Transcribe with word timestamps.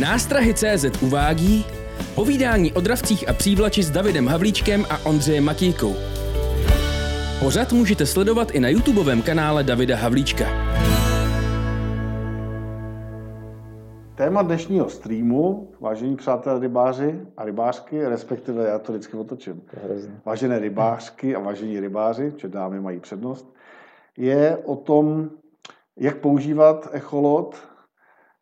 Nástrahy 0.00 0.54
CZ 0.54 1.02
uvádí 1.02 1.64
povídání 2.14 2.72
o 2.72 2.80
dravcích 2.80 3.28
a 3.28 3.32
přívlači 3.32 3.82
s 3.82 3.90
Davidem 3.90 4.26
Havlíčkem 4.26 4.84
a 4.90 5.06
Ondřejem 5.06 5.44
Matějkou. 5.44 5.94
Pořad 7.40 7.72
můžete 7.72 8.06
sledovat 8.06 8.50
i 8.50 8.60
na 8.60 8.68
YouTubeovém 8.68 9.22
kanále 9.22 9.64
Davida 9.64 9.96
Havlíčka. 9.96 10.44
Téma 14.14 14.42
dnešního 14.42 14.88
streamu, 14.88 15.72
vážení 15.80 16.16
přátelé 16.16 16.60
rybáři 16.60 17.20
a 17.36 17.44
rybářky, 17.44 18.08
respektive 18.08 18.68
já 18.68 18.78
to 18.78 18.92
vždycky 18.92 19.16
otočím. 19.16 19.62
Vážené 20.24 20.58
rybářky 20.58 21.36
a 21.36 21.40
vážení 21.40 21.80
rybáři, 21.80 22.32
že 22.36 22.48
dámy 22.48 22.80
mají 22.80 23.00
přednost, 23.00 23.54
je 24.16 24.56
o 24.64 24.76
tom, 24.76 25.30
jak 25.96 26.16
používat 26.16 26.88
echolot, 26.92 27.56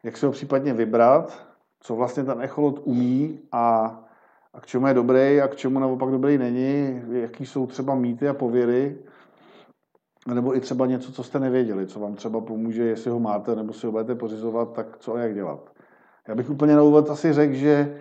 jak 0.04 0.16
se 0.16 0.26
ho 0.26 0.32
případně 0.32 0.74
vybrat, 0.74 1.46
co 1.80 1.96
vlastně 1.96 2.24
ten 2.24 2.40
echolot 2.40 2.80
umí 2.84 3.40
a, 3.52 3.98
a 4.54 4.60
k 4.60 4.66
čemu 4.66 4.86
je 4.86 4.94
dobrý 4.94 5.40
a 5.40 5.48
k 5.48 5.56
čemu 5.56 5.78
naopak 5.78 6.10
dobrý 6.10 6.38
není, 6.38 7.02
jaký 7.10 7.46
jsou 7.46 7.66
třeba 7.66 7.94
mýty 7.94 8.28
a 8.28 8.34
pověry, 8.34 8.98
nebo 10.34 10.56
i 10.56 10.60
třeba 10.60 10.86
něco, 10.86 11.12
co 11.12 11.22
jste 11.22 11.40
nevěděli, 11.40 11.86
co 11.86 12.00
vám 12.00 12.14
třeba 12.14 12.40
pomůže, 12.40 12.84
jestli 12.84 13.10
ho 13.10 13.20
máte, 13.20 13.56
nebo 13.56 13.72
si 13.72 13.86
ho 13.86 13.92
budete 13.92 14.14
pořizovat, 14.14 14.72
tak 14.72 14.86
co 14.98 15.14
a 15.14 15.20
jak 15.20 15.34
dělat. 15.34 15.70
Já 16.28 16.34
bych 16.34 16.50
úplně 16.50 16.76
na 16.76 16.82
úvod 16.82 17.10
asi 17.10 17.32
řekl, 17.32 17.54
že 17.54 17.96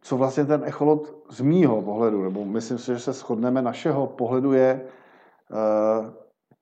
co 0.00 0.16
vlastně 0.16 0.44
ten 0.44 0.62
echolot 0.64 1.16
z 1.30 1.40
mýho 1.40 1.82
pohledu, 1.82 2.24
nebo 2.24 2.44
myslím 2.44 2.78
si, 2.78 2.86
že 2.86 2.98
se 2.98 3.12
shodneme 3.12 3.62
našeho 3.62 4.06
pohledu 4.06 4.52
je, 4.52 4.80
uh, 5.50 6.10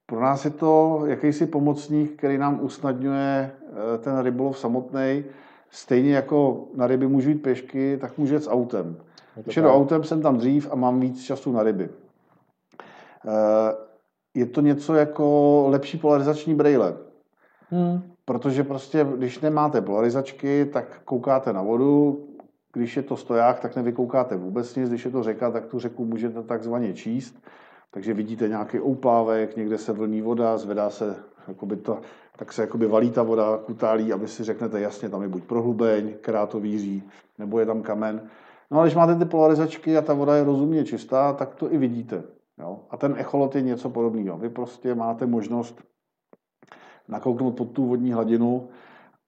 pro 0.06 0.20
nás 0.20 0.45
je 0.45 0.51
to 0.51 1.03
jakýsi 1.06 1.47
pomocník, 1.47 2.19
který 2.19 2.39
nám 2.39 2.59
usnadňuje 2.62 3.53
ten 3.98 4.20
rybolov 4.20 4.59
samotný. 4.59 5.24
Stejně 5.70 6.14
jako 6.14 6.64
na 6.75 6.86
ryby 6.86 7.06
můžu 7.06 7.28
jít 7.28 7.42
pěšky, 7.42 7.98
tak 8.00 8.19
můžu 8.19 8.34
jít 8.34 8.44
s 8.44 8.50
autem. 8.50 8.97
Když 9.42 9.56
do 9.56 9.75
autem 9.75 10.05
jsem 10.05 10.22
tam 10.22 10.36
dřív 10.36 10.69
a 10.72 10.75
mám 10.75 11.00
víc 11.00 11.25
času 11.25 11.53
na 11.53 11.62
ryby. 11.62 11.89
Uh, 11.89 13.33
je 14.34 14.47
to 14.47 14.61
něco 14.61 14.95
jako 14.95 15.67
lepší 15.69 15.98
polarizační 15.98 16.55
brejle. 16.55 16.97
Hmm. 17.70 18.02
Protože 18.25 18.64
prostě, 18.64 19.06
když 19.17 19.41
nemáte 19.41 19.80
polarizačky, 19.80 20.70
tak 20.72 21.00
koukáte 21.05 21.52
na 21.52 21.62
vodu, 21.62 22.27
když 22.72 22.97
je 22.97 23.02
to 23.02 23.17
stoják, 23.17 23.61
tak 23.61 23.77
nevykoukáte 23.77 24.36
vůbec 24.36 24.77
nic, 24.77 24.89
když 24.89 25.05
je 25.05 25.11
to 25.11 25.22
řeka, 25.22 25.50
tak 25.50 25.67
tu 25.67 25.78
řeku 25.78 26.05
můžete 26.05 26.42
takzvaně 26.42 26.95
číst, 26.95 27.42
takže 27.91 28.14
vidíte 28.14 28.48
nějaký 28.48 28.80
oupávek, 28.80 29.56
někde 29.56 29.78
se 29.78 29.92
vlní 29.92 30.22
voda, 30.22 30.56
zvedá 30.58 30.91
se, 30.91 31.17
jakoby 31.48 31.77
to, 31.77 32.00
tak 32.37 32.53
se 32.53 32.62
jakoby 32.62 32.87
valí 32.87 33.11
ta 33.11 33.23
voda, 33.23 33.59
kutálí 33.67 34.12
a 34.12 34.17
vy 34.17 34.28
si 34.28 34.45
řeknete 34.45 34.81
jasně, 34.81 35.09
tam 35.09 35.23
je 35.23 35.28
buď 35.28 35.45
prohlubeň, 35.45 36.14
která 36.20 36.47
to 36.47 36.61
víří, 36.61 37.03
nebo 37.39 37.61
je 37.61 37.67
tam 37.67 37.83
kamen. 37.83 38.28
No 38.70 38.78
ale 38.78 38.86
když 38.86 38.97
máte 38.97 39.14
ty 39.14 39.25
polarizačky 39.25 39.97
a 39.97 40.03
ta 40.03 40.14
voda 40.14 40.36
je 40.36 40.45
rozumně 40.45 40.84
čistá, 40.84 41.33
tak 41.33 41.55
to 41.55 41.73
i 41.73 41.78
vidíte. 41.78 42.23
Jo? 42.59 42.81
A 42.91 42.97
ten 42.97 43.14
echolot 43.19 43.55
je 43.55 43.62
něco 43.62 43.91
podobného. 43.91 44.39
Vy 44.39 44.48
prostě 44.48 44.95
máte 44.95 45.27
možnost 45.27 45.83
nakouknout 47.09 47.56
pod 47.56 47.70
tu 47.70 47.86
vodní 47.86 48.12
hladinu 48.12 48.69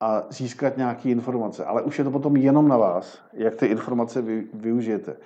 a 0.01 0.23
získat 0.30 0.77
nějaké 0.77 1.08
informace. 1.08 1.64
Ale 1.64 1.83
už 1.83 1.98
je 1.98 2.05
to 2.05 2.11
potom 2.11 2.36
jenom 2.36 2.69
na 2.69 2.77
vás, 2.77 3.23
jak 3.33 3.55
ty 3.55 3.67
informace 3.67 4.23
vy, 4.23 4.48
využijete. 4.55 5.17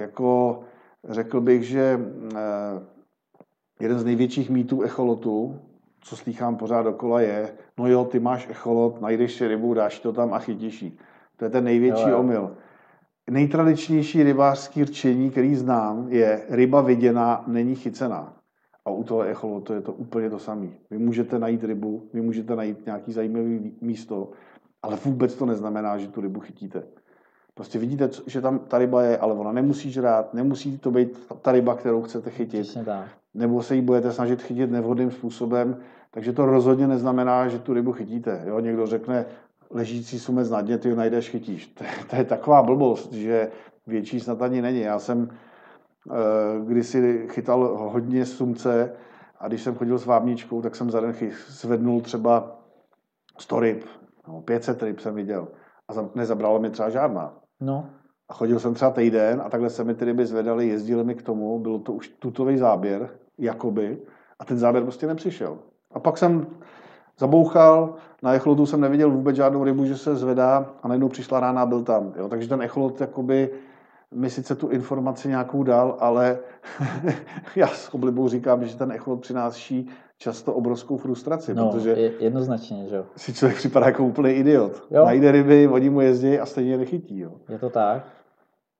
Jako 0.00 0.60
řekl 1.04 1.40
bych, 1.40 1.62
že 1.62 2.00
eh, 2.34 2.38
jeden 3.80 3.98
z 3.98 4.04
největších 4.04 4.50
mýtů 4.50 4.82
echolotu, 4.82 5.60
co 6.06 6.16
slýchám 6.16 6.56
pořád 6.56 6.82
dokola, 6.82 7.20
je, 7.20 7.52
no 7.78 7.88
jo, 7.88 8.04
ty 8.04 8.20
máš 8.20 8.48
echolot, 8.50 9.00
najdeš 9.00 9.34
si 9.34 9.48
rybu, 9.48 9.74
dáš 9.74 9.98
to 10.00 10.12
tam 10.12 10.34
a 10.34 10.38
chytíš 10.38 10.82
ji. 10.82 10.96
To 11.36 11.44
je 11.44 11.50
ten 11.50 11.64
největší 11.64 12.08
jo, 12.08 12.18
omyl. 12.18 12.56
Nejtradičnější 13.30 14.22
rybářský 14.22 14.84
rčení, 14.84 15.30
který 15.30 15.54
znám, 15.54 16.06
je 16.08 16.42
ryba 16.48 16.80
viděná, 16.80 17.44
není 17.46 17.74
chycená. 17.74 18.36
A 18.84 18.90
u 18.90 19.04
toho 19.04 19.22
echolotu 19.22 19.72
je 19.72 19.80
to 19.80 19.92
úplně 19.92 20.30
to 20.30 20.38
samé. 20.38 20.68
Vy 20.90 20.98
můžete 20.98 21.38
najít 21.38 21.64
rybu, 21.64 22.08
vy 22.12 22.20
můžete 22.20 22.56
najít 22.56 22.86
nějaký 22.86 23.12
zajímavý 23.12 23.76
místo, 23.80 24.30
ale 24.82 24.96
vůbec 25.04 25.34
to 25.34 25.46
neznamená, 25.46 25.98
že 25.98 26.08
tu 26.08 26.20
rybu 26.20 26.40
chytíte. 26.40 26.82
Prostě 27.54 27.78
vidíte, 27.78 28.10
že 28.26 28.40
tam 28.40 28.58
ta 28.58 28.78
ryba 28.78 29.02
je, 29.02 29.18
ale 29.18 29.34
ona 29.34 29.52
nemusí 29.52 29.90
žrát, 29.90 30.34
nemusí 30.34 30.78
to 30.78 30.90
být 30.90 31.26
ta 31.42 31.52
ryba, 31.52 31.74
kterou 31.74 32.02
chcete 32.02 32.30
chytit. 32.30 32.66
Nebo 33.34 33.62
se 33.62 33.74
ji 33.74 33.82
budete 33.82 34.12
snažit 34.12 34.42
chytit 34.42 34.70
nevhodným 34.70 35.10
způsobem, 35.10 35.76
takže 36.16 36.32
to 36.32 36.46
rozhodně 36.46 36.86
neznamená, 36.86 37.48
že 37.48 37.58
tu 37.58 37.74
rybu 37.74 37.92
chytíte. 37.92 38.42
Jo? 38.46 38.60
Někdo 38.60 38.86
řekne, 38.86 39.26
ležící 39.70 40.18
sumec 40.18 40.50
na 40.50 40.60
dně, 40.60 40.78
ty 40.78 40.90
ho 40.90 40.96
najdeš, 40.96 41.30
chytíš. 41.30 41.66
To 41.66 41.84
je, 41.84 41.90
to 42.10 42.16
je 42.16 42.24
taková 42.24 42.62
blbost, 42.62 43.12
že 43.12 43.50
větší 43.86 44.20
snad 44.20 44.42
ani 44.42 44.62
není. 44.62 44.80
Já 44.80 44.98
jsem 44.98 45.28
Eh, 46.10 46.60
kdy 46.64 46.84
si 46.84 47.28
chytal 47.30 47.76
hodně 47.92 48.26
sumce 48.26 48.92
a 49.38 49.48
když 49.48 49.62
jsem 49.62 49.74
chodil 49.74 49.98
s 49.98 50.06
vábničkou, 50.06 50.62
tak 50.62 50.76
jsem 50.76 50.90
za 50.90 51.00
den 51.00 51.14
zvednul 51.48 52.00
třeba 52.00 52.58
100 53.38 53.60
ryb, 53.60 53.84
no, 54.28 54.42
500 54.42 54.82
ryb 54.82 55.00
jsem 55.00 55.14
viděl 55.14 55.48
a 55.88 55.92
nezabralo 56.14 56.58
mi 56.58 56.70
třeba 56.70 56.90
žádná. 56.90 57.34
No. 57.60 57.90
A 58.28 58.34
chodil 58.34 58.60
jsem 58.60 58.74
třeba 58.74 58.90
týden 58.90 59.42
a 59.44 59.50
takhle 59.50 59.70
se 59.70 59.84
mi 59.84 59.94
ty 59.94 60.04
ryby 60.04 60.26
zvedaly, 60.26 60.68
jezdili 60.68 61.04
mi 61.04 61.14
k 61.14 61.22
tomu, 61.22 61.58
byl 61.58 61.78
to 61.78 61.92
už 61.92 62.08
tutový 62.08 62.58
záběr, 62.58 63.10
jakoby, 63.38 63.98
a 64.38 64.44
ten 64.44 64.58
záběr 64.58 64.84
prostě 64.84 65.06
nepřišel. 65.06 65.58
A 65.96 66.00
pak 66.00 66.18
jsem 66.18 66.46
zabouchal, 67.18 67.94
na 68.22 68.34
echolotu 68.34 68.66
jsem 68.66 68.80
neviděl 68.80 69.10
vůbec 69.10 69.36
žádnou 69.36 69.64
rybu, 69.64 69.84
že 69.84 69.96
se 69.96 70.16
zvedá 70.16 70.70
a 70.82 70.88
najednou 70.88 71.08
přišla 71.08 71.40
rána 71.40 71.62
a 71.62 71.66
byl 71.66 71.82
tam. 71.82 72.12
Jo? 72.16 72.28
Takže 72.28 72.48
ten 72.48 72.62
echolot 72.62 73.00
jakoby 73.00 73.50
mi 74.14 74.30
sice 74.30 74.54
tu 74.54 74.68
informaci 74.68 75.28
nějakou 75.28 75.62
dal, 75.62 75.96
ale 76.00 76.38
já 77.56 77.66
s 77.66 77.94
oblibou 77.94 78.28
říkám, 78.28 78.64
že 78.64 78.76
ten 78.76 78.92
echolot 78.92 79.20
přináší 79.20 79.88
často 80.18 80.54
obrovskou 80.54 80.96
frustraci, 80.96 81.54
no, 81.54 81.70
protože 81.70 82.12
jednoznačně, 82.20 82.86
že 82.88 82.96
jo. 82.96 83.04
si 83.16 83.34
člověk 83.34 83.58
připadá 83.58 83.86
jako 83.86 84.04
úplný 84.04 84.30
idiot. 84.30 84.82
Jo. 84.90 85.04
Najde 85.04 85.32
ryby, 85.32 85.68
oni 85.68 85.90
mu 85.90 86.00
jezdí 86.00 86.38
a 86.38 86.46
stejně 86.46 86.76
nechytí. 86.78 87.18
Jo. 87.18 87.32
Je 87.48 87.58
to 87.58 87.70
tak. 87.70 88.04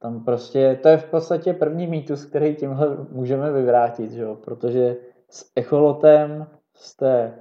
Tam 0.02 0.24
prostě, 0.24 0.78
to 0.82 0.88
je 0.88 0.96
v 0.96 1.04
podstatě 1.04 1.52
první 1.52 1.86
mýtus, 1.86 2.24
který 2.24 2.54
tímhle 2.54 2.96
můžeme 3.12 3.52
vyvrátit, 3.52 4.12
že 4.12 4.22
jo? 4.22 4.34
protože 4.44 4.96
s 5.30 5.50
echolotem 5.56 6.46
jste 6.76 7.34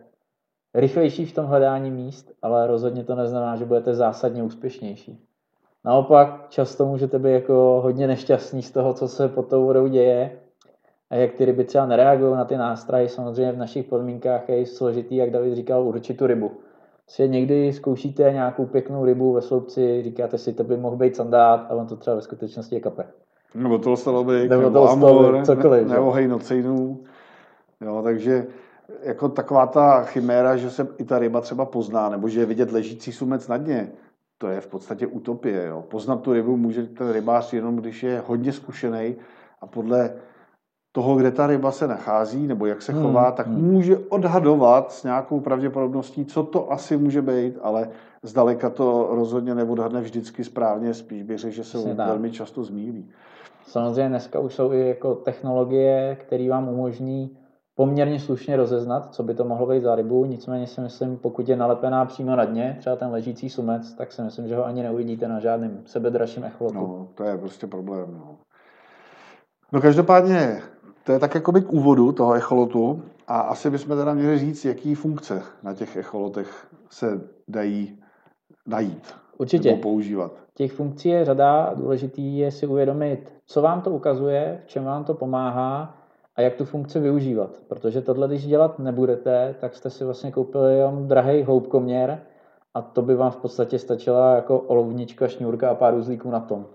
rychlejší 0.73 1.25
v 1.25 1.33
tom 1.33 1.45
hledání 1.45 1.91
míst, 1.91 2.31
ale 2.41 2.67
rozhodně 2.67 3.03
to 3.03 3.15
neznamená, 3.15 3.55
že 3.55 3.65
budete 3.65 3.95
zásadně 3.95 4.43
úspěšnější. 4.43 5.19
Naopak 5.85 6.45
často 6.49 6.85
můžete 6.85 7.19
být 7.19 7.31
jako 7.31 7.79
hodně 7.83 8.07
nešťastný 8.07 8.63
z 8.63 8.71
toho, 8.71 8.93
co 8.93 9.07
se 9.07 9.27
pod 9.27 9.49
tou 9.49 9.65
vodou 9.65 9.87
děje 9.87 10.39
a 11.09 11.15
jak 11.15 11.33
ty 11.33 11.45
ryby 11.45 11.63
třeba 11.63 11.85
nereagují 11.85 12.35
na 12.35 12.45
ty 12.45 12.57
nástrahy. 12.57 13.09
Samozřejmě 13.09 13.51
v 13.51 13.57
našich 13.57 13.85
podmínkách 13.85 14.49
je 14.49 14.65
složitý, 14.65 15.15
jak 15.15 15.31
David 15.31 15.55
říkal, 15.55 15.83
určit 15.83 16.17
tu 16.17 16.27
rybu. 16.27 16.51
Si 17.07 17.29
někdy 17.29 17.73
zkoušíte 17.73 18.31
nějakou 18.31 18.65
pěknou 18.65 19.05
rybu 19.05 19.33
ve 19.33 19.41
sloupci, 19.41 20.03
říkáte 20.03 20.37
si, 20.37 20.53
to 20.53 20.63
by 20.63 20.77
mohl 20.77 20.95
být 20.95 21.15
sandát, 21.15 21.65
ale 21.69 21.81
on 21.81 21.87
to 21.87 21.95
třeba 21.95 22.15
ve 22.15 22.21
skutečnosti 22.21 22.75
je 22.75 22.81
kape. 22.81 23.03
Nebo 23.55 23.77
to 23.77 23.97
stalo 23.97 24.23
nebo, 24.23 24.61
nebo 24.61 24.89
amor, 24.89 25.45
cokoliv, 25.45 25.87
ne, 25.87 25.95
nebo 25.95 26.11
hejnocejnů. 26.11 27.03
Jo, 27.81 28.01
takže 28.03 28.47
jako 29.05 29.29
taková 29.29 29.67
ta 29.67 30.03
chiméra, 30.03 30.57
že 30.57 30.69
se 30.69 30.87
i 30.97 31.03
ta 31.03 31.19
ryba 31.19 31.41
třeba 31.41 31.65
pozná, 31.65 32.09
nebo 32.09 32.29
že 32.29 32.39
je 32.39 32.45
vidět 32.45 32.71
ležící 32.71 33.11
sumec 33.11 33.47
na 33.47 33.57
dně, 33.57 33.91
to 34.37 34.47
je 34.47 34.61
v 34.61 34.67
podstatě 34.67 35.07
utopie. 35.07 35.65
Jo. 35.65 35.83
Poznat 35.89 36.21
tu 36.21 36.33
rybu 36.33 36.57
může 36.57 36.83
ten 36.83 37.11
rybář 37.11 37.53
jenom, 37.53 37.75
když 37.75 38.03
je 38.03 38.23
hodně 38.27 38.53
zkušený 38.53 39.15
a 39.61 39.67
podle 39.67 40.13
toho, 40.91 41.15
kde 41.15 41.31
ta 41.31 41.47
ryba 41.47 41.71
se 41.71 41.87
nachází 41.87 42.47
nebo 42.47 42.65
jak 42.65 42.81
se 42.81 42.93
hmm, 42.93 43.01
chová, 43.01 43.25
hmm, 43.25 43.33
tak 43.33 43.47
může 43.47 43.97
odhadovat 43.97 44.91
s 44.91 45.03
nějakou 45.03 45.39
pravděpodobností, 45.39 46.25
co 46.25 46.43
to 46.43 46.71
asi 46.71 46.97
může 46.97 47.21
být, 47.21 47.57
ale 47.61 47.89
zdaleka 48.23 48.69
to 48.69 49.07
rozhodně 49.11 49.55
neodhadne 49.55 50.01
vždycky 50.01 50.43
správně, 50.43 50.93
spíš 50.93 51.23
bych 51.23 51.39
řekl, 51.39 51.55
že 51.55 51.63
se 51.63 51.93
velmi 51.93 52.31
často 52.31 52.63
zmílí. 52.63 53.11
Samozřejmě 53.67 54.09
dneska 54.09 54.39
už 54.39 54.55
jsou 54.55 54.73
i 54.73 54.87
jako 54.87 55.15
technologie, 55.15 56.17
které 56.21 56.49
vám 56.49 56.69
umožní 56.69 57.37
poměrně 57.75 58.19
slušně 58.19 58.57
rozeznat, 58.57 59.13
co 59.13 59.23
by 59.23 59.33
to 59.33 59.43
mohlo 59.43 59.67
být 59.67 59.83
za 59.83 59.95
rybu, 59.95 60.25
nicméně 60.25 60.67
si 60.67 60.81
myslím, 60.81 61.17
pokud 61.17 61.49
je 61.49 61.55
nalepená 61.55 62.05
přímo 62.05 62.35
na 62.35 62.45
dně, 62.45 62.75
třeba 62.79 62.95
ten 62.95 63.11
ležící 63.11 63.49
sumec, 63.49 63.93
tak 63.93 64.11
si 64.11 64.21
myslím, 64.21 64.47
že 64.47 64.55
ho 64.55 64.65
ani 64.65 64.83
neuvidíte 64.83 65.27
na 65.27 65.39
žádném 65.39 65.81
sebedražším 65.85 66.43
echolotu. 66.43 66.75
No, 66.75 67.07
to 67.15 67.23
je 67.23 67.37
prostě 67.37 67.67
problém. 67.67 68.05
No. 68.11 68.37
no 69.71 69.81
každopádně, 69.81 70.61
to 71.03 71.11
je 71.11 71.19
tak 71.19 71.35
jako 71.35 71.51
k 71.51 71.73
úvodu 71.73 72.11
toho 72.11 72.33
echolotu 72.33 73.03
a 73.27 73.39
asi 73.39 73.69
bychom 73.69 73.97
teda 73.97 74.13
měli 74.13 74.39
říct, 74.39 74.65
jaký 74.65 74.95
funkce 74.95 75.41
na 75.63 75.73
těch 75.73 75.97
echolotech 75.97 76.67
se 76.89 77.21
dají 77.47 77.99
najít. 78.67 79.13
Určitě. 79.37 79.69
Nebo 79.69 79.81
používat. 79.81 80.31
Těch 80.53 80.73
funkcí 80.73 81.09
je 81.09 81.25
řada 81.25 81.73
důležitý 81.73 82.37
je 82.37 82.51
si 82.51 82.67
uvědomit, 82.67 83.33
co 83.45 83.61
vám 83.61 83.81
to 83.81 83.91
ukazuje, 83.91 84.61
v 84.65 84.67
čem 84.67 84.83
vám 84.83 85.03
to 85.03 85.13
pomáhá 85.13 86.04
a 86.35 86.41
jak 86.41 86.55
tu 86.55 86.65
funkci 86.65 86.99
využívat. 86.99 87.49
Protože 87.67 88.01
tohle, 88.01 88.27
když 88.27 88.47
dělat 88.47 88.79
nebudete, 88.79 89.55
tak 89.59 89.75
jste 89.75 89.89
si 89.89 90.03
vlastně 90.03 90.31
koupili 90.31 90.77
jenom 90.77 91.07
drahý 91.07 91.43
hloubkoměr 91.43 92.19
a 92.73 92.81
to 92.81 93.01
by 93.01 93.15
vám 93.15 93.31
v 93.31 93.37
podstatě 93.37 93.79
stačila 93.79 94.35
jako 94.35 94.59
olovnička, 94.59 95.27
šňůrka 95.27 95.69
a 95.69 95.75
pár 95.75 95.93
růzlíků 95.93 96.31
na 96.31 96.39
tom. 96.39 96.65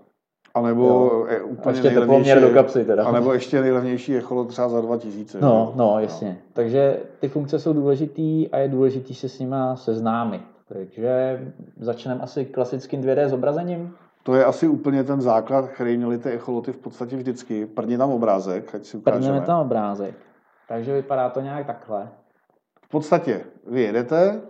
A 0.53 0.61
nebo 0.61 1.11
je 1.29 1.41
úplně 1.41 1.77
ještě 1.77 1.89
nejlevnější, 1.89 2.41
do 2.41 2.49
kapsy 2.49 2.85
teda. 2.85 3.05
A 3.05 3.11
nebo 3.11 3.33
ještě 3.33 3.61
nejlevnější 3.61 4.17
echolot 4.17 4.47
třeba 4.47 4.69
za 4.69 4.81
2000. 4.81 5.37
No, 5.41 5.69
že? 5.71 5.77
no, 5.77 5.99
jasně. 5.99 6.37
Takže 6.53 6.99
ty 7.19 7.27
funkce 7.27 7.59
jsou 7.59 7.73
důležitý 7.73 8.49
a 8.49 8.57
je 8.57 8.67
důležitý 8.67 9.15
se 9.15 9.29
s 9.29 9.39
nima 9.39 9.75
seznámit. 9.75 10.41
Takže 10.67 11.41
začneme 11.79 12.21
asi 12.21 12.45
klasickým 12.45 13.01
2D 13.01 13.27
zobrazením. 13.27 13.93
To 14.23 14.35
je 14.35 14.45
asi 14.45 14.67
úplně 14.67 15.03
ten 15.03 15.21
základ, 15.21 15.67
který 15.67 15.97
měli 15.97 16.17
ty 16.17 16.29
echoloty 16.29 16.71
v 16.71 16.77
podstatě 16.77 17.15
vždycky. 17.15 17.65
Prdni 17.65 17.97
tam 17.97 18.11
obrázek, 18.11 18.75
ať 18.75 18.85
si 18.85 18.97
ukážeme. 18.97 19.21
Prdněme 19.21 19.45
tam 19.45 19.59
obrázek. 19.59 20.15
Takže 20.67 20.93
vypadá 20.93 21.29
to 21.29 21.41
nějak 21.41 21.67
takhle. 21.67 22.09
V 22.85 22.89
podstatě 22.89 23.45
vy 23.67 23.81
jedete 23.81 24.41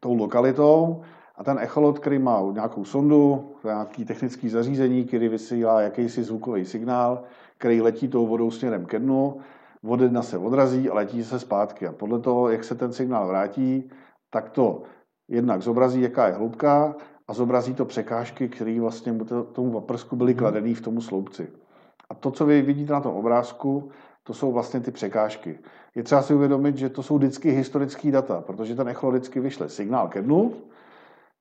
tou 0.00 0.14
lokalitou 0.14 1.02
a 1.36 1.44
ten 1.44 1.58
echolot, 1.58 1.98
který 1.98 2.18
má 2.18 2.40
nějakou 2.52 2.84
sondu, 2.84 3.52
nějaký 3.64 4.04
technický 4.04 4.48
zařízení, 4.48 5.04
který 5.04 5.28
vysílá 5.28 5.80
jakýsi 5.80 6.22
zvukový 6.22 6.64
signál, 6.64 7.22
který 7.58 7.80
letí 7.80 8.08
tou 8.08 8.26
vodou 8.26 8.50
směrem 8.50 8.86
ke 8.86 8.98
dnu, 8.98 9.40
vodena 9.82 10.22
se 10.22 10.38
odrazí 10.38 10.90
a 10.90 10.94
letí 10.94 11.24
se 11.24 11.38
zpátky. 11.38 11.86
A 11.86 11.92
podle 11.92 12.20
toho, 12.20 12.50
jak 12.50 12.64
se 12.64 12.74
ten 12.74 12.92
signál 12.92 13.26
vrátí, 13.28 13.90
tak 14.30 14.50
to 14.50 14.82
jednak 15.28 15.62
zobrazí, 15.62 16.00
jaká 16.00 16.26
je 16.26 16.32
hloubka 16.32 16.94
a 17.28 17.34
zobrazí 17.34 17.74
to 17.74 17.84
překážky, 17.84 18.48
které 18.48 18.80
vlastně 18.80 19.14
tomu 19.52 19.70
vaprsku 19.70 20.16
byly 20.16 20.34
kladené 20.34 20.74
v 20.74 20.80
tomu 20.80 21.00
sloupci. 21.00 21.48
A 22.10 22.14
to, 22.14 22.30
co 22.30 22.46
vy 22.46 22.62
vidíte 22.62 22.92
na 22.92 23.00
tom 23.00 23.16
obrázku, 23.16 23.88
to 24.22 24.34
jsou 24.34 24.52
vlastně 24.52 24.80
ty 24.80 24.90
překážky. 24.90 25.58
Je 25.94 26.02
třeba 26.02 26.22
si 26.22 26.34
uvědomit, 26.34 26.76
že 26.76 26.88
to 26.88 27.02
jsou 27.02 27.18
vždycky 27.18 27.50
historické 27.50 28.10
data, 28.10 28.40
protože 28.40 28.74
ten 28.74 28.88
echolot 28.88 29.14
vždycky 29.14 29.40
vyšle 29.40 29.68
signál 29.68 30.08
ke 30.08 30.22
dnu, 30.22 30.52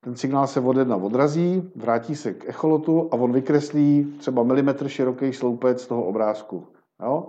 ten 0.01 0.15
signál 0.15 0.47
se 0.47 0.59
od 0.59 0.77
jedna 0.77 0.95
odrazí, 0.95 1.71
vrátí 1.75 2.15
se 2.15 2.33
k 2.33 2.49
echolotu 2.49 3.09
a 3.11 3.15
on 3.15 3.31
vykreslí 3.31 4.15
třeba 4.17 4.43
milimetr 4.43 4.87
široký 4.87 5.33
sloupec 5.33 5.87
toho 5.87 6.03
obrázku. 6.03 6.67
Jo? 7.03 7.27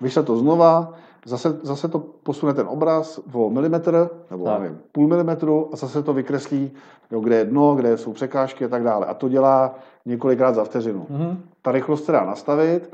Vyšle 0.00 0.22
to 0.22 0.36
znova, 0.36 0.94
zase, 1.26 1.58
zase 1.62 1.88
to 1.88 1.98
posune 1.98 2.54
ten 2.54 2.66
obraz 2.68 3.20
o 3.32 3.50
milimetr, 3.50 4.10
nebo 4.30 4.44
tak. 4.44 4.60
nevím, 4.60 4.78
půl 4.92 5.08
milimetru 5.08 5.68
a 5.72 5.76
zase 5.76 6.02
to 6.02 6.12
vykreslí, 6.12 6.72
jo, 7.10 7.20
kde 7.20 7.36
je 7.36 7.44
dno, 7.44 7.74
kde 7.74 7.96
jsou 7.96 8.12
překážky 8.12 8.64
a 8.64 8.68
tak 8.68 8.82
dále. 8.82 9.06
A 9.06 9.14
to 9.14 9.28
dělá 9.28 9.74
několikrát 10.06 10.54
za 10.54 10.64
vteřinu. 10.64 11.06
Mm-hmm. 11.10 11.36
Ta 11.62 11.72
rychlost 11.72 12.04
se 12.04 12.12
dá 12.12 12.24
nastavit 12.24 12.90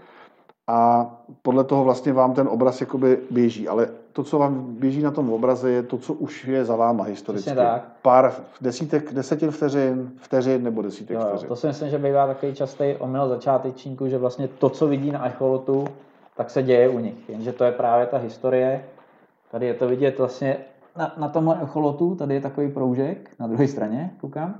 a 0.66 1.10
podle 1.42 1.64
toho 1.64 1.84
vlastně 1.84 2.12
vám 2.12 2.34
ten 2.34 2.48
obraz 2.48 2.80
jakoby 2.80 3.18
běží. 3.30 3.68
Ale 3.68 3.88
to, 4.12 4.22
co 4.22 4.38
vám 4.38 4.64
běží 4.68 5.02
na 5.02 5.10
tom 5.10 5.32
obraze, 5.32 5.70
je 5.70 5.82
to, 5.82 5.98
co 5.98 6.14
už 6.14 6.44
je 6.44 6.64
za 6.64 6.76
váma 6.76 7.04
historicky. 7.04 7.54
tak. 7.54 7.88
Pár 8.02 8.32
desítek, 8.60 9.12
desetin 9.12 9.50
vteřin, 9.50 10.10
vteřin 10.16 10.62
nebo 10.64 10.82
desítek 10.82 11.16
jo, 11.16 11.26
vteřin. 11.28 11.48
To 11.48 11.56
si 11.56 11.66
myslím, 11.66 11.90
že 11.90 11.98
bývá 11.98 12.26
takový 12.26 12.54
častý 12.54 12.94
omyl 12.98 13.28
začátečníků, 13.28 14.08
že 14.08 14.18
vlastně 14.18 14.48
to, 14.48 14.70
co 14.70 14.86
vidí 14.86 15.10
na 15.10 15.26
echolotu, 15.26 15.84
tak 16.36 16.50
se 16.50 16.62
děje 16.62 16.88
u 16.88 16.98
nich. 16.98 17.28
Jenže 17.28 17.52
to 17.52 17.64
je 17.64 17.72
právě 17.72 18.06
ta 18.06 18.18
historie. 18.18 18.84
Tady 19.50 19.66
je 19.66 19.74
to 19.74 19.88
vidět 19.88 20.18
vlastně 20.18 20.56
na, 20.96 21.14
na 21.16 21.28
tomhle 21.28 21.58
echolotu, 21.62 22.14
tady 22.14 22.34
je 22.34 22.40
takový 22.40 22.70
proužek, 22.70 23.30
na 23.40 23.46
druhé 23.46 23.68
straně, 23.68 24.10
koukám. 24.20 24.54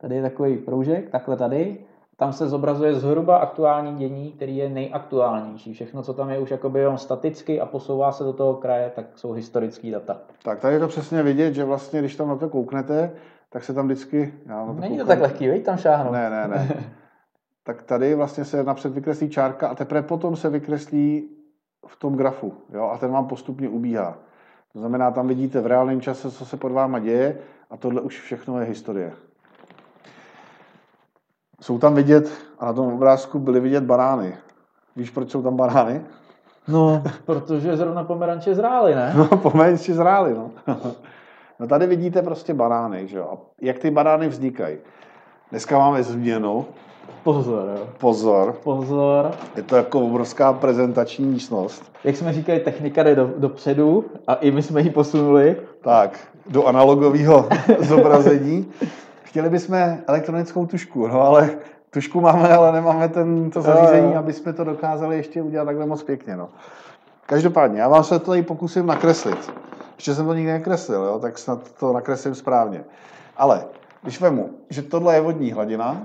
Tady 0.00 0.14
je 0.16 0.22
takový 0.22 0.56
proužek, 0.56 1.10
takhle 1.10 1.36
tady. 1.36 1.78
Tam 2.16 2.32
se 2.32 2.48
zobrazuje 2.48 2.94
zhruba 2.94 3.36
aktuální 3.36 3.96
dění, 3.96 4.32
který 4.32 4.56
je 4.56 4.68
nejaktuálnější. 4.68 5.74
Všechno, 5.74 6.02
co 6.02 6.14
tam 6.14 6.30
je 6.30 6.38
už 6.38 6.50
jakoby 6.50 6.80
jenom 6.80 6.98
staticky 6.98 7.60
a 7.60 7.66
posouvá 7.66 8.12
se 8.12 8.24
do 8.24 8.32
toho 8.32 8.54
kraje, 8.54 8.92
tak 8.94 9.06
jsou 9.14 9.32
historické 9.32 9.90
data. 9.90 10.16
Tak 10.42 10.60
tady 10.60 10.74
je 10.74 10.80
to 10.80 10.88
přesně 10.88 11.22
vidět, 11.22 11.54
že 11.54 11.64
vlastně, 11.64 12.00
když 12.00 12.16
tam 12.16 12.28
na 12.28 12.36
to 12.36 12.48
kouknete, 12.48 13.10
tak 13.50 13.64
se 13.64 13.74
tam 13.74 13.86
vždycky... 13.86 14.34
Já 14.46 14.66
to 14.66 14.72
Není 14.72 14.98
to 14.98 15.06
tak 15.06 15.20
lehký, 15.20 15.48
veď 15.48 15.64
tam 15.64 15.76
šáhnout. 15.76 16.12
Ne, 16.12 16.30
ne, 16.30 16.48
ne. 16.48 16.84
tak 17.64 17.82
tady 17.82 18.14
vlastně 18.14 18.44
se 18.44 18.64
napřed 18.64 18.92
vykreslí 18.92 19.30
čárka 19.30 19.68
a 19.68 19.74
teprve 19.74 20.02
potom 20.02 20.36
se 20.36 20.50
vykreslí 20.50 21.28
v 21.86 21.96
tom 21.96 22.16
grafu. 22.16 22.52
Jo? 22.72 22.90
A 22.92 22.98
ten 22.98 23.12
vám 23.12 23.26
postupně 23.26 23.68
ubíhá. 23.68 24.18
To 24.72 24.78
znamená, 24.78 25.10
tam 25.10 25.28
vidíte 25.28 25.60
v 25.60 25.66
reálném 25.66 26.00
čase, 26.00 26.30
co 26.30 26.46
se 26.46 26.56
pod 26.56 26.72
váma 26.72 26.98
děje 26.98 27.38
a 27.70 27.76
tohle 27.76 28.00
už 28.00 28.20
všechno 28.20 28.60
je 28.60 28.66
historie. 28.66 29.12
Jsou 31.60 31.78
tam 31.78 31.94
vidět, 31.94 32.30
a 32.58 32.66
na 32.66 32.72
tom 32.72 32.94
obrázku 32.94 33.38
byly 33.38 33.60
vidět 33.60 33.84
banány. 33.84 34.36
Víš, 34.96 35.10
proč 35.10 35.30
jsou 35.30 35.42
tam 35.42 35.56
banány? 35.56 36.04
No, 36.68 37.02
protože 37.24 37.76
zrovna 37.76 38.04
pomeranče 38.04 38.54
zrály, 38.54 38.94
ne? 38.94 39.14
No, 39.16 39.36
pomeranče 39.36 39.94
zrály, 39.94 40.34
no. 40.34 40.50
no 41.60 41.66
tady 41.66 41.86
vidíte 41.86 42.22
prostě 42.22 42.54
banány, 42.54 43.08
že 43.08 43.18
jo. 43.18 43.28
A 43.32 43.38
jak 43.60 43.78
ty 43.78 43.90
banány 43.90 44.28
vznikají? 44.28 44.78
Dneska 45.50 45.78
máme 45.78 46.02
změnu. 46.02 46.66
Pozor, 47.24 47.68
jo. 47.76 47.88
Pozor. 47.98 48.52
Pozor. 48.52 49.30
Je 49.56 49.62
to 49.62 49.76
jako 49.76 50.00
obrovská 50.00 50.52
prezentační 50.52 51.26
místnost. 51.26 51.92
Jak 52.04 52.16
jsme 52.16 52.32
říkali, 52.32 52.60
technika 52.60 53.02
jde 53.02 53.14
do, 53.14 53.30
dopředu 53.38 54.04
a 54.26 54.34
i 54.34 54.50
my 54.50 54.62
jsme 54.62 54.80
ji 54.80 54.90
posunuli. 54.90 55.56
Tak, 55.80 56.18
do 56.50 56.64
analogového 56.64 57.48
zobrazení. 57.78 58.72
Chtěli 59.22 59.50
bychom 59.50 59.98
elektronickou 60.06 60.66
tušku, 60.66 61.06
no 61.06 61.20
ale 61.20 61.50
tušku 61.90 62.20
máme, 62.20 62.48
ale 62.48 62.72
nemáme 62.72 63.08
ten, 63.08 63.50
to 63.50 63.62
zařízení, 63.62 64.12
jo, 64.12 64.18
aby 64.18 64.32
jsme 64.32 64.52
to 64.52 64.64
dokázali 64.64 65.16
ještě 65.16 65.42
udělat 65.42 65.64
takhle 65.64 65.86
moc 65.86 66.02
pěkně. 66.02 66.36
No. 66.36 66.48
Každopádně, 67.26 67.80
já 67.80 67.88
vám 67.88 68.04
se 68.04 68.18
to 68.18 68.30
tady 68.30 68.42
pokusím 68.42 68.86
nakreslit. 68.86 69.52
Ještě 69.96 70.14
jsem 70.14 70.26
to 70.26 70.34
nikdy 70.34 70.52
nekreslil, 70.52 71.04
jo, 71.04 71.18
tak 71.18 71.38
snad 71.38 71.72
to 71.72 71.92
nakreslím 71.92 72.34
správně. 72.34 72.84
Ale 73.36 73.64
když 74.02 74.20
vemu, 74.20 74.50
že 74.70 74.82
tohle 74.82 75.14
je 75.14 75.20
vodní 75.20 75.52
hladina, 75.52 76.02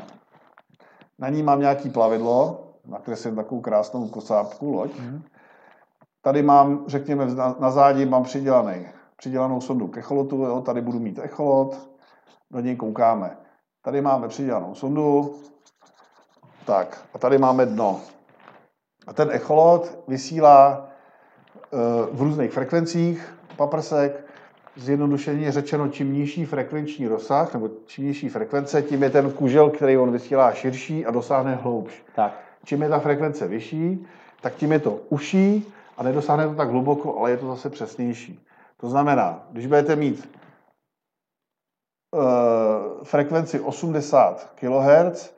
na 1.20 1.30
ní 1.30 1.44
mám 1.44 1.60
nějaký 1.60 1.90
plavidlo, 1.90 2.66
nakreslím 2.86 3.36
takovou 3.36 3.62
krásnou 3.62 4.08
kosápku, 4.08 4.72
loď. 4.72 5.00
Mm. 5.00 5.22
Tady 6.22 6.44
mám, 6.44 6.84
řekněme, 6.88 7.26
na, 7.26 7.56
na 7.60 7.72
zádi 7.72 8.06
mám 8.06 8.24
přidělaný, 8.24 8.88
přidělanou 9.18 9.62
sondu 9.62 9.88
k 9.88 9.98
echolotu, 9.98 10.36
jo, 10.36 10.62
tady 10.62 10.82
budu 10.82 11.00
mít 11.00 11.20
echolot, 11.20 11.90
do 12.52 12.60
něj 12.60 12.76
koukáme. 12.76 13.38
Tady 13.82 14.02
máme 14.02 14.28
přidělanou 14.28 14.76
sondu, 14.76 15.36
tak, 16.66 17.06
a 17.14 17.18
tady 17.18 17.38
máme 17.38 17.66
dno. 17.66 18.02
A 19.08 19.14
ten 19.14 19.30
echolot 19.32 20.04
vysílá 20.08 20.88
e, 20.88 21.78
v 22.12 22.22
různých 22.22 22.52
frekvencích 22.52 23.36
paprsek, 23.58 24.29
zjednodušeně 24.80 25.52
řečeno, 25.52 25.88
čím 25.88 26.14
nižší 26.14 26.46
frekvenční 26.46 27.08
rozsah, 27.08 27.54
nebo 27.54 27.70
čím 27.86 28.06
nižší 28.06 28.30
frekvence, 28.30 28.82
tím 28.82 29.04
je 29.04 29.10
ten 29.10 29.32
kužel, 29.32 29.70
který 29.70 29.98
on 29.98 30.12
vysílá 30.12 30.52
širší 30.54 31.06
a 31.06 31.12
dosáhne 31.12 31.56
hloubš. 31.56 31.94
Tak. 32.16 32.40
Čím 32.66 32.82
je 32.82 32.90
ta 32.90 33.00
frekvence 33.00 33.48
vyšší, 33.48 34.06
tak 34.42 34.56
tím 34.56 34.72
je 34.72 34.80
to 34.80 35.00
uší 35.10 35.74
a 35.98 36.04
nedosáhne 36.04 36.48
to 36.48 36.56
tak 36.56 36.70
hluboko, 36.70 37.20
ale 37.20 37.32
je 37.32 37.38
to 37.38 37.48
zase 37.48 37.70
přesnější. 37.70 38.46
To 38.78 38.90
znamená, 38.90 39.44
když 39.52 39.68
budete 39.68 39.96
mít 39.96 40.30
uh, 42.16 42.24
frekvenci 43.04 43.60
80 43.60 44.54
kHz, 44.56 45.34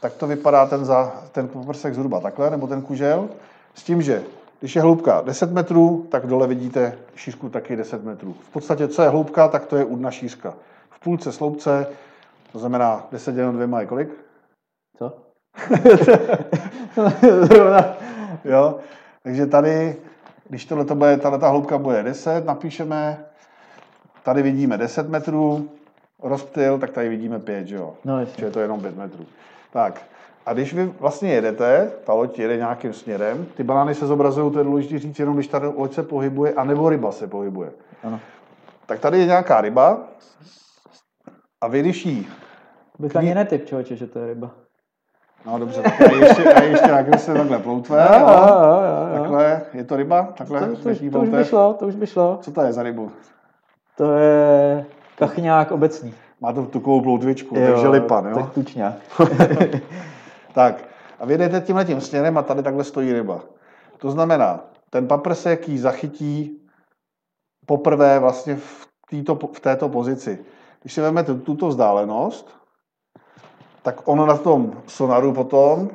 tak 0.00 0.12
to 0.12 0.26
vypadá 0.26 0.66
ten, 0.66 0.84
za, 0.84 1.22
ten 1.32 1.48
poprsek 1.48 1.94
zhruba 1.94 2.20
takhle, 2.20 2.50
nebo 2.50 2.66
ten 2.66 2.82
kužel, 2.82 3.28
s 3.74 3.82
tím, 3.82 4.02
že 4.02 4.22
když 4.64 4.76
je 4.76 4.82
hloubka 4.82 5.20
10 5.20 5.52
metrů, 5.52 6.06
tak 6.10 6.26
dole 6.26 6.46
vidíte 6.46 6.98
šířku 7.14 7.48
taky 7.48 7.76
10 7.76 8.04
metrů. 8.04 8.32
V 8.32 8.48
podstatě, 8.52 8.88
co 8.88 9.02
je 9.02 9.08
hloubka, 9.08 9.48
tak 9.48 9.66
to 9.66 9.76
je 9.76 9.84
údna 9.84 10.10
šířka. 10.10 10.54
V 10.90 11.00
půlce 11.00 11.32
sloupce, 11.32 11.86
to 12.52 12.58
znamená 12.58 13.06
10 13.12 13.34
děleno 13.34 13.52
dvěma 13.52 13.80
je 13.80 13.86
kolik? 13.86 14.08
Co? 14.98 15.12
jo, 18.44 18.78
takže 19.22 19.46
tady, 19.46 19.96
když 20.48 20.64
tohle 20.64 20.84
to 20.84 20.94
bude, 20.94 21.16
tato 21.16 21.50
hloubka 21.50 21.78
bude 21.78 22.02
10, 22.02 22.44
napíšeme, 22.44 23.24
tady 24.22 24.42
vidíme 24.42 24.78
10 24.78 25.08
metrů, 25.08 25.70
rozptyl, 26.22 26.78
tak 26.78 26.90
tady 26.90 27.08
vidíme 27.08 27.38
5, 27.38 27.66
že 27.66 27.76
jo? 27.76 27.94
No, 28.04 28.20
je 28.20 28.50
to 28.50 28.60
jenom 28.60 28.80
5 28.80 28.96
metrů. 28.96 29.26
Tak, 29.72 30.02
a 30.46 30.52
když 30.52 30.74
vy 30.74 30.92
vlastně 31.00 31.32
jedete, 31.32 31.92
ta 32.04 32.12
loď 32.12 32.38
jede 32.38 32.56
nějakým 32.56 32.92
směrem, 32.92 33.46
ty 33.56 33.62
banány 33.62 33.94
se 33.94 34.06
zobrazují, 34.06 34.52
to 34.52 34.58
je 34.58 34.64
důležité 34.64 34.98
říct, 34.98 35.18
jenom 35.18 35.34
když 35.34 35.46
ta 35.46 35.72
loď 35.76 35.94
se 35.94 36.02
pohybuje, 36.02 36.54
anebo 36.54 36.88
ryba 36.88 37.12
se 37.12 37.26
pohybuje. 37.26 37.70
Ano. 38.02 38.20
Tak 38.86 39.00
tady 39.00 39.18
je 39.18 39.26
nějaká 39.26 39.60
ryba 39.60 40.00
a 41.60 41.68
vy 41.68 41.80
když 41.80 42.06
jí... 42.06 42.26
Bych 42.98 43.16
ani 43.16 43.34
netyp, 43.34 43.66
člověče, 43.66 43.96
že 43.96 44.06
to 44.06 44.18
je 44.18 44.26
ryba. 44.26 44.50
No 45.46 45.58
dobře, 45.58 45.82
tak 45.82 46.00
já 46.00 46.26
ještě, 46.26 46.42
já 46.42 46.62
ještě 46.62 46.92
nakreslím 46.92 47.36
takhle 47.36 47.58
ploutve. 47.58 48.08
Jo, 48.12 48.28
jo, 48.28 48.82
jo, 49.14 49.18
takhle, 49.18 49.62
je 49.74 49.84
to 49.84 49.96
ryba? 49.96 50.22
Takhle, 50.38 50.60
to, 50.60 50.76
to, 50.76 50.94
to, 50.94 51.10
to 51.10 51.20
už 51.20 51.28
by 51.28 51.44
šlo, 51.44 51.74
to 51.74 51.86
už 51.86 51.94
by 51.94 52.06
šlo. 52.06 52.38
Co 52.42 52.52
to 52.52 52.62
je 52.62 52.72
za 52.72 52.82
rybu? 52.82 53.10
To 53.96 54.12
je 54.12 54.84
kachňák 55.18 55.72
obecný. 55.72 56.14
Má 56.40 56.52
to 56.52 56.62
tukovou 56.62 57.00
ploutvičku, 57.00 57.56
jo, 57.58 57.72
takže 57.72 57.88
lipan, 57.88 58.26
jo? 58.26 58.34
Tak 58.34 58.50
tučňák. 58.50 58.94
tak, 60.54 60.84
a 61.18 61.26
vy 61.26 61.38
jdete 61.38 61.60
tímhle 61.60 61.84
tím 61.84 62.00
směrem 62.00 62.38
a 62.38 62.42
tady 62.42 62.62
takhle 62.62 62.84
stojí 62.84 63.12
ryba. 63.12 63.40
To 63.98 64.10
znamená, 64.10 64.60
ten 64.90 65.08
paprsek 65.08 65.68
ji 65.68 65.78
zachytí 65.78 66.62
poprvé 67.66 68.18
vlastně 68.18 68.56
v 68.56 68.86
týto, 69.08 69.34
v 69.34 69.60
této 69.60 69.88
pozici. 69.88 70.44
Když 70.80 70.92
si 70.92 71.00
vezmete 71.00 71.34
tuto 71.34 71.68
vzdálenost, 71.68 72.56
tak 73.82 74.08
ono 74.08 74.26
na 74.26 74.36
tom 74.36 74.82
sonaru 74.86 75.32
potom 75.32 75.90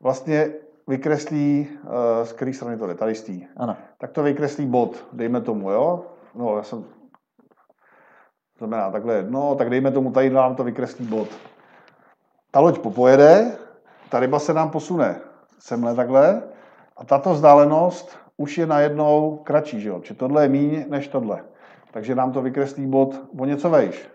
vlastně 0.00 0.52
vykreslí, 0.86 1.68
uh, 1.82 2.26
z 2.26 2.32
které 2.32 2.52
strany 2.52 2.76
to 2.76 2.86
jde, 2.86 2.94
tady 2.94 3.14
z 3.14 3.22
tý. 3.22 3.46
Ano. 3.56 3.76
Tak 3.98 4.12
to 4.12 4.22
vykreslí 4.22 4.66
bod, 4.66 5.04
dejme 5.12 5.40
tomu, 5.40 5.70
jo? 5.70 6.04
No, 6.34 6.56
já 6.56 6.62
jsem, 6.62 6.84
znamená 8.58 8.90
takhle, 8.90 9.26
no, 9.28 9.54
tak 9.54 9.70
dejme 9.70 9.90
tomu, 9.90 10.12
tady 10.12 10.30
nám 10.30 10.56
to 10.56 10.64
vykreslí 10.64 11.06
bod. 11.06 11.28
Ta 12.50 12.60
loď 12.60 12.78
popojede, 12.78 13.52
ta 14.08 14.20
ryba 14.20 14.38
se 14.38 14.54
nám 14.54 14.70
posune 14.70 15.20
semhle 15.58 15.94
takhle 15.94 16.42
a 16.96 17.04
tato 17.04 17.34
vzdálenost 17.34 18.16
už 18.36 18.58
je 18.58 18.66
najednou 18.66 19.40
kratší, 19.44 19.80
že 19.80 19.88
jo? 19.88 20.00
Či 20.00 20.14
tohle 20.14 20.44
je 20.44 20.48
míň 20.48 20.84
než 20.88 21.08
tohle. 21.08 21.44
Takže 21.90 22.14
nám 22.14 22.32
to 22.32 22.42
vykreslí 22.42 22.86
bod 22.86 23.20
o 23.38 23.44
něco 23.44 23.70
vejš. 23.70 24.08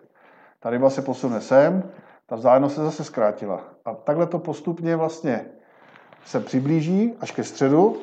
Ta 0.60 0.70
ryba 0.70 0.90
se 0.90 1.02
posune 1.02 1.42
sem, 1.42 1.84
ta 2.25 2.36
vzdálenost 2.36 2.75
se 2.75 2.84
zase 2.84 3.04
zkrátila. 3.04 3.62
A 3.86 3.94
takhle 3.94 4.28
to 4.28 4.40
postupně 4.40 4.96
vlastně 4.96 5.46
se 6.25 6.40
přiblíží 6.40 7.13
až 7.20 7.32
ke 7.32 7.44
středu 7.44 7.98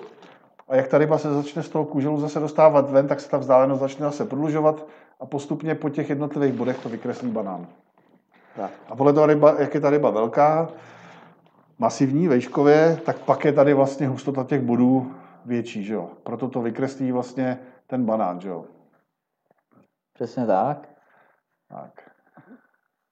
a 0.69 0.77
jak 0.77 0.89
ta 0.89 0.99
ryba 0.99 1.19
se 1.19 1.35
začne 1.35 1.63
z 1.63 1.69
toho 1.69 1.85
kůželu 1.85 2.21
zase 2.21 2.41
dostávat 2.41 2.91
ven, 2.91 3.09
tak 3.09 3.21
se 3.21 3.31
ta 3.31 3.39
vzdálenost 3.39 3.81
začne 3.81 4.07
zase 4.07 4.25
prodlužovat 4.25 4.87
a 5.21 5.27
postupně 5.27 5.75
po 5.75 5.89
těch 5.89 6.11
jednotlivých 6.11 6.53
bodech 6.53 6.79
to 6.79 6.89
vykreslí 6.89 7.31
banán. 7.31 7.67
Tak. 8.57 8.71
A 8.89 8.97
podle 8.97 9.13
toho, 9.13 9.27
ryba, 9.27 9.55
jak 9.59 9.75
je 9.75 9.81
ta 9.81 9.91
ryba 9.91 10.11
velká, 10.11 10.69
masivní, 11.79 12.29
vejškově, 12.29 13.01
tak 13.07 13.19
pak 13.19 13.45
je 13.45 13.53
tady 13.53 13.75
vlastně 13.75 14.09
hustota 14.09 14.45
těch 14.45 14.61
bodů 14.61 15.13
větší, 15.47 15.85
že 15.85 15.95
jo. 15.95 16.09
Proto 16.23 16.49
to 16.49 16.63
vykreslí 16.63 17.13
vlastně 17.13 17.59
ten 17.87 18.05
banán, 18.05 18.41
že 18.41 18.49
jo. 18.49 18.65
Přesně 20.15 20.47
tak. 20.47 20.89
Tak. 21.69 22.11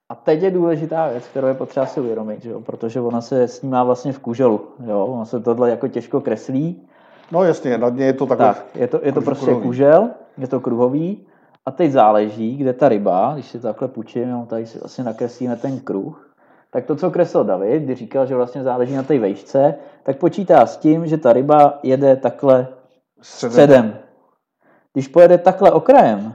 A 0.09 0.15
teď 0.15 0.43
je 0.43 0.51
důležitá 0.51 1.09
věc, 1.09 1.27
kterou 1.27 1.47
je 1.47 1.55
potřeba 1.55 1.87
si 1.87 2.01
uvědomit, 2.01 2.43
že 2.43 2.51
jo? 2.51 2.61
protože 2.61 3.01
ona 3.01 3.21
se 3.21 3.49
snímá 3.49 3.85
vlastně 3.85 4.13
v 4.13 4.19
kůželu. 4.19 4.69
Jo? 4.87 5.07
Ono 5.07 5.27
se 5.27 5.41
tohle 5.41 5.71
jako 5.71 5.89
těžko 5.89 6.21
kreslí. 6.21 6.89
No 7.33 7.45
jasně, 7.45 7.79
na 7.79 7.91
dně 7.91 8.05
je 8.05 8.13
to 8.13 8.27
takhle. 8.27 8.47
Tak, 8.47 8.65
je 8.75 8.89
to, 8.89 9.01
je 9.03 9.13
to 9.13 9.21
prostě 9.21 9.45
kruhový. 9.45 9.67
kůžel, 9.67 10.11
je 10.39 10.49
to 10.49 10.61
kruhový 10.61 11.27
a 11.69 11.71
teď 11.71 11.93
záleží, 11.93 12.57
kde 12.57 12.73
ta 12.73 12.89
ryba, 12.89 13.35
když 13.35 13.47
si 13.47 13.61
takhle 13.61 13.89
půjčím, 13.89 14.29
jo, 14.29 14.47
tady 14.49 14.67
si 14.67 14.79
vlastně 14.79 15.05
nakreslíme 15.05 15.57
ten 15.57 15.81
kruh, 15.81 16.35
tak 16.71 16.85
to, 16.85 16.97
co 16.97 17.11
kreslil 17.11 17.45
David, 17.45 17.83
kdy 17.83 17.95
říkal, 17.95 18.27
že 18.27 18.35
vlastně 18.35 18.63
záleží 18.63 18.95
na 18.95 19.03
té 19.03 19.19
vejšce, 19.19 19.75
tak 20.03 20.17
počítá 20.19 20.67
s 20.67 20.77
tím, 20.77 21.07
že 21.07 21.19
ta 21.19 21.33
ryba 21.33 21.79
jede 21.83 22.17
takhle 22.17 22.67
středem. 23.21 23.53
středem. 23.53 23.99
Když 24.93 25.09
pojede 25.09 25.39
takhle 25.39 25.73
okrajem, 25.73 26.35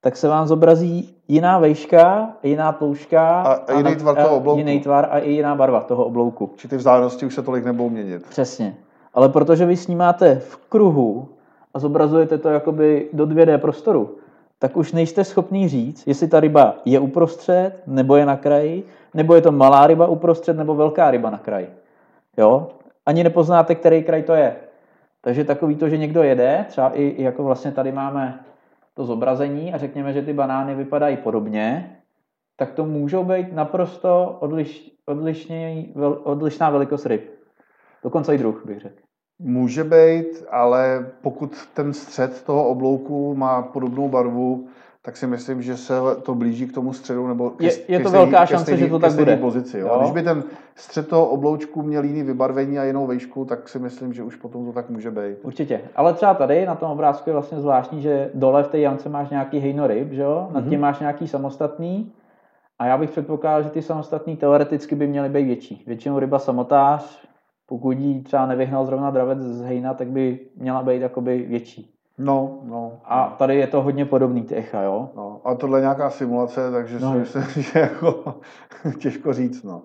tak 0.00 0.16
se 0.16 0.28
vám 0.28 0.46
zobrazí 0.46 1.14
jiná 1.28 1.58
vejška, 1.58 2.30
jiná 2.42 2.72
ploušťka 2.72 3.42
a, 3.42 3.52
a 3.52 3.72
jiný 3.72 3.96
tvar 3.96 4.16
toho 4.16 4.36
oblouku. 4.36 4.58
Jiný 4.58 4.80
tvar 4.80 5.08
a 5.10 5.18
i 5.18 5.30
jiná 5.30 5.54
barva 5.54 5.80
toho 5.80 6.04
oblouku. 6.04 6.50
Či 6.56 6.68
ty 6.68 6.76
vzdálenosti 6.76 7.26
už 7.26 7.34
se 7.34 7.42
tolik 7.42 7.64
nebudou 7.64 7.90
měnit. 7.90 8.26
Přesně. 8.28 8.76
Ale 9.14 9.28
protože 9.28 9.66
vy 9.66 9.76
snímáte 9.76 10.34
v 10.34 10.56
kruhu 10.56 11.35
a 11.76 11.78
zobrazujete 11.78 12.38
to 12.38 12.48
jakoby 12.48 13.08
do 13.12 13.26
2D 13.26 13.58
prostoru, 13.58 14.16
tak 14.58 14.76
už 14.76 14.92
nejste 14.92 15.24
schopný 15.24 15.68
říct, 15.68 16.06
jestli 16.06 16.28
ta 16.28 16.40
ryba 16.40 16.76
je 16.84 17.00
uprostřed, 17.00 17.82
nebo 17.86 18.16
je 18.16 18.26
na 18.26 18.36
kraji, 18.36 18.84
nebo 19.14 19.34
je 19.34 19.40
to 19.40 19.52
malá 19.52 19.86
ryba 19.86 20.06
uprostřed, 20.06 20.56
nebo 20.56 20.74
velká 20.74 21.10
ryba 21.10 21.30
na 21.30 21.38
kraji. 21.38 21.68
Jo? 22.36 22.68
Ani 23.06 23.24
nepoznáte, 23.24 23.74
který 23.74 24.02
kraj 24.02 24.22
to 24.22 24.34
je. 24.34 24.56
Takže 25.20 25.44
takový 25.44 25.76
to, 25.76 25.88
že 25.88 25.96
někdo 25.96 26.22
jede, 26.22 26.64
třeba 26.68 26.90
i 26.94 27.22
jako 27.22 27.44
vlastně 27.44 27.72
tady 27.72 27.92
máme 27.92 28.44
to 28.94 29.04
zobrazení 29.04 29.72
a 29.72 29.78
řekněme, 29.78 30.12
že 30.12 30.22
ty 30.22 30.32
banány 30.32 30.74
vypadají 30.74 31.16
podobně, 31.16 31.96
tak 32.56 32.72
to 32.72 32.84
můžou 32.84 33.24
být 33.24 33.52
naprosto 33.52 34.36
odliš, 34.40 34.92
odlišně, 35.06 35.84
odlišná 36.22 36.70
velikost 36.70 37.06
ryb. 37.06 37.30
Dokonce 38.02 38.34
i 38.34 38.38
druh, 38.38 38.66
bych 38.66 38.80
řekl. 38.80 39.05
Může 39.38 39.84
být, 39.84 40.44
ale 40.50 41.06
pokud 41.22 41.52
ten 41.74 41.92
střed 41.92 42.42
toho 42.42 42.68
oblouku 42.68 43.34
má 43.34 43.62
podobnou 43.62 44.08
barvu, 44.08 44.66
tak 45.02 45.16
si 45.16 45.26
myslím, 45.26 45.62
že 45.62 45.76
se 45.76 45.94
to 46.22 46.34
blíží 46.34 46.66
k 46.66 46.72
tomu 46.72 46.92
středu 46.92 47.28
nebo 47.28 47.50
ke, 47.50 47.64
je, 47.64 47.72
je 47.88 48.00
to 48.00 48.10
ke 48.10 48.16
velká 48.16 48.46
šance, 48.46 48.64
stejný, 48.64 48.80
že 48.80 48.88
to 48.88 48.98
tak 48.98 49.12
bude. 49.12 49.36
Pozici, 49.36 49.78
jo? 49.78 49.86
Jo? 49.86 49.98
Když 50.00 50.10
by 50.10 50.22
ten 50.22 50.44
střed 50.74 51.08
toho 51.08 51.26
obloučku 51.26 51.82
měl 51.82 52.04
jiný 52.04 52.22
vybarvení 52.22 52.78
a 52.78 52.84
jinou 52.84 53.06
vejšku, 53.06 53.44
tak 53.44 53.68
si 53.68 53.78
myslím, 53.78 54.12
že 54.12 54.22
už 54.22 54.36
potom 54.36 54.66
to 54.66 54.72
tak 54.72 54.90
může 54.90 55.10
být. 55.10 55.36
Určitě. 55.42 55.80
Ale 55.96 56.14
třeba 56.14 56.34
tady 56.34 56.66
na 56.66 56.74
tom 56.74 56.90
obrázku 56.90 57.30
je 57.30 57.34
vlastně 57.34 57.60
zvláštní, 57.60 58.02
že 58.02 58.30
dole 58.34 58.62
v 58.62 58.68
té 58.68 58.78
jamce 58.78 59.08
máš 59.08 59.30
nějaký 59.30 59.58
hejno 59.58 59.86
ryb, 59.86 60.12
že 60.12 60.22
jo? 60.22 60.48
nad 60.52 60.60
tím 60.60 60.70
mm-hmm. 60.70 60.80
máš 60.80 61.00
nějaký 61.00 61.28
samostatný. 61.28 62.12
A 62.78 62.86
já 62.86 62.98
bych 62.98 63.10
předpokládal, 63.10 63.62
že 63.62 63.70
ty 63.70 63.82
samostatný 63.82 64.36
teoreticky 64.36 64.94
by 64.94 65.06
měly 65.06 65.28
být 65.28 65.44
větší. 65.44 65.82
Většinou 65.86 66.18
ryba 66.18 66.38
samotář, 66.38 67.26
pokud 67.66 67.98
jí 67.98 68.22
třeba 68.22 68.46
nevyhnal 68.46 68.86
zrovna 68.86 69.10
dravec 69.10 69.38
z 69.38 69.62
hejna, 69.62 69.94
tak 69.94 70.08
by 70.08 70.40
měla 70.56 70.82
být 70.82 71.02
jakoby 71.02 71.42
větší. 71.42 71.92
No, 72.18 72.58
no. 72.64 73.00
A 73.04 73.34
tady 73.38 73.56
je 73.56 73.66
to 73.66 73.82
hodně 73.82 74.04
podobný 74.04 74.42
ty 74.42 74.54
echa, 74.54 74.82
jo? 74.82 75.10
No, 75.16 75.40
a 75.44 75.54
tohle 75.54 75.78
je 75.78 75.80
nějaká 75.82 76.10
simulace, 76.10 76.70
takže 76.70 77.00
no, 77.00 77.12
si 77.12 77.18
myslím, 77.18 77.62
že 77.62 77.78
jako 77.78 78.40
těžko 78.98 79.32
říct, 79.32 79.62
no. 79.62 79.82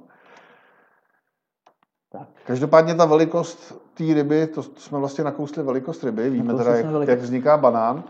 Tak. 2.11 2.27
Každopádně 2.47 2.95
ta 2.95 3.05
velikost 3.05 3.81
té 3.93 4.03
ryby, 4.03 4.47
to 4.47 4.63
jsme 4.63 4.99
vlastně 4.99 5.23
nakousli 5.23 5.63
velikost 5.63 6.03
ryby, 6.03 6.29
víme 6.29 6.53
teda, 6.53 6.75
jak, 6.75 7.07
jak 7.07 7.19
vzniká 7.19 7.57
banán, 7.57 8.03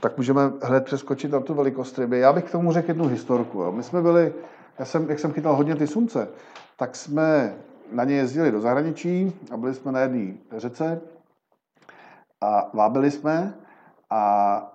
tak 0.00 0.16
můžeme 0.16 0.40
hned 0.62 0.84
přeskočit 0.84 1.32
na 1.32 1.40
tu 1.40 1.54
velikost 1.54 1.98
ryby. 1.98 2.18
Já 2.18 2.32
bych 2.32 2.44
k 2.44 2.50
tomu 2.50 2.72
řekl 2.72 2.90
jednu 2.90 3.06
historku. 3.06 3.60
Jo. 3.60 3.72
My 3.72 3.82
jsme 3.82 4.02
byli, 4.02 4.34
já 4.78 4.84
jsem, 4.84 5.10
jak 5.10 5.18
jsem 5.18 5.32
chytal 5.32 5.56
hodně 5.56 5.74
ty 5.76 5.86
sumce, 5.86 6.28
tak 6.76 6.96
jsme 6.96 7.56
na 7.92 8.04
ně 8.04 8.14
jezdili 8.14 8.52
do 8.52 8.60
zahraničí 8.60 9.32
a 9.50 9.56
byli 9.56 9.74
jsme 9.74 9.92
na 9.92 10.00
jedné 10.00 10.34
řece 10.56 11.00
a 12.40 12.70
vábili 12.74 13.10
jsme 13.10 13.54
a 14.10 14.72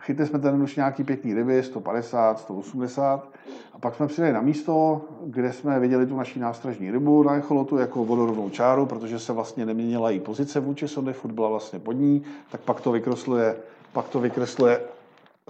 chytli 0.00 0.26
jsme 0.26 0.38
ten 0.38 0.62
už 0.62 0.76
nějaký 0.76 1.04
pěkný 1.04 1.34
ryby, 1.34 1.62
150, 1.62 2.38
180 2.38 3.28
a 3.72 3.78
pak 3.78 3.94
jsme 3.94 4.06
přijeli 4.06 4.32
na 4.32 4.40
místo, 4.40 5.00
kde 5.24 5.52
jsme 5.52 5.80
viděli 5.80 6.06
tu 6.06 6.16
naší 6.16 6.40
nástražní 6.40 6.90
rybu 6.90 7.22
na 7.22 7.36
echolotu 7.36 7.78
jako 7.78 8.04
vodorovnou 8.04 8.50
čáru, 8.50 8.86
protože 8.86 9.18
se 9.18 9.32
vlastně 9.32 9.66
neměnila 9.66 10.10
její 10.10 10.20
pozice 10.20 10.60
vůči 10.60 10.88
sonde, 10.88 11.12
furt 11.12 11.32
byla 11.32 11.48
vlastně 11.48 11.78
pod 11.78 11.92
ní, 11.92 12.24
tak 12.50 12.60
pak 12.60 12.80
to 12.80 12.92
vykresluje, 12.92 13.56
pak 13.92 14.08
to 14.08 14.20
vykresluje 14.20 14.80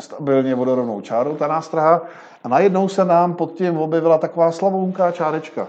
stabilně 0.00 0.54
vodorovnou 0.54 1.00
čáru 1.00 1.36
ta 1.36 1.46
nástraha 1.46 2.02
a 2.44 2.48
najednou 2.48 2.88
se 2.88 3.04
nám 3.04 3.34
pod 3.34 3.52
tím 3.52 3.78
objevila 3.78 4.18
taková 4.18 4.52
slavounká 4.52 5.12
čárečka. 5.12 5.66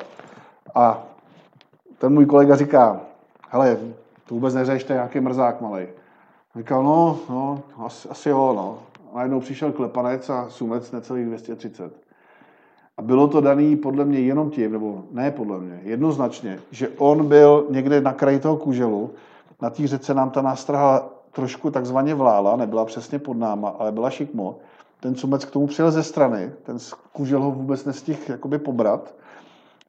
A 0.75 1.03
ten 1.97 2.13
můj 2.13 2.25
kolega 2.25 2.55
říká, 2.55 3.01
hele, 3.49 3.77
to 4.27 4.35
vůbec 4.35 4.53
neřeš, 4.53 4.83
to 4.83 4.93
je 4.93 4.97
nějaký 4.97 5.19
mrzák 5.19 5.61
malý. 5.61 5.85
Říkal, 6.55 6.83
no, 6.83 7.19
no, 7.29 7.61
asi, 7.77 8.09
asi 8.09 8.29
jo, 8.29 8.53
no. 8.55 8.79
A 9.13 9.15
najednou 9.15 9.39
přišel 9.39 9.71
klepanec 9.71 10.29
a 10.29 10.49
sumec 10.49 10.91
necelých 10.91 11.25
230. 11.25 11.93
A 12.97 13.01
bylo 13.01 13.27
to 13.27 13.41
daný 13.41 13.75
podle 13.75 14.05
mě 14.05 14.19
jenom 14.19 14.49
tím, 14.49 14.71
nebo 14.71 15.03
ne 15.11 15.31
podle 15.31 15.59
mě, 15.59 15.79
jednoznačně, 15.83 16.59
že 16.71 16.89
on 16.97 17.27
byl 17.27 17.65
někde 17.69 18.01
na 18.01 18.13
kraji 18.13 18.39
toho 18.39 18.57
kůželu, 18.57 19.11
na 19.61 19.69
té 19.69 19.87
řece 19.87 20.13
nám 20.13 20.29
ta 20.29 20.41
nástraha 20.41 21.09
trošku 21.31 21.71
takzvaně 21.71 22.15
vlála, 22.15 22.55
nebyla 22.55 22.85
přesně 22.85 23.19
pod 23.19 23.37
náma, 23.37 23.69
ale 23.79 23.91
byla 23.91 24.09
šikmo. 24.09 24.55
Ten 24.99 25.15
sumec 25.15 25.45
k 25.45 25.51
tomu 25.51 25.67
přijel 25.67 25.91
ze 25.91 26.03
strany, 26.03 26.51
ten 26.63 26.77
kůžel 27.13 27.41
ho 27.41 27.51
vůbec 27.51 27.85
nestihl 27.85 28.19
jakoby 28.27 28.59
pobrat 28.59 29.13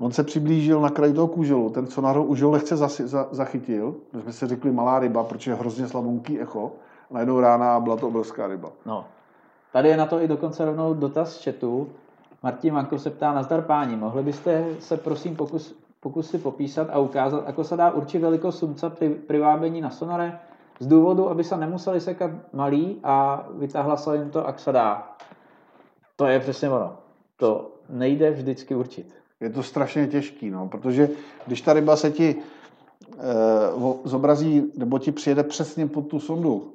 On 0.00 0.12
se 0.12 0.24
přiblížil 0.24 0.80
na 0.80 0.90
kraj 0.90 1.12
toho 1.12 1.26
kůželu, 1.26 1.70
ten 1.70 1.86
co 1.86 2.24
už 2.24 2.42
ho 2.42 2.50
lehce 2.50 2.76
zasi, 2.76 3.06
za, 3.06 3.28
zachytil, 3.30 3.94
my 4.12 4.22
jsme 4.22 4.32
si 4.32 4.46
řekli 4.46 4.72
malá 4.72 4.98
ryba, 4.98 5.24
protože 5.24 5.50
je 5.50 5.54
hrozně 5.54 5.88
slabonký 5.88 6.40
echo, 6.40 6.72
a 7.10 7.14
najednou 7.14 7.40
rána 7.40 7.80
byla 7.80 7.96
to 7.96 8.08
obrovská 8.08 8.46
ryba. 8.46 8.72
No. 8.86 9.04
Tady 9.72 9.88
je 9.88 9.96
na 9.96 10.06
to 10.06 10.22
i 10.22 10.28
dokonce 10.28 10.64
rovnou 10.64 10.94
dotaz 10.94 11.36
z 11.36 11.44
chatu. 11.44 11.88
Martin 12.42 12.74
Manko 12.74 12.98
se 12.98 13.10
ptá, 13.10 13.32
nazdar 13.32 13.62
páni, 13.62 13.96
mohli 13.96 14.22
byste 14.22 14.66
se 14.78 14.96
prosím 14.96 15.36
pokus, 15.36 15.74
pokusit 16.00 16.42
popísat 16.42 16.88
a 16.92 16.98
ukázat, 16.98 17.44
ako 17.46 17.64
se 17.64 17.76
dá 17.76 17.90
určit 17.90 18.18
velikost 18.18 18.58
sumca 18.58 18.90
při 18.90 19.08
privábení 19.08 19.80
na 19.80 19.90
sonore, 19.90 20.38
z 20.80 20.86
důvodu, 20.86 21.30
aby 21.30 21.44
se 21.44 21.56
nemuseli 21.56 22.00
sekat 22.00 22.30
malý 22.52 23.00
a 23.04 23.46
vytáhla 23.54 23.96
se 23.96 24.16
jim 24.16 24.30
to, 24.30 24.46
ak 24.46 24.58
se 24.58 24.72
dá. 24.72 25.16
To 26.16 26.26
je 26.26 26.40
přesně 26.40 26.70
ono. 26.70 26.96
To 27.36 27.70
nejde 27.88 28.30
vždycky 28.30 28.74
určit 28.74 29.17
je 29.40 29.50
to 29.50 29.62
strašně 29.62 30.06
těžký, 30.06 30.50
no, 30.50 30.68
protože 30.68 31.08
když 31.46 31.60
ta 31.60 31.72
ryba 31.72 31.96
se 31.96 32.10
ti 32.10 32.36
e, 33.18 33.24
zobrazí, 34.04 34.72
nebo 34.76 34.98
ti 34.98 35.12
přijede 35.12 35.42
přesně 35.42 35.86
pod 35.86 36.02
tu 36.02 36.20
sondu, 36.20 36.72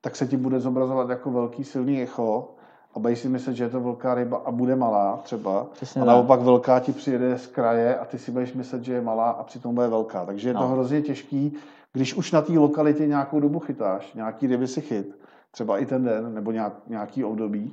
tak 0.00 0.16
se 0.16 0.26
ti 0.26 0.36
bude 0.36 0.60
zobrazovat 0.60 1.10
jako 1.10 1.30
velký 1.30 1.64
silný 1.64 2.02
echo 2.02 2.48
a 2.94 2.98
budeš 2.98 3.18
si 3.18 3.28
myslet, 3.28 3.54
že 3.54 3.64
je 3.64 3.70
to 3.70 3.80
velká 3.80 4.14
ryba 4.14 4.42
a 4.44 4.50
bude 4.50 4.76
malá 4.76 5.20
třeba. 5.22 5.66
Přesně 5.72 6.00
a 6.00 6.04
naopak 6.04 6.40
velká 6.40 6.80
ti 6.80 6.92
přijede 6.92 7.38
z 7.38 7.46
kraje 7.46 7.98
a 7.98 8.04
ty 8.04 8.18
si 8.18 8.30
budeš 8.30 8.52
myslet, 8.52 8.84
že 8.84 8.92
je 8.92 9.00
malá 9.00 9.30
a 9.30 9.42
přitom 9.42 9.74
bude 9.74 9.88
velká. 9.88 10.26
Takže 10.26 10.48
je 10.48 10.54
to 10.54 10.60
no. 10.60 10.68
hrozně 10.68 11.02
těžký, 11.02 11.56
když 11.92 12.14
už 12.14 12.32
na 12.32 12.42
té 12.42 12.52
lokalitě 12.52 13.06
nějakou 13.06 13.40
dobu 13.40 13.58
chytáš, 13.58 14.14
nějaký 14.14 14.46
ryby 14.46 14.68
si 14.68 14.80
chyt, 14.80 15.18
třeba 15.50 15.78
i 15.78 15.86
ten 15.86 16.04
den, 16.04 16.34
nebo 16.34 16.52
nějak, 16.52 16.72
nějaký 16.86 17.24
období, 17.24 17.72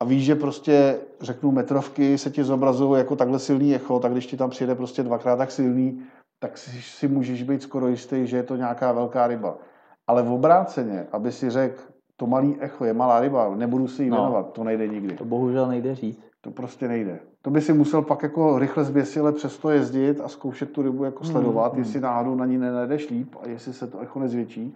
a 0.00 0.04
víš, 0.04 0.24
že 0.24 0.34
prostě, 0.34 0.98
řeknu, 1.20 1.50
metrovky 1.50 2.18
se 2.18 2.30
ti 2.30 2.44
zobrazují 2.44 2.98
jako 2.98 3.16
takhle 3.16 3.38
silný 3.38 3.74
echo, 3.74 3.98
tak 3.98 4.12
když 4.12 4.26
ti 4.26 4.36
tam 4.36 4.50
přijede 4.50 4.74
prostě 4.74 5.02
dvakrát 5.02 5.36
tak 5.36 5.50
silný, 5.50 6.02
tak 6.38 6.58
si, 6.58 6.82
si 6.82 7.08
můžeš 7.08 7.42
být 7.42 7.62
skoro 7.62 7.88
jistý, 7.88 8.26
že 8.26 8.36
je 8.36 8.42
to 8.42 8.56
nějaká 8.56 8.92
velká 8.92 9.26
ryba. 9.26 9.58
Ale 10.06 10.22
v 10.22 10.32
obráceně, 10.32 11.06
aby 11.12 11.32
si 11.32 11.50
řekl, 11.50 11.82
to 12.16 12.26
malý 12.26 12.56
echo 12.60 12.84
je 12.84 12.92
malá 12.92 13.20
ryba, 13.20 13.56
nebudu 13.56 13.88
si 13.88 14.02
ji 14.02 14.10
no, 14.10 14.16
věnovat, 14.16 14.52
to 14.52 14.64
nejde 14.64 14.88
nikdy. 14.88 15.14
To 15.14 15.24
bohužel 15.24 15.68
nejde 15.68 15.94
říct. 15.94 16.20
To 16.40 16.50
prostě 16.50 16.88
nejde. 16.88 17.18
To 17.42 17.50
by 17.50 17.60
si 17.60 17.72
musel 17.72 18.02
pak 18.02 18.22
jako 18.22 18.58
rychle 18.58 18.84
zběsile 18.84 19.32
přesto 19.32 19.70
jezdit 19.70 20.20
a 20.20 20.28
zkoušet 20.28 20.70
tu 20.70 20.82
rybu 20.82 21.04
jako 21.04 21.24
sledovat, 21.24 21.72
mm, 21.72 21.78
jestli 21.78 22.00
náhodou 22.00 22.34
na 22.34 22.46
ní 22.46 22.58
nenajdeš 22.58 23.10
líp 23.10 23.34
a 23.42 23.48
jestli 23.48 23.72
se 23.72 23.86
to 23.86 24.00
echo 24.00 24.18
nezvětší. 24.20 24.74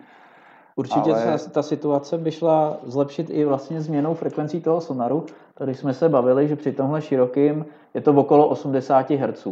Určitě 0.77 1.13
ale... 1.13 1.25
ta, 1.25 1.51
ta 1.51 1.63
situace 1.63 2.19
by 2.19 2.31
šla 2.31 2.79
zlepšit 2.83 3.31
i 3.31 3.45
vlastně 3.45 3.81
změnou 3.81 4.15
frekvencí 4.15 4.61
toho 4.61 4.81
sonaru. 4.81 5.27
Tady 5.55 5.75
jsme 5.75 5.95
se 5.95 6.09
bavili, 6.09 6.49
že 6.49 6.57
při 6.57 6.73
tomhle 6.73 7.03
širokým 7.03 7.67
je 7.95 8.01
to 8.01 8.13
okolo 8.13 8.49
80 8.49 9.11
Hz 9.11 9.47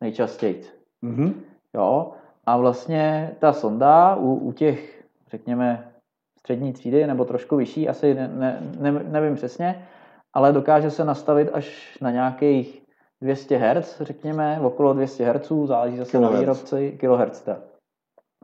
nejčastěji. 0.00 0.64
Mm-hmm. 1.04 1.32
Jo, 1.74 2.12
a 2.46 2.56
vlastně 2.56 3.36
ta 3.38 3.52
sonda 3.52 4.16
u, 4.16 4.34
u 4.34 4.52
těch, 4.52 5.04
řekněme, 5.30 5.92
střední 6.38 6.72
třídy 6.72 7.06
nebo 7.06 7.24
trošku 7.24 7.56
vyšší, 7.56 7.88
asi 7.88 8.14
ne, 8.14 8.28
ne, 8.28 8.72
ne, 8.78 8.92
nevím 8.92 9.34
přesně, 9.34 9.86
ale 10.32 10.52
dokáže 10.52 10.90
se 10.90 11.04
nastavit 11.04 11.50
až 11.52 11.98
na 12.00 12.10
nějakých 12.10 12.82
200 13.20 13.56
Hz, 13.56 14.00
řekněme, 14.00 14.60
okolo 14.60 14.92
200 14.92 15.32
Hz, 15.32 15.52
záleží 15.64 15.96
zase 15.96 16.10
kilohertz. 16.10 16.34
na 16.34 16.40
výrobci, 16.40 16.96
kilohertz, 17.00 17.40
tak. 17.40 17.58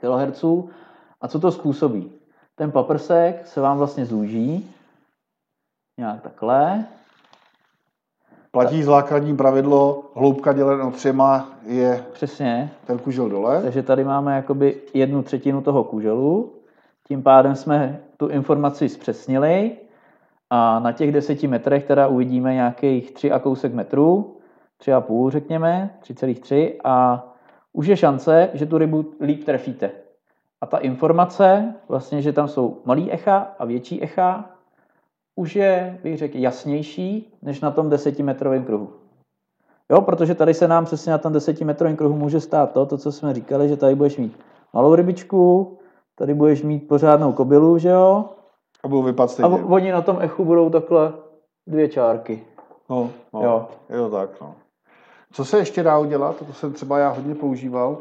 kilohertzů. 0.00 0.70
A 1.20 1.28
co 1.28 1.40
to 1.40 1.52
způsobí? 1.52 2.12
Ten 2.54 2.70
paprsek 2.72 3.46
se 3.46 3.60
vám 3.60 3.78
vlastně 3.78 4.06
zúží, 4.06 4.74
nějak 5.98 6.22
takhle. 6.22 6.84
Platí 8.50 8.82
základní 8.82 9.36
pravidlo, 9.36 10.10
hloubka 10.14 10.52
děleno 10.52 10.90
třema 10.90 11.50
je 11.66 12.04
Přesně. 12.12 12.70
ten 12.86 12.98
kužel 12.98 13.28
dole. 13.28 13.62
Takže 13.62 13.82
tady 13.82 14.04
máme 14.04 14.36
jakoby 14.36 14.82
jednu 14.94 15.22
třetinu 15.22 15.62
toho 15.62 15.84
kuželu. 15.84 16.52
Tím 17.08 17.22
pádem 17.22 17.54
jsme 17.54 18.00
tu 18.16 18.28
informaci 18.28 18.88
zpřesnili 18.88 19.76
a 20.50 20.78
na 20.78 20.92
těch 20.92 21.12
deseti 21.12 21.46
metrech 21.46 21.84
teda 21.84 22.06
uvidíme 22.08 22.54
nějakých 22.54 23.12
tři 23.12 23.32
a 23.32 23.38
kousek 23.38 23.74
metrů, 23.74 24.36
tři 24.76 24.92
a 24.92 25.00
půl 25.00 25.30
řekněme, 25.30 25.98
3,3 26.02 26.72
a 26.84 27.26
už 27.72 27.86
je 27.86 27.96
šance, 27.96 28.50
že 28.54 28.66
tu 28.66 28.78
rybu 28.78 29.12
líp 29.20 29.44
trefíte. 29.44 29.90
A 30.62 30.66
ta 30.66 30.78
informace, 30.78 31.74
vlastně, 31.88 32.22
že 32.22 32.32
tam 32.32 32.48
jsou 32.48 32.80
malý 32.84 33.12
echa 33.12 33.54
a 33.58 33.64
větší 33.64 34.02
echa, 34.02 34.50
už 35.36 35.56
je, 35.56 35.98
bych 36.02 36.18
řekl, 36.18 36.38
jasnější, 36.38 37.38
než 37.42 37.60
na 37.60 37.70
tom 37.70 37.90
desetimetrovém 37.90 38.64
kruhu. 38.64 38.92
Jo, 39.90 40.00
protože 40.00 40.34
tady 40.34 40.54
se 40.54 40.68
nám 40.68 40.84
přesně 40.84 41.12
na 41.12 41.18
tom 41.18 41.32
desetimetrovém 41.32 41.96
kruhu 41.96 42.16
může 42.16 42.40
stát 42.40 42.72
to, 42.72 42.86
to, 42.86 42.98
co 42.98 43.12
jsme 43.12 43.34
říkali, 43.34 43.68
že 43.68 43.76
tady 43.76 43.94
budeš 43.94 44.16
mít 44.16 44.40
malou 44.72 44.94
rybičku, 44.94 45.78
tady 46.14 46.34
budeš 46.34 46.62
mít 46.62 46.88
pořádnou 46.88 47.32
kobylu, 47.32 47.78
že 47.78 47.88
jo? 47.88 48.24
A 48.84 48.88
budou 48.88 49.02
vypadat 49.02 49.30
stejně. 49.30 49.58
A 49.60 49.64
oni 49.64 49.92
na 49.92 50.02
tom 50.02 50.18
echu 50.20 50.44
budou 50.44 50.70
takhle 50.70 51.12
dvě 51.66 51.88
čárky. 51.88 52.44
No, 52.90 53.10
no 53.34 53.42
jo. 53.42 53.68
je 53.90 53.96
to 53.96 54.10
tak, 54.10 54.40
no. 54.40 54.54
Co 55.32 55.44
se 55.44 55.58
ještě 55.58 55.82
dá 55.82 55.98
udělat, 55.98 56.36
to 56.46 56.52
jsem 56.52 56.72
třeba 56.72 56.98
já 56.98 57.08
hodně 57.08 57.34
používal, 57.34 57.98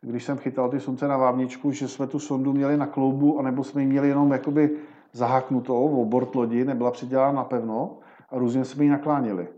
když 0.00 0.24
jsem 0.24 0.38
chytal 0.38 0.68
ty 0.68 0.80
slunce 0.80 1.08
na 1.08 1.16
vábničku, 1.16 1.70
že 1.70 1.88
jsme 1.88 2.06
tu 2.06 2.18
sondu 2.18 2.52
měli 2.52 2.76
na 2.76 2.86
kloubu, 2.86 3.38
anebo 3.38 3.64
jsme 3.64 3.80
ji 3.80 3.86
měli 3.86 4.08
jenom 4.08 4.32
jakoby 4.32 4.70
zaháknutou 5.12 6.04
v 6.04 6.08
bord 6.08 6.34
lodi, 6.34 6.64
nebyla 6.64 6.90
přidělána 6.90 7.32
na 7.32 7.44
pevno 7.44 7.98
a 8.30 8.38
různě 8.38 8.64
jsme 8.64 8.84
ji 8.84 8.90
nakláněli. 8.90 9.48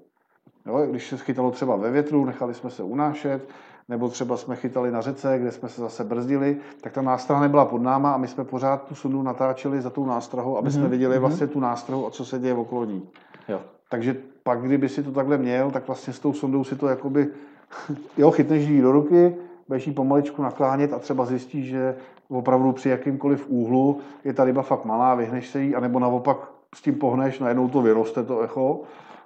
Jo, 0.66 0.86
když 0.90 1.08
se 1.08 1.16
chytalo 1.16 1.50
třeba 1.50 1.76
ve 1.76 1.90
větru, 1.90 2.24
nechali 2.24 2.54
jsme 2.54 2.70
se 2.70 2.82
unášet, 2.82 3.48
nebo 3.88 4.08
třeba 4.08 4.36
jsme 4.36 4.56
chytali 4.56 4.90
na 4.90 5.00
řece, 5.00 5.38
kde 5.38 5.52
jsme 5.52 5.68
se 5.68 5.80
zase 5.80 6.04
brzdili, 6.04 6.56
tak 6.80 6.92
ta 6.92 7.02
nástraha 7.02 7.42
nebyla 7.42 7.64
pod 7.64 7.82
náma 7.82 8.12
a 8.12 8.16
my 8.16 8.28
jsme 8.28 8.44
pořád 8.44 8.82
tu 8.82 8.94
sondu 8.94 9.22
natáčeli 9.22 9.80
za 9.80 9.90
tou 9.90 10.06
nástrahou, 10.06 10.58
aby 10.58 10.70
jsme 10.70 10.82
mm-hmm. 10.82 10.88
viděli 10.88 11.14
mhm. 11.14 11.20
vlastně 11.20 11.46
tu 11.46 11.60
nástrahu 11.60 12.06
a 12.06 12.10
co 12.10 12.24
se 12.24 12.38
děje 12.38 12.54
okolo 12.54 12.84
ní. 12.84 13.08
Jo. 13.48 13.60
Takže 13.90 14.16
pak, 14.42 14.60
kdyby 14.60 14.88
si 14.88 15.02
to 15.02 15.12
takhle 15.12 15.38
měl, 15.38 15.70
tak 15.70 15.86
vlastně 15.86 16.12
s 16.12 16.18
tou 16.18 16.32
sondou 16.32 16.64
si 16.64 16.76
to 16.76 16.88
jakoby, 16.88 17.28
jo, 18.16 18.30
chytneš 18.30 18.68
ji 18.68 18.82
do 18.82 18.92
ruky, 18.92 19.36
budeš 19.68 19.86
ji 19.86 19.92
pomaličku 19.92 20.42
naklánět 20.42 20.92
a 20.92 20.98
třeba 20.98 21.24
zjistíš, 21.24 21.66
že 21.66 21.96
opravdu 22.28 22.72
při 22.72 22.88
jakýmkoliv 22.88 23.48
úhlu 23.48 24.00
je 24.24 24.34
ta 24.34 24.44
ryba 24.44 24.62
fakt 24.62 24.84
malá, 24.84 25.14
vyhneš 25.14 25.48
se 25.48 25.60
jí, 25.60 25.74
anebo 25.74 25.98
naopak 25.98 26.36
s 26.74 26.82
tím 26.82 26.94
pohneš, 26.94 27.38
najednou 27.38 27.68
to 27.68 27.82
vyroste, 27.82 28.22
to 28.22 28.40
echo, 28.40 28.80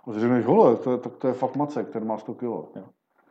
a 0.06 0.12
řekneš, 0.12 0.44
hole, 0.44 0.76
to 0.76 0.92
je, 0.92 0.98
to, 0.98 1.08
to 1.08 1.28
je 1.28 1.34
fakt 1.34 1.56
macek, 1.56 1.90
ten 1.90 2.06
má 2.06 2.18
100 2.18 2.34
kg. 2.34 2.78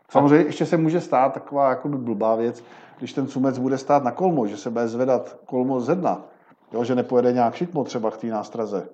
Samozřejmě 0.09 0.45
ještě 0.45 0.65
se 0.65 0.77
může 0.77 1.01
stát 1.01 1.33
taková 1.33 1.69
jako 1.69 1.87
blbá 1.87 2.35
věc, 2.35 2.63
když 2.97 3.13
ten 3.13 3.27
sumec 3.27 3.57
bude 3.57 3.77
stát 3.77 4.03
na 4.03 4.11
kolmo, 4.11 4.47
že 4.47 4.57
se 4.57 4.69
bude 4.69 4.87
zvedat 4.87 5.37
kolmo 5.45 5.79
ze 5.79 5.95
dna, 5.95 6.21
jo, 6.73 6.83
že 6.83 6.95
nepojede 6.95 7.33
nějak 7.33 7.55
šitmo 7.55 7.83
třeba 7.83 8.11
k 8.11 8.17
té 8.17 8.27
nástraze, 8.27 8.89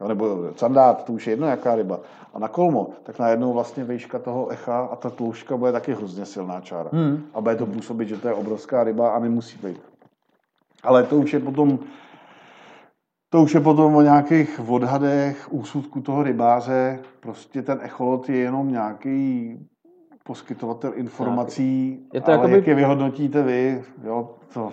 jo, 0.00 0.08
nebo 0.08 0.52
candát, 0.54 1.04
to 1.04 1.12
už 1.12 1.26
je 1.26 1.32
jedno 1.32 1.46
jaká 1.46 1.74
ryba, 1.74 2.00
a 2.34 2.38
na 2.38 2.48
kolmo, 2.48 2.90
tak 3.02 3.18
najednou 3.18 3.52
vlastně 3.52 3.84
výška 3.84 4.18
toho 4.18 4.48
echa 4.48 4.80
a 4.80 4.96
ta 4.96 5.10
tloušťka 5.10 5.56
bude 5.56 5.72
taky 5.72 5.94
hrozně 5.94 6.26
silná 6.26 6.60
čára. 6.60 6.90
Hmm. 6.92 7.22
A 7.34 7.40
bude 7.40 7.56
to 7.56 7.66
působit, 7.66 8.08
že 8.08 8.16
to 8.16 8.28
je 8.28 8.34
obrovská 8.34 8.84
ryba 8.84 9.10
a 9.10 9.18
nemusí 9.18 9.58
být. 9.66 9.80
Ale 10.82 11.02
to 11.02 11.16
už 11.16 11.32
je 11.32 11.40
potom 11.40 11.78
to 13.32 13.42
už 13.42 13.54
je 13.54 13.60
potom 13.60 13.96
o 13.96 14.02
nějakých 14.02 14.60
odhadech, 14.68 15.52
úsudku 15.52 16.00
toho 16.00 16.22
rybáře. 16.22 16.98
Prostě 17.20 17.62
ten 17.62 17.78
echolot 17.82 18.28
je 18.28 18.36
jenom 18.36 18.72
nějaký 18.72 19.56
poskytovatel 20.24 20.92
informací, 20.94 22.00
je 22.12 22.20
to 22.20 22.26
ale 22.26 22.36
jakoby... 22.36 22.52
jak 22.52 22.66
je 22.66 22.74
vyhodnotíte 22.74 23.42
vy, 23.42 23.84
jo, 24.04 24.30
to... 24.54 24.72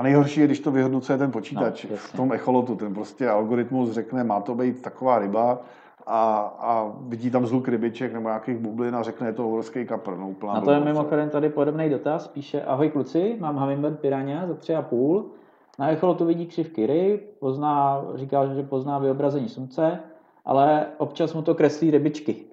A 0.00 0.02
nejhorší 0.02 0.40
je, 0.40 0.46
když 0.46 0.60
to 0.60 0.70
vyhodnocuje 0.70 1.18
ten 1.18 1.30
počítač 1.30 1.84
no, 1.84 1.96
v 1.96 2.12
tom 2.12 2.32
echolotu. 2.32 2.76
Ten 2.76 2.94
prostě 2.94 3.28
algoritmus 3.28 3.90
řekne, 3.90 4.24
má 4.24 4.40
to 4.40 4.54
být 4.54 4.82
taková 4.82 5.18
ryba 5.18 5.58
a, 6.06 6.38
a 6.58 6.92
vidí 7.00 7.30
tam 7.30 7.46
zluk 7.46 7.68
rybiček 7.68 8.12
nebo 8.12 8.28
nějakých 8.28 8.58
bublin 8.58 8.96
a 8.96 9.02
řekne, 9.02 9.26
je 9.26 9.32
to 9.32 9.48
obrovský 9.48 9.86
kapr. 9.86 10.16
No, 10.16 10.34
na 10.46 10.60
to 10.60 10.70
je 10.70 10.80
mimochodem 10.80 11.30
tady 11.30 11.48
podobný 11.48 11.90
dotaz. 11.90 12.28
Píše, 12.28 12.62
ahoj 12.62 12.90
kluci, 12.90 13.36
mám 13.40 13.56
Hummingbird 13.56 14.00
Piranha 14.00 14.46
za 14.46 14.54
tři 14.54 14.74
a 14.74 14.82
půl. 14.82 15.30
Na 15.78 15.90
echolotu 15.90 16.24
vidí 16.24 16.46
křivky 16.46 16.86
ryb, 16.86 17.38
pozná, 17.38 18.04
říká, 18.14 18.46
že 18.54 18.62
pozná 18.62 18.98
vyobrazení 18.98 19.48
slunce, 19.48 20.00
ale 20.44 20.86
občas 20.98 21.34
mu 21.34 21.42
to 21.42 21.54
kreslí 21.54 21.90
rybičky. 21.90 22.44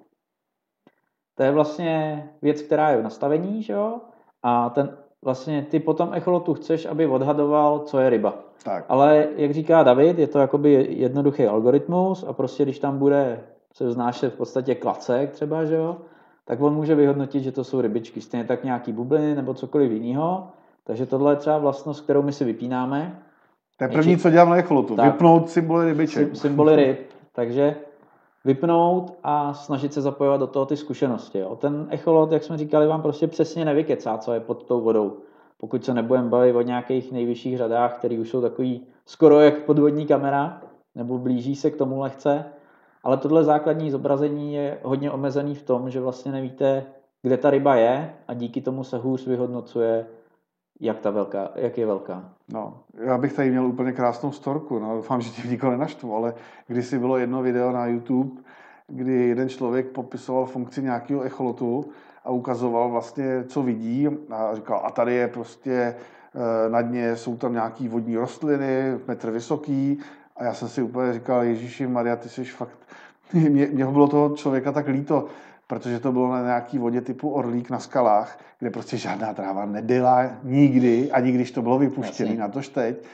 To 1.34 1.42
je 1.42 1.50
vlastně 1.50 2.28
věc, 2.42 2.62
která 2.62 2.90
je 2.90 2.96
v 2.96 3.02
nastavení, 3.02 3.62
že 3.62 3.72
jo? 3.72 4.00
A 4.42 4.70
ten, 4.70 4.96
vlastně 5.24 5.66
ty 5.70 5.80
potom 5.80 6.14
echolotu 6.14 6.54
chceš, 6.54 6.86
aby 6.86 7.06
odhadoval, 7.06 7.78
co 7.78 7.98
je 7.98 8.10
ryba. 8.10 8.34
Tak. 8.64 8.84
Ale 8.88 9.26
jak 9.36 9.50
říká 9.50 9.82
David, 9.82 10.18
je 10.18 10.26
to 10.26 10.38
jakoby 10.38 10.86
jednoduchý 10.90 11.46
algoritmus 11.46 12.24
a 12.28 12.32
prostě 12.32 12.62
když 12.62 12.78
tam 12.78 12.98
bude 12.98 13.40
se 13.72 13.86
vznášet 13.86 14.34
v 14.34 14.36
podstatě 14.36 14.74
klacek 14.74 15.30
třeba, 15.30 15.64
že 15.64 15.74
jo, 15.74 15.96
tak 16.44 16.60
on 16.60 16.74
může 16.74 16.94
vyhodnotit, 16.94 17.42
že 17.42 17.52
to 17.52 17.64
jsou 17.64 17.80
rybičky. 17.80 18.20
Stejně 18.20 18.44
tak 18.44 18.64
nějaký 18.64 18.92
bubliny 18.92 19.34
nebo 19.34 19.54
cokoliv 19.54 19.92
jiného. 19.92 20.48
Takže 20.84 21.06
tohle 21.06 21.32
je 21.32 21.36
třeba 21.36 21.58
vlastnost, 21.58 22.04
kterou 22.04 22.22
my 22.22 22.32
si 22.32 22.44
vypínáme. 22.44 23.18
To 23.78 23.84
je 23.84 23.88
první, 23.88 24.16
co 24.16 24.30
dělám 24.30 24.50
na 24.50 24.56
echolotu. 24.56 24.96
Vypnout 25.02 25.50
symboly 25.50 25.86
rybiček. 25.86 26.36
Symboly 26.36 26.76
ryb. 26.76 26.98
Takže 27.32 27.76
vypnout 28.48 29.18
a 29.22 29.54
snažit 29.54 29.92
se 29.92 30.02
zapojovat 30.02 30.40
do 30.40 30.46
toho 30.46 30.66
ty 30.66 30.76
zkušenosti. 30.76 31.38
Jo. 31.38 31.56
Ten 31.56 31.86
echolot, 31.90 32.32
jak 32.32 32.44
jsme 32.44 32.58
říkali, 32.58 32.86
vám 32.86 33.02
prostě 33.02 33.26
přesně 33.26 33.64
nevykecá, 33.64 34.18
co 34.18 34.32
je 34.32 34.40
pod 34.40 34.64
tou 34.64 34.80
vodou. 34.80 35.16
Pokud 35.58 35.84
se 35.84 35.94
nebudeme 35.94 36.28
bavit 36.28 36.54
o 36.54 36.62
nějakých 36.62 37.12
nejvyšších 37.12 37.58
řadách, 37.58 37.98
které 37.98 38.18
už 38.18 38.28
jsou 38.28 38.40
takový 38.40 38.86
skoro 39.06 39.40
jak 39.40 39.58
podvodní 39.64 40.06
kamera, 40.06 40.60
nebo 40.94 41.18
blíží 41.18 41.56
se 41.56 41.70
k 41.70 41.76
tomu 41.76 42.00
lehce. 42.00 42.44
Ale 43.04 43.16
tohle 43.16 43.44
základní 43.44 43.90
zobrazení 43.90 44.54
je 44.54 44.78
hodně 44.82 45.10
omezený 45.10 45.54
v 45.54 45.62
tom, 45.62 45.90
že 45.90 46.00
vlastně 46.00 46.32
nevíte, 46.32 46.84
kde 47.22 47.36
ta 47.36 47.50
ryba 47.50 47.74
je 47.74 48.14
a 48.28 48.34
díky 48.34 48.60
tomu 48.60 48.84
se 48.84 48.98
hůř 48.98 49.26
vyhodnocuje, 49.26 50.06
jak, 50.80 50.98
ta 50.98 51.10
velká, 51.10 51.50
jak 51.54 51.78
je 51.78 51.86
velká. 51.86 52.24
No, 52.52 52.78
já 52.94 53.18
bych 53.18 53.32
tady 53.32 53.50
měl 53.50 53.66
úplně 53.66 53.92
krásnou 53.92 54.32
storku, 54.32 54.78
no, 54.78 54.94
doufám, 54.94 55.20
že 55.20 55.30
ti 55.30 55.48
nikdo 55.48 55.70
nenaštvu, 55.70 56.16
ale 56.16 56.34
když 56.66 56.86
si 56.86 56.98
bylo 56.98 57.18
jedno 57.18 57.42
video 57.42 57.72
na 57.72 57.86
YouTube, 57.86 58.40
kdy 58.86 59.12
jeden 59.12 59.48
člověk 59.48 59.86
popisoval 59.86 60.46
funkci 60.46 60.82
nějakého 60.82 61.22
echolotu 61.22 61.84
a 62.24 62.30
ukazoval 62.30 62.90
vlastně, 62.90 63.44
co 63.44 63.62
vidí 63.62 64.08
a 64.30 64.54
říkal, 64.54 64.80
a 64.84 64.90
tady 64.90 65.14
je 65.14 65.28
prostě 65.28 65.72
eh, 65.72 66.70
na 66.70 66.82
dně 66.82 67.16
jsou 67.16 67.36
tam 67.36 67.52
nějaký 67.52 67.88
vodní 67.88 68.16
rostliny, 68.16 68.98
metr 69.06 69.30
vysoký 69.30 69.98
a 70.36 70.44
já 70.44 70.54
jsem 70.54 70.68
si 70.68 70.82
úplně 70.82 71.12
říkal, 71.12 71.42
Ježíši 71.42 71.86
Maria, 71.86 72.16
ty 72.16 72.28
jsi 72.28 72.44
fakt, 72.44 72.78
mě, 73.32 73.66
mě 73.66 73.86
bylo 73.86 74.08
toho 74.08 74.36
člověka 74.36 74.72
tak 74.72 74.88
líto, 74.88 75.26
protože 75.68 76.00
to 76.00 76.12
bylo 76.12 76.32
na 76.32 76.42
nějaký 76.42 76.78
vodě 76.78 77.00
typu 77.00 77.30
Orlík 77.30 77.70
na 77.70 77.78
skalách, 77.78 78.38
kde 78.58 78.70
prostě 78.70 78.96
žádná 78.96 79.34
tráva 79.34 79.66
nebyla 79.66 80.30
nikdy, 80.42 81.10
ani 81.10 81.32
když 81.32 81.50
to 81.50 81.62
bylo 81.62 81.78
vypuštěné, 81.78 82.34
na 82.34 82.48
tož 82.48 82.68
teď. 82.68 83.04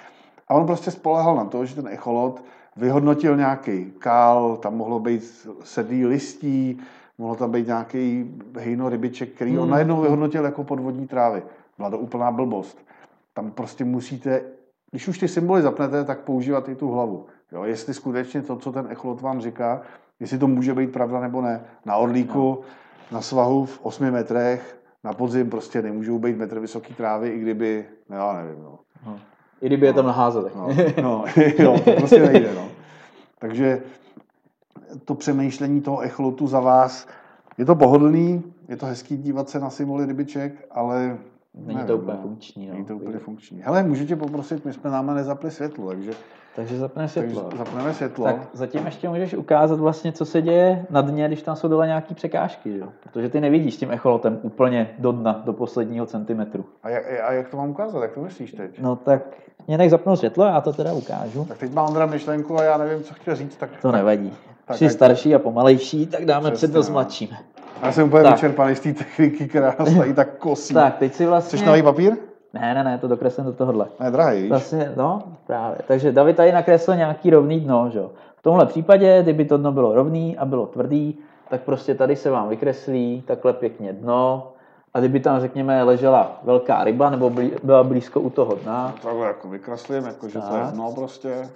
A 0.48 0.54
on 0.54 0.66
prostě 0.66 0.90
spolehal 0.90 1.36
na 1.36 1.44
to, 1.44 1.66
že 1.66 1.74
ten 1.74 1.88
echolot 1.88 2.44
vyhodnotil 2.76 3.36
nějaký 3.36 3.92
kál, 3.98 4.56
tam 4.56 4.76
mohlo 4.76 5.00
být 5.00 5.48
sedlý 5.64 6.06
listí, 6.06 6.80
mohlo 7.18 7.36
tam 7.36 7.50
být 7.50 7.66
nějaký 7.66 8.34
hejno 8.58 8.88
rybiček, 8.88 9.30
který 9.30 9.50
hmm. 9.50 9.60
on 9.60 9.70
najednou 9.70 10.00
vyhodnotil 10.00 10.44
jako 10.44 10.64
podvodní 10.64 11.06
trávy. 11.06 11.42
Byla 11.76 11.90
to 11.90 11.98
úplná 11.98 12.30
blbost. 12.30 12.78
Tam 13.34 13.50
prostě 13.50 13.84
musíte, 13.84 14.42
když 14.90 15.08
už 15.08 15.18
ty 15.18 15.28
symboly 15.28 15.62
zapnete, 15.62 16.04
tak 16.04 16.20
používat 16.20 16.68
i 16.68 16.74
tu 16.74 16.90
hlavu. 16.90 17.26
Jo, 17.52 17.64
jestli 17.64 17.94
skutečně 17.94 18.42
to, 18.42 18.56
co 18.56 18.72
ten 18.72 18.86
echolot 18.90 19.20
vám 19.20 19.40
říká, 19.40 19.82
jestli 20.20 20.38
to 20.38 20.46
může 20.46 20.74
být 20.74 20.92
pravda 20.92 21.20
nebo 21.20 21.40
ne. 21.40 21.64
Na 21.84 21.96
Orlíku, 21.96 22.40
no. 22.40 22.60
na 23.12 23.20
svahu 23.20 23.64
v 23.64 23.80
8 23.82 24.10
metrech, 24.10 24.80
na 25.04 25.12
podzim 25.12 25.50
prostě 25.50 25.82
nemůžou 25.82 26.18
být 26.18 26.36
metr 26.36 26.60
vysoký 26.60 26.94
trávy, 26.94 27.28
i 27.28 27.38
kdyby, 27.38 27.86
no, 28.10 28.16
já 28.16 28.32
nevím, 28.32 28.62
no. 28.62 28.78
no. 29.06 29.18
I 29.60 29.66
kdyby 29.66 29.86
no. 29.86 29.86
je 29.86 29.92
tam 29.92 30.06
naházeli. 30.06 30.50
No, 30.56 30.68
no, 31.02 31.24
jo, 31.58 31.80
to 31.84 31.92
prostě 31.92 32.22
nejde, 32.22 32.54
no. 32.54 32.68
Takže 33.38 33.82
to 35.04 35.14
přemýšlení 35.14 35.80
toho 35.80 36.00
echolotu 36.00 36.46
za 36.46 36.60
vás, 36.60 37.08
je 37.58 37.64
to 37.64 37.74
pohodlný, 37.74 38.42
je 38.68 38.76
to 38.76 38.86
hezký 38.86 39.16
dívat 39.16 39.48
se 39.48 39.60
na 39.60 39.70
symboly 39.70 40.06
rybiček, 40.06 40.66
ale 40.70 41.18
Není 41.54 41.74
nevím, 41.74 41.86
to 41.86 41.96
úplně 41.96 42.16
no. 42.16 42.22
funkční. 42.22 42.66
No. 42.66 42.72
Není 42.72 42.84
to 42.84 42.96
úplně 42.96 43.18
funkční. 43.18 43.62
Hele, 43.62 43.82
můžete 43.82 44.16
poprosit, 44.16 44.64
my 44.64 44.72
jsme 44.72 44.90
nám 44.90 45.14
nezapli 45.14 45.50
světlo, 45.50 45.88
takže... 45.88 46.12
Takže 46.56 46.78
zapneme 46.78 47.08
světlo. 47.08 47.40
Takže 47.40 47.58
zapneme 47.58 47.94
světlo. 47.94 48.24
Tak 48.24 48.36
zatím 48.52 48.86
ještě 48.86 49.08
můžeš 49.08 49.34
ukázat 49.34 49.80
vlastně, 49.80 50.12
co 50.12 50.24
se 50.24 50.42
děje 50.42 50.86
na 50.90 51.00
dně, 51.00 51.26
když 51.26 51.42
tam 51.42 51.56
jsou 51.56 51.68
dole 51.68 51.86
nějaké 51.86 52.14
překážky, 52.14 52.78
jo? 52.78 52.88
Protože 53.02 53.28
ty 53.28 53.40
nevidíš 53.40 53.76
tím 53.76 53.90
echolotem 53.90 54.38
úplně 54.42 54.90
do 54.98 55.12
dna, 55.12 55.42
do 55.44 55.52
posledního 55.52 56.06
centimetru. 56.06 56.64
A 56.82 56.88
jak, 56.88 57.04
a 57.24 57.32
jak 57.32 57.48
to 57.48 57.56
mám 57.56 57.70
ukázat? 57.70 58.02
Jak 58.02 58.12
to 58.12 58.20
myslíš 58.20 58.52
teď? 58.52 58.80
No 58.80 58.96
tak 58.96 59.22
mě 59.66 59.78
nech 59.78 59.90
zapnout 59.90 60.18
světlo, 60.18 60.44
já 60.44 60.60
to 60.60 60.72
teda 60.72 60.92
ukážu. 60.92 61.44
Tak 61.44 61.58
teď 61.58 61.72
má 61.72 61.82
Ondra 61.82 62.06
myšlenku 62.06 62.58
a 62.58 62.62
já 62.62 62.78
nevím, 62.78 63.02
co 63.02 63.14
chtěl 63.14 63.36
říct. 63.36 63.56
Tak, 63.56 63.70
to 63.82 63.92
nevadí. 63.92 64.32
Tak, 64.64 64.76
Jsi 64.76 64.90
starší 64.90 65.34
a 65.34 65.38
pomalejší, 65.38 66.06
tak 66.06 66.24
dáme 66.24 66.50
přednost 66.50 66.88
no. 66.88 66.92
mladším. 66.92 67.28
Já 67.82 67.92
jsem 67.92 68.06
úplně 68.06 68.22
tak. 68.22 68.34
vyčerpaný 68.34 68.76
z 68.76 68.80
té 68.80 68.92
techniky, 68.92 69.48
která 69.48 69.74
nás 69.78 69.94
tady 69.94 70.14
tak 70.14 70.36
kosí. 70.38 70.74
Tak, 70.74 70.98
teď 70.98 71.14
si 71.14 71.26
vlastně... 71.26 71.56
Chceš 71.56 71.66
nový 71.66 71.82
papír? 71.82 72.16
Ne, 72.54 72.74
ne, 72.74 72.84
ne, 72.84 72.98
to 72.98 73.08
dokreslím 73.08 73.46
do 73.46 73.52
tohohle. 73.52 73.86
Ne, 74.00 74.10
drahý? 74.10 74.48
Vlastně, 74.48 74.92
no, 74.96 75.22
právě. 75.46 75.78
Takže 75.86 76.12
David 76.12 76.36
tady 76.36 76.52
nakreslil 76.52 76.96
nějaký 76.96 77.30
rovný 77.30 77.60
dno, 77.60 77.90
že 77.90 78.00
V 78.36 78.42
tomhle 78.42 78.66
případě, 78.66 79.22
kdyby 79.22 79.44
to 79.44 79.58
dno 79.58 79.72
bylo 79.72 79.94
rovný 79.94 80.38
a 80.38 80.44
bylo 80.44 80.66
tvrdý, 80.66 81.18
tak 81.48 81.60
prostě 81.60 81.94
tady 81.94 82.16
se 82.16 82.30
vám 82.30 82.48
vykreslí 82.48 83.22
takhle 83.26 83.52
pěkně 83.52 83.92
dno, 83.92 84.48
a 84.94 84.98
kdyby 84.98 85.20
tam, 85.20 85.40
řekněme, 85.40 85.82
ležela 85.82 86.40
velká 86.42 86.84
ryba 86.84 87.10
nebo 87.10 87.32
byla 87.62 87.84
blízko 87.84 88.20
u 88.20 88.30
toho 88.30 88.54
dna. 88.54 88.94
Takhle 89.02 89.26
jako 89.26 89.48
vykreslím, 89.48 90.04
jako 90.04 90.28
že 90.28 90.40
to 90.40 90.56
je 90.56 90.62
dno 90.72 90.92
prostě 90.94 91.48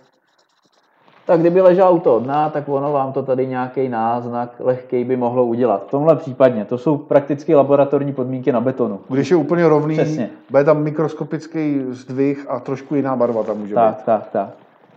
tak 1.29 1.41
kdyby 1.41 1.61
ležel 1.61 1.95
u 1.95 2.01
toho 2.01 2.21
dna, 2.21 2.51
tak 2.51 2.69
ono 2.69 2.93
vám 2.93 3.13
to 3.13 3.23
tady 3.23 3.47
nějaký 3.47 3.89
náznak 3.89 4.55
lehký 4.59 5.05
by 5.05 5.17
mohlo 5.17 5.45
udělat. 5.47 5.87
V 5.87 5.91
tomhle 5.91 6.17
případně, 6.17 6.65
to 6.65 6.79
jsou 6.79 6.97
prakticky 6.97 7.55
laboratorní 7.55 8.13
podmínky 8.13 8.53
na 8.53 8.61
betonu. 8.61 9.01
Když 9.09 9.31
je 9.31 9.37
úplně 9.37 9.69
rovný, 9.69 9.95
Přesně. 9.95 10.31
bude 10.51 10.65
tam 10.65 10.83
mikroskopický 10.83 11.85
zdvih 11.89 12.47
a 12.49 12.61
trošku 12.61 12.95
jiná 12.95 13.17
barva 13.17 13.43
tam 13.43 13.59
může 13.59 13.75
tak, 13.75 13.97
být. 13.97 14.05
Tak, 14.05 14.31
tak, 14.31 14.49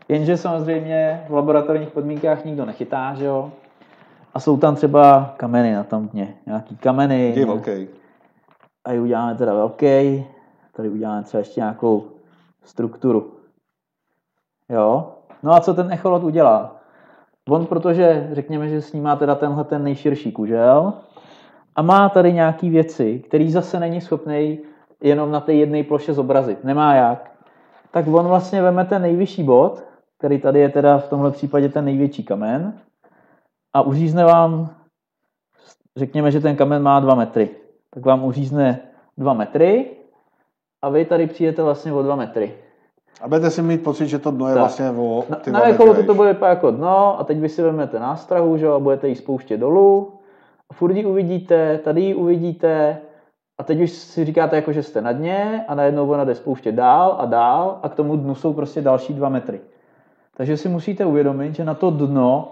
Jenže 0.10 0.38
samozřejmě 0.38 1.26
v 1.30 1.34
laboratorních 1.34 1.90
podmínkách 1.90 2.46
nikdo 2.46 2.66
nechytá, 2.66 3.14
že 3.14 3.26
jo? 3.26 3.52
A 4.34 4.40
jsou 4.40 4.58
tam 4.58 4.76
třeba 4.76 5.34
kameny 5.38 5.74
na 5.74 5.84
tom 5.84 6.08
dně. 6.08 6.36
Nějaký 6.46 6.78
kameny. 6.78 7.34
Je 7.36 7.46
velký. 7.46 7.88
A 8.86 8.94
uděláme 9.02 9.36
teda 9.36 9.54
velký. 9.54 10.26
Tady 10.76 10.90
uděláme 10.90 11.24
třeba 11.24 11.40
ještě 11.40 11.60
nějakou 11.60 12.04
strukturu. 12.64 13.32
Jo? 14.70 15.12
No 15.44 15.54
a 15.54 15.60
co 15.60 15.74
ten 15.74 15.92
echolot 15.92 16.24
udělá? 16.24 16.76
On, 17.50 17.66
protože 17.66 18.30
řekněme, 18.32 18.68
že 18.70 18.82
s 18.82 18.94
ním 18.94 19.04
má 19.04 19.16
teda 19.16 19.36
tenhle 19.36 19.64
ten 19.64 19.84
nejširší 19.84 20.32
kužel 20.32 20.94
a 21.76 21.82
má 21.82 22.10
tady 22.10 22.34
nějaký 22.34 22.70
věci, 22.70 23.20
který 23.20 23.52
zase 23.52 23.80
není 23.80 24.02
schopný 24.02 24.60
jenom 25.02 25.32
na 25.32 25.40
té 25.40 25.54
jedné 25.54 25.84
ploše 25.84 26.14
zobrazit. 26.14 26.64
Nemá 26.64 26.96
jak. 26.96 27.32
Tak 27.92 28.08
on 28.08 28.28
vlastně 28.28 28.62
veme 28.62 28.86
ten 28.86 29.02
nejvyšší 29.02 29.44
bod, 29.44 29.84
který 30.18 30.40
tady 30.40 30.60
je 30.60 30.70
teda 30.70 30.98
v 30.98 31.10
tomhle 31.10 31.32
případě 31.32 31.70
ten 31.70 31.86
největší 31.86 32.24
kamen 32.24 32.74
a 33.74 33.82
uřízne 33.82 34.26
vám, 34.26 34.70
řekněme, 35.98 36.32
že 36.32 36.40
ten 36.40 36.56
kamen 36.56 36.84
má 36.84 37.00
2 37.00 37.16
metry, 37.16 37.50
tak 37.90 38.06
vám 38.06 38.24
uřízne 38.24 38.80
2 39.18 39.34
metry 39.34 39.92
a 40.82 40.90
vy 40.90 41.06
tady 41.06 41.28
přijete 41.28 41.64
vlastně 41.64 41.94
o 41.94 42.04
2 42.04 42.16
metry. 42.16 42.54
A 43.22 43.28
budete 43.28 43.50
si 43.50 43.62
mít 43.62 43.84
pocit, 43.84 44.08
že 44.08 44.20
to 44.20 44.32
dno 44.32 44.48
je 44.48 44.54
tak. 44.54 44.62
vlastně 44.62 44.90
o 44.90 45.26
ty 45.42 45.52
Na, 45.52 45.60
na 45.60 45.70
echolotu 45.70 46.04
to 46.04 46.14
bude 46.14 46.36
jako 46.42 46.72
dno 46.72 47.20
a 47.20 47.24
teď 47.24 47.40
vy 47.40 47.50
si 47.50 47.62
vezmete 47.62 48.00
nástrahu 48.00 48.58
že, 48.58 48.68
a 48.68 48.80
budete 48.80 49.08
ji 49.08 49.16
spouštět 49.16 49.60
dolů. 49.60 50.12
A 50.70 50.74
furt 50.74 50.96
ji 50.96 51.06
uvidíte, 51.06 51.78
tady 51.78 52.02
ji 52.02 52.16
uvidíte 52.16 52.98
a 53.58 53.64
teď 53.64 53.82
už 53.82 53.92
si 53.92 54.26
říkáte, 54.26 54.56
jako, 54.56 54.72
že 54.72 54.84
jste 54.84 55.02
na 55.02 55.12
dně 55.12 55.66
a 55.68 55.76
najednou 55.76 56.10
ona 56.10 56.24
jde 56.24 56.36
spouštět 56.36 56.76
dál 56.76 57.16
a 57.20 57.26
dál 57.26 57.80
a 57.84 57.90
k 57.90 57.96
tomu 57.96 58.16
dnu 58.16 58.36
jsou 58.36 58.54
prostě 58.54 58.82
další 58.82 59.14
dva 59.14 59.30
metry. 59.30 59.60
Takže 60.38 60.58
si 60.58 60.70
musíte 60.70 61.06
uvědomit, 61.06 61.56
že 61.56 61.66
na 61.66 61.74
to 61.74 61.92
dno 61.92 62.52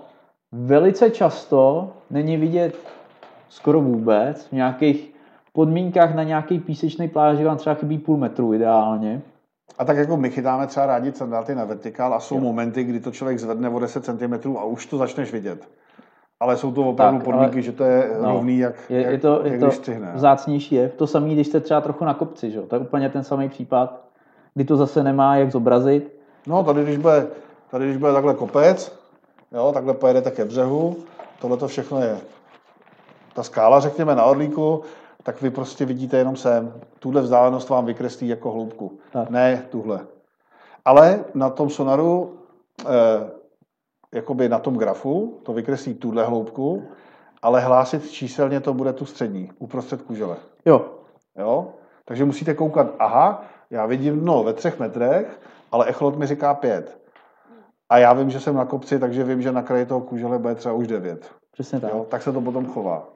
velice 0.51 1.09
často 1.09 1.89
není 2.09 2.37
vidět 2.37 2.75
skoro 3.49 3.81
vůbec 3.81 4.47
v 4.47 4.51
nějakých 4.51 5.13
podmínkách 5.53 6.15
na 6.15 6.23
nějaký 6.23 6.59
písečný 6.59 7.07
pláži 7.07 7.43
vám 7.43 7.57
třeba 7.57 7.73
chybí 7.73 7.97
půl 7.97 8.17
metru 8.17 8.53
ideálně. 8.53 9.21
A 9.77 9.85
tak 9.85 9.97
jako 9.97 10.17
my 10.17 10.29
chytáme 10.29 10.67
třeba 10.67 10.85
rádi 10.85 11.11
sandáty 11.11 11.55
na 11.55 11.65
vertikál 11.65 12.13
a 12.13 12.19
jsou 12.19 12.35
jo. 12.35 12.41
momenty, 12.41 12.83
kdy 12.83 12.99
to 12.99 13.11
člověk 13.11 13.39
zvedne 13.39 13.69
o 13.69 13.79
10 13.79 14.05
cm 14.05 14.57
a 14.57 14.63
už 14.63 14.85
to 14.85 14.97
začneš 14.97 15.31
vidět. 15.31 15.67
Ale 16.39 16.57
jsou 16.57 16.71
to 16.71 16.89
opravdu 16.89 17.17
tak, 17.17 17.25
podmínky, 17.25 17.53
ale, 17.53 17.61
že 17.61 17.71
to 17.71 17.83
je 17.83 18.11
no, 18.21 18.31
rovný, 18.31 18.57
jak, 18.57 18.75
je, 18.89 19.01
jak, 19.01 19.11
je 19.11 19.17
to, 19.17 19.41
jak 19.43 19.53
je 19.53 19.59
to 19.59 19.71
střihne. 19.71 20.11
Vzácnější 20.15 20.75
je. 20.75 20.89
To 20.89 21.07
samé, 21.07 21.29
když 21.29 21.47
jste 21.47 21.59
třeba 21.59 21.81
trochu 21.81 22.05
na 22.05 22.13
kopci, 22.13 22.51
že? 22.51 22.61
to 22.61 22.75
je 22.75 22.79
úplně 22.79 23.09
ten 23.09 23.23
samý 23.23 23.49
případ, 23.49 24.01
kdy 24.53 24.65
to 24.65 24.77
zase 24.77 25.03
nemá 25.03 25.35
jak 25.35 25.51
zobrazit. 25.51 26.19
No, 26.47 26.63
tady 26.63 26.83
když 26.83 26.97
bude, 26.97 27.27
tady, 27.71 27.85
když 27.85 27.97
bude 27.97 28.13
takhle 28.13 28.33
kopec, 28.33 28.99
jo, 29.51 29.71
takhle 29.73 29.93
pojede 29.93 30.31
ke 30.31 30.45
břehu, 30.45 30.95
tohle 31.41 31.57
to 31.57 31.67
všechno 31.67 32.01
je 32.01 32.17
ta 33.33 33.43
skála, 33.43 33.79
řekněme, 33.79 34.15
na 34.15 34.23
Orlíku, 34.23 34.81
tak 35.23 35.41
vy 35.41 35.49
prostě 35.49 35.85
vidíte 35.85 36.17
jenom 36.17 36.35
sem. 36.35 36.73
Tuhle 36.99 37.21
vzdálenost 37.21 37.69
vám 37.69 37.85
vykreslí 37.85 38.27
jako 38.27 38.51
hloubku. 38.51 38.99
Tak. 39.11 39.29
Ne 39.29 39.63
tuhle. 39.69 40.07
Ale 40.85 41.25
na 41.33 41.49
tom 41.49 41.69
sonaru, 41.69 42.39
eh, 42.85 43.29
jakoby 44.13 44.49
na 44.49 44.59
tom 44.59 44.77
grafu, 44.77 45.39
to 45.43 45.53
vykreslí 45.53 45.93
tuhle 45.93 46.25
hloubku, 46.25 46.83
ale 47.41 47.61
hlásit 47.61 48.11
číselně 48.11 48.59
to 48.59 48.73
bude 48.73 48.93
tu 48.93 49.05
střední, 49.05 49.51
uprostřed 49.59 50.01
kužele. 50.01 50.37
Jo. 50.65 50.85
Jo? 51.37 51.67
Takže 52.05 52.25
musíte 52.25 52.53
koukat, 52.53 52.87
aha, 52.99 53.43
já 53.69 53.85
vidím 53.85 54.19
dno 54.19 54.43
ve 54.43 54.53
třech 54.53 54.79
metrech, 54.79 55.41
ale 55.71 55.85
echolot 55.85 56.17
mi 56.17 56.27
říká 56.27 56.53
pět. 56.53 56.99
A 57.89 57.97
já 57.97 58.13
vím, 58.13 58.29
že 58.29 58.39
jsem 58.39 58.55
na 58.55 58.65
kopci, 58.65 58.99
takže 58.99 59.23
vím, 59.23 59.41
že 59.41 59.51
na 59.51 59.61
kraji 59.61 59.85
toho 59.85 60.01
kužele 60.01 60.39
bude 60.39 60.55
třeba 60.55 60.73
už 60.73 60.87
devět. 60.87 61.31
Přesně 61.51 61.79
tak. 61.79 61.91
Jo? 61.93 62.05
Tak 62.09 62.21
se 62.21 62.31
to 62.31 62.41
potom 62.41 62.65
chová. 62.65 63.07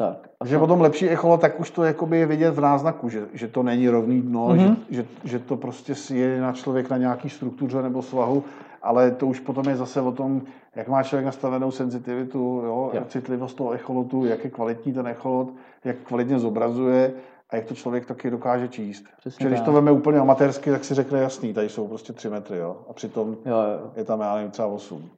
Tak. 0.00 0.28
A 0.40 0.46
že 0.46 0.58
potom 0.58 0.80
lepší 0.80 1.08
echolo, 1.08 1.38
tak 1.38 1.60
už 1.60 1.70
to 1.70 1.84
jakoby 1.84 2.18
je 2.18 2.26
vidět 2.26 2.50
v 2.50 2.60
náznaku, 2.60 3.08
že, 3.08 3.28
že 3.32 3.48
to 3.48 3.62
není 3.62 3.88
rovný 3.88 4.22
dno, 4.22 4.48
mm-hmm. 4.48 4.76
že, 4.88 4.96
že, 4.96 5.04
že, 5.24 5.38
to 5.38 5.56
prostě 5.56 5.94
je 6.14 6.40
na 6.40 6.52
člověk 6.52 6.90
na 6.90 6.96
nějaký 6.96 7.30
struktuře 7.30 7.82
nebo 7.82 8.02
svahu, 8.02 8.44
ale 8.82 9.10
to 9.10 9.26
už 9.26 9.40
potom 9.40 9.68
je 9.68 9.76
zase 9.76 10.00
o 10.00 10.12
tom, 10.12 10.42
jak 10.76 10.88
má 10.88 11.02
člověk 11.02 11.26
nastavenou 11.26 11.70
senzitivitu, 11.70 12.62
jo, 12.64 12.90
jo. 12.94 13.02
citlivost 13.08 13.56
toho 13.56 13.70
echolotu, 13.70 14.24
jak 14.24 14.44
je 14.44 14.50
kvalitní 14.50 14.92
ten 14.92 15.06
echolot, 15.06 15.48
jak 15.84 15.96
kvalitně 15.96 16.38
zobrazuje 16.38 17.12
a 17.50 17.56
jak 17.56 17.64
to 17.64 17.74
člověk 17.74 18.06
taky 18.06 18.30
dokáže 18.30 18.68
číst. 18.68 19.04
Přesně 19.18 19.46
když 19.46 19.60
to 19.60 19.72
veme 19.72 19.92
úplně 19.92 20.18
amatérsky, 20.18 20.70
tak 20.70 20.84
si 20.84 20.94
řekne 20.94 21.20
jasný, 21.20 21.54
tady 21.54 21.68
jsou 21.68 21.88
prostě 21.88 22.12
3 22.12 22.28
metry, 22.28 22.58
jo, 22.58 22.76
a 22.90 22.92
přitom 22.92 23.36
jo, 23.46 23.56
jo. 23.56 23.90
je 23.96 24.04
tam, 24.04 24.20
já 24.20 24.34
nevím, 24.34 24.50
třeba 24.50 24.68
8. 24.68 25.10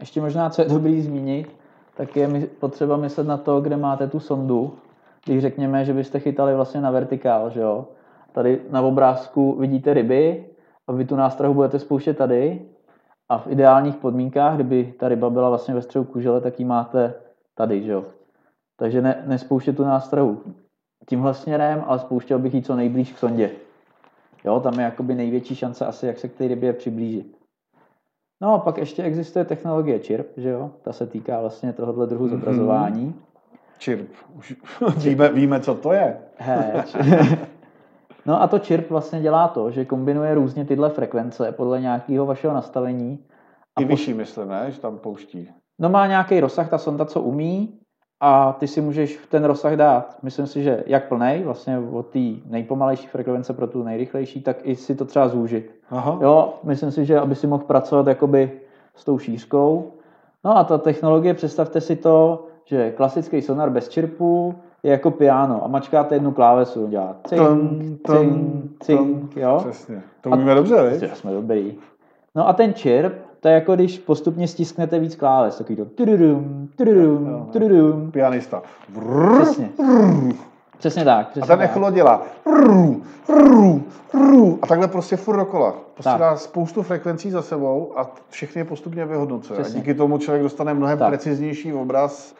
Ještě 0.00 0.20
možná, 0.20 0.50
co 0.50 0.62
je 0.62 0.68
dobrý 0.68 1.02
zmínit, 1.02 1.57
tak 1.98 2.16
je 2.16 2.46
potřeba 2.46 2.96
myslet 2.96 3.26
na 3.26 3.36
to, 3.36 3.60
kde 3.60 3.76
máte 3.76 4.06
tu 4.06 4.20
sondu. 4.20 4.78
Když 5.24 5.42
řekněme, 5.42 5.84
že 5.84 5.92
byste 5.92 6.20
chytali 6.20 6.54
vlastně 6.54 6.80
na 6.80 6.90
vertikál, 6.90 7.50
že 7.50 7.60
jo? 7.60 7.86
Tady 8.32 8.60
na 8.70 8.80
obrázku 8.80 9.58
vidíte 9.58 9.94
ryby 9.94 10.46
a 10.86 10.92
vy 10.92 11.04
tu 11.04 11.16
nástrahu 11.16 11.54
budete 11.54 11.78
spouštět 11.78 12.16
tady 12.16 12.62
a 13.28 13.38
v 13.38 13.46
ideálních 13.46 13.96
podmínkách, 13.96 14.54
kdyby 14.54 14.94
ta 14.98 15.08
ryba 15.08 15.30
byla 15.30 15.48
vlastně 15.48 15.74
ve 15.74 15.82
středu 15.82 16.04
kužele, 16.04 16.40
tak 16.40 16.60
ji 16.60 16.64
máte 16.64 17.14
tady, 17.54 17.82
že 17.82 17.92
jo? 17.92 18.04
Takže 18.76 19.02
ne, 19.02 19.24
nespouštět 19.26 19.76
tu 19.76 19.84
nástrahu 19.84 20.42
tímhle 21.08 21.34
směrem, 21.34 21.84
ale 21.86 21.98
spouštěl 21.98 22.38
bych 22.38 22.54
ji 22.54 22.62
co 22.62 22.76
nejblíž 22.76 23.12
k 23.12 23.18
sondě. 23.18 23.50
Jo, 24.44 24.60
tam 24.60 24.74
je 24.74 24.84
jakoby 24.84 25.14
největší 25.14 25.54
šance 25.54 25.86
asi, 25.86 26.06
jak 26.06 26.18
se 26.18 26.28
k 26.28 26.34
té 26.34 26.48
rybě 26.48 26.72
přiblížit. 26.72 27.37
No 28.40 28.54
a 28.54 28.58
pak 28.58 28.78
ještě 28.78 29.02
existuje 29.02 29.44
technologie 29.44 29.98
čirp, 29.98 30.26
že 30.36 30.48
jo? 30.48 30.70
Ta 30.82 30.92
se 30.92 31.06
týká 31.06 31.40
vlastně 31.40 31.72
tohohle 31.72 32.06
druhu 32.06 32.26
mm-hmm. 32.26 32.30
zobrazování. 32.30 33.14
Čirp. 33.78 34.08
Už 34.36 34.56
víme, 34.96 35.28
víme, 35.28 35.60
co 35.60 35.74
to 35.74 35.92
je. 35.92 36.18
He, 36.38 36.84
No 38.26 38.42
a 38.42 38.46
to 38.46 38.58
čirp 38.58 38.90
vlastně 38.90 39.20
dělá 39.20 39.48
to, 39.48 39.70
že 39.70 39.84
kombinuje 39.84 40.34
různě 40.34 40.64
tyhle 40.64 40.90
frekvence 40.90 41.52
podle 41.52 41.80
nějakého 41.80 42.26
vašeho 42.26 42.54
nastavení. 42.54 43.24
A 43.76 43.80
I 43.80 43.84
vyšší, 43.84 44.14
myslím, 44.14 44.48
ne? 44.48 44.70
Že 44.70 44.80
tam 44.80 44.98
pouští. 44.98 45.50
No 45.78 45.88
má 45.88 46.06
nějaký 46.06 46.40
rozsah 46.40 46.70
ta 46.70 46.78
sonda, 46.78 47.04
co 47.04 47.20
umí, 47.22 47.78
a 48.20 48.52
ty 48.52 48.66
si 48.66 48.80
můžeš 48.80 49.18
ten 49.28 49.44
rozsah 49.44 49.76
dát, 49.76 50.18
myslím 50.22 50.46
si, 50.46 50.62
že 50.62 50.84
jak 50.86 51.08
plnej, 51.08 51.42
vlastně 51.42 51.78
od 51.78 52.06
té 52.06 52.18
nejpomalejší 52.46 53.06
frekvence 53.06 53.52
pro 53.52 53.66
tu 53.66 53.82
nejrychlejší, 53.82 54.42
tak 54.42 54.56
i 54.62 54.76
si 54.76 54.94
to 54.94 55.04
třeba 55.04 55.28
zúžit. 55.28 55.77
Aha. 55.90 56.18
Jo, 56.20 56.54
myslím 56.62 56.90
si, 56.90 57.04
že 57.04 57.20
aby 57.20 57.34
si 57.34 57.46
mohl 57.46 57.64
pracovat 57.64 58.06
jakoby 58.06 58.52
s 58.94 59.04
tou 59.04 59.18
šířkou. 59.18 59.92
No 60.44 60.58
a 60.58 60.64
ta 60.64 60.78
technologie, 60.78 61.34
představte 61.34 61.80
si 61.80 61.96
to, 61.96 62.46
že 62.64 62.90
klasický 62.90 63.42
sonar 63.42 63.70
bez 63.70 63.88
čirpu 63.88 64.54
je 64.82 64.90
jako 64.90 65.10
piano 65.10 65.64
a 65.64 65.68
mačkáte 65.68 66.14
jednu 66.14 66.32
klávesu, 66.32 66.86
dělá 66.86 67.16
cink, 67.26 68.00
cink, 68.06 68.82
cink, 68.82 69.36
jo. 69.36 69.56
Přesně, 69.58 70.02
to 70.20 70.30
umíme 70.30 70.54
dobře, 70.54 70.90
viď? 70.90 71.16
Jsme 71.16 71.32
dobrý. 71.32 71.78
No 72.34 72.48
a 72.48 72.52
ten 72.52 72.74
čirp, 72.74 73.12
to 73.40 73.48
je 73.48 73.54
jako 73.54 73.74
když 73.74 73.98
postupně 73.98 74.48
stisknete 74.48 74.98
víc 74.98 75.16
kláves, 75.16 75.58
takový 75.58 75.76
to 75.76 75.84
tududum, 75.84 76.68
tududum, 76.76 77.48
tududum. 77.52 78.10
Pianista. 78.10 78.62
Přesně. 79.42 79.68
Přesně 80.78 81.04
tak. 81.04 81.28
Přesně 81.28 81.54
a 81.54 81.56
ten 81.56 81.62
echolo 81.62 81.90
dělá 81.90 82.22
a 84.62 84.66
takhle 84.66 84.88
prostě 84.88 85.16
furt 85.16 85.36
dokola. 85.36 85.74
Prostě 85.94 86.10
tak. 86.10 86.20
dá 86.20 86.36
spoustu 86.36 86.82
frekvencí 86.82 87.30
za 87.30 87.42
sebou 87.42 87.92
a 87.96 88.10
všechny 88.30 88.60
je 88.60 88.64
postupně 88.64 89.06
vyhodnocuje. 89.06 89.58
A 89.58 89.68
díky 89.68 89.94
tomu 89.94 90.18
člověk 90.18 90.42
dostane 90.42 90.74
mnohem 90.74 90.98
tak. 90.98 91.08
preciznější 91.08 91.72
obraz 91.72 92.34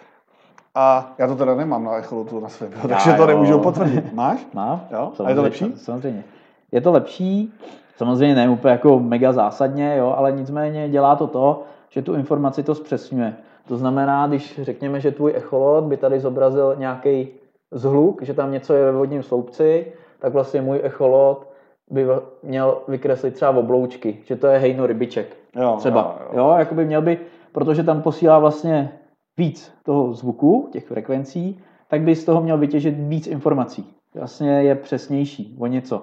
a 0.74 1.12
já 1.18 1.26
to 1.26 1.36
teda 1.36 1.54
nemám 1.54 1.84
na 1.84 1.96
echolotu 1.96 2.40
na 2.40 2.48
svém, 2.48 2.70
takže 2.88 3.12
to 3.12 3.26
nemůžu 3.26 3.58
potvrdit. 3.58 4.12
Máš? 4.12 4.46
Mám. 4.54 4.80
Jo? 4.90 5.12
A 5.24 5.28
je 5.28 5.34
to 5.34 5.42
lepší? 5.42 5.74
Samozřejmě. 5.76 6.24
Je 6.72 6.80
to 6.80 6.92
lepší, 6.92 7.52
Samozřejmě 7.98 8.34
ne 8.34 8.48
úplně 8.48 8.72
jako 8.72 9.00
mega 9.00 9.32
zásadně, 9.32 9.96
jo, 9.96 10.14
ale 10.16 10.32
nicméně 10.32 10.88
dělá 10.88 11.16
to 11.16 11.26
to, 11.26 11.62
že 11.88 12.02
tu 12.02 12.14
informaci 12.14 12.62
to 12.62 12.74
zpřesňuje. 12.74 13.36
To 13.68 13.76
znamená, 13.76 14.26
když 14.26 14.60
řekněme, 14.62 15.00
že 15.00 15.10
tvůj 15.10 15.32
echolot 15.36 15.84
by 15.84 15.96
tady 15.96 16.20
zobrazil 16.20 16.74
nějaký 16.78 17.28
zhluk, 17.72 18.22
že 18.22 18.34
tam 18.34 18.52
něco 18.52 18.74
je 18.74 18.84
ve 18.84 18.92
vodním 18.92 19.22
sloupci, 19.22 19.92
tak 20.18 20.32
vlastně 20.32 20.62
můj 20.62 20.80
echolot 20.82 21.48
by 21.90 22.06
měl 22.42 22.82
vykreslit 22.88 23.34
třeba 23.34 23.50
obloučky, 23.50 24.18
že 24.24 24.36
to 24.36 24.46
je 24.46 24.58
hejno 24.58 24.86
rybiček. 24.86 25.36
Jo, 25.56 25.76
třeba. 25.78 26.18
Jo, 26.20 26.26
jo. 26.32 26.44
jo, 26.44 26.54
jakoby 26.58 26.84
měl 26.84 27.02
by, 27.02 27.18
protože 27.52 27.82
tam 27.82 28.02
posílá 28.02 28.38
vlastně 28.38 28.92
víc 29.36 29.72
toho 29.82 30.12
zvuku, 30.12 30.68
těch 30.72 30.86
frekvencí, 30.86 31.60
tak 31.88 32.00
by 32.00 32.16
z 32.16 32.24
toho 32.24 32.40
měl 32.40 32.58
vytěžit 32.58 32.94
víc 32.98 33.26
informací. 33.26 33.94
Vlastně 34.14 34.62
je 34.62 34.74
přesnější 34.74 35.56
o 35.60 35.66
něco. 35.66 36.02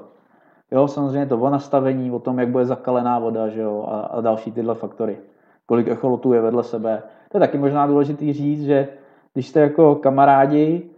Jo, 0.71 0.87
samozřejmě 0.87 1.25
to 1.25 1.37
o 1.37 1.49
nastavení, 1.49 2.11
o 2.11 2.19
tom, 2.19 2.39
jak 2.39 2.49
bude 2.49 2.65
zakalená 2.65 3.19
voda, 3.19 3.47
že 3.47 3.61
jo, 3.61 3.85
a, 3.87 3.99
a 3.99 4.21
další 4.21 4.51
tyhle 4.51 4.75
faktory. 4.75 5.17
Kolik 5.65 5.87
echolotů 5.87 6.33
je 6.33 6.41
vedle 6.41 6.63
sebe. 6.63 7.03
To 7.31 7.37
je 7.37 7.39
taky 7.39 7.57
možná 7.57 7.87
důležitý 7.87 8.33
říct, 8.33 8.63
že 8.63 8.87
když 9.33 9.47
jste 9.47 9.59
jako 9.59 9.95
kamarádi 9.95 10.89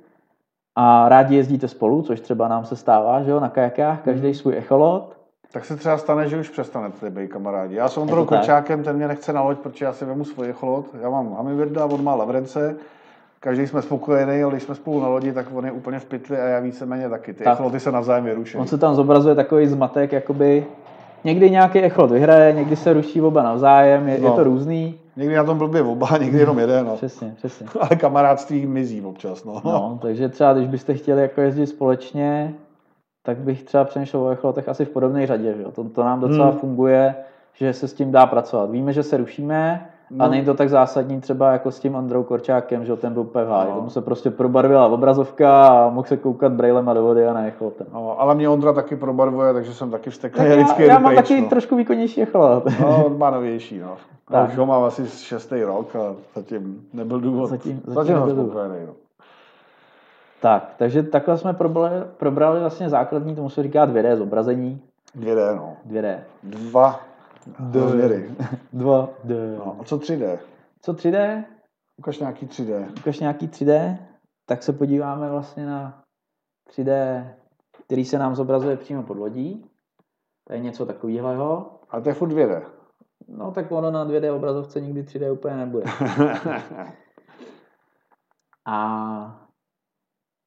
a 0.79 1.09
rádi 1.09 1.35
jezdíte 1.35 1.67
spolu, 1.67 2.01
což 2.01 2.19
třeba 2.19 2.47
nám 2.47 2.65
se 2.65 2.75
stává, 2.75 3.21
že 3.23 3.31
jo, 3.31 3.39
na 3.39 3.49
kajakách, 3.49 4.01
každý 4.01 4.27
mhm. 4.27 4.35
svůj 4.35 4.57
echolot, 4.57 5.17
tak 5.51 5.65
se 5.65 5.75
třeba 5.75 5.97
stane, 5.97 6.29
že 6.29 6.39
už 6.39 6.49
přestanete 6.49 7.09
být 7.09 7.27
kamarádi. 7.27 7.75
Já 7.75 7.89
jsem 7.89 8.03
Ondrou 8.03 8.25
Kočákem, 8.25 8.83
ten 8.83 8.95
mě 8.95 9.07
nechce 9.07 9.33
na 9.33 9.41
loď, 9.41 9.57
protože 9.57 9.85
já 9.85 9.93
si 9.93 10.05
vemu 10.05 10.23
svůj 10.23 10.49
echolot. 10.49 10.85
Já 11.01 11.09
mám 11.09 11.33
Hamivirda, 11.33 11.85
on 11.85 12.03
má 12.03 12.15
Lavrence 12.15 12.75
každý 13.39 13.67
jsme 13.67 13.81
spokojený, 13.81 14.43
ale 14.43 14.51
když 14.51 14.63
jsme 14.63 14.75
spolu 14.75 15.01
na 15.01 15.07
lodi, 15.07 15.33
tak 15.33 15.45
on 15.53 15.65
je 15.65 15.71
úplně 15.71 15.99
v 15.99 16.05
pytli 16.05 16.37
a 16.37 16.45
já 16.45 16.59
víceméně 16.59 17.09
taky. 17.09 17.33
Ty 17.33 17.43
tak. 17.43 17.53
echoloty 17.53 17.79
se 17.79 17.91
navzájem 17.91 18.25
vyrušují. 18.25 18.61
On 18.61 18.67
se 18.67 18.77
tam 18.77 18.95
zobrazuje 18.95 19.35
takový 19.35 19.67
zmatek, 19.67 20.11
jakoby 20.11 20.65
někdy 21.23 21.49
nějaký 21.49 21.79
echolot 21.79 22.11
vyhraje, 22.11 22.53
někdy 22.53 22.75
se 22.75 22.93
ruší 22.93 23.21
oba 23.21 23.43
navzájem, 23.43 24.07
je, 24.07 24.19
no. 24.19 24.27
je 24.27 24.33
to 24.33 24.43
různý. 24.43 24.99
Někdy 25.17 25.35
na 25.35 25.43
tom 25.43 25.57
blbě 25.57 25.81
oba, 25.81 26.17
někdy 26.21 26.39
jenom 26.39 26.59
jeden. 26.59 26.85
No. 26.85 26.95
Přesně, 26.95 27.33
přesně. 27.37 27.67
Ale 27.79 27.89
kamarádství 27.89 28.65
mizí 28.65 29.01
občas. 29.01 29.43
No. 29.43 29.61
no. 29.65 29.99
takže 30.01 30.29
třeba, 30.29 30.53
když 30.53 30.67
byste 30.67 30.93
chtěli 30.93 31.21
jako 31.21 31.41
jezdit 31.41 31.67
společně, 31.67 32.53
tak 33.23 33.37
bych 33.37 33.63
třeba 33.63 33.83
přemýšlel 33.83 34.23
o 34.23 34.29
echolotech 34.29 34.69
asi 34.69 34.85
v 34.85 34.89
podobné 34.89 35.27
řadě. 35.27 35.55
Že? 35.57 35.63
To, 35.63 35.83
to 35.83 36.03
nám 36.03 36.19
docela 36.19 36.49
hmm. 36.49 36.59
funguje, 36.59 37.15
že 37.53 37.73
se 37.73 37.87
s 37.87 37.93
tím 37.93 38.11
dá 38.11 38.25
pracovat. 38.25 38.71
Víme, 38.71 38.93
že 38.93 39.03
se 39.03 39.17
rušíme, 39.17 39.89
No. 40.11 40.25
A 40.25 40.27
není 40.27 40.45
to 40.45 40.53
tak 40.53 40.69
zásadní 40.69 41.21
třeba 41.21 41.51
jako 41.51 41.71
s 41.71 41.79
tím 41.79 41.95
Androu 41.95 42.23
Korčákem, 42.23 42.85
že 42.85 42.95
ten 42.95 43.13
byl 43.13 43.29
háji. 43.47 43.69
No. 43.69 43.75
Tomu 43.75 43.89
se 43.89 44.01
prostě 44.01 44.31
probarvila 44.31 44.87
obrazovka 44.87 45.67
a 45.67 45.89
mohl 45.89 46.07
se 46.07 46.17
koukat 46.17 46.51
brailem 46.51 46.89
a 46.89 46.93
do 46.93 47.03
vody 47.03 47.27
a 47.27 47.33
ne 47.33 47.53
ten. 47.77 47.87
No, 47.93 48.21
ale 48.21 48.35
mě 48.35 48.49
Ondra 48.49 48.73
taky 48.73 48.95
probarvuje, 48.95 49.53
takže 49.53 49.73
jsem 49.73 49.91
taky 49.91 50.09
vsteklý. 50.09 50.45
Já, 50.45 50.55
já, 50.55 50.81
já 50.81 50.99
mám 50.99 51.15
taky 51.15 51.41
no. 51.41 51.49
trošku 51.49 51.75
výkonnější 51.75 52.21
echolot. 52.21 52.63
No, 52.79 53.05
on 53.05 53.17
má 53.17 53.29
novější, 53.29 53.79
no. 53.79 53.97
Tak. 54.31 54.49
už 54.49 54.57
ho 54.57 54.65
mám 54.65 54.83
asi 54.83 55.07
šestý 55.07 55.63
rok 55.63 55.95
a 55.95 56.15
zatím 56.35 56.87
nebyl 56.93 57.19
důvod. 57.19 57.47
Zatím, 57.49 57.81
zatím, 57.85 57.93
zatím 57.93 58.15
nebyl 58.15 58.35
důvod. 58.35 58.53
No. 58.87 58.93
Tak, 60.41 60.73
takže 60.77 61.03
takhle 61.03 61.37
jsme 61.37 61.53
probrali, 61.53 61.91
probrali 62.17 62.59
vlastně 62.59 62.89
základní, 62.89 63.35
tomu 63.35 63.49
se 63.49 63.63
říká 63.63 63.87
2D 63.87 64.15
zobrazení. 64.15 64.81
2D, 65.19 65.55
no. 65.55 65.77
2D. 65.89 66.19
Dva 66.43 66.99
D. 67.59 67.79
Rozměry. 67.79 68.35
2 68.73 69.09
D. 69.23 69.55
No, 69.57 69.77
a 69.81 69.83
co 69.83 69.97
3D? 69.97 70.39
Co 70.81 70.93
3D? 70.93 71.45
Ukaž 71.97 72.19
nějaký 72.19 72.45
3D. 72.47 72.87
Ukaž 72.99 73.19
nějaký 73.19 73.47
3D, 73.47 73.97
tak 74.45 74.63
se 74.63 74.73
podíváme 74.73 75.29
vlastně 75.29 75.65
na 75.65 76.03
3D, 76.69 77.23
který 77.85 78.05
se 78.05 78.19
nám 78.19 78.35
zobrazuje 78.35 78.77
přímo 78.77 79.03
pod 79.03 79.17
lodí. 79.17 79.65
To 80.47 80.53
je 80.53 80.59
něco 80.59 80.85
takového. 80.85 81.79
A 81.89 82.01
to 82.01 82.09
je 82.09 82.15
furt 82.15 82.29
2D. 82.29 82.61
No 83.27 83.51
tak 83.51 83.71
ono 83.71 83.91
na 83.91 84.05
2D 84.05 84.35
obrazovce 84.35 84.81
nikdy 84.81 85.03
3D 85.03 85.33
úplně 85.33 85.55
nebude. 85.55 85.85
a 88.65 89.46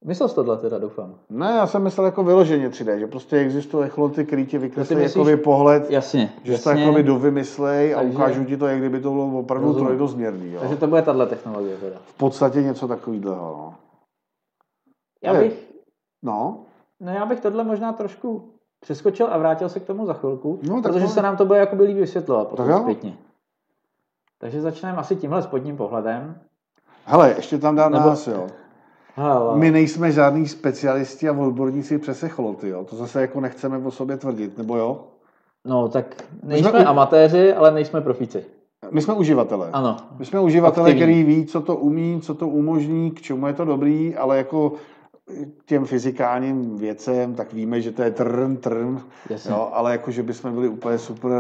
Myslel 0.05 0.29
jsi 0.29 0.35
tohle 0.35 0.57
teda, 0.57 0.79
doufám. 0.79 1.15
Ne, 1.31 1.47
já 1.47 1.67
jsem 1.67 1.83
myslel 1.83 2.07
jako 2.07 2.25
vyloženě 2.25 2.69
3D, 2.69 2.99
že 2.99 3.07
prostě 3.07 3.37
existují 3.37 3.85
echoloty, 3.85 4.25
který 4.25 4.47
ti 4.47 4.59
vykreslí 4.59 4.97
myslíš... 4.97 5.41
pohled, 5.45 5.91
jasně, 5.91 6.33
že 6.43 6.53
jasně. 6.53 6.73
to 6.73 6.79
jakoby 6.79 7.03
dovymyslej 7.03 7.95
a 7.95 7.99
Takže... 7.99 8.15
ukážu 8.15 8.45
ti 8.45 8.57
to, 8.57 8.67
jak 8.67 8.79
kdyby 8.79 9.01
to 9.01 9.11
bylo 9.11 9.39
opravdu 9.39 9.75
trojdozměrný. 9.75 10.57
Takže 10.61 10.77
to 10.77 10.87
bude 10.87 11.03
tahle 11.03 11.27
technologie 11.27 11.77
teda. 11.77 11.97
V 12.05 12.15
podstatě 12.15 12.63
něco 12.63 12.89
takového, 12.89 13.37
no. 13.37 13.75
Já 15.23 15.35
bych... 15.35 15.73
No. 16.23 16.65
No 17.01 17.13
já 17.13 17.27
bych 17.27 17.41
tohle 17.41 17.65
možná 17.65 17.93
trošku 17.93 18.53
přeskočil 18.81 19.29
a 19.31 19.39
vrátil 19.39 19.69
se 19.69 19.81
k 19.81 19.87
tomu 19.87 20.07
za 20.07 20.13
chvilku, 20.13 20.61
no, 20.63 20.83
protože 20.83 21.05
to... 21.05 21.11
se 21.11 21.23
nám 21.23 21.37
to 21.37 21.45
bude 21.45 21.59
jakoby 21.59 21.85
líp 21.85 21.97
vysvětlovat 21.97 22.49
potom 22.49 22.83
zpětně. 22.83 23.17
Takže 24.39 24.61
začneme 24.61 24.99
asi 24.99 25.17
tímhle 25.17 25.43
spodním 25.43 25.77
pohledem. 25.77 26.41
Hele, 27.05 27.35
ještě 27.37 27.59
tam 27.59 27.77
dám 27.77 27.93
Nebo... 27.93 28.09
nás, 28.09 28.27
jo. 28.27 28.47
Hele. 29.15 29.59
My 29.59 29.71
nejsme 29.71 30.13
žádní 30.13 30.49
specialisti 30.49 31.29
a 31.29 31.33
odborníci 31.33 31.99
přes 31.99 32.23
echoloty, 32.23 32.69
jo. 32.69 32.85
To 32.85 32.97
zase 32.97 33.21
jako 33.21 33.41
nechceme 33.41 33.79
o 33.79 33.91
sobě 33.91 34.17
tvrdit, 34.17 34.59
nebo 34.59 34.77
jo? 34.77 35.05
No, 35.65 35.89
tak 35.89 36.25
nejsme 36.43 36.71
jsme 36.71 36.85
amatéři, 36.85 37.55
ale 37.55 37.71
nejsme 37.71 38.01
profíci. 38.01 38.45
My 38.91 39.03
jsme 39.03 39.15
uživatelé. 39.15 39.69
Ano. 39.73 39.97
My 40.19 40.25
jsme 40.25 40.41
uživatelé, 40.41 40.95
který 40.95 41.25
ví, 41.25 41.47
co 41.47 41.61
to 41.61 41.77
umí, 41.77 42.21
co 42.21 42.35
to 42.35 42.49
umožní, 42.49 43.11
k 43.11 43.21
čemu 43.21 43.47
je 43.47 43.53
to 43.53 43.65
dobrý, 43.65 44.17
ale 44.17 44.37
jako 44.37 44.73
těm 45.65 45.85
fyzikálním 45.85 46.77
věcem, 46.77 47.35
tak 47.35 47.53
víme, 47.53 47.81
že 47.81 47.93
to 47.93 48.03
je 48.03 48.11
trn, 48.11 48.57
trn, 48.57 49.01
jo, 49.49 49.69
ale 49.73 49.93
jako, 49.93 50.11
že 50.11 50.23
bychom 50.23 50.55
byli 50.55 50.69
úplně 50.69 50.99
super, 50.99 51.33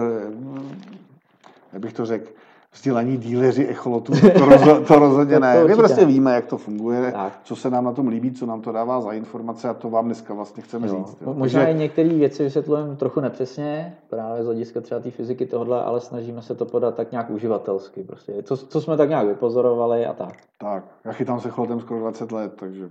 jak 1.72 1.82
bych 1.82 1.92
to 1.92 2.06
řekl, 2.06 2.30
vzdělaní 2.72 3.16
díleři 3.16 3.66
echolotů, 3.66 4.12
to, 4.38 4.44
roz, 4.44 4.88
to 4.88 4.98
rozhodně 4.98 5.40
ne. 5.40 5.64
My 5.64 5.76
prostě 5.76 6.04
víme, 6.04 6.34
jak 6.34 6.46
to 6.46 6.58
funguje, 6.58 7.12
tak. 7.12 7.40
co 7.42 7.56
se 7.56 7.70
nám 7.70 7.84
na 7.84 7.92
tom 7.92 8.08
líbí, 8.08 8.32
co 8.32 8.46
nám 8.46 8.60
to 8.60 8.72
dává 8.72 9.00
za 9.00 9.12
informace 9.12 9.68
a 9.68 9.74
to 9.74 9.90
vám 9.90 10.04
dneska 10.04 10.34
vlastně 10.34 10.62
chceme 10.62 10.88
jo. 10.88 10.96
říct. 10.96 11.16
Jo. 11.20 11.34
Možná 11.34 11.60
Takže... 11.60 11.72
i 11.72 11.78
některé 11.78 12.08
věci 12.08 12.42
vysvětlujeme 12.42 12.96
trochu 12.96 13.20
nepřesně, 13.20 13.96
právě 14.08 14.42
z 14.42 14.46
hlediska 14.46 14.80
třeba 14.80 15.00
té 15.00 15.10
fyziky 15.10 15.46
tohle, 15.46 15.82
ale 15.82 16.00
snažíme 16.00 16.42
se 16.42 16.54
to 16.54 16.64
podat 16.64 16.94
tak 16.94 17.10
nějak 17.10 17.30
uživatelsky. 17.30 18.02
Prostě. 18.02 18.42
Co, 18.42 18.56
co 18.56 18.80
jsme 18.80 18.96
tak 18.96 19.08
nějak 19.08 19.26
vypozorovali 19.26 20.06
a 20.06 20.12
tak. 20.12 20.34
Tak, 20.58 20.84
já 21.04 21.12
chytám 21.12 21.40
se 21.40 21.48
echolotem 21.48 21.80
skoro 21.80 22.00
20 22.00 22.32
let, 22.32 22.52
takže... 22.56 22.90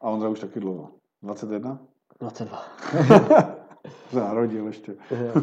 A 0.00 0.10
Ondra 0.10 0.28
už 0.28 0.40
taky 0.40 0.60
dlouho. 0.60 0.88
21? 1.22 1.78
22. 2.20 2.62
Zárodil 4.12 4.66
ještě. 4.66 4.92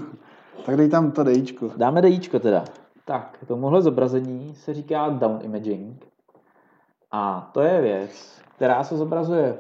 tak 0.65 0.77
dej 0.77 0.89
tam 0.89 1.11
to 1.11 1.23
dejíčko. 1.23 1.71
Dáme 1.77 2.01
dejíčko 2.01 2.39
teda. 2.39 2.65
Tak, 3.05 3.37
tomuhle 3.47 3.81
zobrazení 3.81 4.55
se 4.55 4.73
říká 4.73 5.09
down 5.09 5.39
imaging. 5.43 6.05
A 7.11 7.49
to 7.53 7.61
je 7.61 7.81
věc, 7.81 8.41
která 8.55 8.83
se 8.83 8.97
zobrazuje 8.97 9.55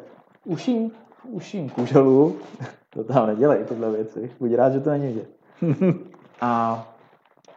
uším, 0.45 0.91
uším 1.23 1.69
kuželu. 1.69 2.35
To 2.89 3.03
tam 3.03 3.27
nedělej, 3.27 3.63
tyhle 3.63 3.91
věci. 3.91 4.31
Buď 4.39 4.53
rád, 4.53 4.73
že 4.73 4.79
to 4.79 4.89
není 4.89 5.07
vidět. 5.07 5.29
A 6.41 6.83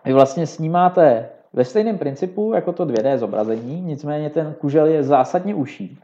vy 0.04 0.12
vlastně 0.12 0.46
snímáte 0.46 1.28
ve 1.52 1.64
stejném 1.64 1.98
principu 1.98 2.52
jako 2.54 2.72
to 2.72 2.86
2D 2.86 3.18
zobrazení, 3.18 3.80
nicméně 3.80 4.30
ten 4.30 4.54
kužel 4.54 4.86
je 4.86 5.02
zásadně 5.02 5.54
uší. 5.54 5.98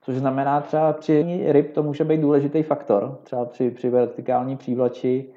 Což 0.00 0.16
znamená 0.16 0.60
třeba 0.60 0.92
při 0.92 1.44
ryb 1.48 1.72
to 1.72 1.82
může 1.82 2.04
být 2.04 2.20
důležitý 2.20 2.62
faktor. 2.62 3.18
Třeba 3.22 3.44
při, 3.44 3.70
při 3.70 3.90
vertikální 3.90 4.56
přívlači 4.56 5.28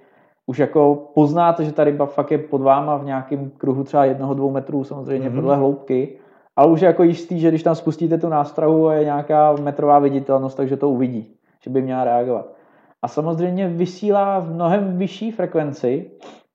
už 0.45 0.60
jako 0.60 1.12
poznáte, 1.15 1.65
že 1.65 1.71
ta 1.71 1.84
ryba 1.84 2.06
fakt 2.06 2.32
je 2.32 2.38
pod 2.38 2.62
váma 2.62 2.97
v 2.97 3.06
nějakém 3.06 3.49
kruhu 3.49 3.84
třeba 3.84 4.06
jednoho, 4.06 4.34
dvou 4.34 4.51
metrů, 4.51 4.84
samozřejmě 4.84 5.30
mm-hmm. 5.30 5.36
podle 5.36 5.56
hloubky, 5.56 6.19
ale 6.56 6.71
už 6.71 6.82
je 6.82 6.86
jako 6.86 7.04
jistý, 7.04 7.39
že 7.39 7.49
když 7.49 7.63
tam 7.63 7.75
spustíte 7.75 8.17
tu 8.17 8.30
nástrahu 8.30 8.88
a 8.88 8.93
je 8.93 9.04
nějaká 9.04 9.54
metrová 9.54 9.99
viditelnost, 9.99 10.58
takže 10.58 10.77
to 10.77 10.89
uvidí, 10.89 11.36
že 11.63 11.69
by 11.69 11.82
měla 11.82 12.04
reagovat. 12.04 12.54
A 13.01 13.08
samozřejmě 13.08 13.67
vysílá 13.67 14.39
v 14.39 14.54
mnohem 14.54 14.97
vyšší 14.97 15.32
frekvenci, 15.32 16.12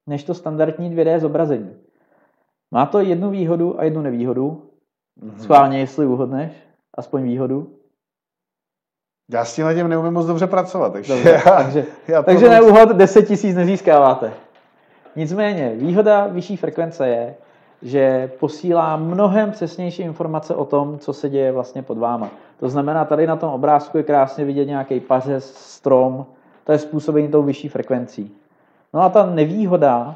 než 0.07 0.25
to 0.25 0.35
standardní 0.35 0.97
2D 0.97 1.19
zobrazení. 1.19 1.71
Má 2.71 2.87
to 2.87 3.01
jednu 3.01 3.31
výhodu 3.31 3.81
a 3.81 3.85
jednu 3.85 4.03
nevýhodu. 4.03 4.63
Mm-hmm. 5.23 5.37
Schválně, 5.37 5.79
jestli 5.79 6.07
uhodneš, 6.07 6.53
aspoň 6.99 7.23
výhodu. 7.23 7.77
Já 9.29 9.45
s 9.45 9.55
tím 9.55 9.67
tím 9.75 9.89
neumím 9.89 10.13
moc 10.13 10.27
dobře 10.27 10.47
pracovat, 10.47 10.93
takže, 10.93 11.15
dobře, 11.15 11.43
já, 11.47 11.63
takže, 11.63 11.85
já 12.09 12.23
takže 12.23 12.47
moc... 12.47 12.55
neúhod 12.55 12.89
10 12.89 13.23
tisíc 13.23 13.57
nezískáváte. 13.57 14.33
Nicméně, 15.17 15.73
výhoda 15.75 16.27
vyšší 16.27 16.57
frekvence 16.57 17.09
je, 17.09 17.35
že 17.83 18.31
posílá 18.41 18.97
mnohem 18.97 19.51
přesnější 19.51 20.03
informace 20.03 20.55
o 20.55 20.65
tom, 20.65 20.99
co 20.99 21.13
se 21.13 21.29
děje 21.29 21.53
vlastně 21.53 21.83
pod 21.83 21.99
váma. 21.99 22.31
To 22.61 22.69
znamená, 22.69 23.05
tady 23.05 23.27
na 23.27 23.37
tom 23.37 23.51
obrázku 23.51 23.97
je 23.97 24.03
krásně 24.03 24.45
vidět 24.45 24.65
nějaký 24.65 25.01
pařez, 25.01 25.55
strom, 25.55 26.27
to 26.65 26.73
je 26.73 26.79
způsobení 26.79 27.29
tou 27.29 27.43
vyšší 27.43 27.69
frekvencí. 27.69 28.33
No 28.95 29.03
a 29.03 29.09
ta 29.09 29.27
nevýhoda 29.27 30.15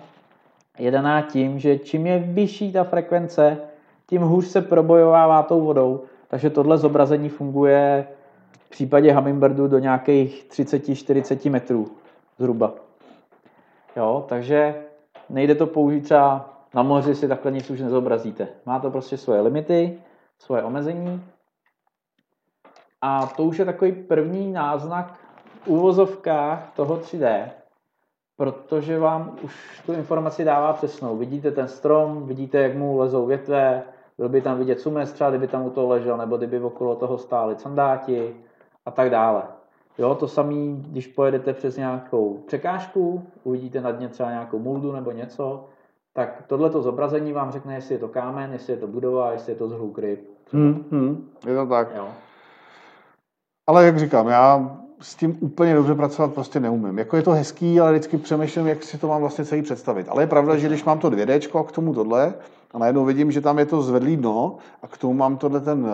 je 0.79 0.91
daná 0.91 1.23
tím, 1.23 1.59
že 1.59 1.79
čím 1.79 2.07
je 2.07 2.19
vyšší 2.19 2.73
ta 2.73 2.85
frekvence, 2.85 3.59
tím 4.07 4.23
hůř 4.23 4.47
se 4.47 4.61
probojovává 4.61 5.43
tou 5.43 5.61
vodou, 5.61 6.01
takže 6.29 6.51
tohle 6.51 6.79
zobrazení 6.79 7.29
funguje 7.29 8.07
v 8.71 8.73
případě 8.73 9.13
hummingbirdu 9.13 9.69
do 9.69 9.79
nějakých 9.79 10.47
30-40 10.51 11.51
metrů 11.51 11.91
zhruba. 12.39 12.75
Jo, 13.97 14.25
takže 14.29 14.85
nejde 15.29 15.55
to 15.55 15.67
použít 15.67 16.01
třeba 16.01 16.51
na 16.75 16.83
moři 16.83 17.15
si 17.15 17.29
takhle 17.29 17.53
nic 17.53 17.71
už 17.71 17.81
nezobrazíte. 17.81 18.49
Má 18.67 18.79
to 18.79 18.91
prostě 18.91 19.17
svoje 19.17 19.41
limity, 19.41 19.99
svoje 20.39 20.63
omezení. 20.63 21.25
A 23.03 23.27
to 23.27 23.43
už 23.43 23.59
je 23.59 23.65
takový 23.65 23.93
první 23.93 24.53
náznak 24.53 25.19
v 25.63 25.69
úvozovkách 25.69 26.73
toho 26.77 26.97
3D, 26.97 27.49
protože 28.37 28.99
vám 28.99 29.37
už 29.43 29.83
tu 29.87 29.93
informaci 29.93 30.45
dává 30.45 30.73
přesnou. 30.73 31.17
Vidíte 31.17 31.51
ten 31.51 31.69
strom, 31.69 32.27
vidíte, 32.27 32.59
jak 32.59 32.75
mu 32.75 32.99
lezou 32.99 33.27
větve, 33.27 33.83
byl 34.19 34.29
by 34.29 34.41
tam 34.41 34.59
vidět 34.59 34.81
sumec 34.81 35.23
kdyby 35.29 35.49
tam 35.49 35.67
u 35.67 35.71
toho 35.71 35.89
ležel, 35.89 36.17
nebo 36.17 36.37
kdyby 36.37 36.61
okolo 36.61 36.97
toho 36.97 37.19
stáli 37.19 37.57
sandáti 37.59 38.35
a 38.87 38.91
tak 38.91 39.11
dále. 39.11 39.43
Jo, 39.99 40.15
to 40.15 40.29
samé, 40.29 40.55
když 40.77 41.07
pojedete 41.07 41.53
přes 41.53 41.77
nějakou 41.77 42.43
překážku, 42.47 43.27
uvidíte 43.45 43.81
nad 43.81 44.01
ně 44.01 44.09
třeba 44.09 44.31
nějakou 44.31 44.59
muldu 44.59 44.93
nebo 44.93 45.11
něco, 45.11 45.69
tak 46.13 46.43
tohleto 46.47 46.83
zobrazení 46.83 47.33
vám 47.33 47.51
řekne, 47.51 47.75
jestli 47.75 47.95
je 47.95 47.99
to 47.99 48.09
kámen, 48.09 48.53
jestli 48.53 48.73
je 48.73 48.77
to 48.77 48.87
budova, 48.87 49.33
jestli 49.33 49.53
je 49.53 49.57
to 49.57 49.69
zhluk 49.69 49.99
ryb. 49.99 50.21
Hmm, 50.53 50.85
hmm, 50.91 51.31
je 51.47 51.55
to 51.57 51.67
tak. 51.67 51.89
Jo. 51.97 52.09
Ale 53.67 53.87
jak 53.87 53.99
říkám, 53.99 54.29
já 54.29 54.77
s 55.01 55.15
tím 55.15 55.39
úplně 55.41 55.75
dobře 55.75 55.95
pracovat 55.95 56.35
prostě 56.35 56.61
neumím. 56.61 56.99
Jako 56.99 57.17
je 57.17 57.23
to 57.23 57.31
hezký, 57.31 57.81
ale 57.81 57.93
vždycky 57.93 58.19
přemýšlím, 58.19 58.67
jak 58.67 58.83
si 58.83 58.99
to 58.99 59.09
mám 59.09 59.21
vlastně 59.21 59.45
celý 59.45 59.63
představit. 59.63 60.09
Ale 60.09 60.23
je 60.23 60.27
pravda, 60.27 60.57
že 60.57 60.67
když 60.67 60.85
mám 60.85 60.99
to 60.99 61.11
2D 61.11 61.61
a 61.61 61.65
k 61.65 61.73
tomu 61.73 61.95
tohle, 61.95 62.35
a 62.75 62.79
najednou 62.79 63.05
vidím, 63.05 63.33
že 63.33 63.41
tam 63.41 63.59
je 63.59 63.67
to 63.67 63.83
zvedlý 63.83 64.17
dno 64.17 64.57
a 64.83 64.87
k 64.87 64.99
tomu 64.99 65.15
mám 65.15 65.37
tohle 65.37 65.61
ten 65.61 65.81
uh, 65.81 65.91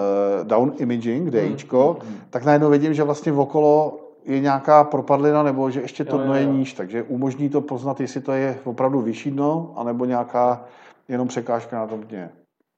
down 0.46 0.72
imaging, 0.78 1.30
DIčko, 1.30 1.96
hmm, 2.00 2.10
hmm. 2.10 2.20
tak 2.30 2.44
najednou 2.44 2.70
vidím, 2.70 2.94
že 2.94 3.02
vlastně 3.02 3.32
okolo 3.32 4.00
je 4.24 4.40
nějaká 4.40 4.84
propadlina, 4.84 5.42
nebo 5.42 5.70
že 5.70 5.80
ještě 5.80 6.04
to 6.04 6.16
jo, 6.16 6.22
dno 6.22 6.34
jo, 6.34 6.42
jo. 6.42 6.48
je 6.48 6.58
níž, 6.58 6.72
takže 6.72 7.02
umožní 7.02 7.48
to 7.48 7.60
poznat, 7.60 8.00
jestli 8.00 8.20
to 8.20 8.32
je 8.32 8.58
opravdu 8.64 9.00
vyšší 9.00 9.30
dno, 9.30 9.72
anebo 9.76 10.04
nějaká 10.04 10.64
jenom 11.08 11.28
překážka 11.28 11.78
na 11.78 11.86
tom 11.86 12.00
dně. 12.00 12.30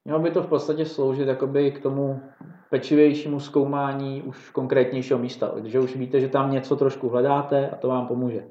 Mělo 0.05 0.21
by 0.21 0.31
to 0.31 0.43
v 0.43 0.47
podstatě 0.47 0.87
sloužit 0.87 1.29
jakoby 1.29 1.71
k 1.71 1.83
tomu 1.83 2.21
pečivějšímu 2.71 3.41
zkoumání 3.41 4.23
už 4.23 4.51
konkrétnějšího 4.51 5.19
místa, 5.19 5.49
protože 5.49 5.81
už 5.81 5.97
víte, 5.97 6.21
že 6.21 6.29
tam 6.29 6.51
něco 6.53 6.77
trošku 6.77 7.09
hledáte 7.09 7.69
a 7.71 7.77
to 7.77 7.89
vám 7.89 8.07
pomůže. 8.07 8.45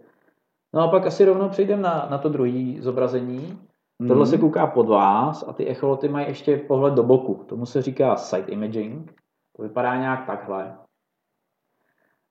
No 0.74 0.82
a 0.82 0.88
pak 0.88 1.06
asi 1.06 1.26
rovnou 1.26 1.50
přejdeme 1.50 1.82
na, 1.82 2.08
na 2.12 2.18
to 2.18 2.30
druhé 2.30 2.82
zobrazení. 2.82 3.60
Mm. 4.00 4.08
Tohle 4.08 4.26
se 4.26 4.38
kouká 4.38 4.68
pod 4.68 4.88
vás 4.88 5.46
a 5.48 5.54
ty 5.54 5.68
echoloty 5.68 6.10
mají 6.10 6.28
ještě 6.28 6.58
pohled 6.58 6.94
do 6.94 7.04
boku. 7.04 7.34
Tomu 7.34 7.66
se 7.66 7.82
říká 7.82 8.16
side 8.16 8.52
imaging. 8.52 9.14
To 9.56 9.64
vypadá 9.64 9.96
nějak 9.96 10.26
takhle. 10.26 10.76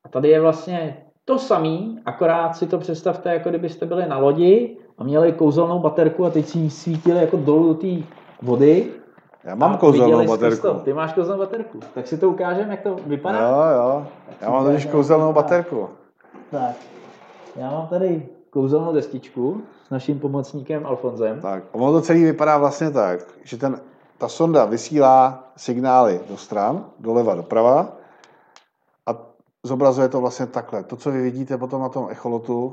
A 0.04 0.08
tady 0.08 0.28
je 0.28 0.40
vlastně 0.40 1.06
to 1.24 1.38
samý, 1.38 2.00
akorát 2.04 2.56
si 2.56 2.66
to 2.66 2.78
představte, 2.78 3.34
jako 3.34 3.48
kdybyste 3.48 3.86
byli 3.86 4.08
na 4.08 4.18
lodi 4.18 4.78
a 4.98 5.04
měli 5.04 5.32
kouzelnou 5.32 5.78
baterku 5.78 6.24
a 6.24 6.30
teď 6.30 6.46
si 6.46 6.58
ji 6.58 6.70
svítili 6.70 7.20
jako 7.20 7.36
dolů 7.36 7.68
do 7.68 7.74
té 7.74 8.06
vody. 8.42 8.92
Já 9.44 9.54
mám 9.54 9.78
kouzelnou 9.78 10.26
baterku. 10.26 10.62
To. 10.62 10.74
Ty 10.74 10.92
máš 10.92 11.12
kouzelnou 11.12 11.38
baterku. 11.38 11.80
Tak 11.94 12.06
si 12.06 12.18
to 12.18 12.28
ukážeme, 12.28 12.70
jak 12.70 12.80
to 12.80 12.96
vypadá. 13.06 13.48
Jo, 13.48 13.78
jo. 13.78 14.06
Já 14.40 14.50
mám 14.50 14.64
totiž 14.64 14.86
kouzelnou 14.86 15.32
baterku. 15.32 15.88
Tak. 16.50 16.76
Já 17.56 17.70
mám 17.70 17.86
tady 17.86 18.28
kouzelnou 18.56 18.92
destičku 18.92 19.62
s 19.86 19.90
naším 19.90 20.20
pomocníkem 20.20 20.86
Alfonzem. 20.86 21.40
Tak, 21.40 21.64
ono 21.72 21.92
to 21.92 22.00
celé 22.00 22.18
vypadá 22.18 22.58
vlastně 22.58 22.90
tak, 22.90 23.20
že 23.44 23.56
ten, 23.56 23.80
ta 24.18 24.28
sonda 24.28 24.64
vysílá 24.64 25.44
signály 25.56 26.20
do 26.28 26.36
stran, 26.36 26.84
doleva, 26.98 27.34
doprava 27.34 27.96
zobrazuje 29.66 30.08
to 30.08 30.20
vlastně 30.20 30.46
takhle. 30.46 30.84
To, 30.84 30.96
co 30.96 31.10
vy 31.10 31.22
vidíte 31.22 31.58
potom 31.58 31.82
na 31.82 31.88
tom 31.88 32.08
echolotu, 32.10 32.72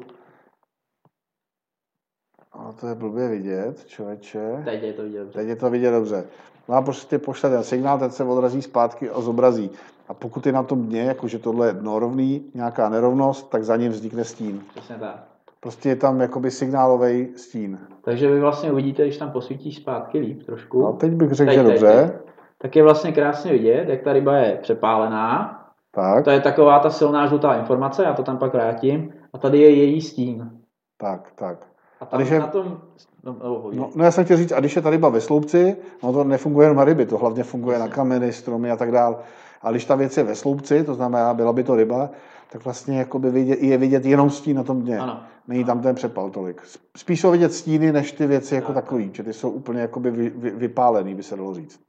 a 2.53 2.71
to 2.71 2.87
je 2.87 2.95
blbě 2.95 3.27
vidět, 3.27 3.85
člověče. 3.85 4.61
Teď 4.65 4.83
je 4.83 4.93
to 4.93 5.03
vidět 5.03 5.19
dobře. 5.19 5.39
Teď 5.39 5.47
je 5.47 5.55
to 5.55 5.69
vidět 5.69 5.91
dobře. 5.91 6.25
No 6.69 6.75
a 6.75 6.81
prostě 6.81 7.19
pošle 7.19 7.49
ten 7.49 7.63
signál, 7.63 7.99
ten 7.99 8.11
se 8.11 8.23
odrazí 8.23 8.61
zpátky 8.61 9.09
a 9.09 9.21
zobrazí. 9.21 9.71
A 10.07 10.13
pokud 10.13 10.45
je 10.45 10.51
na 10.51 10.63
tom 10.63 10.85
dně, 10.85 11.01
jakože 11.01 11.39
tohle 11.39 11.67
je 11.67 11.73
dno 11.73 11.99
rovný, 11.99 12.51
nějaká 12.53 12.89
nerovnost, 12.89 13.49
tak 13.49 13.63
za 13.63 13.75
ním 13.75 13.91
vznikne 13.91 14.23
stín. 14.23 14.63
Přesně 14.75 14.95
tak. 14.95 15.32
Prostě 15.63 15.89
je 15.89 15.95
tam 15.95 16.21
jakoby 16.21 16.51
signálový 16.51 17.27
stín. 17.35 17.79
Takže 18.01 18.31
vy 18.31 18.39
vlastně 18.39 18.71
uvidíte, 18.71 19.03
když 19.03 19.17
tam 19.17 19.31
posvítíš 19.31 19.75
zpátky 19.77 20.19
líp 20.19 20.43
trošku. 20.45 20.81
No 20.81 20.93
teď 20.93 21.11
bych 21.11 21.31
řekl, 21.31 21.51
že 21.51 21.63
dobře. 21.63 22.19
Tak 22.57 22.75
je 22.75 22.83
vlastně 22.83 23.11
krásně 23.11 23.51
vidět, 23.51 23.89
jak 23.89 24.01
ta 24.01 24.13
ryba 24.13 24.37
je 24.37 24.59
přepálená, 24.61 25.59
tak. 25.95 26.23
To 26.23 26.29
je 26.29 26.39
taková 26.39 26.79
ta 26.79 26.89
silná 26.89 27.27
žlutá 27.27 27.53
informace, 27.53 28.03
já 28.03 28.13
to 28.13 28.23
tam 28.23 28.37
pak 28.37 28.53
vrátím. 28.53 29.13
A 29.33 29.37
tady 29.37 29.59
je 29.59 29.69
její 29.69 30.01
stín. 30.01 30.51
Tak, 30.97 31.31
tak. 31.35 31.57
A 31.99 32.05
tam 32.05 32.17
a 32.17 32.21
když 32.21 32.31
je... 32.31 32.39
na 32.39 32.47
tom... 32.47 32.81
No, 33.23 33.35
no, 33.43 33.69
no, 33.73 33.89
no, 33.95 34.03
já 34.03 34.11
jsem 34.11 34.25
chtěl 34.25 34.37
říct, 34.37 34.51
a 34.51 34.59
když 34.59 34.75
je 34.75 34.81
ta 34.81 34.89
ryba 34.89 35.09
ve 35.09 35.21
sloupci, 35.21 35.77
no 36.03 36.13
to 36.13 36.23
nefunguje 36.23 36.65
jenom 36.65 36.77
na 36.77 36.83
ryby, 36.83 37.05
to 37.05 37.17
hlavně 37.17 37.43
funguje 37.43 37.79
na 37.79 37.87
kameny, 37.87 38.33
stromy 38.33 38.71
a 38.71 38.75
tak 38.75 38.91
dál. 38.91 39.19
A 39.63 39.71
když 39.71 39.85
ta 39.85 39.95
věc 39.95 40.17
je 40.17 40.23
ve 40.23 40.35
sloupci, 40.35 40.83
to 40.83 40.93
znamená, 40.93 41.33
byla 41.33 41.53
by 41.53 41.63
to 41.63 41.75
ryba, 41.75 42.09
tak 42.51 42.63
vlastně 42.63 42.99
jakoby 42.99 43.31
vidět, 43.31 43.59
je 43.61 43.77
vidět 43.77 44.05
jenom 44.05 44.29
stín 44.29 44.57
na 44.57 44.63
tom 44.63 44.81
dně. 44.81 44.99
Ano. 44.99 45.19
Není 45.47 45.63
tam 45.63 45.81
ten 45.81 45.95
přepal 45.95 46.29
tolik. 46.29 46.61
Spíš 46.97 47.21
jsou 47.21 47.31
vidět 47.31 47.53
stíny, 47.53 47.91
než 47.91 48.11
ty 48.11 48.27
věci 48.27 48.55
jako 48.55 48.73
tak. 48.73 48.83
takový, 48.83 49.11
že 49.13 49.23
ty 49.23 49.33
jsou 49.33 49.49
úplně 49.49 49.81
jakoby 49.81 50.11
vy, 50.11 50.29
vy, 50.29 50.49
vypálený, 50.49 51.15
by 51.15 51.23
se 51.23 51.35
dalo 51.35 51.53
říct. 51.53 51.79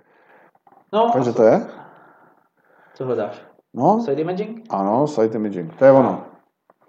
No, 0.92 1.10
Takže 1.12 1.32
to 1.32 1.42
je? 1.42 1.66
Co 2.94 3.04
hledáš? 3.04 3.42
No, 3.74 4.00
side 4.00 4.22
imaging? 4.22 4.62
Ano, 4.70 5.06
side 5.06 5.34
imaging, 5.34 5.74
to 5.74 5.84
je 5.84 5.92
ono. 5.92 6.22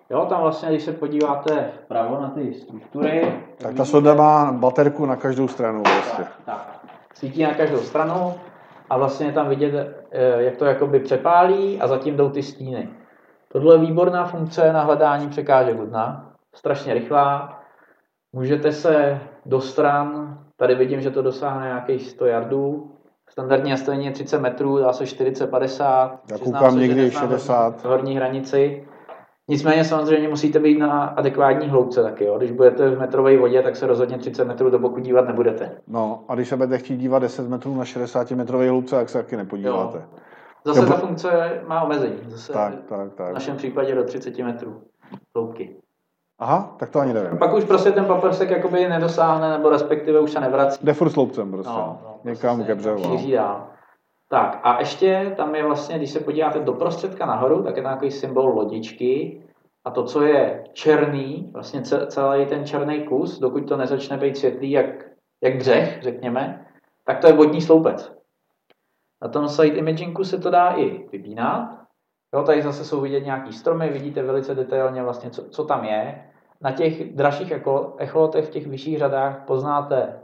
Jo, 0.09 0.25
tam 0.29 0.41
vlastně, 0.41 0.69
když 0.69 0.83
se 0.83 0.91
podíváte 0.91 1.71
vpravo 1.83 2.21
na 2.21 2.29
ty 2.29 2.53
struktury... 2.53 3.43
Tak 3.57 3.75
ta 3.75 3.85
sonda 3.85 4.13
má 4.13 4.51
baterku 4.51 5.05
na 5.05 5.15
každou 5.15 5.47
stranu 5.47 5.83
vlastně. 5.83 6.25
Tak, 6.25 6.41
tak. 6.45 6.85
Svítí 7.13 7.43
na 7.43 7.53
každou 7.53 7.79
stranu 7.79 8.33
a 8.89 8.97
vlastně 8.97 9.25
je 9.25 9.33
tam 9.33 9.49
vidět, 9.49 10.05
eh, 10.11 10.43
jak 10.43 10.57
to 10.57 10.65
jakoby 10.65 10.99
přepálí 10.99 11.81
a 11.81 11.87
zatím 11.87 12.17
jdou 12.17 12.29
ty 12.29 12.43
stíny. 12.43 12.89
Tohle 13.51 13.75
je 13.75 13.79
výborná 13.79 14.25
funkce 14.25 14.73
na 14.73 14.81
hledání 14.81 15.29
překážek 15.29 15.77
dna. 15.77 16.31
Strašně 16.55 16.93
rychlá. 16.93 17.59
Můžete 18.33 18.71
se 18.71 19.19
do 19.45 19.61
stran, 19.61 20.39
tady 20.57 20.75
vidím, 20.75 21.01
že 21.01 21.11
to 21.11 21.21
dosáhne 21.21 21.65
nějakých 21.65 22.09
100 22.09 22.25
yardů, 22.25 22.95
Standardní 23.29 23.71
nastavení 23.71 24.05
je 24.05 24.11
30 24.11 24.39
metrů, 24.39 24.77
dá 24.77 24.93
se 24.93 25.03
40-50. 25.03 26.19
Já 26.31 26.37
koukám 26.37 26.79
někdy 26.79 27.11
60. 27.11 27.85
Horní 27.85 28.15
hranici. 28.15 28.87
Nicméně 29.47 29.85
samozřejmě 29.85 30.27
musíte 30.27 30.59
být 30.59 30.77
na 30.77 31.03
adekvátní 31.03 31.67
hloubce 31.69 32.03
taky. 32.03 32.25
Jo. 32.25 32.37
Když 32.37 32.51
budete 32.51 32.89
v 32.89 32.99
metrové 32.99 33.37
vodě, 33.37 33.61
tak 33.61 33.75
se 33.75 33.87
rozhodně 33.87 34.17
30 34.17 34.45
metrů 34.45 34.69
do 34.69 34.79
boku 34.79 34.99
dívat 34.99 35.27
nebudete. 35.27 35.81
No 35.87 36.23
a 36.27 36.35
když 36.35 36.49
se 36.49 36.55
budete 36.55 36.77
chtít 36.77 36.97
dívat 36.97 37.19
10 37.19 37.49
metrů 37.49 37.75
na 37.75 37.85
60 37.85 38.31
metrové 38.31 38.69
hloubce, 38.69 38.95
tak 38.95 39.09
se 39.09 39.17
taky 39.17 39.37
nepodíváte. 39.37 39.97
Jo. 39.97 40.19
Zase 40.65 40.79
jo. 40.79 40.85
ta 40.85 40.97
funkce 40.97 41.61
má 41.67 41.83
omezení. 41.83 42.15
Zase 42.27 42.53
tak, 42.53 42.73
tak, 42.89 43.13
tak. 43.13 43.31
V 43.31 43.33
našem 43.33 43.57
případě 43.57 43.95
do 43.95 44.03
30 44.03 44.37
metrů 44.37 44.81
hloubky. 45.35 45.75
Aha, 46.39 46.75
tak 46.79 46.89
to 46.89 46.99
ani 46.99 47.13
nevím. 47.13 47.37
Pak 47.37 47.53
už 47.53 47.63
prostě 47.63 47.91
ten 47.91 48.05
paprsek 48.05 48.49
jakoby 48.49 48.89
nedosáhne, 48.89 49.49
nebo 49.49 49.69
respektive 49.69 50.19
už 50.19 50.31
se 50.31 50.39
nevrací. 50.39 50.85
Jde 50.85 50.93
furt 50.93 51.09
sloupcem 51.09 51.51
prostě. 51.51 51.73
No, 51.73 51.99
no, 52.03 52.19
Někam 52.23 52.55
prostě 52.55 52.73
ke 52.73 52.75
břehu. 52.75 53.17
Šíří 53.17 53.31
dál. 53.31 53.67
Tak 54.27 54.59
a 54.63 54.79
ještě 54.79 55.33
tam 55.37 55.55
je 55.55 55.63
vlastně, 55.63 55.97
když 55.97 56.09
se 56.09 56.19
podíváte 56.19 56.59
do 56.59 56.73
prostředka 56.73 57.25
nahoru, 57.25 57.63
tak 57.63 57.77
je 57.77 57.83
tam 57.83 57.93
takový 57.93 58.11
symbol 58.11 58.49
lodičky 58.49 59.41
a 59.85 59.91
to, 59.91 60.03
co 60.03 60.23
je 60.23 60.63
černý, 60.73 61.49
vlastně 61.53 61.81
celý 62.07 62.45
ten 62.45 62.65
černý 62.65 63.05
kus, 63.05 63.39
dokud 63.39 63.67
to 63.67 63.77
nezačne 63.77 64.17
být 64.17 64.37
světlý 64.37 64.71
jak, 64.71 65.05
jak 65.43 65.57
břeh, 65.57 66.01
řekněme, 66.01 66.65
tak 67.05 67.19
to 67.19 67.27
je 67.27 67.33
vodní 67.33 67.61
sloupec. 67.61 68.15
Na 69.21 69.29
tom 69.29 69.49
site 69.49 69.77
imagingu 69.77 70.23
se 70.23 70.37
to 70.37 70.49
dá 70.49 70.69
i 70.69 71.07
vypínat. 71.11 71.85
Jo, 72.35 72.43
tady 72.43 72.61
zase 72.61 72.85
jsou 72.85 73.01
vidět 73.01 73.25
nějaký 73.25 73.53
stromy, 73.53 73.89
vidíte 73.89 74.23
velice 74.23 74.55
detailně 74.55 75.03
vlastně, 75.03 75.29
co, 75.29 75.49
co 75.49 75.65
tam 75.65 75.85
je. 75.85 76.31
Na 76.61 76.71
těch 76.71 77.15
dražších 77.15 77.53
echolotech 77.97 78.45
v 78.45 78.49
těch 78.49 78.67
vyšších 78.67 78.97
řadách 78.97 79.45
poznáte 79.45 80.21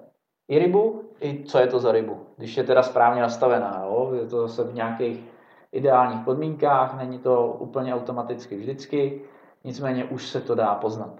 i 0.47 0.59
rybu, 0.59 1.10
i 1.21 1.43
co 1.43 1.59
je 1.59 1.67
to 1.67 1.79
za 1.79 1.91
rybu, 1.91 2.17
když 2.37 2.57
je 2.57 2.63
teda 2.63 2.83
správně 2.83 3.21
nastavená. 3.21 3.81
Jo? 3.85 4.11
Je 4.13 4.25
to 4.25 4.47
zase 4.47 4.63
v 4.63 4.73
nějakých 4.73 5.23
ideálních 5.71 6.25
podmínkách, 6.25 6.97
není 6.97 7.19
to 7.19 7.47
úplně 7.59 7.95
automaticky 7.95 8.55
vždycky, 8.55 9.21
nicméně 9.63 10.05
už 10.05 10.27
se 10.27 10.41
to 10.41 10.55
dá 10.55 10.75
poznat. 10.75 11.13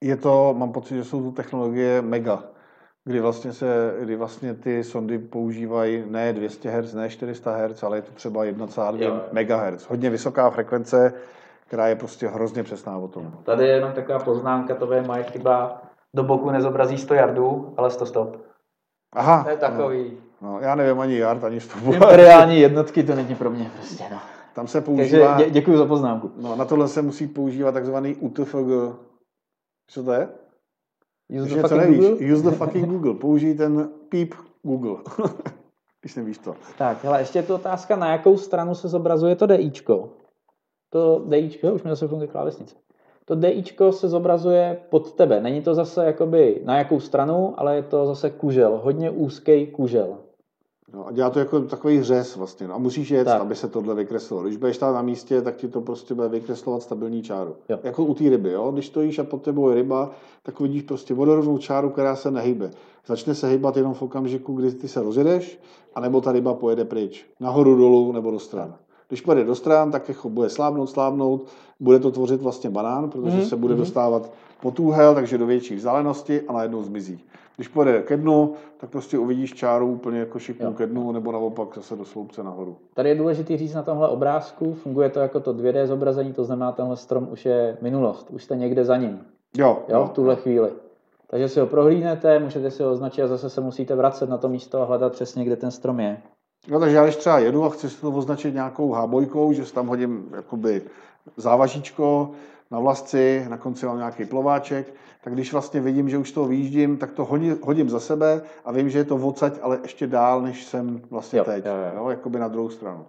Je 0.00 0.16
to, 0.16 0.54
mám 0.58 0.72
pocit, 0.72 0.94
že 0.94 1.04
jsou 1.04 1.22
tu 1.22 1.32
technologie 1.32 2.02
mega, 2.02 2.44
kdy 3.04 3.20
vlastně, 3.20 3.52
se, 3.52 3.94
kdy 4.00 4.16
vlastně 4.16 4.54
ty 4.54 4.84
sondy 4.84 5.18
používají 5.18 6.04
ne 6.06 6.32
200 6.32 6.70
Hz, 6.70 6.94
ne 6.94 7.10
400 7.10 7.56
Hz, 7.56 7.82
ale 7.82 7.98
je 7.98 8.02
to 8.02 8.12
třeba 8.12 8.44
1,2 8.44 9.72
MHz. 9.72 9.90
Hodně 9.90 10.10
vysoká 10.10 10.50
frekvence, 10.50 11.12
která 11.66 11.88
je 11.88 11.96
prostě 11.96 12.28
hrozně 12.28 12.62
přesná 12.62 12.98
o 12.98 13.08
tom. 13.08 13.32
Tady 13.42 13.64
je 13.64 13.74
jenom 13.74 13.92
taková 13.92 14.18
poznámka, 14.18 14.74
to 14.74 14.92
je 14.92 15.02
moje 15.02 15.22
chyba, 15.22 15.82
do 16.14 16.22
boku 16.22 16.50
nezobrazí 16.50 16.98
100 16.98 17.14
yardů, 17.14 17.74
ale 17.76 17.90
100 17.90 18.06
stop. 18.06 18.49
Aha. 19.12 19.44
To 19.44 19.50
je 19.50 19.56
takový. 19.56 20.18
No, 20.40 20.52
no 20.52 20.60
já 20.60 20.74
nevím 20.74 21.00
ani 21.00 21.16
yard, 21.16 21.44
ani 21.44 21.60
stop. 21.60 21.82
Imperiální 21.82 22.60
jednotky 22.60 23.02
to 23.02 23.14
není 23.14 23.34
pro 23.34 23.50
mě 23.50 23.70
prostě, 23.76 24.04
no. 24.10 24.18
Tam 24.54 24.66
se 24.66 24.80
používá... 24.80 25.28
Takže 25.28 25.44
dě, 25.44 25.50
děkuji 25.50 25.78
za 25.78 25.86
poznámku. 25.86 26.30
No, 26.36 26.56
na 26.56 26.64
tohle 26.64 26.88
se 26.88 27.02
musí 27.02 27.26
používat 27.26 27.72
takzvaný 27.72 28.16
UTFG. 28.16 28.98
Co 29.86 30.04
to 30.04 30.12
je? 30.12 30.28
Use 31.30 31.54
the 31.54 31.60
fucking 31.60 31.80
nevíš, 31.80 31.98
Google? 31.98 32.32
Use 32.32 32.50
the 32.50 32.56
fucking 32.56 32.88
Google. 32.88 33.14
Použij 33.14 33.54
ten 33.54 33.90
píp 34.08 34.34
Google. 34.62 34.96
Když 36.00 36.14
nevíš 36.14 36.38
to. 36.38 36.54
Tak, 36.78 37.04
hele, 37.04 37.20
ještě 37.20 37.38
je 37.38 37.42
to 37.42 37.54
otázka, 37.54 37.96
na 37.96 38.12
jakou 38.12 38.36
stranu 38.36 38.74
se 38.74 38.88
zobrazuje 38.88 39.36
to 39.36 39.46
DIčko. 39.46 40.08
To 40.92 41.24
DIčko, 41.28 41.72
už 41.72 41.82
mi 41.82 41.90
zase 41.90 42.08
funguje 42.08 42.28
klávesnice. 42.28 42.76
To 43.30 43.36
DIčko 43.36 43.92
se 43.92 44.08
zobrazuje 44.08 44.80
pod 44.88 45.12
tebe. 45.12 45.40
Není 45.40 45.62
to 45.62 45.74
zase 45.74 46.04
jakoby 46.04 46.60
na 46.64 46.78
jakou 46.78 47.00
stranu, 47.00 47.54
ale 47.56 47.76
je 47.76 47.82
to 47.82 48.06
zase 48.06 48.30
kužel. 48.30 48.80
Hodně 48.84 49.10
úzký 49.10 49.66
kužel. 49.66 50.16
No 50.92 51.06
a 51.06 51.12
dělá 51.12 51.30
to 51.30 51.38
jako 51.38 51.60
takový 51.60 52.02
řez 52.02 52.36
vlastně. 52.36 52.68
No 52.68 52.74
a 52.74 52.78
musíš 52.78 53.10
jet, 53.10 53.24
tak. 53.24 53.40
aby 53.40 53.54
se 53.54 53.68
tohle 53.68 53.94
vykreslilo. 53.94 54.42
Když 54.42 54.56
budeš 54.56 54.78
tam 54.78 54.94
na 54.94 55.02
místě, 55.02 55.42
tak 55.42 55.56
ti 55.56 55.68
to 55.68 55.80
prostě 55.80 56.14
bude 56.14 56.28
vykreslovat 56.28 56.82
stabilní 56.82 57.22
čáru. 57.22 57.56
Jo. 57.68 57.78
Jako 57.82 58.04
u 58.04 58.14
té 58.14 58.28
ryby, 58.28 58.50
jo? 58.50 58.70
Když 58.70 58.86
stojíš 58.86 59.18
a 59.18 59.24
pod 59.24 59.42
tebou 59.42 59.68
je 59.68 59.74
ryba, 59.74 60.10
tak 60.42 60.60
vidíš 60.60 60.82
prostě 60.82 61.14
vodorovnou 61.14 61.58
čáru, 61.58 61.90
která 61.90 62.16
se 62.16 62.30
nehybe. 62.30 62.70
Začne 63.06 63.34
se 63.34 63.48
hýbat 63.48 63.76
jenom 63.76 63.94
v 63.94 64.02
okamžiku, 64.02 64.52
kdy 64.52 64.72
ty 64.72 64.88
se 64.88 65.02
rozjedeš, 65.02 65.58
anebo 65.94 66.20
ta 66.20 66.32
ryba 66.32 66.54
pojede 66.54 66.84
pryč. 66.84 67.26
Nahoru, 67.40 67.76
dolů 67.76 68.12
nebo 68.12 68.30
do 68.30 68.38
stran. 68.38 68.74
Když 69.10 69.20
pojede 69.20 69.44
do 69.44 69.54
stran, 69.54 69.90
tak 69.90 70.08
jako 70.08 70.28
bude 70.28 70.48
slábnout, 70.48 70.90
slábnout, 70.90 71.46
bude 71.80 71.98
to 71.98 72.10
tvořit 72.10 72.42
vlastně 72.42 72.70
banán, 72.70 73.10
protože 73.10 73.36
mm-hmm. 73.36 73.48
se 73.48 73.56
bude 73.56 73.74
mm-hmm. 73.74 73.78
dostávat 73.78 74.32
pod 74.62 74.80
úhel, 74.80 75.14
takže 75.14 75.38
do 75.38 75.46
větší 75.46 75.74
vzdálenosti 75.74 76.40
a 76.48 76.52
najednou 76.52 76.82
zmizí. 76.82 77.20
Když 77.56 77.68
pojede 77.68 78.02
ke 78.02 78.16
dnu, 78.16 78.54
tak 78.76 78.90
prostě 78.90 79.18
uvidíš 79.18 79.54
čáru 79.54 79.86
úplně 79.86 80.18
jako 80.18 80.38
šikmu 80.38 80.72
ke 80.72 80.86
dnu, 80.86 81.12
nebo 81.12 81.32
naopak 81.32 81.68
zase 81.74 81.96
do 81.96 82.04
sloupce 82.04 82.42
nahoru. 82.42 82.76
Tady 82.94 83.08
je 83.08 83.14
důležité 83.14 83.56
říct 83.56 83.74
na 83.74 83.82
tomhle 83.82 84.08
obrázku, 84.08 84.74
funguje 84.74 85.08
to 85.08 85.20
jako 85.20 85.40
to 85.40 85.54
2D 85.54 85.86
zobrazení, 85.86 86.32
to 86.32 86.44
znamená, 86.44 86.72
tenhle 86.72 86.96
strom 86.96 87.28
už 87.32 87.46
je 87.46 87.76
minulost, 87.80 88.30
už 88.30 88.44
jste 88.44 88.56
někde 88.56 88.84
za 88.84 88.96
ním. 88.96 89.20
Jo. 89.56 89.78
Jo, 89.88 90.04
v 90.04 90.10
tuhle 90.10 90.34
jo. 90.34 90.40
chvíli. 90.42 90.70
Takže 91.26 91.48
si 91.48 91.60
ho 91.60 91.66
prohlídnete, 91.66 92.38
můžete 92.38 92.70
si 92.70 92.82
ho 92.82 92.90
označit 92.90 93.22
a 93.22 93.26
zase 93.26 93.50
se 93.50 93.60
musíte 93.60 93.94
vracet 93.94 94.30
na 94.30 94.38
to 94.38 94.48
místo 94.48 94.82
a 94.82 94.84
hledat 94.84 95.12
přesně, 95.12 95.44
kde 95.44 95.56
ten 95.56 95.70
strom 95.70 96.00
je. 96.00 96.22
No, 96.68 96.80
takže 96.80 96.96
já 96.96 97.04
když 97.04 97.16
třeba 97.16 97.38
jedu 97.38 97.64
a 97.64 97.70
chci 97.70 97.90
si 97.90 98.00
to 98.00 98.10
označit 98.10 98.54
nějakou 98.54 98.92
hábojkou, 98.92 99.52
že 99.52 99.66
si 99.66 99.74
tam 99.74 99.86
hodím 99.86 100.32
jakoby 100.36 100.82
závažíčko 101.36 102.30
na 102.70 102.78
vlasci, 102.78 103.46
na 103.48 103.58
konci 103.58 103.86
mám 103.86 103.98
nějaký 103.98 104.24
plováček, 104.24 104.94
tak 105.24 105.32
když 105.32 105.52
vlastně 105.52 105.80
vidím, 105.80 106.08
že 106.08 106.18
už 106.18 106.32
toho 106.32 106.48
vyjíždím, 106.48 106.96
tak 106.96 107.12
to 107.12 107.24
hodím, 107.24 107.58
hodím 107.62 107.90
za 107.90 108.00
sebe 108.00 108.42
a 108.64 108.72
vím, 108.72 108.90
že 108.90 108.98
je 108.98 109.04
to 109.04 109.16
odsaď, 109.16 109.58
ale 109.62 109.78
ještě 109.82 110.06
dál, 110.06 110.42
než 110.42 110.64
jsem 110.64 111.02
vlastně 111.10 111.38
jo, 111.38 111.44
teď, 111.44 111.64
jo, 111.64 111.72
jo. 111.72 111.92
Jo, 111.96 112.08
jakoby 112.08 112.38
na 112.38 112.48
druhou 112.48 112.70
stranu. 112.70 113.06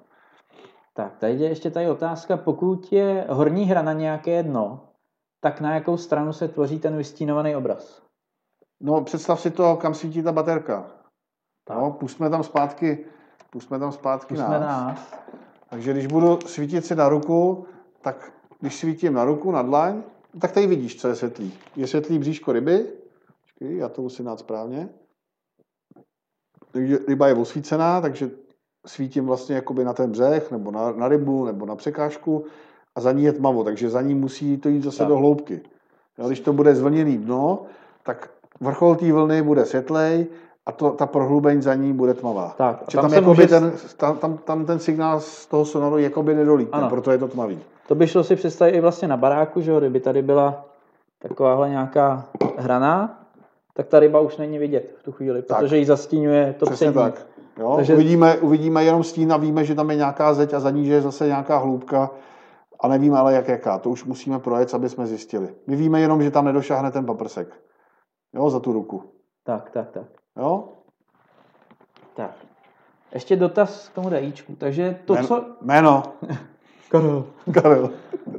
Tak, 0.94 1.18
tady 1.18 1.34
je 1.34 1.50
ještě 1.50 1.72
tady 1.72 1.90
otázka, 1.90 2.38
pokud 2.38 2.92
je 2.92 3.26
horní 3.30 3.64
hra 3.64 3.82
na 3.82 3.94
nějaké 3.94 4.44
dno, 4.44 4.88
tak 5.44 5.62
na 5.62 5.74
jakou 5.74 5.98
stranu 5.98 6.34
se 6.34 6.48
tvoří 6.48 6.80
ten 6.80 6.98
vystínovaný 6.98 7.56
obraz? 7.56 8.02
No, 8.82 9.04
představ 9.04 9.42
si 9.42 9.52
to, 9.52 9.76
kam 9.76 9.94
svítí 9.94 10.24
ta 10.24 10.32
baterka. 10.32 10.92
Tak. 11.68 11.78
No, 11.78 11.92
pustíme 11.92 12.30
tam 12.30 12.44
zpátky, 12.44 13.06
pustíme 13.52 13.80
tam 13.80 13.92
zpátky 13.92 14.36
pustíme 14.36 14.60
nás. 14.60 14.62
nás. 14.62 15.14
Takže 15.70 15.94
když 15.94 16.08
budu 16.08 16.40
svítit 16.46 16.86
si 16.86 16.96
na 16.96 17.10
ruku, 17.10 17.66
tak 18.02 18.32
když 18.60 18.76
svítím 18.76 19.14
na 19.14 19.26
ruku, 19.26 19.52
na 19.52 19.62
dlaň, 19.62 20.04
tak 20.42 20.52
tady 20.52 20.68
vidíš, 20.68 21.02
co 21.02 21.08
je 21.08 21.16
světlý. 21.16 21.54
Je 21.76 21.88
světlý 21.88 22.20
bříško 22.20 22.52
ryby, 22.52 22.88
Počkej, 23.62 23.78
já 23.78 23.90
to 23.90 24.02
musím 24.02 24.26
dát 24.26 24.40
správně. 24.40 24.90
Takže 26.72 27.00
ryba 27.08 27.28
je 27.28 27.34
osvícená, 27.34 28.02
takže 28.02 28.30
svítím 28.88 29.26
vlastně 29.26 29.56
jakoby 29.56 29.84
na 29.84 29.94
ten 29.94 30.12
břeh, 30.12 30.52
nebo 30.52 30.72
na, 30.72 30.92
na 30.92 31.08
rybu, 31.08 31.46
nebo 31.46 31.66
na 31.66 31.76
překážku 31.76 32.46
a 32.96 33.02
za 33.02 33.12
ní 33.12 33.24
je 33.24 33.34
tmavo, 33.34 33.64
takže 33.64 33.90
za 33.90 34.02
ní 34.02 34.16
musí 34.16 34.58
to 34.58 34.70
jít 34.70 34.84
zase 34.84 34.98
tak. 34.98 35.08
do 35.08 35.18
hloubky. 35.18 35.62
Jo, 36.18 36.28
když 36.28 36.40
to 36.40 36.54
bude 36.54 36.76
zvlněný 36.76 37.18
dno, 37.18 37.66
tak 38.04 38.30
vrchol 38.60 38.96
té 38.96 39.12
vlny 39.12 39.42
bude 39.42 39.66
světlej 39.66 40.28
a 40.66 40.72
to, 40.72 40.92
ta 40.92 41.06
prohlubeň 41.06 41.62
za 41.62 41.76
ní 41.76 41.94
bude 41.94 42.14
tmavá. 42.14 42.54
Tak, 42.58 42.84
tam, 42.94 43.12
tam, 43.12 43.24
může... 43.24 43.48
ten, 43.48 43.72
tam, 43.98 44.18
tam, 44.18 44.38
tam, 44.38 44.66
ten 44.66 44.80
signál 44.80 45.20
z 45.20 45.46
toho 45.46 45.66
sonoru 45.66 45.98
jakoby 45.98 46.36
nedolítne, 46.36 46.90
proto 46.90 47.12
je 47.12 47.18
to 47.18 47.28
tmavý. 47.28 47.60
To 47.88 47.96
by 47.96 48.08
šlo 48.08 48.24
si 48.24 48.36
představit 48.36 48.72
i 48.72 48.82
vlastně 48.82 49.08
na 49.08 49.18
baráku, 49.18 49.62
že 49.62 49.78
kdyby 49.78 50.00
tady 50.00 50.22
byla 50.22 50.66
takováhle 51.20 51.70
nějaká 51.70 52.26
hraná, 52.58 53.20
tak 53.74 53.88
ta 53.88 54.00
ryba 54.00 54.20
už 54.20 54.38
není 54.38 54.58
vidět 54.58 54.96
v 55.00 55.04
tu 55.04 55.12
chvíli, 55.12 55.42
tak. 55.42 55.60
protože 55.60 55.78
ji 55.78 55.86
zastínuje 55.86 56.56
to 56.60 56.66
Přesně 56.66 56.92
psení. 56.92 57.06
tak. 57.06 57.28
Jo? 57.60 57.74
Takže... 57.76 57.94
Uvidíme, 57.94 58.38
uvidíme 58.38 58.84
jenom 58.84 59.04
stín 59.04 59.34
a 59.34 59.38
víme, 59.38 59.66
že 59.66 59.76
tam 59.76 59.90
je 59.90 59.96
nějaká 59.96 60.34
zeď 60.34 60.54
a 60.54 60.60
za 60.60 60.70
ní, 60.70 60.86
že 60.86 60.94
je 60.94 61.02
zase 61.02 61.28
nějaká 61.28 61.58
hloubka 61.58 62.10
a 62.80 62.88
nevíme 62.88 63.18
ale 63.18 63.34
jak 63.34 63.48
jaká. 63.48 63.80
To 63.80 63.90
už 63.90 64.06
musíme 64.06 64.40
projet, 64.40 64.74
aby 64.74 64.90
jsme 64.90 65.08
zjistili. 65.08 65.56
My 65.68 65.76
víme 65.76 66.02
jenom, 66.02 66.24
že 66.24 66.32
tam 66.32 66.46
nedošáhne 66.46 66.92
ten 66.92 67.06
paprsek. 67.06 67.62
Jo, 68.34 68.50
za 68.50 68.60
tu 68.60 68.74
ruku. 68.74 69.04
Tak, 69.44 69.70
tak, 69.72 69.92
tak. 69.92 70.21
Jo? 70.38 70.70
Tak. 72.16 72.32
Ještě 73.14 73.36
dotaz 73.36 73.90
k 73.90 73.94
tomu 73.94 74.10
dajíčku. 74.10 74.56
Takže 74.56 75.00
to, 75.06 75.14
jméno, 75.14 75.28
co... 75.28 75.46
Jméno. 75.62 76.04
Karel. 76.90 77.26
Karel. 77.54 77.90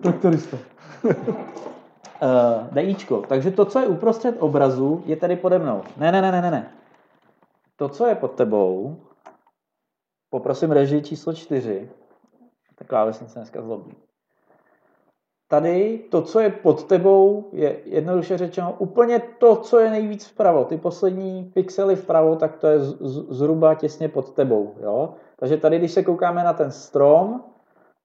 Traktorista. 0.02 0.56
uh, 1.04 1.12
dajíčko. 2.72 3.22
Takže 3.28 3.50
to, 3.50 3.64
co 3.64 3.78
je 3.78 3.86
uprostřed 3.86 4.36
obrazu, 4.38 5.02
je 5.06 5.16
tady 5.16 5.36
pode 5.36 5.58
mnou. 5.58 5.82
Ne, 5.96 6.12
ne, 6.12 6.22
ne, 6.22 6.32
ne, 6.42 6.50
ne. 6.50 6.72
To, 7.76 7.88
co 7.88 8.06
je 8.06 8.14
pod 8.14 8.34
tebou, 8.34 8.96
poprosím 10.30 10.70
režii 10.70 11.02
číslo 11.02 11.32
čtyři. 11.32 11.90
Ta 12.74 12.84
klávesnice 12.84 13.38
dneska 13.38 13.62
zlobí 13.62 13.94
tady 15.52 16.00
to, 16.10 16.22
co 16.22 16.40
je 16.40 16.50
pod 16.50 16.84
tebou, 16.84 17.48
je 17.52 17.76
jednoduše 17.84 18.38
řečeno 18.38 18.74
úplně 18.78 19.22
to, 19.38 19.56
co 19.56 19.78
je 19.78 19.90
nejvíc 19.90 20.26
vpravo. 20.26 20.64
Ty 20.64 20.76
poslední 20.76 21.50
pixely 21.54 21.96
vpravo, 21.96 22.36
tak 22.36 22.56
to 22.56 22.66
je 22.66 22.80
z, 22.80 22.96
z, 23.00 23.26
zhruba 23.28 23.74
těsně 23.74 24.08
pod 24.08 24.30
tebou. 24.30 24.74
Jo? 24.82 25.14
Takže 25.36 25.56
tady, 25.56 25.78
když 25.78 25.92
se 25.92 26.02
koukáme 26.02 26.44
na 26.44 26.52
ten 26.52 26.70
strom 26.70 27.40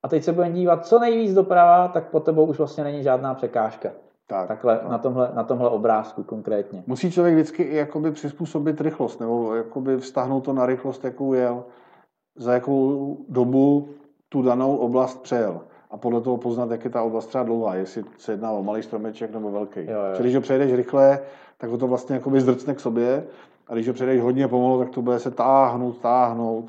a 0.03 0.07
teď 0.07 0.23
se 0.23 0.33
budeme 0.33 0.53
dívat 0.53 0.85
co 0.85 0.99
nejvíc 0.99 1.33
doprava, 1.33 1.87
tak 1.87 2.09
pod 2.09 2.23
tebou 2.23 2.45
už 2.45 2.57
vlastně 2.57 2.83
není 2.83 3.03
žádná 3.03 3.33
překážka. 3.33 3.89
Tak, 4.27 4.47
Takhle 4.47 4.79
no. 4.83 4.89
na, 4.89 4.97
tomhle, 4.97 5.31
na 5.33 5.43
tomhle 5.43 5.69
obrázku 5.69 6.23
konkrétně. 6.23 6.83
Musí 6.87 7.11
člověk 7.11 7.35
vždycky 7.35 7.75
jakoby 7.75 8.11
přizpůsobit 8.11 8.81
rychlost, 8.81 9.19
nebo 9.19 9.55
jakoby 9.55 9.97
vztahnout 9.97 10.43
to 10.43 10.53
na 10.53 10.65
rychlost, 10.65 11.03
jakou 11.03 11.33
jel, 11.33 11.63
za 12.35 12.53
jakou 12.53 13.17
dobu 13.29 13.89
tu 14.29 14.41
danou 14.41 14.77
oblast 14.77 15.21
přejel 15.21 15.61
a 15.91 15.97
podle 15.97 16.21
toho 16.21 16.37
poznat, 16.37 16.71
jak 16.71 16.83
je 16.83 16.89
ta 16.89 17.03
oblast 17.03 17.27
třeba 17.27 17.43
dlouhá, 17.43 17.75
jestli 17.75 18.03
se 18.17 18.31
jedná 18.31 18.51
o 18.51 18.63
malý 18.63 18.83
stromeček 18.83 19.33
nebo 19.33 19.51
velký. 19.51 19.79
Jo, 19.79 19.85
jo. 19.85 20.15
Čili 20.15 20.27
když 20.27 20.35
ho 20.35 20.41
přejdeš 20.41 20.73
rychle, 20.73 21.19
tak 21.57 21.69
ho 21.69 21.77
to 21.77 21.87
vlastně 21.87 22.15
jakoby 22.15 22.41
zdrcne 22.41 22.75
k 22.75 22.79
sobě 22.79 23.27
a 23.67 23.73
když 23.73 23.87
ho 23.87 23.93
přejdeš 23.93 24.21
hodně 24.21 24.47
pomalu, 24.47 24.79
tak 24.79 24.89
to 24.89 25.01
bude 25.01 25.19
se 25.19 25.31
táhnout, 25.31 25.97
táhnout. 25.97 26.65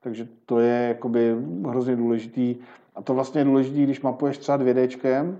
Takže 0.00 0.28
to 0.46 0.58
je 0.58 0.88
jakoby 0.88 1.36
hrozně 1.68 1.96
důležitý. 1.96 2.56
A 2.94 3.02
to 3.02 3.14
vlastně 3.14 3.40
je 3.40 3.44
důležité, 3.44 3.80
když 3.80 4.00
mapuješ 4.00 4.38
třeba 4.38 4.58
2D, 4.58 5.36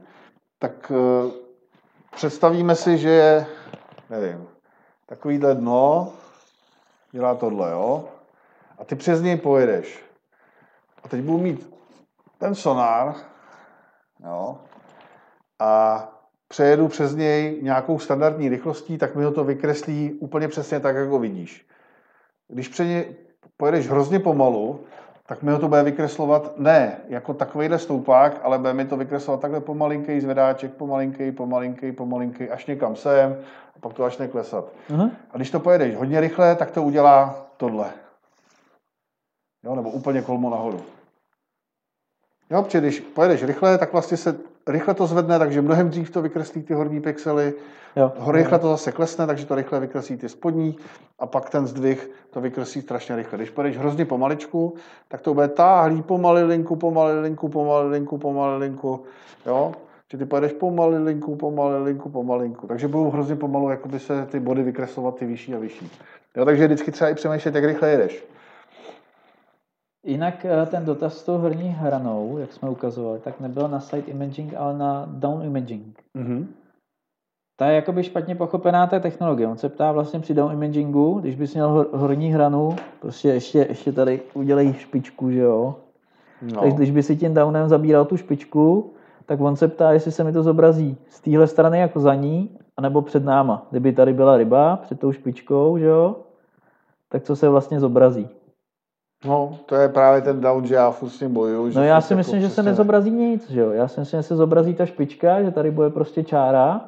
tak 0.59 0.93
uh, 1.25 1.31
představíme 2.15 2.75
si, 2.75 2.99
že 2.99 3.47
nevím, 4.11 4.47
takovýhle 5.07 5.55
dno 5.55 6.13
dělá 7.13 7.35
tohle, 7.35 7.71
jo? 7.71 8.05
A 8.79 8.85
ty 8.85 8.95
přes 8.95 9.23
něj 9.23 9.37
pojedeš. 9.37 10.05
A 11.05 11.09
teď 11.09 11.21
budu 11.21 11.39
mít 11.39 11.76
ten 12.39 12.55
sonár, 12.55 13.15
jo, 14.25 14.59
a 15.59 16.03
přejedu 16.49 16.89
přes 16.89 17.15
něj 17.15 17.59
nějakou 17.63 17.99
standardní 17.99 18.49
rychlostí, 18.49 18.99
tak 18.99 19.15
mi 19.15 19.25
ho 19.25 19.33
to 19.33 19.45
vykreslí 19.45 20.13
úplně 20.13 20.49
přesně 20.49 20.81
tak, 20.81 20.97
jak 20.97 21.09
ho 21.09 21.19
vidíš. 21.19 21.67
Když 22.49 22.69
pře 22.69 22.85
něj 22.85 23.17
pojedeš 23.57 23.89
hrozně 23.89 24.19
pomalu, 24.19 24.81
tak 25.27 25.43
mi 25.43 25.53
ho 25.53 25.59
to 25.59 25.69
bude 25.69 25.83
vykreslovat 25.83 26.59
ne 26.59 26.97
jako 27.09 27.35
takovýhle 27.35 27.79
stoupák, 27.79 28.41
ale 28.43 28.59
bude 28.59 28.75
mi 28.75 28.85
to 28.85 28.97
vykreslovat 28.97 29.41
takhle 29.41 29.61
pomalinký 29.61 30.21
zvedáček, 30.21 30.73
pomalinký, 30.73 31.33
pomalinký, 31.33 31.93
pomalinký, 31.93 32.51
až 32.51 32.67
někam 32.67 32.97
sem 32.97 33.37
a 33.77 33.79
pak 33.81 33.93
to 33.93 34.05
až 34.05 34.19
neklesat. 34.19 34.65
Uh-huh. 34.91 35.11
A 35.31 35.37
když 35.37 35.51
to 35.51 35.61
pojedeš 35.61 35.97
hodně 35.97 36.21
rychle, 36.21 36.55
tak 36.57 36.71
to 36.71 36.83
udělá 36.83 37.47
tohle. 37.57 37.91
Jo, 39.65 39.75
nebo 39.75 39.91
úplně 39.91 40.23
kolmo 40.23 40.51
nahoru. 40.51 40.96
Jo, 42.51 42.63
protože 42.63 42.81
když 42.81 43.01
pojedeš 43.01 43.45
rychle, 43.45 43.79
tak 43.79 43.93
vlastně 43.93 44.17
se 44.17 44.37
rychle 44.67 44.95
to 44.95 45.07
zvedne, 45.07 45.39
takže 45.39 45.63
mnohem 45.63 45.91
dřív 45.91 46.11
to 46.11 46.23
vykreslí 46.23 46.63
ty 46.63 46.75
horní 46.75 47.01
pixely. 47.01 47.55
Jo. 47.97 48.13
Rychle 48.33 48.59
to 48.59 48.69
zase 48.69 48.93
klesne, 48.93 49.27
takže 49.27 49.47
to 49.47 49.55
rychle 49.55 49.81
vykreslí 49.81 50.17
ty 50.17 50.29
spodní 50.29 50.77
a 51.19 51.27
pak 51.27 51.51
ten 51.51 51.67
zdvih 51.67 52.11
to 52.31 52.41
vykreslí 52.41 52.83
strašně 52.83 53.17
rychle. 53.17 53.39
Když 53.39 53.51
pojedeš 53.51 53.79
hrozně 53.79 54.05
pomaličku, 54.05 54.75
tak 55.09 55.21
to 55.21 55.35
bude 55.35 55.49
táhlý 55.49 56.03
pomalilinku, 56.03 56.77
pomalilinku, 56.77 57.49
pomalilinku, 57.49 58.19
pomalilinku. 58.19 59.05
Jo? 59.47 59.73
Že 60.11 60.19
ty 60.19 60.25
pojedeš 60.25 60.53
pomalilinku, 60.53 61.37
pomalilinku, 61.37 62.09
pomalinku. 62.09 62.67
Takže 62.67 62.89
budou 62.89 63.11
hrozně 63.11 63.37
pomalu 63.37 63.71
jakoby 63.71 64.01
se 64.01 64.27
ty 64.27 64.41
body 64.41 64.63
vykreslovat 64.63 65.17
ty 65.17 65.27
vyšší 65.27 65.55
a 65.55 65.59
vyšší. 65.59 65.91
Jo? 66.37 66.45
Takže 66.45 66.67
vždycky 66.67 66.93
třeba 66.93 67.11
i 67.11 67.15
přemýšlet, 67.15 67.55
jak 67.55 67.65
rychle 67.65 67.91
jedeš. 67.91 68.25
Jinak 70.07 70.45
eh, 70.45 70.67
ten 70.67 70.85
dotaz 70.85 71.19
s 71.19 71.23
tou 71.25 71.39
horní 71.39 71.69
hranou, 71.69 72.39
jak 72.39 72.53
jsme 72.53 72.71
ukazovali, 72.71 73.19
tak 73.19 73.41
nebyl 73.41 73.69
na 73.69 73.81
side 73.81 74.07
imaging, 74.07 74.55
ale 74.57 74.79
na 74.79 75.09
down 75.11 75.45
imaging. 75.45 76.03
Mm-hmm. 76.17 76.47
Ta 77.57 77.67
je 77.67 77.77
jakoby 77.77 78.03
špatně 78.03 78.35
pochopená 78.35 78.87
ta 78.87 78.99
technologie. 79.01 79.49
On 79.49 79.57
se 79.57 79.69
ptá 79.69 79.93
vlastně 79.93 80.21
při 80.21 80.35
down 80.35 80.53
imagingu, 80.53 81.19
když 81.21 81.37
bys 81.37 81.55
měl 81.55 81.87
horní 81.93 82.33
hranu, 82.33 82.77
prostě 83.01 83.29
ještě, 83.29 83.59
ještě 83.59 83.93
tady 83.93 84.21
udělej 84.35 84.73
špičku, 84.73 85.31
že 85.31 85.41
jo? 85.41 85.75
No. 86.43 86.61
Takže 86.61 86.77
když 86.77 86.91
by 86.91 87.03
si 87.03 87.17
tím 87.17 87.35
downem 87.35 87.69
zabíral 87.69 88.05
tu 88.05 88.17
špičku, 88.17 88.93
tak 89.27 89.41
on 89.41 89.57
se 89.57 89.69
ptá, 89.69 89.93
jestli 89.93 90.13
se 90.13 90.25
mi 90.25 90.33
to 90.33 90.43
zobrazí 90.43 90.97
z 91.09 91.21
téhle 91.21 91.47
strany 91.47 91.79
jako 91.79 92.01
za 92.01 92.15
ní, 92.15 92.59
anebo 92.77 93.03
před 93.03 93.25
náma. 93.25 93.67
Kdyby 93.71 93.93
tady 93.93 94.13
byla 94.13 94.37
ryba 94.37 94.77
před 94.77 95.01
tou 95.01 95.13
špičkou, 95.13 95.79
že 95.79 95.87
jo? 95.87 96.17
Tak 97.09 97.23
co 97.23 97.37
se 97.37 97.49
vlastně 97.49 97.81
zobrazí? 97.81 98.29
No, 99.25 99.59
to 99.67 99.75
je 99.75 99.89
právě 99.89 100.21
ten 100.23 100.41
down, 100.41 100.67
že 100.67 100.75
já 100.75 100.91
furt 100.91 101.11
s 101.11 101.19
tím 101.19 101.35
bojuju. 101.35 101.73
No 101.75 101.85
já 101.85 102.01
si 102.01 102.13
jako 102.13 102.19
myslím, 102.19 102.41
že 102.41 102.51
se 102.51 102.63
nezobrazí 102.63 103.11
nic, 103.11 103.51
že 103.51 103.61
jo. 103.61 103.71
Já 103.71 103.89
si 103.89 104.01
myslím, 104.01 104.19
že 104.19 104.23
se 104.23 104.37
zobrazí 104.37 104.75
ta 104.75 104.87
špička, 104.87 105.43
že 105.43 105.51
tady 105.51 105.71
bude 105.71 105.91
prostě 105.91 106.25
čára 106.25 106.81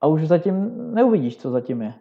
a 0.00 0.06
už 0.06 0.28
zatím 0.28 0.72
neuvidíš, 0.94 1.36
co 1.36 1.50
zatím 1.50 1.82
je. 1.82 1.94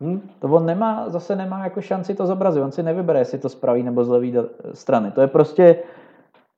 Hmm. 0.00 0.20
To 0.38 0.48
on 0.48 0.66
nemá, 0.66 1.08
zase 1.08 1.36
nemá 1.36 1.64
jako 1.64 1.80
šanci 1.80 2.14
to 2.14 2.26
zobrazit. 2.26 2.62
On 2.62 2.72
si 2.72 2.82
nevybere, 2.82 3.18
jestli 3.18 3.38
to 3.38 3.48
z 3.48 3.54
pravé 3.54 3.78
nebo 3.78 4.04
z 4.04 4.08
levé 4.08 4.48
strany. 4.74 5.10
To 5.10 5.20
je 5.20 5.26
prostě 5.26 5.82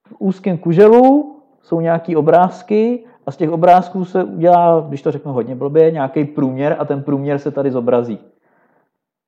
v 0.06 0.14
úzkém 0.18 0.58
kuželu, 0.58 1.36
jsou 1.62 1.80
nějaký 1.80 2.16
obrázky 2.16 3.04
a 3.26 3.30
z 3.30 3.36
těch 3.36 3.50
obrázků 3.50 4.04
se 4.04 4.24
udělá, 4.24 4.84
když 4.88 5.02
to 5.02 5.10
řeknu 5.10 5.32
hodně 5.32 5.54
blbě, 5.54 5.90
nějaký 5.90 6.24
průměr 6.24 6.76
a 6.78 6.84
ten 6.84 7.02
průměr 7.02 7.38
se 7.38 7.50
tady 7.50 7.70
zobrazí. 7.70 8.18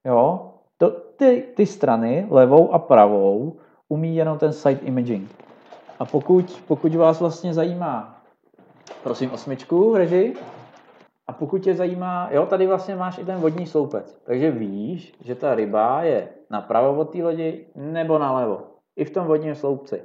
Jo? 0.07 0.54
Ty, 1.17 1.45
ty 1.57 1.67
strany, 1.67 2.27
levou 2.31 2.73
a 2.73 2.79
pravou, 2.79 3.57
umí 3.89 4.17
jenom 4.17 4.39
ten 4.39 4.53
side 4.53 4.81
imaging. 4.81 5.31
A 5.99 6.05
pokud, 6.05 6.62
pokud 6.69 6.95
vás 6.95 7.21
vlastně 7.21 7.55
zajímá, 7.55 8.23
prosím 9.03 9.31
osmičku, 9.31 9.95
reži, 9.95 10.35
a 11.27 11.33
pokud 11.33 11.59
tě 11.59 11.75
zajímá, 11.75 12.29
jo, 12.31 12.47
tady 12.47 12.67
vlastně 12.67 12.97
máš 12.97 13.19
i 13.19 13.25
ten 13.25 13.41
vodní 13.41 13.67
sloupec, 13.67 14.19
takže 14.25 14.51
víš, 14.51 15.15
že 15.21 15.35
ta 15.35 15.55
ryba 15.55 16.03
je 16.03 16.29
napravo 16.51 17.01
od 17.01 17.05
té 17.05 17.23
lodi 17.23 17.67
nebo 17.75 18.19
nalevo. 18.19 18.62
I 18.97 19.05
v 19.05 19.11
tom 19.11 19.27
vodním 19.27 19.55
sloupci. 19.55 20.03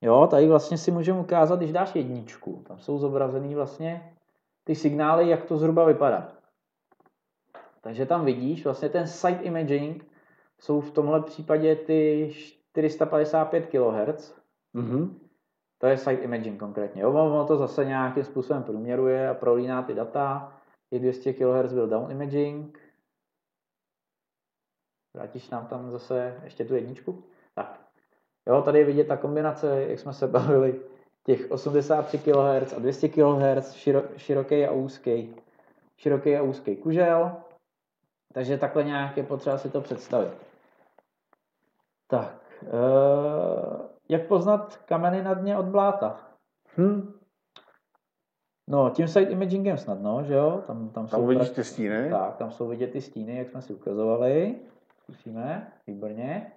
Jo, 0.00 0.26
tady 0.30 0.48
vlastně 0.48 0.78
si 0.78 0.90
můžeme 0.90 1.20
ukázat, 1.20 1.58
když 1.58 1.72
dáš 1.72 1.94
jedničku, 1.94 2.64
tam 2.68 2.78
jsou 2.78 2.98
zobrazený 2.98 3.54
vlastně 3.54 4.12
ty 4.64 4.74
signály, 4.74 5.28
jak 5.28 5.44
to 5.44 5.56
zhruba 5.56 5.84
vypadá. 5.84 6.28
Takže 7.82 8.06
tam 8.06 8.24
vidíš, 8.24 8.64
vlastně 8.64 8.88
ten 8.88 9.06
side 9.06 9.42
imaging 9.42 10.06
jsou 10.58 10.80
v 10.80 10.90
tomhle 10.90 11.22
případě 11.22 11.76
ty 11.76 12.30
455 12.32 13.66
kHz. 13.66 14.34
Mm-hmm. 14.74 15.14
To 15.78 15.86
je 15.86 15.96
side 15.96 16.22
imaging 16.22 16.60
konkrétně. 16.60 17.02
Jo, 17.02 17.10
ono 17.10 17.46
to 17.46 17.56
zase 17.56 17.84
nějakým 17.84 18.24
způsobem 18.24 18.62
průměruje 18.62 19.28
a 19.28 19.34
prolíná 19.34 19.82
ty 19.82 19.94
data. 19.94 20.56
I 20.90 20.98
200 20.98 21.32
kHz 21.32 21.72
byl 21.72 21.88
down 21.88 22.10
imaging. 22.10 22.78
Vrátíš 25.14 25.50
nám 25.50 25.66
tam 25.66 25.90
zase 25.90 26.40
ještě 26.44 26.64
tu 26.64 26.74
jedničku? 26.74 27.24
Tak. 27.54 27.80
Jo, 28.46 28.62
tady 28.62 28.78
je 28.78 28.84
vidět 28.84 29.04
ta 29.04 29.16
kombinace, 29.16 29.84
jak 29.88 29.98
jsme 29.98 30.12
se 30.12 30.26
bavili, 30.28 30.80
těch 31.24 31.50
83 31.50 32.18
kHz 32.18 32.72
a 32.72 32.78
200 32.78 33.08
kHz, 33.08 33.74
široký 34.16 34.66
a 34.66 34.72
úzký. 34.72 35.34
Široký 35.96 36.36
a 36.36 36.42
úzký 36.42 36.76
kužel, 36.76 37.36
takže 38.32 38.58
takhle 38.58 38.84
nějak 38.84 39.16
je 39.16 39.22
potřeba 39.22 39.58
si 39.58 39.70
to 39.70 39.80
představit. 39.80 40.32
Tak, 42.06 42.36
e, 42.62 42.68
jak 44.08 44.26
poznat 44.26 44.76
kameny 44.76 45.22
na 45.22 45.34
dně 45.34 45.58
od 45.58 45.66
bláta? 45.66 46.20
Hm. 46.78 47.12
No, 48.68 48.90
tím 48.90 49.08
side 49.08 49.30
imagingem 49.30 49.78
snadno, 49.78 50.24
že 50.24 50.34
jo? 50.34 50.62
Tam, 50.66 50.88
tam, 50.88 51.06
tam 51.06 51.08
jsou 51.08 51.26
vidíš 51.26 51.50
ty 51.50 51.64
stíny? 51.64 52.10
Tak, 52.10 52.36
tam 52.36 52.50
jsou 52.50 52.68
vidět 52.68 52.92
ty 52.92 53.00
stíny, 53.00 53.36
jak 53.36 53.48
jsme 53.48 53.62
si 53.62 53.74
ukazovali. 53.74 54.60
Zkusíme, 55.02 55.72
výborně. 55.86 56.52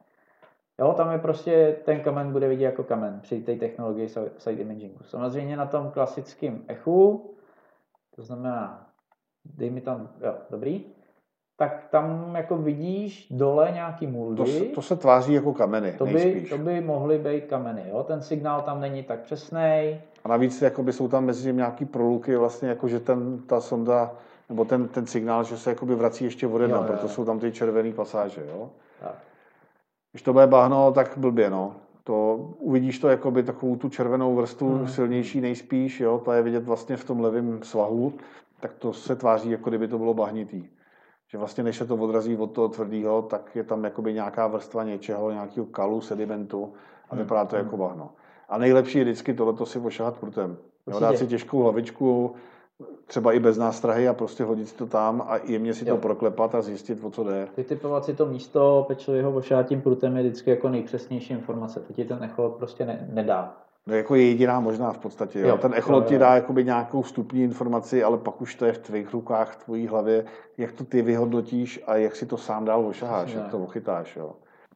Jo, 0.79 0.93
tam 0.93 1.11
je 1.11 1.19
prostě, 1.19 1.77
ten 1.85 1.99
kamen 1.99 2.31
bude 2.31 2.47
vidět 2.47 2.65
jako 2.65 2.83
kamen 2.83 3.19
při 3.19 3.41
té 3.41 3.55
technologii 3.55 4.09
side 4.37 4.61
imagingu. 4.61 5.03
Samozřejmě 5.03 5.57
na 5.57 5.65
tom 5.65 5.91
klasickém 5.91 6.65
echu, 6.67 7.35
to 8.15 8.23
znamená, 8.23 8.89
dej 9.45 9.69
mi 9.69 9.81
tam, 9.81 10.09
jo, 10.21 10.35
dobrý, 10.49 10.94
tak 11.57 11.87
tam 11.91 12.35
jako 12.35 12.57
vidíš 12.57 13.27
dole 13.31 13.71
nějaký 13.73 14.07
muldy. 14.07 14.37
To, 14.37 14.45
se, 14.45 14.59
to 14.59 14.81
se 14.81 14.95
tváří 14.95 15.33
jako 15.33 15.53
kameny, 15.53 15.93
to 15.97 16.05
by, 16.05 16.45
to 16.49 16.57
by 16.57 16.81
mohly 16.81 17.17
být 17.17 17.45
kameny, 17.45 17.83
jo? 17.89 18.03
ten 18.03 18.21
signál 18.21 18.61
tam 18.61 18.81
není 18.81 19.03
tak 19.03 19.19
přesný. 19.19 19.99
A 20.23 20.27
navíc 20.29 20.61
jakoby 20.61 20.93
jsou 20.93 21.07
tam 21.07 21.25
mezi 21.25 21.43
tím 21.43 21.57
nějaký 21.57 21.85
proluky, 21.85 22.35
vlastně 22.35 22.69
jako 22.69 22.87
že 22.87 22.99
ten, 22.99 23.39
ta 23.39 23.61
sonda, 23.61 24.11
nebo 24.49 24.65
ten, 24.65 24.87
ten 24.87 25.05
signál, 25.05 25.43
že 25.43 25.57
se 25.57 25.69
jakoby 25.69 25.95
vrací 25.95 26.23
ještě 26.23 26.47
od 26.47 26.61
jedna, 26.61 26.83
proto 26.83 27.07
jsou 27.07 27.25
tam 27.25 27.39
ty 27.39 27.51
červené 27.51 27.93
pasáže. 27.93 28.41
Jo? 28.47 28.69
Tak. 28.99 29.15
Když 30.11 30.21
to 30.21 30.33
bude 30.33 30.47
bahno, 30.47 30.91
tak 30.91 31.17
blbě, 31.17 31.49
no. 31.49 31.75
To, 32.03 32.35
uvidíš 32.59 32.99
to 32.99 33.09
jakoby 33.09 33.43
takovou 33.43 33.75
tu 33.75 33.89
červenou 33.89 34.35
vrstvu, 34.35 34.75
hmm. 34.75 34.87
silnější 34.87 35.41
nejspíš, 35.41 35.99
jo, 35.99 36.21
to 36.25 36.31
je 36.31 36.41
vidět 36.41 36.65
vlastně 36.65 36.97
v 36.97 37.03
tom 37.03 37.19
levém 37.19 37.63
svahu, 37.63 38.13
tak 38.59 38.73
to 38.73 38.93
se 38.93 39.15
tváří, 39.15 39.51
jako 39.51 39.69
kdyby 39.69 39.87
to 39.87 39.97
bylo 39.97 40.13
bahnitý 40.13 40.65
že 41.27 41.37
vlastně 41.37 41.63
než 41.63 41.77
se 41.77 41.85
to 41.85 41.95
odrazí 41.95 42.37
od 42.37 42.51
toho 42.51 42.69
tvrdého, 42.69 43.21
tak 43.21 43.55
je 43.55 43.63
tam 43.63 43.83
jakoby 43.83 44.13
nějaká 44.13 44.47
vrstva 44.47 44.83
něčeho, 44.83 45.31
nějakého 45.31 45.65
kalu, 45.65 46.01
sedimentu 46.01 46.73
a 47.09 47.15
hmm. 47.15 47.23
vypadá 47.23 47.45
to 47.45 47.55
jako 47.55 47.77
bahno. 47.77 48.09
A 48.49 48.57
nejlepší 48.57 48.97
je 48.97 49.03
vždycky 49.03 49.33
tohleto 49.33 49.65
si 49.65 49.79
ošahat 49.79 50.17
prutem. 50.17 50.57
Jo, 50.87 50.99
dát 50.99 51.17
si 51.17 51.27
těžkou 51.27 51.61
hlavičku, 51.61 52.35
třeba 53.05 53.33
i 53.33 53.39
bez 53.39 53.57
nástrahy 53.57 54.07
a 54.07 54.13
prostě 54.13 54.43
hodit 54.43 54.69
si 54.69 54.75
to 54.75 54.85
tam 54.85 55.21
a 55.27 55.37
jemně 55.43 55.73
si 55.73 55.89
jo. 55.89 55.95
to 55.95 56.01
proklepat 56.01 56.55
a 56.55 56.61
zjistit, 56.61 57.03
o 57.03 57.11
co 57.11 57.23
jde. 57.23 57.47
Vytipovat 57.57 58.05
si 58.05 58.13
to 58.13 58.25
místo 58.25 58.85
pečlivého 58.87 59.31
ošátím 59.31 59.81
prutem 59.81 60.17
je 60.17 60.23
vždycky 60.23 60.49
jako 60.49 60.69
nejpřesnější 60.69 61.33
informace. 61.33 61.79
To 61.79 61.93
ti 61.93 62.05
ten 62.05 62.23
echolot 62.23 62.55
prostě 62.55 62.85
ne, 62.85 63.07
nedá. 63.11 63.64
No 63.87 63.95
jako 63.95 64.15
je 64.15 64.27
jediná 64.27 64.59
možná 64.59 64.93
v 64.93 64.97
podstatě. 64.97 65.39
Jo. 65.39 65.47
Jo, 65.47 65.57
Ten 65.57 65.73
echolot 65.73 66.05
ti 66.05 66.17
dá 66.17 66.35
jakoby 66.35 66.63
nějakou 66.63 67.01
vstupní 67.01 67.43
informaci, 67.43 68.03
ale 68.03 68.17
pak 68.17 68.41
už 68.41 68.55
to 68.55 68.65
je 68.65 68.73
v 68.73 68.77
tvých 68.77 69.13
rukách, 69.13 69.51
v 69.51 69.63
tvojí 69.63 69.87
hlavě, 69.87 70.25
jak 70.57 70.71
to 70.71 70.83
ty 70.83 71.01
vyhodnotíš 71.01 71.83
a 71.87 71.95
jak 71.95 72.15
si 72.15 72.25
to 72.25 72.37
sám 72.37 72.65
dál 72.65 72.87
ošaháš, 72.87 73.33
jak 73.33 73.47
to 73.47 73.57
ochytáš. 73.57 74.15
Jo. 74.15 74.31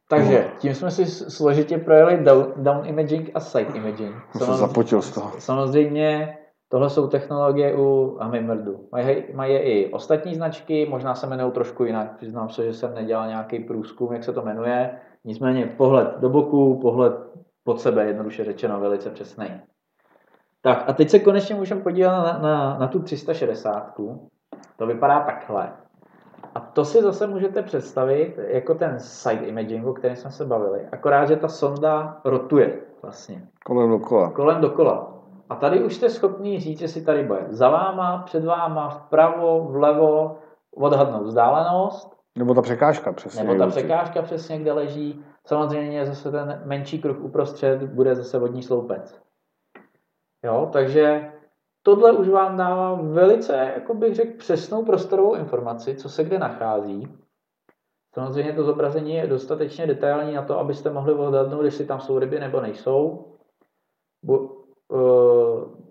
Takže 0.08 0.48
tím 0.58 0.74
jsme 0.74 0.90
si 0.90 1.06
složitě 1.06 1.78
projeli 1.78 2.24
down, 2.24 2.52
down 2.56 2.86
imaging 2.86 3.30
a 3.34 3.40
side 3.40 3.72
imaging. 3.74 4.14
Jsem 4.36 4.54
zapotil 4.54 5.02
z 5.02 5.10
toho. 5.10 5.32
Samozřejmě 5.38 6.38
tohle 6.68 6.90
jsou 6.90 7.08
technologie 7.08 7.76
u 7.76 8.18
Hummingbirdu. 8.22 8.88
Mají, 8.92 9.24
mají 9.34 9.54
i 9.54 9.92
ostatní 9.92 10.34
značky, 10.34 10.86
možná 10.90 11.14
se 11.14 11.26
jmenují 11.26 11.52
trošku 11.52 11.84
jinak. 11.84 12.16
Přiznám 12.16 12.48
se, 12.48 12.64
že 12.64 12.72
jsem 12.72 12.94
nedělal 12.94 13.28
nějaký 13.28 13.58
průzkum, 13.58 14.12
jak 14.12 14.24
se 14.24 14.32
to 14.32 14.42
jmenuje. 14.42 14.90
Nicméně 15.24 15.66
pohled 15.66 16.08
do 16.18 16.28
boku, 16.28 16.78
pohled 16.82 17.12
pod 17.70 17.80
sebe, 17.80 18.06
jednoduše 18.06 18.44
řečeno, 18.44 18.80
velice 18.80 19.10
přesný. 19.10 19.46
Tak 20.62 20.84
a 20.86 20.92
teď 20.92 21.10
se 21.10 21.18
konečně 21.18 21.54
můžeme 21.54 21.80
podívat 21.80 22.12
na, 22.12 22.38
na, 22.38 22.78
na 22.78 22.86
tu 22.86 23.02
360. 23.02 23.94
To 24.76 24.86
vypadá 24.86 25.20
takhle. 25.20 25.72
A 26.54 26.60
to 26.60 26.84
si 26.84 27.02
zase 27.02 27.26
můžete 27.26 27.62
představit 27.62 28.38
jako 28.48 28.74
ten 28.74 29.00
side 29.00 29.44
imaging, 29.44 29.86
o 29.86 29.92
kterém 29.92 30.16
jsme 30.16 30.30
se 30.30 30.44
bavili. 30.44 30.88
Akorát, 30.92 31.24
že 31.24 31.36
ta 31.36 31.48
sonda 31.48 32.20
rotuje 32.24 32.80
vlastně. 33.02 33.48
Kolem 33.64 33.90
dokola. 33.90 34.30
Kolem 34.30 34.60
dokola. 34.60 35.14
A 35.50 35.54
tady 35.54 35.84
už 35.84 35.96
jste 35.96 36.10
schopný 36.10 36.60
říct, 36.60 36.80
jestli 36.80 37.02
tady 37.02 37.22
bude 37.22 37.46
za 37.48 37.68
váma, 37.68 38.22
před 38.26 38.44
váma, 38.44 38.88
vpravo, 38.88 39.64
vlevo, 39.64 40.38
odhadnout 40.76 41.26
vzdálenost. 41.26 42.16
Nebo 42.38 42.54
ta 42.54 42.62
překážka 42.62 43.12
přesně. 43.12 43.44
Nebo 43.44 43.58
ta 43.58 43.66
překážka 43.66 44.22
přesně, 44.22 44.58
kde 44.58 44.72
leží. 44.72 45.24
Samozřejmě 45.50 46.06
zase 46.06 46.30
ten 46.30 46.62
menší 46.64 47.02
kruh 47.02 47.20
uprostřed 47.20 47.82
bude 47.82 48.14
zase 48.14 48.38
vodní 48.38 48.62
sloupec. 48.62 49.22
Jo, 50.44 50.68
takže 50.72 51.32
tohle 51.82 52.12
už 52.12 52.28
vám 52.28 52.56
dává 52.56 52.94
velice, 52.94 53.56
jako 53.56 53.94
bych 53.94 54.14
řekl, 54.14 54.38
přesnou 54.38 54.84
prostorovou 54.84 55.34
informaci, 55.34 55.94
co 55.94 56.08
se 56.08 56.24
kde 56.24 56.38
nachází. 56.38 57.16
Samozřejmě 58.14 58.52
to 58.52 58.64
zobrazení 58.64 59.14
je 59.14 59.26
dostatečně 59.26 59.86
detailní 59.86 60.34
na 60.34 60.42
to, 60.42 60.58
abyste 60.58 60.90
mohli 60.90 61.14
odhadnout, 61.14 61.64
jestli 61.64 61.86
tam 61.86 62.00
jsou 62.00 62.18
ryby 62.18 62.40
nebo 62.40 62.60
nejsou. 62.60 63.34
Eh, 64.30 64.96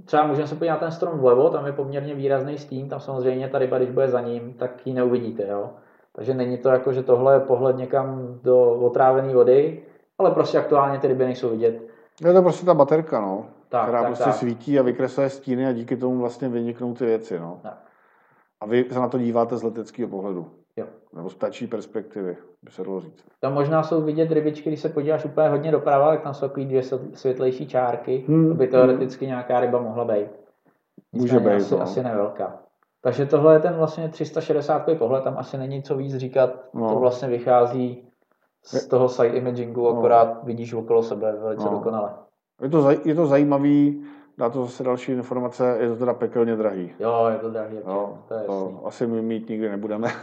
třeba 0.05 0.27
můžeme 0.27 0.47
se 0.47 0.55
podívat 0.55 0.73
na 0.73 0.79
ten 0.79 0.91
strom 0.91 1.19
vlevo, 1.19 1.49
tam 1.49 1.65
je 1.65 1.73
poměrně 1.73 2.15
výrazný 2.15 2.57
stín, 2.57 2.89
tam 2.89 2.99
samozřejmě 2.99 3.49
ta 3.49 3.57
ryba, 3.57 3.77
když 3.77 3.91
bude 3.91 4.07
za 4.07 4.21
ním, 4.21 4.53
tak 4.53 4.87
ji 4.87 4.93
neuvidíte. 4.93 5.47
Jo? 5.47 5.73
Takže 6.19 6.33
není 6.33 6.57
to 6.57 6.69
jako, 6.69 6.93
že 6.93 7.03
tohle 7.03 7.33
je 7.33 7.39
pohled 7.39 7.77
někam 7.77 8.39
do 8.43 8.71
otrávené 8.71 9.33
vody, 9.33 9.83
ale 10.17 10.31
prostě 10.31 10.57
aktuálně 10.57 10.99
ty 10.99 11.07
ryby 11.07 11.25
nejsou 11.25 11.49
vidět. 11.49 11.81
Je 12.25 12.33
to 12.33 12.41
prostě 12.41 12.65
ta 12.65 12.73
baterka, 12.73 13.21
no, 13.21 13.45
tak, 13.69 13.83
která 13.83 13.99
tak, 13.99 14.07
prostě 14.07 14.23
tak. 14.23 14.35
svítí 14.35 14.79
a 14.79 14.83
vykresluje 14.83 15.29
stíny 15.29 15.67
a 15.67 15.71
díky 15.71 15.97
tomu 15.97 16.19
vlastně 16.19 16.49
vyniknou 16.49 16.93
ty 16.93 17.05
věci. 17.05 17.39
No. 17.39 17.59
Tak. 17.63 17.83
A 18.61 18.65
vy 18.65 18.85
se 18.91 18.99
na 18.99 19.07
to 19.07 19.17
díváte 19.17 19.57
z 19.57 19.63
leteckého 19.63 20.09
pohledu. 20.09 20.47
Jo. 20.77 20.85
Nebo 21.13 21.29
z 21.29 21.35
ptačí 21.35 21.67
perspektivy, 21.67 22.37
by 22.63 22.71
se 22.71 22.83
dalo 22.83 22.99
říct. 22.99 23.25
Tam 23.39 23.53
možná 23.53 23.83
jsou 23.83 24.01
vidět 24.01 24.31
rybičky, 24.31 24.69
když 24.69 24.79
se 24.79 24.89
podíváš 24.89 25.25
úplně 25.25 25.49
hodně 25.49 25.71
doprava, 25.71 26.09
tak 26.09 26.21
tam 26.21 26.33
jsou 26.33 26.47
takový 26.47 26.65
dvě 26.65 26.81
světlejší 27.13 27.67
čárky, 27.67 28.23
Hmm, 28.27 28.51
aby 28.51 28.67
teoreticky 28.67 29.27
nějaká 29.27 29.59
ryba 29.59 29.81
mohla 29.81 30.05
být. 30.05 30.27
Může 31.11 31.39
být, 31.39 31.49
asi, 31.49 31.75
no. 31.75 31.81
asi 31.81 32.03
nevelká. 32.03 32.59
Takže 33.01 33.25
tohle 33.25 33.53
je 33.55 33.59
ten 33.59 33.73
vlastně 33.73 34.09
360 34.09 34.85
pohled, 34.97 35.23
tam 35.23 35.37
asi 35.37 35.57
není 35.57 35.83
co 35.83 35.97
víc 35.97 36.15
říkat, 36.15 36.49
No. 36.73 36.89
to 36.89 36.99
vlastně 36.99 37.27
vychází 37.27 38.07
z 38.63 38.87
toho 38.87 39.09
side 39.09 39.27
imagingu, 39.37 39.81
No. 39.83 39.97
akorát 39.97 40.43
vidíš 40.43 40.73
okolo 40.73 41.03
sebe 41.03 41.35
velice 41.43 41.65
No. 41.65 41.71
dokonale. 41.71 42.09
Je 42.61 42.69
to, 42.69 42.81
zaj- 42.83 42.99
je 43.05 43.15
to 43.15 43.25
zajímavý, 43.27 44.03
dá 44.37 44.49
to 44.49 44.61
zase 44.63 44.83
další 44.83 45.11
informace, 45.11 45.77
je 45.79 45.89
to 45.89 45.95
teda 45.95 46.13
pekelně 46.13 46.55
drahý. 46.55 46.91
Jo, 46.99 47.27
je 47.31 47.37
to 47.37 47.49
drahý, 47.49 47.75
Jo, 47.87 48.17
to 48.27 48.33
je 48.33 48.41
to 48.43 48.53
jasný. 48.53 48.77
asi 48.85 49.07
my 49.07 49.21
mít 49.21 49.49
nikdy 49.49 49.69
nebudeme. 49.69 50.07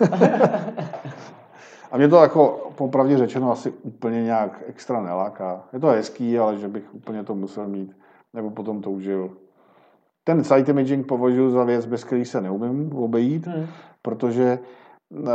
A 1.93 1.97
mě 1.97 2.09
to 2.09 2.17
jako 2.17 2.71
popravdě 2.77 3.19
řečeno 3.19 3.53
asi 3.53 3.71
úplně 3.71 4.23
nějak 4.23 4.63
extra 4.67 5.01
neláká. 5.03 5.65
Je 5.73 5.81
to 5.81 5.87
hezký, 5.87 6.39
ale 6.39 6.57
že 6.59 6.69
bych 6.69 6.95
úplně 6.95 7.23
to 7.25 7.35
musel 7.35 7.67
mít, 7.69 7.97
nebo 8.35 8.51
potom 8.51 8.83
toužil. 8.83 9.31
Ten 10.29 10.45
site 10.45 10.71
imaging 10.71 11.07
považuji 11.07 11.51
za 11.51 11.65
věc, 11.65 11.87
bez 11.87 12.05
který 12.05 12.25
se 12.25 12.41
neumím 12.41 12.93
obejít, 12.93 13.47
Hmm. 13.47 13.67
protože 14.03 14.59
eh, 15.27 15.29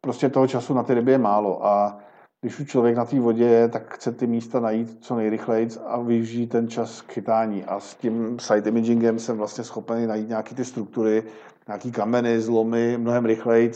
prostě 0.00 0.28
toho 0.28 0.46
času 0.46 0.74
na 0.74 0.82
ty 0.82 0.94
ryby 0.94 1.12
je 1.12 1.18
málo 1.18 1.66
a 1.66 1.98
když 2.40 2.60
už 2.60 2.66
člověk 2.68 2.96
na 2.96 3.04
té 3.04 3.20
vodě 3.20 3.44
je, 3.44 3.68
tak 3.68 3.94
chce 3.94 4.12
ty 4.12 4.26
místa 4.26 4.60
najít 4.60 4.98
co 5.00 5.16
nejrychleji 5.16 5.68
a 5.86 6.00
využít 6.00 6.46
ten 6.46 6.68
čas 6.68 7.00
k 7.02 7.12
chytání. 7.12 7.64
A 7.64 7.80
s 7.80 7.94
tím 7.94 8.38
site 8.38 8.68
imagingem 8.68 9.18
jsem 9.18 9.36
vlastně 9.36 9.64
schopen 9.64 10.08
najít 10.08 10.28
nějaké 10.28 10.54
ty 10.54 10.64
struktury, 10.64 11.22
nějaký 11.68 11.92
kameny, 11.92 12.40
zlomy 12.40 12.98
mnohem 12.98 13.24
rychleji, 13.24 13.72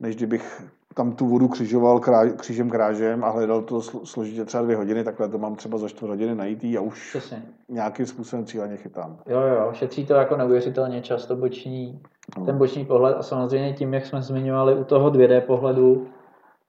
než 0.00 0.16
kdybych 0.16 0.62
tam 0.94 1.12
tu 1.12 1.26
vodu 1.26 1.48
křižoval 1.48 2.00
krá, 2.00 2.30
křížem 2.30 2.70
krážem 2.70 3.24
a 3.24 3.30
hledal 3.30 3.62
to 3.62 3.78
sl- 3.78 4.00
složitě 4.04 4.44
třeba 4.44 4.62
dvě 4.62 4.76
hodiny, 4.76 5.04
takhle 5.04 5.28
to 5.28 5.38
mám 5.38 5.54
třeba 5.56 5.78
za 5.78 5.88
čtvrt 5.88 6.08
hodiny 6.08 6.34
najít 6.34 6.64
a 6.64 6.80
už 6.80 7.08
Přesně. 7.10 7.42
nějakým 7.68 8.06
způsobem 8.06 8.44
cíleně 8.46 8.76
chytám. 8.76 9.16
Jo, 9.26 9.40
jo, 9.40 9.68
šetří 9.72 10.06
to 10.06 10.14
jako 10.14 10.36
neuvěřitelně 10.36 11.00
často 11.02 11.36
boční, 11.36 12.00
No. 12.38 12.44
ten 12.44 12.58
boční 12.58 12.84
pohled 12.84 13.16
a 13.18 13.22
samozřejmě 13.22 13.72
tím, 13.72 13.94
jak 13.94 14.06
jsme 14.06 14.22
zmiňovali 14.22 14.74
u 14.74 14.84
toho 14.84 15.10
2D 15.10 15.40
pohledu, 15.40 16.06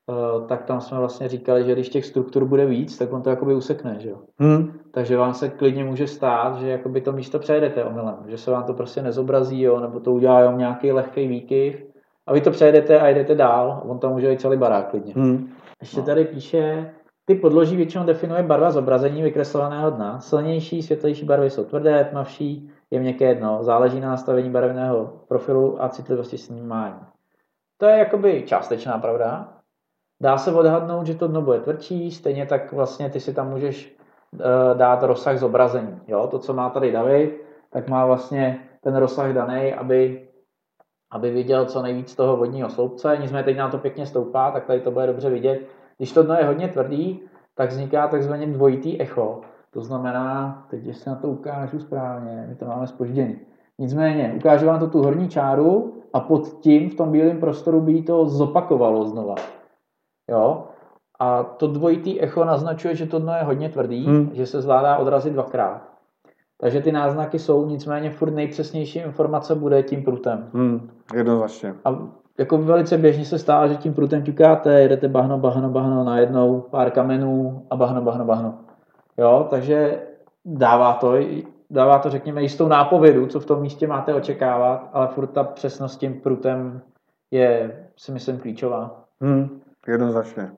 eh, 0.10 0.48
tak 0.48 0.64
tam 0.64 0.82
jsme 0.82 0.98
vlastně 1.00 1.28
říkali, 1.28 1.64
že 1.64 1.74
když 1.74 1.90
těch 1.90 2.06
struktur 2.06 2.46
bude 2.46 2.66
víc, 2.66 2.98
tak 2.98 3.14
on 3.14 3.22
to 3.22 3.30
jakoby 3.30 3.54
usekne, 3.56 3.96
že 4.00 4.10
jo. 4.10 4.18
Hmm. 4.40 4.72
Takže 4.92 5.18
vám 5.18 5.34
se 5.34 5.50
klidně 5.50 5.84
může 5.84 6.08
stát, 6.08 6.60
že 6.60 6.70
jakoby 6.70 7.02
to 7.02 7.12
místo 7.12 7.40
přejedete 7.40 7.84
omylem, 7.84 8.16
že 8.28 8.38
se 8.38 8.52
vám 8.52 8.64
to 8.64 8.74
prostě 8.74 9.02
nezobrazí, 9.02 9.62
jo, 9.62 9.80
nebo 9.80 10.00
to 10.00 10.14
udělá 10.14 10.40
jenom 10.40 10.58
nějaký 10.58 10.92
lehký 10.92 11.28
výkyv 11.28 11.84
a 12.30 12.34
vy 12.34 12.42
to 12.42 12.52
přejedete 12.52 13.00
a 13.00 13.08
jdete 13.08 13.36
dál 13.36 13.72
a 13.72 13.82
on 13.86 14.00
tam 14.00 14.12
může 14.12 14.30
být 14.30 14.42
celý 14.42 14.58
barák 14.58 14.90
klidně. 14.90 15.14
Hmm. 15.16 15.54
Ještě 15.82 16.02
tady 16.02 16.26
píše, 16.26 16.92
ty 17.26 17.36
podloží 17.36 17.76
většinou 17.76 18.06
definuje 18.06 18.44
barva 18.44 18.72
zobrazení 18.72 19.22
vykreslovaného 19.22 19.90
dna. 19.90 20.20
Silnější, 20.20 20.82
světlejší 20.82 21.26
barvy 21.26 21.50
jsou 21.50 21.64
tvrdé, 21.64 22.04
tmavší 22.04 22.72
je 22.92 23.00
měkké 23.00 23.36
dno. 23.36 23.60
Záleží 23.62 24.00
na 24.00 24.10
nastavení 24.10 24.50
barevného 24.50 25.14
profilu 25.28 25.84
a 25.84 25.90
citlivosti 25.90 26.38
snímání. 26.38 27.00
To 27.78 27.86
je 27.86 27.98
jakoby 27.98 28.44
částečná 28.48 28.98
pravda. 28.98 29.54
Dá 30.22 30.38
se 30.38 30.52
odhadnout, 30.52 31.06
že 31.06 31.16
to 31.16 31.28
dno 31.28 31.42
bude 31.42 31.60
tvrdší, 31.60 32.12
stejně 32.12 32.46
tak 32.46 32.74
vlastně 32.74 33.10
ty 33.10 33.20
si 33.20 33.34
tam 33.34 33.50
můžeš 33.50 33.96
eh, 34.40 34.44
dát 34.74 35.04
rozsah 35.04 35.38
zobrazení. 35.38 36.02
Jo? 36.08 36.28
To, 36.28 36.40
co 36.40 36.54
má 36.54 36.70
tady 36.70 36.92
David, 36.92 37.42
tak 37.70 37.88
má 37.88 38.06
vlastně 38.06 38.60
ten 38.82 38.96
rozsah 38.96 39.34
daný, 39.34 39.74
aby, 39.74 40.29
aby 41.12 41.32
viděl 41.32 41.66
co 41.66 41.82
nejvíc 41.82 42.16
toho 42.16 42.38
vodního 42.38 42.70
sloupce. 42.70 43.18
Nicméně 43.22 43.44
teď 43.44 43.58
nám 43.58 43.72
to 43.72 43.78
pěkně 43.78 44.06
stoupá, 44.06 44.52
tak 44.52 44.66
tady 44.66 44.80
to 44.80 44.92
bude 44.92 45.08
dobře 45.08 45.30
vidět. 45.30 45.62
Když 45.98 46.12
to 46.12 46.24
dno 46.24 46.36
je 46.36 46.46
hodně 46.46 46.68
tvrdý, 46.68 47.20
tak 47.56 47.70
vzniká 47.70 48.08
takzvaně 48.08 48.48
dvojitý 48.48 49.02
echo. 49.02 49.42
To 49.72 49.82
znamená, 49.82 50.66
teď 50.70 50.86
jestli 50.86 51.10
na 51.10 51.16
to 51.16 51.28
ukážu 51.28 51.80
správně, 51.80 52.46
my 52.50 52.56
to 52.56 52.66
máme 52.66 52.88
spožděný. 52.88 53.40
Nicméně, 53.80 54.34
ukážu 54.38 54.66
vám 54.66 54.80
to 54.80 54.88
tu 54.88 55.04
horní 55.04 55.30
čáru 55.30 55.94
a 56.14 56.20
pod 56.20 56.48
tím 56.62 56.90
v 56.90 56.96
tom 56.96 57.12
bílém 57.12 57.40
prostoru 57.40 57.82
by 57.82 58.02
to 58.02 58.26
zopakovalo 58.26 59.06
znova. 59.06 59.36
Jo? 60.30 60.64
A 61.20 61.44
to 61.44 61.68
dvojitý 61.68 62.22
echo 62.22 62.46
naznačuje, 62.46 62.96
že 62.96 63.06
to 63.06 63.20
dno 63.20 63.34
je 63.34 63.44
hodně 63.44 63.70
tvrdý, 63.70 64.06
Hmm. 64.06 64.30
že 64.34 64.46
se 64.46 64.62
zvládá 64.62 64.98
odrazit 64.98 65.34
dvakrát. 65.34 65.99
Takže 66.62 66.82
ty 66.82 66.92
náznaky 66.92 67.40
jsou, 67.40 67.66
nicméně 67.66 68.10
furt 68.10 68.32
nejpřesnější 68.32 69.00
informace 69.00 69.56
bude 69.56 69.84
tím 69.84 70.04
prutem. 70.04 70.50
Hmm. 70.54 70.90
Jednoznačně. 71.16 71.76
A 71.86 71.98
jako 72.38 72.58
velice 72.58 72.98
běžně 72.98 73.26
se 73.26 73.40
stává, 73.40 73.68
že 73.68 73.76
tím 73.76 73.94
prutem 73.94 74.24
ťukáte, 74.24 74.82
jedete 74.82 75.08
bahno, 75.08 75.38
bahno, 75.38 75.70
bahno, 75.70 76.04
najednou 76.04 76.62
pár 76.62 76.92
kamenů 76.92 77.66
a 77.70 77.76
bahno, 77.76 78.02
bahno, 78.02 78.26
bahno. 78.26 78.58
Jo, 79.18 79.48
takže 79.50 80.02
dává 80.46 80.94
to, 80.94 81.14
dává 81.70 82.00
to, 82.00 82.10
řekněme, 82.10 82.42
jistou 82.42 82.68
nápovědu, 82.68 83.28
co 83.28 83.40
v 83.40 83.46
tom 83.46 83.62
místě 83.62 83.88
máte 83.88 84.14
očekávat, 84.14 84.90
ale 84.94 85.08
furt 85.08 85.28
ta 85.28 85.44
přesnost 85.44 85.98
tím 85.98 86.22
prutem 86.22 86.82
je, 87.32 87.78
si 87.98 88.12
myslím, 88.12 88.38
klíčová. 88.38 89.04
Hmm. 89.22 89.62
Jednoznačně. 89.88 90.52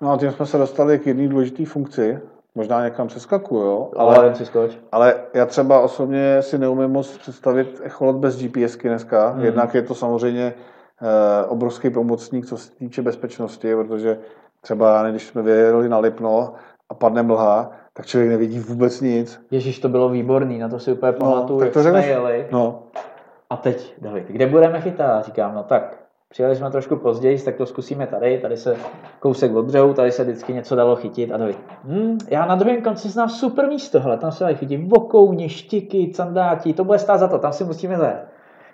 No 0.00 0.12
a 0.12 0.18
tím 0.18 0.30
jsme 0.30 0.46
se 0.46 0.58
dostali 0.58 0.98
k 0.98 1.06
jedné 1.06 1.28
důležité 1.28 1.64
funkci. 1.64 2.20
Možná 2.56 2.84
někam 2.84 3.06
přeskakuju, 3.06 3.62
jo? 3.62 3.90
Ale 3.96 4.34
skoč. 4.44 4.78
Ale 4.92 5.14
já 5.34 5.46
třeba 5.46 5.80
osobně 5.80 6.42
si 6.42 6.58
neumím 6.58 6.88
moc 6.88 7.18
představit 7.18 7.80
echolot 7.84 8.16
bez 8.16 8.42
GPSky 8.42 8.88
dneska. 8.88 9.28
Hmm. 9.28 9.44
Jednak 9.44 9.74
je 9.74 9.82
to 9.82 9.94
samozřejmě 9.94 10.54
eh, 11.02 11.46
obrovský 11.46 11.90
pomocník, 11.90 12.46
co 12.46 12.56
se 12.56 12.72
týče 12.72 13.02
bezpečnosti, 13.02 13.74
protože 13.74 14.18
třeba 14.60 15.10
když 15.10 15.26
jsme 15.26 15.42
vyjeli 15.42 15.88
na 15.88 15.98
Lipno 15.98 16.52
a 16.88 16.94
padne 16.94 17.22
mlha, 17.22 17.70
tak 17.92 18.06
člověk 18.06 18.30
nevidí 18.30 18.58
vůbec 18.58 19.00
nic. 19.00 19.40
Ježíš, 19.50 19.78
to 19.78 19.88
bylo 19.88 20.08
výborný, 20.08 20.58
na 20.58 20.68
to 20.68 20.78
si 20.78 20.92
úplně 20.92 21.12
pamatuju, 21.12 21.58
tak 21.58 21.66
jak 21.66 21.74
to 21.74 21.80
jsme 21.80 21.90
řekneš- 21.92 22.08
jeli. 22.08 22.46
No, 22.50 22.82
A 23.50 23.56
teď, 23.56 23.94
David, 23.98 24.24
kde 24.28 24.46
budeme 24.46 24.80
chytat? 24.80 25.24
Říkám, 25.24 25.54
no 25.54 25.62
tak, 25.62 25.96
přijeli 26.30 26.56
jsme 26.56 26.70
trošku 26.70 26.96
později, 26.96 27.38
tak 27.38 27.56
to 27.56 27.66
zkusíme 27.66 28.06
tady, 28.06 28.38
tady 28.38 28.56
se 28.56 28.76
kousek 29.20 29.54
od 29.54 29.64
břehu, 29.64 29.94
tady 29.94 30.12
se 30.12 30.24
vždycky 30.24 30.52
něco 30.52 30.76
dalo 30.76 30.96
chytit 30.96 31.32
a 31.32 31.36
David, 31.36 31.58
hm, 31.84 32.18
já 32.28 32.46
na 32.46 32.54
druhém 32.54 32.82
konci 32.82 33.08
znám 33.08 33.28
super 33.28 33.68
místo, 33.68 34.00
hele, 34.00 34.18
tam 34.18 34.32
se 34.32 34.44
dají 34.44 34.56
chytit 34.56 34.80
vokouně, 34.90 35.48
štiky, 35.48 36.12
candáti, 36.14 36.72
to 36.72 36.84
bude 36.84 36.98
stát 36.98 37.18
za 37.18 37.28
to, 37.28 37.38
tam 37.38 37.52
si 37.52 37.64
musíme 37.64 37.96
zajet. 37.96 38.26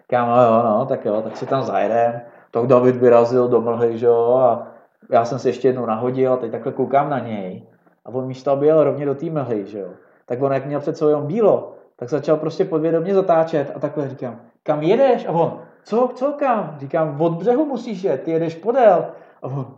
Říkám, 0.03 0.29
no 0.29 0.43
jo, 0.43 0.63
no, 0.65 0.87
tak 0.87 1.05
jo, 1.05 1.23
tak 1.23 1.37
si 1.37 1.47
tam 1.47 1.63
zajedem. 1.63 2.21
Tak 2.51 2.67
David 2.67 2.97
vyrazil 2.97 3.49
do 3.49 3.61
mlhy, 3.61 3.99
že 3.99 4.07
jo, 4.07 4.37
a 4.41 4.67
já 5.11 5.25
jsem 5.25 5.39
se 5.39 5.49
ještě 5.49 5.69
jednou 5.69 5.87
nahodil 5.87 6.33
a 6.33 6.37
teď 6.37 6.51
takhle 6.51 6.73
koukám 6.73 7.11
na 7.11 7.19
něj. 7.19 7.63
A 8.05 8.09
on 8.09 8.27
místo, 8.27 8.51
aby 8.51 8.67
jel 8.67 8.85
rovně 8.85 9.07
do 9.07 9.15
té 9.15 9.31
mlhy, 9.31 9.67
že 9.67 9.79
jo. 9.79 9.89
Tak 10.27 10.43
on 10.43 10.53
jak 10.53 10.67
měl 10.67 10.81
před 10.81 10.97
sebou 10.97 11.21
bílo, 11.21 11.75
tak 11.97 12.09
začal 12.09 12.37
prostě 12.37 12.65
podvědomě 12.65 13.15
zatáčet 13.15 13.73
a 13.75 13.79
takhle 13.79 14.09
říkám, 14.09 14.41
kam 14.63 14.83
jedeš? 14.83 15.27
A 15.27 15.33
on, 15.33 15.61
co, 15.85 16.11
co 16.15 16.33
kam? 16.33 16.77
Říkám, 16.79 17.21
od 17.21 17.33
břehu 17.33 17.65
musíš 17.65 18.05
jet, 18.05 18.23
ty 18.23 18.31
jedeš 18.31 18.55
podél. 18.55 19.07
A 19.43 19.47
on, 19.47 19.77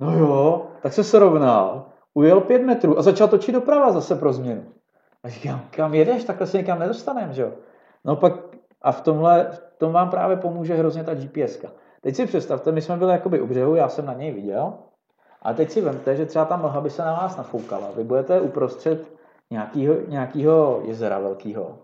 no 0.00 0.18
jo, 0.18 0.66
tak 0.82 0.92
se 0.92 1.04
srovnal, 1.04 1.86
ujel 2.14 2.40
pět 2.40 2.62
metrů 2.62 2.98
a 2.98 3.02
začal 3.02 3.28
točit 3.28 3.52
doprava 3.52 3.92
zase 3.92 4.16
pro 4.16 4.32
změnu. 4.32 4.64
A 5.22 5.28
říkám, 5.28 5.60
kam 5.70 5.94
jedeš, 5.94 6.24
takhle 6.24 6.46
se 6.46 6.58
nikam 6.58 6.78
nedostaneme, 6.78 7.32
že 7.32 7.42
jo. 7.42 7.52
No 8.04 8.16
pak 8.16 8.32
a 8.82 8.92
v 8.92 9.00
tomhle, 9.00 9.48
v 9.50 9.78
tom 9.78 9.92
vám 9.92 10.10
právě 10.10 10.36
pomůže 10.36 10.74
hrozně 10.74 11.04
ta 11.04 11.14
GPS. 11.14 11.58
teď 12.00 12.16
si 12.16 12.26
představte, 12.26 12.72
my 12.72 12.82
jsme 12.82 12.96
byli 12.96 13.12
jakoby 13.12 13.40
u 13.40 13.46
břehu, 13.46 13.74
já 13.74 13.88
jsem 13.88 14.06
na 14.06 14.14
něj 14.14 14.32
viděl, 14.32 14.74
a 15.42 15.52
teď 15.52 15.70
si 15.70 15.80
vemte, 15.80 16.16
že 16.16 16.26
třeba 16.26 16.44
ta 16.44 16.56
mlha 16.56 16.80
by 16.80 16.90
se 16.90 17.02
na 17.02 17.12
vás 17.12 17.36
nafoukala. 17.36 17.90
Vy 17.96 18.04
budete 18.04 18.40
uprostřed 18.40 19.12
nějakého, 19.50 19.94
nějakého 20.08 20.82
jezera 20.84 21.18
velkého. 21.18 21.78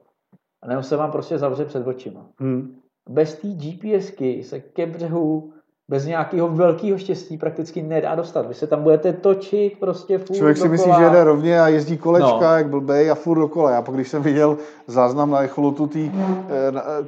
A 0.62 0.66
nebo 0.66 0.82
se 0.82 0.96
vám 0.96 1.12
prostě 1.12 1.38
zavře 1.38 1.64
před 1.64 1.86
očima. 1.86 2.26
Hmm. 2.38 2.80
Bez 3.09 3.34
té 3.34 3.48
GPSky 3.48 4.42
se 4.44 4.61
ke 4.61 4.86
břehu 4.86 5.51
bez 5.88 6.07
nějakého 6.07 6.48
velkého 6.48 6.98
štěstí 6.98 7.38
prakticky 7.38 7.82
nedá 7.82 8.14
dostat. 8.14 8.46
Vy 8.48 8.55
se 8.55 8.66
tam 8.66 8.82
budete 8.82 9.12
točit 9.12 9.72
prostě 9.80 10.18
furt 10.18 10.36
Člověk 10.36 10.57
si 10.57 10.62
dokola. 10.62 10.72
myslí, 10.88 10.92
že 10.98 11.05
jede 11.05 11.24
rovně 11.24 11.61
a 11.61 11.68
jezdí 11.68 11.98
kolečka, 11.98 12.38
No. 12.51 12.57
jak 12.57 12.68
blbej 12.68 13.11
a 13.11 13.14
furt 13.14 13.38
dokola. 13.38 13.70
Já 13.70 13.82
pak, 13.82 13.94
když 13.94 14.09
jsem 14.09 14.22
viděl 14.22 14.57
záznam 14.86 15.30
na 15.30 15.42
echolotu 15.42 15.86
té 15.86 15.98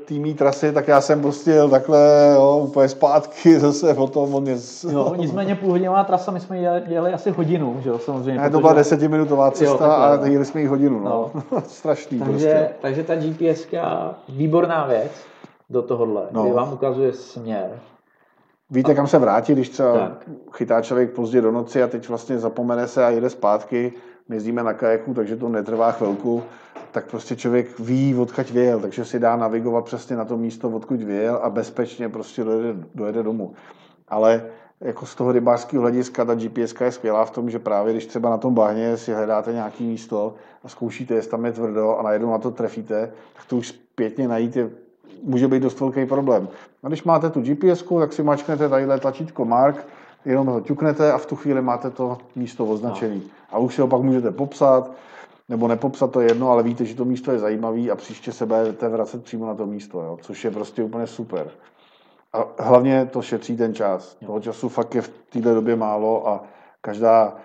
tý 0.04 0.18
mý 0.18 0.34
trasy, 0.34 0.72
tak 0.72 0.88
já 0.88 1.00
jsem 1.00 1.20
prostě 1.20 1.50
jel 1.50 1.68
takhle 1.68 2.32
jo, 2.34 2.60
úplně 2.64 2.88
zpátky 2.88 3.58
zase 3.60 3.94
o 3.94 4.06
tom. 4.06 4.34
On 4.34 4.46
je, 4.46 4.56
z- 4.56 4.84
Jo, 4.84 5.14
nicméně 5.16 5.54
půlhodinová 5.54 6.04
trasa, 6.04 6.30
my 6.30 6.40
jsme 6.40 6.58
jeli, 6.58 7.12
asi 7.12 7.30
hodinu, 7.30 7.76
že 7.82 7.88
jo, 7.90 7.98
samozřejmě. 7.98 8.40
ne, 8.40 8.50
to 8.50 8.60
byla 8.60 8.72
desetiminutová 8.72 9.50
cesta 9.50 9.76
takhle, 9.78 10.06
a 10.06 10.16
no. 10.16 10.32
jeli 10.32 10.44
jsme 10.44 10.60
ji 10.60 10.66
hodinu. 10.66 11.00
No. 11.00 11.30
Strašný 11.66 12.18
takže, 12.18 12.32
prostě. 12.32 12.68
takže 12.80 13.02
ta 13.04 13.14
GPSka, 13.16 14.14
výborná 14.28 14.86
věc 14.86 15.10
do 15.72 15.82
tohohle, 15.82 16.22
No. 16.30 16.42
kdy 16.42 16.52
vám 16.52 16.72
ukazuje 16.72 17.12
směr. 17.12 17.70
Víte, 18.70 18.94
kam 18.94 19.06
se 19.06 19.18
vrátit, 19.18 19.52
když 19.54 19.68
třeba 19.68 19.98
Tak. 19.98 20.28
chytá 20.52 20.82
člověk 20.82 21.10
pozdě 21.12 21.40
do 21.40 21.52
noci 21.52 21.82
a 21.82 21.86
teď 21.88 22.08
vlastně 22.08 22.38
zapomene 22.38 22.88
se 22.88 23.04
a 23.04 23.10
jede 23.10 23.30
zpátky. 23.30 23.92
My 24.28 24.36
jezdíme 24.36 24.62
na 24.62 24.72
kajaku, 24.74 25.14
takže 25.14 25.36
to 25.36 25.48
netrvá 25.48 25.92
chvilku. 25.92 26.42
Tak 26.92 27.10
prostě 27.10 27.36
člověk 27.36 27.78
ví, 27.80 28.14
odkud 28.16 28.50
vyjel, 28.50 28.80
takže 28.80 29.04
si 29.04 29.18
dá 29.18 29.36
navigovat 29.36 29.84
přesně 29.84 30.16
na 30.16 30.24
to 30.24 30.36
místo, 30.36 30.68
odkud 30.70 31.02
vyjel 31.02 31.40
a 31.42 31.50
bezpečně 31.50 32.08
prostě 32.08 32.44
dojede, 32.44 32.74
dojede 32.94 33.22
domů. 33.22 33.52
Ale 34.08 34.42
jako 34.80 35.06
z 35.06 35.14
toho 35.14 35.32
rybářského 35.32 35.80
hlediska 35.82 36.24
ta 36.24 36.34
GPS 36.34 36.74
je 36.80 36.92
skvělá 36.92 37.24
v 37.24 37.30
tom, 37.30 37.50
že 37.50 37.58
právě 37.58 37.92
když 37.92 38.06
třeba 38.06 38.30
na 38.30 38.38
tom 38.38 38.54
bahně 38.54 38.96
si 38.96 39.12
hledáte 39.12 39.52
nějaké 39.52 39.84
místo 39.84 40.34
a 40.64 40.68
zkoušíte, 40.68 41.14
jestli 41.14 41.30
tam 41.30 41.44
je 41.44 41.52
tvrdo 41.52 41.96
a 41.96 42.02
najednou 42.02 42.30
na 42.30 42.38
to 42.38 42.50
trefíte, 42.50 43.12
tak 43.36 43.44
to 43.48 43.56
už 43.56 43.68
zpětně 43.68 44.28
najít 44.28 44.56
je, 44.56 44.70
může 45.22 45.48
být 45.48 45.62
dost 45.62 45.80
velký 45.80 46.06
problém. 46.06 46.48
A 46.82 46.88
když 46.88 47.04
máte 47.04 47.30
tu 47.30 47.40
GPS, 47.40 47.84
tak 48.00 48.12
si 48.12 48.22
mačknete 48.22 48.68
tadyhle 48.68 49.00
tlačítko 49.00 49.44
Mark, 49.44 49.86
jenom 50.24 50.46
ho 50.46 50.60
ťuknete 50.60 51.12
a 51.12 51.18
v 51.18 51.26
tu 51.26 51.36
chvíli 51.36 51.62
máte 51.62 51.90
to 51.90 52.18
místo 52.36 52.66
označené. 52.66 53.20
A 53.50 53.58
už 53.58 53.74
si 53.74 53.80
ho 53.80 53.88
pak 53.88 54.02
můžete 54.02 54.30
popsat, 54.30 54.90
nebo 55.48 55.68
nepopsat, 55.68 56.10
to 56.10 56.20
je 56.20 56.28
jedno, 56.28 56.50
ale 56.50 56.62
víte, 56.62 56.84
že 56.84 56.94
to 56.94 57.04
místo 57.04 57.32
je 57.32 57.38
zajímavé 57.38 57.90
a 57.90 57.96
příště 57.96 58.32
se 58.32 58.46
budete 58.46 58.88
vracet 58.88 59.24
přímo 59.24 59.46
na 59.46 59.54
to 59.54 59.66
místo, 59.66 60.00
jo? 60.00 60.18
což 60.22 60.44
je 60.44 60.50
prostě 60.50 60.82
úplně 60.82 61.06
super. 61.06 61.50
A 62.32 62.62
hlavně 62.62 63.06
to 63.06 63.22
šetří 63.22 63.56
ten 63.56 63.74
čas. 63.74 64.16
Toho 64.26 64.40
času 64.40 64.68
fakt 64.68 64.94
je 64.94 65.02
v 65.02 65.08
této 65.08 65.54
době 65.54 65.76
málo 65.76 66.28
a 66.28 66.44
každá 66.80 67.36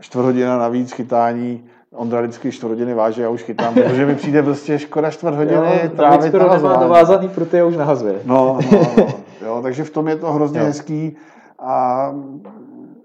čtvrt 0.00 0.24
hodina 0.24 0.58
navíc 0.58 0.92
chytání, 0.92 1.64
Ondra 1.94 2.20
vždycky 2.20 2.52
čtvrt 2.52 2.68
hodiny 2.68 2.94
váže, 2.94 3.22
já 3.22 3.28
už 3.28 3.42
chytám, 3.42 3.74
protože 3.74 4.06
mi 4.06 4.14
přijde 4.14 4.42
prostě 4.42 4.78
škoda 4.78 5.10
čtvrt 5.10 5.34
hodiny 5.34 5.80
Jo, 5.84 5.90
trávit 5.96 6.22
skoro 6.28 6.52
nemá 6.52 6.76
dovázaný 6.76 7.30
a 7.60 7.64
už 7.64 7.76
nahazuje. 7.76 8.20
No, 8.24 8.58
no, 8.72 8.78
no. 8.96 9.06
Jo, 9.46 9.60
takže 9.62 9.84
v 9.84 9.90
tom 9.90 10.08
je 10.08 10.16
to 10.16 10.32
hrozně 10.32 10.60
Jo. 10.60 10.66
hezký. 10.66 11.16
A, 11.58 12.10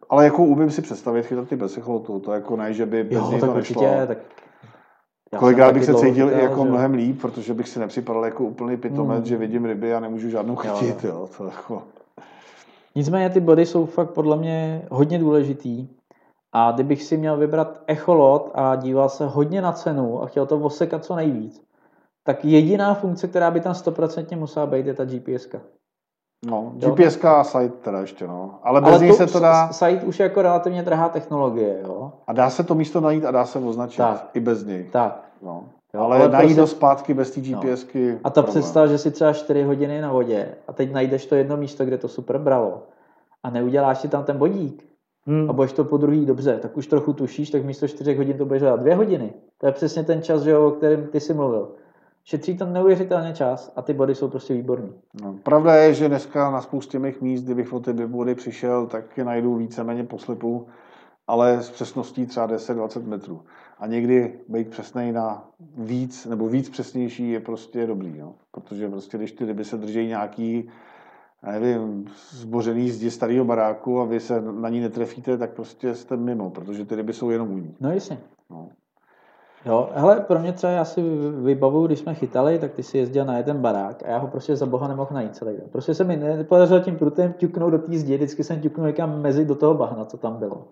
ale 0.10 0.24
jako 0.24 0.44
umím 0.44 0.72
si 0.72 0.82
představit 0.82 1.26
chytat 1.26 1.48
ty 1.48 1.56
bez 1.56 1.78
echolotu. 1.78 2.20
To 2.20 2.32
jako 2.34 2.56
ne, 2.56 2.74
že 2.74 2.86
by 2.86 3.04
bez 3.04 3.14
Jo, 3.14 3.32
něj 3.32 3.40
tak 3.40 3.50
to 3.50 3.56
nešlo. 3.56 3.82
určitě, 3.82 4.08
tak 4.08 4.18
já 5.34 5.40
Kolikrát 5.40 5.74
bych 5.74 5.86
se 5.86 5.94
cítil 5.94 6.28
i 6.28 6.30
chytal, 6.30 6.44
jako 6.50 6.64
že- 6.64 6.70
mnohem 6.70 6.94
líp, 6.94 7.22
protože 7.22 7.54
bych 7.54 7.70
si 7.70 7.80
nepřipadal 7.80 8.26
jako 8.26 8.44
úplný 8.44 8.78
pitomec, 8.78 9.18
Hmm. 9.18 9.26
že 9.26 9.38
vidím 9.38 9.66
ryby 9.66 9.94
a 9.94 10.00
nemůžu 10.00 10.30
žádnou 10.30 10.54
Jo, 10.54 10.74
chytit. 10.76 11.04
Jo, 11.04 11.30
to 11.38 11.46
jako... 11.46 11.84
Nicméně 12.96 13.30
ty 13.30 13.40
body 13.40 13.66
jsou 13.66 13.86
fakt 13.86 14.10
podle 14.10 14.38
mě 14.38 14.82
hodně 14.92 15.20
důležitý. 15.20 15.88
A 16.54 16.72
kdybych 16.72 17.04
si 17.04 17.18
měl 17.18 17.38
vybrat 17.38 17.80
echolot 17.88 18.52
a 18.54 18.76
díval 18.76 19.10
se 19.10 19.28
hodně 19.28 19.62
na 19.62 19.72
cenu 19.72 20.24
a 20.24 20.26
chtěl 20.26 20.46
to 20.46 20.58
osekat 20.60 21.06
co 21.06 21.16
nejvíc, 21.16 21.62
tak 22.24 22.46
jediná 22.46 22.94
funkce, 22.94 23.28
která 23.28 23.52
by 23.52 23.60
tam 23.60 23.74
100% 23.74 24.38
musela 24.38 24.66
být, 24.66 24.86
je 24.86 24.94
ta 24.94 25.06
GPS. 25.06 25.48
No, 26.46 26.72
Jo. 26.76 26.92
GPS 26.92 27.24
a 27.24 27.44
site 27.44 27.70
teda 27.82 28.00
ještě, 28.00 28.28
no. 28.28 28.60
Ale 28.64 28.82
bez 28.82 29.02
něj 29.02 29.14
se 29.14 29.28
to 29.28 29.40
dá, 29.40 29.70
Site 29.72 30.06
už 30.06 30.20
je 30.20 30.24
jako 30.24 30.42
relativně 30.42 30.84
drahá 30.84 31.10
technologie, 31.10 31.80
jo. 31.84 32.12
a 32.28 32.34
dá 32.34 32.50
se 32.50 32.64
to 32.64 32.76
místo 32.76 33.02
najít 33.02 33.26
a 33.26 33.32
dá 33.32 33.46
se 33.46 33.60
označit 33.60 33.98
Tak. 33.98 34.30
i 34.34 34.40
bez 34.40 34.66
něj. 34.66 34.90
Tak. 34.92 35.30
No. 35.42 35.64
Jo, 35.94 36.02
ale, 36.02 36.18
ale 36.18 36.30
najít 36.30 36.48
prostě- 36.48 36.62
to 36.62 36.68
zpátky 36.68 37.14
bez 37.14 37.32
té 37.32 37.42
GPSky. 37.42 38.20
A 38.24 38.30
ta 38.30 38.42
představa, 38.44 38.88
že 38.88 38.98
si 38.98 39.12
třeba 39.12 39.34
4 39.34 39.64
hodiny 39.64 40.02
na 40.02 40.12
vodě 40.12 40.56
a 40.68 40.74
teď 40.74 40.92
najdeš 40.94 41.26
to 41.26 41.36
jedno 41.36 41.58
místo, 41.58 41.86
kde 41.86 41.98
to 41.98 42.08
super 42.08 42.38
bralo 42.38 42.84
a 43.44 43.50
neuděláš 43.50 43.98
si 44.00 44.08
tam 44.08 44.24
ten 44.24 44.38
bodík 44.38 44.89
Hmm. 45.26 45.50
a 45.50 45.54
budeš 45.54 45.74
to 45.74 45.84
po 45.84 45.98
druhý 45.98 46.26
dobře, 46.26 46.60
tak 46.62 46.78
už 46.78 46.88
trochu 46.88 47.14
tušíš, 47.14 47.50
tak 47.50 47.66
místo 47.66 47.88
4 47.88 48.16
hodin 48.16 48.38
to 48.38 48.46
budeš 48.46 48.62
dělat 48.62 48.80
2 48.80 48.96
hodiny. 48.96 49.34
To 49.58 49.66
je 49.66 49.72
přesně 49.72 50.04
ten 50.04 50.22
čas, 50.22 50.42
že 50.42 50.52
jo, 50.52 50.68
o 50.68 50.72
kterém 50.72 51.08
ty 51.08 51.20
jsi 51.20 51.34
mluvil. 51.34 51.72
Šetří 52.24 52.58
to 52.58 52.66
neuvěřitelně 52.66 53.34
čas 53.34 53.74
a 53.76 53.82
ty 53.82 53.94
body 53.94 54.16
jsou 54.16 54.28
prostě 54.28 54.54
výborný. 54.54 54.94
No, 55.24 55.36
pravda 55.44 55.76
je, 55.76 55.94
že 55.94 56.08
dneska 56.08 56.52
na 56.52 56.62
spoustě 56.62 57.00
mých 57.00 57.22
míst, 57.22 57.44
kdybych 57.44 57.74
o 57.74 57.80
ty 57.80 57.94
body 57.94 58.36
přišel, 58.36 58.88
tak 58.88 59.18
je 59.18 59.24
najdu 59.24 59.56
víceméně 59.56 60.04
po 60.04 60.18
slipu, 60.18 60.68
ale 61.28 61.64
s 61.64 61.70
přesností 61.70 62.26
třeba 62.26 62.48
10-20 62.48 63.08
metrů. 63.08 63.42
A 63.80 63.88
někdy 63.88 64.40
být 64.48 64.70
přesnej 64.70 65.12
na 65.12 65.50
víc, 65.78 66.26
nebo 66.26 66.50
víc 66.50 66.70
přesnější 66.70 67.32
je 67.32 67.40
prostě 67.40 67.88
dobrý, 67.88 68.20
no. 68.20 68.36
protože 68.52 68.90
prostě 68.90 69.18
když 69.18 69.32
ty 69.32 69.46
ryby 69.46 69.66
se 69.66 69.78
drží 69.78 70.08
nějaký 70.08 70.70
nevím, 71.46 72.06
zbořený 72.30 72.90
zdi 72.90 73.12
starého 73.12 73.46
baráku 73.46 74.02
a 74.02 74.06
vy 74.06 74.20
se 74.20 74.42
na 74.42 74.70
ní 74.70 74.80
netrefíte, 74.80 75.38
tak 75.38 75.54
prostě 75.54 75.96
jste 75.96 76.18
mimo, 76.18 76.50
protože 76.50 76.86
ty 76.86 76.96
ryby 76.96 77.14
jsou 77.14 77.30
jenom 77.30 77.52
u 77.52 77.58
ní. 77.58 77.76
No 77.80 77.92
jasně. 77.92 78.20
No. 78.50 78.70
Jo, 79.66 79.90
hele, 79.94 80.20
pro 80.20 80.40
mě 80.40 80.54
třeba 80.54 80.74
já 80.74 80.86
si 80.86 81.02
vybavuju, 81.44 81.88
když 81.88 82.00
jsme 82.00 82.14
chytali, 82.14 82.60
tak 82.60 82.72
ty 82.72 82.84
si 82.84 82.98
jezdil 82.98 83.26
na 83.26 83.38
jeden 83.38 83.58
barák 83.58 84.04
a 84.04 84.10
já 84.10 84.18
ho 84.18 84.28
prostě 84.28 84.56
za 84.56 84.66
boha 84.66 84.88
nemohl 84.88 85.10
najít 85.14 85.36
celý 85.36 85.58
den. 85.58 85.70
Prostě 85.72 85.94
se 85.94 86.04
mi 86.04 86.18
nepodařilo 86.18 86.80
tím 86.80 86.98
prutem 86.98 87.34
ťuknout 87.34 87.72
do 87.72 87.78
té 87.78 87.98
zdi, 87.98 88.16
vždycky 88.16 88.44
jsem 88.44 88.62
ťuknul 88.62 88.88
někam 88.88 89.22
mezi 89.22 89.46
do 89.46 89.56
toho 89.56 89.74
bahna, 89.74 90.06
co 90.06 90.18
tam 90.18 90.38
bylo. 90.38 90.68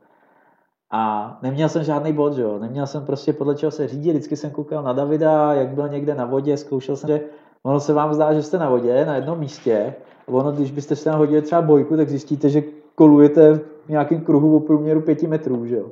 A 0.91 1.39
neměl 1.41 1.70
jsem 1.70 1.84
žádný 1.84 2.13
bod, 2.13 2.34
že 2.34 2.41
jo, 2.41 2.59
neměl 2.59 2.88
jsem 2.88 3.05
prostě 3.05 3.34
podle 3.34 3.55
čeho 3.55 3.72
se 3.72 3.88
řídit, 3.88 4.11
vždycky 4.11 4.36
jsem 4.36 4.51
koukal 4.51 4.84
na 4.84 4.93
Davida, 4.93 5.53
jak 5.53 5.70
byl 5.70 5.89
někde 5.89 6.15
na 6.15 6.26
vodě, 6.26 6.57
zkoušel 6.57 6.95
jsem, 6.95 7.07
že 7.07 7.22
ono 7.63 7.79
se 7.79 7.93
vám 7.93 8.13
zdá, 8.13 8.33
že 8.33 8.43
jste 8.43 8.57
na 8.57 8.69
vodě, 8.69 9.05
na 9.05 9.15
jednom 9.15 9.39
místě, 9.39 9.95
a 10.27 10.31
ono, 10.31 10.51
když 10.51 10.71
byste 10.71 10.95
se 10.95 11.03
tam 11.03 11.19
hodili 11.19 11.41
třeba 11.41 11.61
bojku, 11.61 11.97
tak 11.97 12.09
zjistíte, 12.09 12.49
že 12.49 12.63
kolujete 12.95 13.53
v 13.85 13.89
nějakém 13.89 14.21
kruhu 14.21 14.57
o 14.57 14.59
průměru 14.59 15.01
pěti 15.01 15.27
metrů, 15.27 15.65
že 15.65 15.75
jo. 15.75 15.91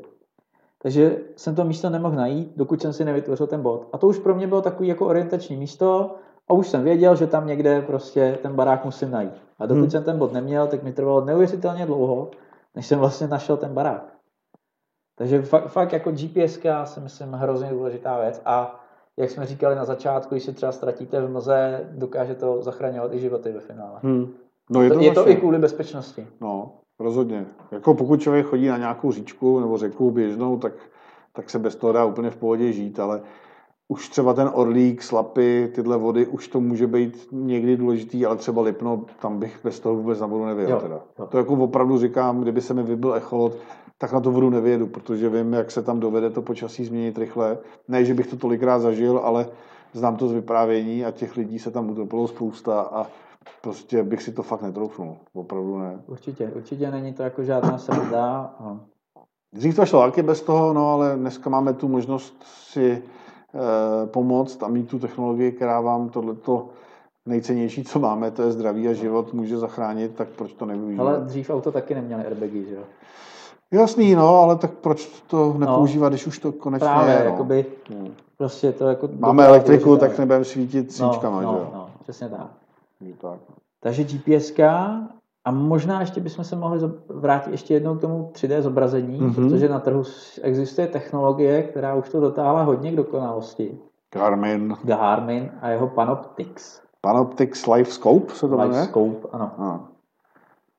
Takže 0.82 1.18
jsem 1.36 1.56
to 1.56 1.66
místo 1.66 1.90
nemohl 1.90 2.16
najít, 2.16 2.54
dokud 2.58 2.82
jsem 2.82 2.94
si 2.94 3.06
nevytvořil 3.06 3.48
ten 3.48 3.62
bod. 3.62 3.88
A 3.94 3.98
to 3.98 4.08
už 4.08 4.20
pro 4.20 4.36
mě 4.36 4.48
bylo 4.48 4.62
takový 4.62 4.90
jako 4.90 5.08
orientační 5.08 5.58
místo 5.58 6.16
a 6.48 6.54
už 6.54 6.68
jsem 6.68 6.84
věděl, 6.84 7.16
že 7.16 7.28
tam 7.28 7.48
někde 7.48 7.82
prostě 7.82 8.38
ten 8.42 8.56
barák 8.56 8.86
musím 8.86 9.12
najít. 9.12 9.34
A 9.60 9.66
dokud 9.66 9.82
Hmm. 9.82 9.90
jsem 9.90 10.04
ten 10.04 10.18
bod 10.18 10.34
neměl, 10.34 10.68
tak 10.68 10.84
mi 10.84 10.94
trvalo 10.94 11.26
neuvěřitelně 11.26 11.86
dlouho, 11.86 12.32
než 12.76 12.86
jsem 12.86 13.00
vlastně 13.00 13.28
našel 13.28 13.58
ten 13.58 13.74
barák. 13.74 14.14
Takže 15.18 15.42
fakt, 15.42 15.68
fakt 15.68 15.94
jako 15.94 16.12
GPS 16.12 16.60
si 16.84 17.00
myslím 17.00 17.32
hrozně 17.32 17.70
důležitá 17.70 18.20
věc 18.20 18.42
a 18.46 18.85
jak 19.18 19.30
jsme 19.30 19.46
říkali 19.46 19.76
na 19.76 19.86
začátku, 19.86 20.36
když 20.36 20.44
se 20.44 20.54
třeba 20.54 20.72
ztratíte 20.72 21.22
v 21.22 21.32
mlze, 21.32 21.90
dokáže 21.92 22.36
to 22.36 22.62
zachraňovat 22.62 23.14
i 23.14 23.20
životy 23.20 23.52
ve 23.52 23.60
finále. 23.60 24.00
Hmm. 24.04 24.28
No 24.70 24.82
je, 24.82 24.90
to, 24.90 25.00
je 25.00 25.12
to 25.12 25.30
i 25.30 25.36
kvůli 25.36 25.60
bezpečnosti. 25.60 26.28
No, 26.42 26.74
rozhodně. 27.00 27.46
Jako 27.72 27.94
pokud 27.94 28.22
člověk 28.22 28.46
chodí 28.46 28.68
na 28.68 28.78
nějakou 28.78 29.12
říčku 29.12 29.60
nebo 29.60 29.78
řeku 29.78 30.12
běžnou, 30.12 30.58
tak, 30.58 30.74
tak 31.34 31.50
se 31.50 31.60
bez 31.60 31.76
toho 31.76 31.94
dá 31.94 32.06
úplně 32.06 32.30
v 32.30 32.38
pohodě 32.38 32.72
žít, 32.72 33.00
ale 33.00 33.22
už 33.88 34.10
třeba 34.10 34.34
ten 34.34 34.50
orlík, 34.54 35.04
slapy, 35.04 35.72
tyhle 35.76 35.98
vody, 35.98 36.28
už 36.28 36.48
to 36.48 36.60
může 36.62 36.88
být 36.88 37.28
někdy 37.32 37.78
důležitý, 37.78 38.26
ale 38.26 38.36
třeba 38.36 38.62
Lipno, 38.62 39.06
tam 39.22 39.40
bych 39.40 39.60
bez 39.64 39.80
toho 39.80 39.96
vůbec 39.96 40.20
na 40.20 40.28
vodu 40.28 40.46
nevěděl. 40.46 40.76
Jo, 40.76 40.82
Teda. 40.82 41.02
jo. 41.20 41.26
To 41.26 41.38
jako 41.38 41.54
opravdu 41.54 41.98
říkám, 41.98 42.42
kdyby 42.42 42.62
se 42.62 42.74
mi 42.74 42.84
vybil 42.84 43.16
echolot, 43.16 43.58
tak 43.98 44.14
na 44.14 44.20
to 44.20 44.32
vodu 44.32 44.50
nevědu, 44.50 44.88
protože 44.88 45.30
vím, 45.30 45.54
jak 45.54 45.72
se 45.72 45.82
tam 45.84 46.00
dovede 46.00 46.30
to 46.30 46.42
počasí 46.42 46.86
změnit 46.86 47.18
rychle. 47.18 47.58
Ne, 47.88 48.06
že 48.06 48.14
bych 48.14 48.28
to 48.28 48.38
tolikrát 48.38 48.80
zažil, 48.80 49.22
ale 49.24 49.48
znám 49.94 50.16
to 50.16 50.28
z 50.28 50.32
vyprávění 50.32 51.06
a 51.06 51.12
těch 51.12 51.38
lidí 51.38 51.60
se 51.60 51.72
tam 51.72 51.90
utopilo 51.90 52.28
spousta 52.28 52.82
a 52.82 53.08
prostě 53.62 54.04
bych 54.04 54.24
si 54.24 54.32
to 54.32 54.44
fakt 54.44 54.62
netroufnul. 54.62 55.18
Opravdu 55.34 55.78
ne. 55.78 56.00
Určitě, 56.08 56.52
určitě 56.56 56.92
není 56.92 57.14
to 57.14 57.24
jako 57.24 57.44
žádná 57.44 57.78
sranda. 57.78 58.56
Dřív 59.54 59.76
to 59.76 59.86
šlo 59.86 60.02
taky 60.02 60.24
bez 60.24 60.42
toho, 60.42 60.74
no 60.74 60.90
ale 60.92 61.16
dneska 61.16 61.50
máme 61.50 61.74
tu 61.74 61.88
možnost 61.88 62.44
si 62.44 62.92
e, 62.92 63.02
pomoct 64.08 64.64
a 64.64 64.68
mít 64.68 64.90
tu 64.90 65.00
technologii, 65.00 65.52
která 65.52 65.82
vám 65.82 66.10
tohleto 66.10 66.70
nejcennější, 67.26 67.84
co 67.84 68.00
máme, 68.00 68.32
to 68.32 68.44
je 68.44 68.52
zdraví 68.52 68.88
a 68.88 68.94
život, 68.94 69.34
může 69.34 69.58
zachránit, 69.58 70.16
tak 70.16 70.28
proč 70.28 70.54
to 70.54 70.66
nevyužívat? 70.66 71.08
Ale 71.08 71.22
dřív 71.22 71.50
auto 71.50 71.72
taky 71.72 71.96
neměly 71.96 72.26
airbagy, 72.26 72.66
že 72.66 72.76
jo? 72.76 72.84
Jasný, 73.72 74.16
no, 74.16 74.28
ale 74.28 74.56
tak 74.56 74.72
proč 74.72 75.06
to 75.28 75.56
nepoužívat, 75.58 76.10
když 76.10 76.28
už 76.28 76.40
to 76.40 76.52
konečně 76.52 76.88
Právě, 76.88 77.14
je, 77.14 77.20
no. 77.20 77.26
jakoby, 77.26 77.66
Hmm. 77.90 78.14
prostě 78.38 78.72
to 78.72 78.88
jako... 78.88 79.10
Máme 79.20 79.46
elektriku, 79.46 79.86
důležitá 79.86 80.08
tak 80.08 80.20
nebudeme 80.20 80.46
svítit 80.46 80.92
svíčkama, 80.92 81.36
no, 81.36 81.42
že 81.42 81.46
no, 81.46 81.54
jo? 81.54 81.72
no, 81.74 81.90
přesně 82.04 82.30
tak. 82.30 82.48
Tak. 83.22 83.40
Takže 83.80 84.04
GPS 84.04 84.52
A 85.46 85.52
možná 85.52 86.00
ještě 86.00 86.22
bychom 86.22 86.46
se 86.46 86.56
mohli 86.56 86.80
vrátit 87.08 87.52
ještě 87.52 87.74
jednou 87.74 87.96
k 87.96 88.02
tomu 88.02 88.32
3D 88.34 88.62
zobrazení, 88.62 89.22
mm-hmm. 89.22 89.36
protože 89.36 89.70
na 89.70 89.80
trhu 89.80 90.04
existuje 90.42 90.88
technologie, 90.88 91.64
která 91.64 91.96
už 91.96 92.10
to 92.10 92.20
dotáhla 92.20 92.64
hodně 92.64 92.92
k 92.92 92.96
dokonalosti. 92.96 93.78
Garmin. 94.14 94.76
Garmin 94.84 95.52
a 95.62 95.70
jeho 95.70 95.88
Panoptix. 95.88 96.82
Panoptix 97.02 97.68
Live 97.68 97.92
Scope 97.92 98.34
se 98.34 98.48
to 98.48 98.58
jmenuje? 98.58 98.80
Live 98.80 98.90
Scope, 98.90 99.28
ano. 99.32 99.52
A. 99.58 99.80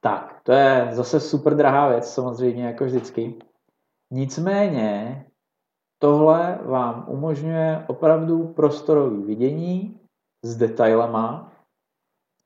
Tak, 0.01 0.36
to 0.47 0.53
je 0.53 0.89
zase 0.91 1.21
super 1.21 1.57
drahá 1.57 1.89
věc, 1.89 2.15
samozřejmě, 2.15 2.67
jako 2.67 2.85
vždycky. 2.85 3.35
Nicméně, 4.13 5.25
tohle 5.99 6.59
vám 6.63 7.05
umožňuje 7.09 7.85
opravdu 7.87 8.47
prostorový 8.47 9.23
vidění 9.23 10.01
s 10.45 10.57
detailama, 10.57 11.53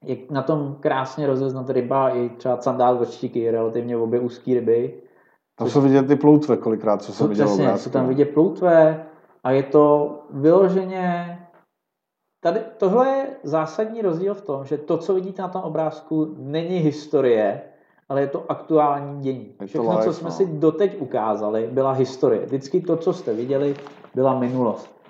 je 0.04 0.16
na 0.30 0.42
tom 0.42 0.76
krásně 0.80 1.26
rozeznat 1.26 1.70
ryba 1.70 2.10
i 2.10 2.28
třeba 2.28 2.60
sandál 2.60 2.98
vrštíky, 2.98 3.50
relativně 3.50 3.96
obě 3.96 4.20
úzký 4.20 4.54
ryby. 4.54 5.02
Tam 5.58 5.70
jsou 5.70 5.80
vidět 5.80 6.06
ty 6.06 6.16
ploutve 6.16 6.56
kolikrát, 6.56 7.02
co 7.02 7.12
jsem 7.12 7.28
viděl 7.28 7.46
Přesně, 7.46 7.78
jsou 7.78 7.90
tam 7.90 8.08
vidět 8.08 8.24
ploutve 8.24 9.06
a 9.44 9.50
je 9.50 9.62
to 9.62 10.18
vyloženě 10.30 11.36
Tady 12.42 12.60
tohle 12.76 13.08
je 13.08 13.36
zásadní 13.42 14.02
rozdíl 14.02 14.34
v 14.34 14.42
tom, 14.42 14.64
že 14.64 14.78
to, 14.78 14.98
co 14.98 15.14
vidíte 15.14 15.42
na 15.42 15.48
tom 15.48 15.62
obrázku, 15.62 16.34
není 16.38 16.76
historie, 16.76 17.69
ale 18.10 18.20
je 18.20 18.26
to 18.26 18.44
aktuální 18.48 19.20
dění. 19.20 19.54
Všechno, 19.64 19.98
co 19.98 20.12
jsme 20.12 20.28
no. 20.28 20.34
si 20.34 20.46
doteď 20.46 21.00
ukázali, 21.00 21.68
byla 21.72 21.92
historie. 21.92 22.46
Vždycky 22.46 22.80
to, 22.80 22.96
co 22.96 23.12
jste 23.12 23.34
viděli, 23.34 23.74
byla 24.14 24.38
minulost. 24.38 25.00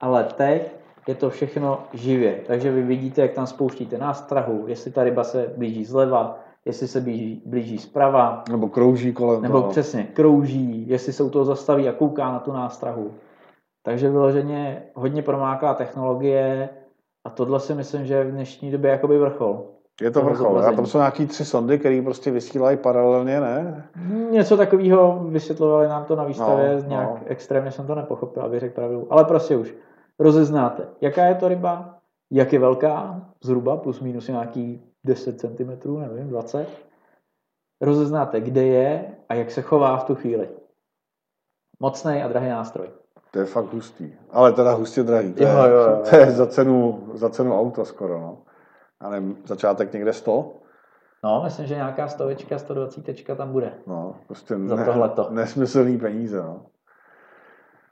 Ale 0.00 0.24
teď 0.24 0.72
je 1.08 1.14
to 1.14 1.30
všechno 1.30 1.78
živě. 1.92 2.40
Takže 2.46 2.70
vy 2.70 2.82
vidíte, 2.82 3.22
jak 3.22 3.32
tam 3.32 3.46
spouštíte 3.46 3.98
nástrahu, 3.98 4.64
jestli 4.66 4.90
ta 4.90 5.04
ryba 5.04 5.24
se 5.24 5.54
blíží 5.56 5.84
zleva, 5.84 6.38
jestli 6.64 6.88
se 6.88 7.00
blíží, 7.00 7.42
blíží 7.46 7.78
zprava. 7.78 8.44
Nebo 8.50 8.68
krouží 8.68 9.12
kolem 9.12 9.42
Nebo 9.42 9.60
toho. 9.60 9.70
přesně, 9.70 10.02
krouží, 10.02 10.88
jestli 10.88 11.12
se 11.12 11.22
u 11.22 11.30
toho 11.30 11.44
zastaví 11.44 11.88
a 11.88 11.92
kouká 11.92 12.32
na 12.32 12.38
tu 12.38 12.52
nástrahu. 12.52 13.14
Takže 13.82 14.10
vyloženě 14.10 14.82
hodně 14.94 15.22
promáklá 15.22 15.74
technologie 15.74 16.68
a 17.24 17.30
tohle 17.30 17.60
si 17.60 17.74
myslím, 17.74 18.06
že 18.06 18.14
je 18.14 18.24
v 18.24 18.30
dnešní 18.30 18.70
době 18.70 18.90
jakoby 18.90 19.18
vrchol. 19.18 19.79
Je 20.00 20.10
to 20.10 20.22
vrchol. 20.22 20.58
A 20.58 20.72
tam 20.72 20.86
jsou 20.86 20.98
nějaký 20.98 21.26
tři 21.26 21.44
sondy, 21.44 21.78
které 21.78 22.02
prostě 22.02 22.30
vysílají 22.30 22.76
paralelně, 22.76 23.40
ne? 23.40 23.84
Něco 24.30 24.56
takového 24.56 25.24
vysvětlovali 25.28 25.88
nám 25.88 26.04
to 26.04 26.16
na 26.16 26.24
výstavě, 26.24 26.76
no, 26.82 26.88
nějak 26.88 27.08
no. 27.08 27.20
extrémně 27.26 27.70
jsem 27.70 27.86
to 27.86 27.94
nepochopil, 27.94 28.42
aby 28.42 28.60
řekl 28.60 28.74
pravdu. 28.74 29.06
Ale 29.10 29.24
prostě 29.24 29.56
už 29.56 29.74
rozeznáte, 30.18 30.88
jaká 31.00 31.24
je 31.24 31.34
to 31.34 31.48
ryba, 31.48 31.98
jak 32.30 32.52
je 32.52 32.58
velká, 32.58 33.20
zhruba 33.44 33.76
plus 33.76 34.00
minus 34.00 34.28
nějaký 34.28 34.82
10 35.04 35.40
cm, 35.40 35.98
nevím, 35.98 36.28
20. 36.28 36.66
Rozeznáte, 37.80 38.40
kde 38.40 38.64
je 38.64 39.14
a 39.28 39.34
jak 39.34 39.50
se 39.50 39.62
chová 39.62 39.96
v 39.96 40.04
tu 40.04 40.14
chvíli. 40.14 40.48
Mocný 41.80 42.22
a 42.22 42.28
drahý 42.28 42.48
nástroj. 42.48 42.88
To 43.30 43.38
je 43.38 43.44
fakt 43.44 43.72
hustý. 43.72 44.12
Ale 44.30 44.52
teda 44.52 44.72
hustě 44.72 45.02
drahý. 45.02 45.32
To, 45.32 45.42
jo, 45.42 45.48
je, 45.48 45.70
jo, 45.70 45.78
jo. 45.78 46.02
to 46.10 46.16
je 46.16 46.30
za 46.30 46.46
cenu, 46.46 47.08
za 47.14 47.30
cenu 47.30 47.60
auta 47.60 47.84
skoro. 47.84 48.20
No. 48.20 48.38
Ale 49.00 49.22
začátek 49.44 49.92
někde 49.92 50.12
100? 50.12 50.52
No, 51.24 51.40
myslím, 51.44 51.66
že 51.66 51.74
nějaká 51.74 52.08
stovečka, 52.08 52.58
120 52.58 53.36
tam 53.36 53.52
bude. 53.52 53.72
No, 53.86 54.14
prostě 54.26 54.54
za 54.66 54.76
ne, 54.76 54.84
tohleto. 54.84 55.28
nesmyslný 55.30 55.98
peníze. 55.98 56.42
No. 56.42 56.62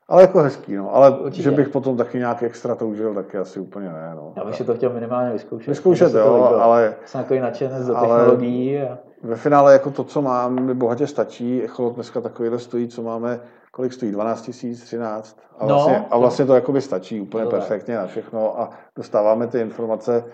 Ale 0.09 0.23
jako 0.23 0.39
hezký, 0.39 0.77
no. 0.77 0.95
Ale 0.95 1.19
Určitě. 1.19 1.43
že 1.43 1.51
bych 1.51 1.69
potom 1.69 1.97
taky 1.97 2.19
nějak 2.19 2.43
extra 2.43 2.75
toužil, 2.75 3.15
taky 3.15 3.39
asi 3.39 3.61
úplně 3.61 3.89
ne, 3.89 4.13
no. 4.15 4.33
Já 4.37 4.45
bych 4.45 4.55
si 4.55 4.65
to 4.65 4.75
chtěl 4.75 4.93
minimálně 4.93 5.33
vyzkoušet. 5.33 5.69
Vyzkoušet, 5.69 6.15
jo, 6.15 6.59
ale... 6.61 6.95
Jsem 7.05 7.23
takový 7.23 7.41
nadšenec 7.41 7.87
do 7.87 7.95
technologií. 7.95 8.83
A... 8.83 8.99
Ve 9.23 9.37
finále 9.37 9.73
jako 9.73 9.91
to, 9.91 10.05
co 10.05 10.23
mám, 10.23 10.65
mi 10.65 10.75
bohatě 10.75 11.07
stačí. 11.07 11.63
Echolot 11.63 11.95
dneska 11.95 12.21
takovýhle 12.21 12.59
stojí, 12.59 12.89
co 12.89 13.03
máme, 13.03 13.41
kolik 13.71 13.93
stojí? 13.93 14.13
12 14.13 14.43
tisíc, 14.43 14.85
13? 14.85 15.41
A 15.59 15.67
no, 15.67 15.75
vlastně, 15.75 15.99
no, 15.99 16.07
a 16.11 16.19
vlastně 16.19 16.47
to 16.47 16.55
jakoby 16.55 16.81
stačí 16.81 17.21
úplně 17.21 17.45
no, 17.45 17.51
perfektně 17.51 17.97
na 17.97 18.07
všechno 18.07 18.61
a 18.61 18.71
dostáváme 18.97 19.47
ty 19.47 19.61
informace 19.61 20.25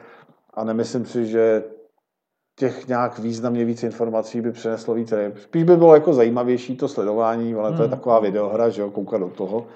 a 0.54 0.64
nemyslím 0.64 1.06
si, 1.06 1.26
že 1.26 1.64
těch 2.58 2.88
nějak 2.88 3.18
významně 3.18 3.64
víc 3.64 3.82
informací 3.82 4.40
by 4.40 4.52
přineslo 4.52 4.94
víc 4.94 5.12
ryb. 5.12 5.38
Spíš 5.38 5.64
by 5.64 5.76
bylo 5.76 5.94
jako 5.94 6.12
zajímavější 6.12 6.76
to 6.76 6.88
sledování, 6.88 7.54
ale 7.54 7.72
to 7.72 7.82
je 7.82 7.88
hmm. 7.88 7.96
taková 7.96 8.20
videohra, 8.20 8.68
že 8.68 8.82
jo, 8.82 8.90
koukat 8.90 9.20
do 9.20 9.28
toho. 9.28 9.66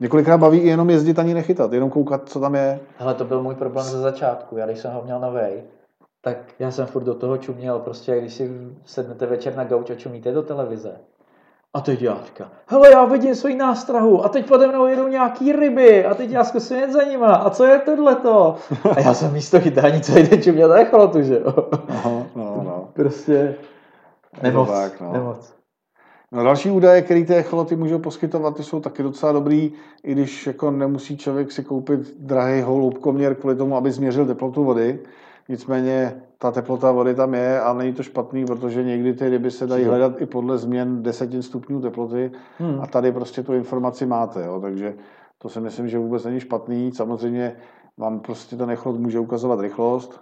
Několikrát 0.00 0.38
baví 0.38 0.58
i 0.58 0.68
jenom 0.68 0.90
jezdit 0.90 1.18
ani 1.18 1.34
nechytat, 1.34 1.72
jenom 1.72 1.90
koukat, 1.90 2.28
co 2.28 2.40
tam 2.40 2.54
je. 2.54 2.80
Ale 2.98 3.14
to 3.14 3.24
byl 3.24 3.42
můj 3.42 3.54
problém 3.54 3.84
ze 3.84 4.00
začátku. 4.00 4.56
Já 4.56 4.66
když 4.66 4.78
jsem 4.78 4.92
ho 4.92 5.02
měl 5.02 5.20
novej, 5.20 5.62
tak 6.20 6.36
já 6.58 6.70
jsem 6.70 6.86
furt 6.86 7.04
do 7.04 7.14
toho 7.14 7.36
čuměl. 7.36 7.78
Prostě 7.78 8.20
když 8.20 8.34
si 8.34 8.50
sednete 8.84 9.26
večer 9.26 9.56
na 9.56 9.64
gauč 9.64 9.90
a 9.90 9.94
čumíte 9.94 10.32
do 10.32 10.42
televize, 10.42 11.00
a 11.74 11.80
teď 11.80 12.02
já 12.02 12.18
říkám, 12.26 12.48
hele, 12.66 12.90
já 12.90 13.04
vidím 13.04 13.34
svůj 13.34 13.54
nástrahu 13.54 14.24
a 14.24 14.28
teď 14.28 14.48
pode 14.48 14.66
mnou 14.66 14.86
jedou 14.86 15.08
nějaký 15.08 15.52
ryby 15.52 16.04
a 16.04 16.14
teď 16.14 16.30
já 16.30 16.44
zkusím 16.44 16.76
jet 16.76 16.92
za 16.92 17.02
nima 17.04 17.34
a 17.34 17.50
co 17.50 17.64
je 17.64 17.78
tohleto? 17.78 18.56
A 18.96 19.00
já 19.00 19.14
jsem 19.14 19.32
místo 19.32 19.60
chytání 19.60 20.00
celý 20.00 20.22
den 20.22 20.42
čuměl 20.42 20.68
na 20.68 20.76
echolotu, 20.76 21.22
že 21.22 21.34
jo? 21.34 21.68
Aha, 21.88 22.10
no, 22.36 22.60
no. 22.64 22.88
Prostě 22.92 23.54
nemoc, 24.42 24.68
tak, 24.68 25.00
no. 25.00 25.12
nemoc. 25.12 25.54
No 26.32 26.44
další 26.44 26.70
údaje, 26.70 27.02
které 27.02 27.24
ty 27.24 27.34
echoloty 27.34 27.76
můžou 27.76 27.98
poskytovat, 27.98 28.56
ty 28.56 28.62
jsou 28.62 28.80
taky 28.80 29.02
docela 29.02 29.32
dobrý, 29.32 29.72
i 30.04 30.12
když 30.12 30.46
jako 30.46 30.70
nemusí 30.70 31.16
člověk 31.16 31.52
si 31.52 31.64
koupit 31.64 32.00
drahý 32.18 32.60
holoubkoměr 32.62 33.34
kvůli 33.34 33.56
tomu, 33.56 33.76
aby 33.76 33.90
změřil 33.90 34.26
teplotu 34.26 34.64
vody. 34.64 35.00
Nicméně 35.48 36.22
ta 36.44 36.50
teplota 36.50 36.92
vody 36.92 37.14
tam 37.14 37.34
je 37.34 37.60
a 37.60 37.72
není 37.72 37.92
to 37.92 38.02
špatný, 38.02 38.44
protože 38.44 38.82
někdy 38.82 39.14
ty 39.14 39.28
ryby 39.28 39.50
se 39.50 39.66
dají 39.66 39.84
hledat 39.84 40.20
i 40.20 40.26
podle 40.26 40.58
změn 40.58 41.02
desetin 41.02 41.42
stupňů 41.42 41.80
teploty 41.80 42.30
hmm. 42.58 42.80
a 42.80 42.86
tady 42.86 43.12
prostě 43.12 43.42
tu 43.42 43.54
informaci 43.54 44.06
máte, 44.06 44.44
jo, 44.44 44.60
takže 44.60 44.94
to 45.38 45.48
si 45.48 45.60
myslím, 45.60 45.88
že 45.88 45.98
vůbec 45.98 46.24
není 46.24 46.40
špatný. 46.40 46.92
Samozřejmě 46.92 47.56
vám 47.98 48.20
prostě 48.20 48.56
ten 48.56 48.70
echolot 48.70 49.00
může 49.00 49.18
ukazovat 49.18 49.60
rychlost. 49.60 50.20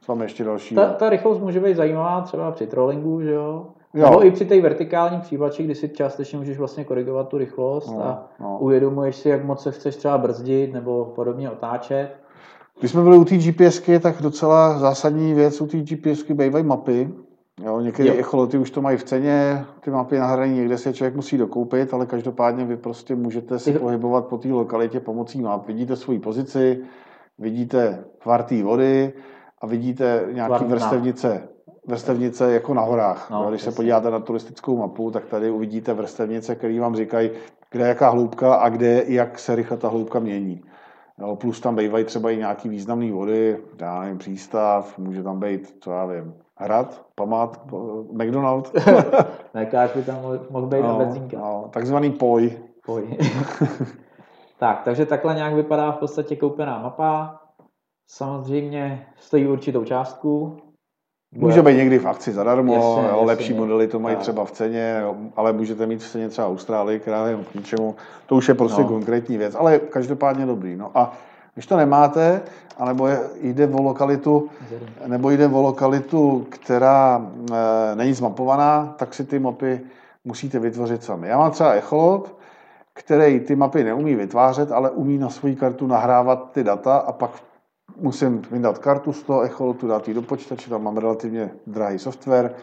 Co 0.00 0.12
máme 0.12 0.24
ještě 0.24 0.44
další? 0.44 0.74
Ta, 0.74 0.92
ta 0.92 1.10
rychlost 1.10 1.40
může 1.40 1.60
být 1.60 1.76
zajímavá 1.76 2.20
třeba 2.20 2.50
při 2.50 2.66
trollingu, 2.66 3.22
že 3.22 3.32
jo? 3.32 3.66
Jo. 3.94 4.04
Nebo 4.04 4.26
i 4.26 4.30
při 4.30 4.44
té 4.44 4.60
vertikální 4.60 5.20
přívlači, 5.20 5.62
kdy 5.62 5.74
si 5.74 5.88
částečně 5.88 6.38
můžeš 6.38 6.58
vlastně 6.58 6.84
korigovat 6.84 7.28
tu 7.28 7.38
rychlost 7.38 7.90
no, 7.90 8.04
a 8.04 8.28
no. 8.40 8.58
uvědomuješ 8.60 9.16
si, 9.16 9.28
jak 9.28 9.44
moc 9.44 9.62
se 9.62 9.72
chceš 9.72 9.96
třeba 9.96 10.18
brzdit 10.18 10.72
nebo 10.72 11.04
podobně 11.04 11.50
otáčet. 11.50 12.21
Když 12.82 12.92
jsme 12.92 13.02
byli 13.02 13.18
u 13.18 13.24
té 13.24 13.36
GPSky, 13.36 13.98
tak 13.98 14.22
docela 14.22 14.78
zásadní 14.78 15.34
věc 15.34 15.60
u 15.60 15.66
té 15.66 15.78
GPSky 15.78 16.34
bývají 16.34 16.64
mapy. 16.64 17.10
Jo, 17.64 17.80
některé 17.80 18.10
echoloty 18.10 18.58
už 18.58 18.70
to 18.70 18.82
mají 18.82 18.96
v 18.96 19.04
ceně, 19.04 19.64
ty 19.80 19.90
mapy 19.90 20.18
na 20.18 20.26
hraní 20.26 20.54
někde 20.54 20.78
se 20.78 20.92
člověk 20.92 21.16
musí 21.16 21.38
dokoupit, 21.38 21.94
ale 21.94 22.06
každopádně 22.06 22.64
vy 22.64 22.76
prostě 22.76 23.14
můžete 23.14 23.58
se 23.58 23.72
pohybovat 23.72 24.26
po 24.26 24.38
té 24.38 24.48
lokalitě 24.48 25.00
pomocí 25.00 25.42
map. 25.42 25.66
Vidíte 25.66 25.96
svoji 25.96 26.18
pozici, 26.18 26.78
vidíte 27.38 28.04
tvar 28.22 28.42
té 28.42 28.62
vody 28.62 29.12
a 29.60 29.66
vidíte 29.66 30.24
nějaké 30.32 30.64
vrstevnice, 30.64 31.48
vrstevnice 31.86 32.52
jako 32.52 32.74
na 32.74 32.82
horách. 32.82 33.30
No, 33.30 33.46
Když 33.50 33.62
se 33.62 33.72
podíváte 33.72 34.10
na 34.10 34.20
turistickou 34.20 34.76
mapu, 34.76 35.10
tak 35.10 35.24
tady 35.24 35.50
uvidíte 35.50 35.94
vrstevnice, 35.94 36.54
které 36.54 36.80
vám 36.80 36.96
říkají, 36.96 37.30
kde 37.70 37.84
je 37.84 37.88
jaká 37.88 38.10
hloubka 38.10 38.54
a 38.54 38.68
kde, 38.68 39.04
jak 39.06 39.38
se 39.38 39.54
rychle 39.54 39.76
ta 39.76 39.88
hloubka 39.88 40.18
mění. 40.18 40.62
Jo, 41.18 41.36
plus 41.36 41.60
tam 41.60 41.76
bývají 41.76 42.04
třeba 42.04 42.30
i 42.30 42.36
nějaký 42.36 42.68
významné 42.68 43.12
vody, 43.12 43.58
já 43.80 44.00
nevím, 44.00 44.18
přístav, 44.18 44.98
může 44.98 45.22
tam 45.22 45.40
být, 45.40 45.76
co 45.80 45.90
já 45.90 46.06
vím, 46.06 46.34
hrad, 46.56 47.06
památ, 47.14 47.60
McDonald. 48.12 48.72
Nekáž 49.54 49.92
by 49.92 50.02
tam 50.02 50.16
mohl 50.50 50.66
být 50.66 50.82
no, 50.82 50.88
na 50.88 50.94
benzínka. 50.94 51.38
No, 51.38 51.68
takzvaný 51.72 52.10
poj. 52.10 52.58
Poj. 52.86 53.18
tak, 54.58 54.82
takže 54.84 55.06
takhle 55.06 55.34
nějak 55.34 55.54
vypadá 55.54 55.92
v 55.92 55.96
podstatě 55.96 56.36
koupená 56.36 56.82
mapa. 56.82 57.40
Samozřejmě 58.06 59.06
stojí 59.16 59.46
určitou 59.46 59.84
částku, 59.84 60.56
Může 61.34 61.62
být 61.62 61.76
někdy 61.76 61.98
v 61.98 62.06
akci 62.06 62.32
zadarmo, 62.32 62.74
jasně, 62.74 63.10
jo, 63.10 63.24
lepší 63.24 63.52
jasně, 63.52 63.60
modely 63.60 63.88
to 63.88 63.98
mají 63.98 64.16
tak. 64.16 64.22
třeba 64.22 64.44
v 64.44 64.50
ceně, 64.50 64.98
jo, 65.02 65.16
ale 65.36 65.52
můžete 65.52 65.86
mít 65.86 66.02
v 66.02 66.10
ceně 66.10 66.28
třeba 66.28 66.48
Austrálii, 66.48 67.00
která 67.00 67.28
je 67.28 67.36
k 67.52 67.54
ničemu. 67.54 67.94
To 68.26 68.36
už 68.36 68.48
je 68.48 68.54
prostě 68.54 68.82
no. 68.82 68.88
konkrétní 68.88 69.38
věc, 69.38 69.54
ale 69.58 69.78
každopádně 69.78 70.46
dobrý. 70.46 70.76
No 70.76 70.90
a 70.94 71.12
když 71.54 71.66
to 71.66 71.76
nemáte, 71.76 72.42
anebo 72.78 73.08
jde 73.42 73.68
o 73.68 73.82
lokalitu, 73.82 74.48
nebo 75.06 75.30
jde 75.30 75.48
o 75.48 75.62
lokalitu, 75.62 76.46
která 76.48 77.26
e, 77.52 77.96
není 77.96 78.12
zmapovaná, 78.12 78.94
tak 78.96 79.14
si 79.14 79.24
ty 79.24 79.38
mapy 79.38 79.80
musíte 80.24 80.58
vytvořit 80.58 81.04
sami. 81.04 81.28
Já 81.28 81.38
mám 81.38 81.50
třeba 81.50 81.72
echolot, 81.72 82.36
který 82.92 83.40
ty 83.40 83.56
mapy 83.56 83.84
neumí 83.84 84.14
vytvářet, 84.14 84.72
ale 84.72 84.90
umí 84.90 85.18
na 85.18 85.30
svoji 85.30 85.56
kartu 85.56 85.86
nahrávat 85.86 86.50
ty 86.52 86.64
data 86.64 86.96
a 86.96 87.12
pak 87.12 87.30
musím 87.96 88.42
vydat 88.50 88.78
kartu 88.78 89.12
z 89.12 89.22
toho 89.22 89.40
echolotu, 89.42 89.86
dát 89.86 90.08
ji 90.08 90.14
do 90.14 90.22
počítače, 90.22 90.70
tam 90.70 90.82
mám 90.82 90.96
relativně 90.96 91.50
drahý 91.66 91.98
software, 91.98 92.54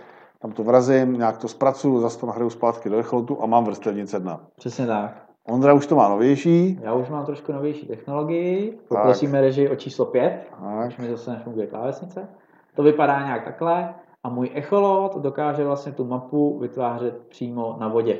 tam 0.42 0.52
to 0.52 0.64
vrazím, 0.64 1.14
nějak 1.14 1.38
to 1.38 1.48
zpracuju, 1.48 2.02
zase 2.02 2.20
to 2.20 2.26
nahraju 2.26 2.50
zpátky 2.50 2.90
do 2.90 2.98
echolotu 2.98 3.44
a 3.44 3.46
mám 3.46 3.64
vrstevnice 3.64 4.20
dna. 4.20 4.42
Přesně 4.56 4.88
tak. 4.88 5.30
Ondra 5.48 5.74
už 5.74 5.88
to 5.88 5.96
má 5.96 6.10
novější. 6.10 6.80
Já 6.82 6.94
už 6.94 7.10
mám 7.10 7.26
trošku 7.26 7.52
novější 7.52 7.88
technologii. 7.88 8.80
Poprosíme 8.88 9.42
režii 9.42 9.70
o 9.70 9.76
číslo 9.76 10.06
5, 10.06 10.48
tak. 10.60 10.88
už 10.88 10.98
mi 10.98 11.10
zase 11.10 11.32
nefunguje 11.32 11.68
klávesnice. 11.68 12.30
To 12.76 12.84
vypadá 12.84 13.26
nějak 13.26 13.44
takhle. 13.44 13.94
A 14.24 14.30
můj 14.30 14.50
echolot 14.54 15.18
dokáže 15.18 15.64
vlastně 15.66 15.92
tu 15.92 16.06
mapu 16.06 16.60
vytvářet 16.60 17.28
přímo 17.28 17.78
na 17.80 17.88
vodě. 17.88 18.20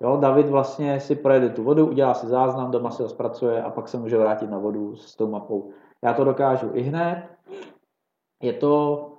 Jo, 0.00 0.16
David 0.16 0.48
vlastně 0.48 1.00
si 1.00 1.14
projede 1.14 1.48
tu 1.48 1.62
vodu, 1.62 1.86
udělá 1.86 2.14
si 2.14 2.26
záznam, 2.26 2.70
doma 2.70 2.90
si 2.90 3.02
ho 3.02 3.08
zpracuje 3.08 3.62
a 3.62 3.70
pak 3.70 3.88
se 3.88 3.98
může 3.98 4.18
vrátit 4.18 4.50
na 4.50 4.58
vodu 4.58 4.96
s 4.96 5.16
tou 5.16 5.30
mapou. 5.30 5.70
Já 6.04 6.12
to 6.12 6.24
dokážu 6.24 6.70
i 6.74 6.82
hned. 6.82 7.28
Je 8.42 8.52
to, 8.52 9.12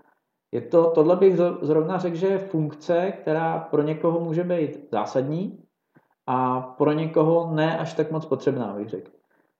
je 0.51 0.61
to, 0.61 0.91
tohle 0.91 1.15
bych 1.15 1.37
zrovna 1.61 1.97
řekl, 1.97 2.15
že 2.15 2.27
je 2.27 2.37
funkce, 2.37 3.11
která 3.11 3.59
pro 3.59 3.81
někoho 3.81 4.19
může 4.19 4.43
být 4.43 4.87
zásadní 4.91 5.63
a 6.27 6.61
pro 6.61 6.91
někoho 6.91 7.55
ne 7.55 7.77
až 7.77 7.93
tak 7.93 8.11
moc 8.11 8.25
potřebná, 8.25 8.73
bych 8.73 8.89
řekl. 8.89 9.11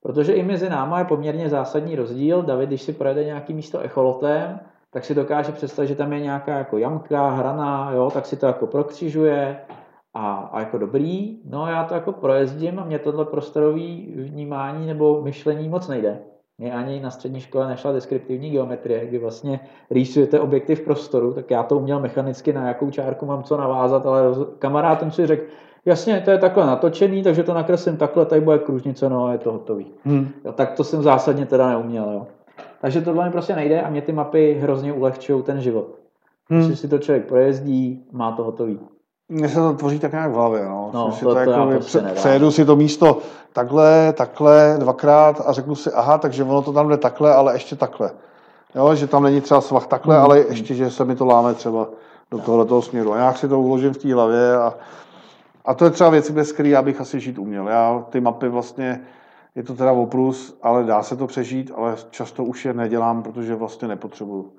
Protože 0.01 0.33
i 0.33 0.43
mezi 0.43 0.69
náma 0.69 0.99
je 0.99 1.05
poměrně 1.05 1.49
zásadní 1.49 1.95
rozdíl. 1.95 2.41
David, 2.41 2.69
když 2.69 2.81
si 2.81 2.93
projede 2.93 3.23
nějaký 3.23 3.53
místo 3.53 3.79
echolotem, 3.79 4.59
tak 4.91 5.05
si 5.05 5.15
dokáže 5.15 5.51
představit, 5.51 5.87
že 5.87 5.95
tam 5.95 6.13
je 6.13 6.19
nějaká 6.19 6.57
jako 6.57 6.77
jamka, 6.77 7.29
hrana, 7.29 7.91
jo, 7.91 8.11
tak 8.13 8.25
si 8.25 8.37
to 8.37 8.45
jako 8.45 8.67
prokřižuje 8.67 9.61
a, 10.13 10.35
a 10.35 10.59
jako 10.59 10.77
dobrý. 10.77 11.41
No 11.45 11.67
já 11.67 11.83
to 11.83 11.93
jako 11.93 12.11
projezdím 12.11 12.79
a 12.79 12.83
mě 12.83 12.99
tohle 12.99 13.25
prostorový 13.25 14.13
vnímání 14.15 14.87
nebo 14.87 15.21
myšlení 15.21 15.69
moc 15.69 15.87
nejde. 15.87 16.28
Mě 16.59 16.73
ani 16.73 16.99
na 16.99 17.11
střední 17.11 17.39
škole 17.39 17.67
nešla 17.67 17.91
deskriptivní 17.91 18.49
geometrie, 18.49 19.05
kdy 19.05 19.17
vlastně 19.17 19.59
rýsujete 19.91 20.39
objekty 20.39 20.75
v 20.75 20.81
prostoru, 20.81 21.33
tak 21.33 21.51
já 21.51 21.63
to 21.63 21.77
uměl 21.77 21.99
mechanicky, 21.99 22.53
na 22.53 22.67
jakou 22.67 22.91
čárku 22.91 23.25
mám 23.25 23.43
co 23.43 23.57
navázat, 23.57 24.05
ale 24.05 24.21
kamarád 24.59 24.99
ten 24.99 25.11
si 25.11 25.27
řekl, 25.27 25.43
jasně, 25.85 26.21
to 26.25 26.31
je 26.31 26.37
takhle 26.37 26.65
natočený, 26.65 27.23
takže 27.23 27.43
to 27.43 27.53
nakreslím 27.53 27.97
takhle, 27.97 28.25
tady 28.25 28.41
bude 28.41 28.59
kružnice, 28.59 29.09
no 29.09 29.25
a 29.25 29.31
je 29.31 29.37
to 29.37 29.51
hotový. 29.51 29.91
Hmm. 30.03 30.29
Jo, 30.45 30.51
tak 30.51 30.73
to 30.73 30.83
jsem 30.83 31.03
zásadně 31.03 31.45
teda 31.45 31.69
neuměl, 31.69 32.11
jo. 32.11 32.27
Takže 32.81 33.01
tohle 33.01 33.25
mi 33.25 33.31
prostě 33.31 33.55
nejde 33.55 33.81
a 33.81 33.89
mě 33.89 34.01
ty 34.01 34.11
mapy 34.11 34.57
hrozně 34.61 34.93
ulehčují 34.93 35.43
ten 35.43 35.61
život. 35.61 35.95
Hmm. 36.49 36.65
Když 36.65 36.79
si 36.79 36.87
to 36.87 36.97
člověk 36.97 37.25
projezdí, 37.25 38.05
má 38.11 38.31
to 38.31 38.43
hotový. 38.43 38.79
Mně 39.29 39.49
se 39.49 39.55
to 39.55 39.73
tvoří 39.73 39.99
tak 39.99 40.11
nějak 40.11 40.31
v 40.31 40.33
hlavě. 40.33 40.65
No. 40.65 40.89
no 40.93 41.11
to, 41.11 41.25
to, 41.25 41.33
to 41.33 41.39
jako, 41.39 41.67
prostě 41.71 41.99
přejedu 41.99 42.51
si 42.51 42.65
to 42.65 42.75
místo 42.75 43.17
takhle, 43.53 44.13
takhle, 44.13 44.75
dvakrát 44.79 45.41
a 45.45 45.51
řeknu 45.51 45.75
si, 45.75 45.91
aha, 45.91 46.17
takže 46.17 46.43
ono 46.43 46.61
to 46.61 46.73
tam 46.73 46.89
jde 46.89 46.97
takhle, 46.97 47.33
ale 47.33 47.55
ještě 47.55 47.75
takhle. 47.75 48.11
Jo, 48.75 48.95
že 48.95 49.07
tam 49.07 49.23
není 49.23 49.41
třeba 49.41 49.61
svah 49.61 49.87
takhle, 49.87 50.15
hmm. 50.15 50.23
ale 50.23 50.39
ještě, 50.39 50.75
že 50.75 50.91
se 50.91 51.05
mi 51.05 51.15
to 51.15 51.25
láme 51.25 51.53
třeba 51.53 51.87
do 52.31 52.37
tohoto 52.37 52.81
směru. 52.81 53.13
A 53.13 53.17
já 53.17 53.33
si 53.33 53.47
to 53.47 53.59
uložím 53.59 53.93
v 53.93 53.97
té 53.97 54.13
hlavě 54.13 54.57
a, 54.57 54.73
a 55.65 55.73
to 55.73 55.85
je 55.85 55.91
třeba 55.91 56.09
věc, 56.09 56.31
bez 56.31 56.51
který 56.51 56.69
já 56.69 56.81
bych 56.81 57.01
asi 57.01 57.19
žít 57.19 57.37
uměl. 57.37 57.67
Já 57.67 58.05
ty 58.09 58.21
mapy 58.21 58.49
vlastně, 58.49 59.01
je 59.55 59.63
to 59.63 59.73
teda 59.73 59.91
oprus, 59.91 60.57
ale 60.61 60.83
dá 60.83 61.03
se 61.03 61.15
to 61.15 61.27
přežít, 61.27 61.71
ale 61.75 61.95
často 62.09 62.43
už 62.43 62.65
je 62.65 62.73
nedělám, 62.73 63.23
protože 63.23 63.55
vlastně 63.55 63.87
nepotřebuju. 63.87 64.51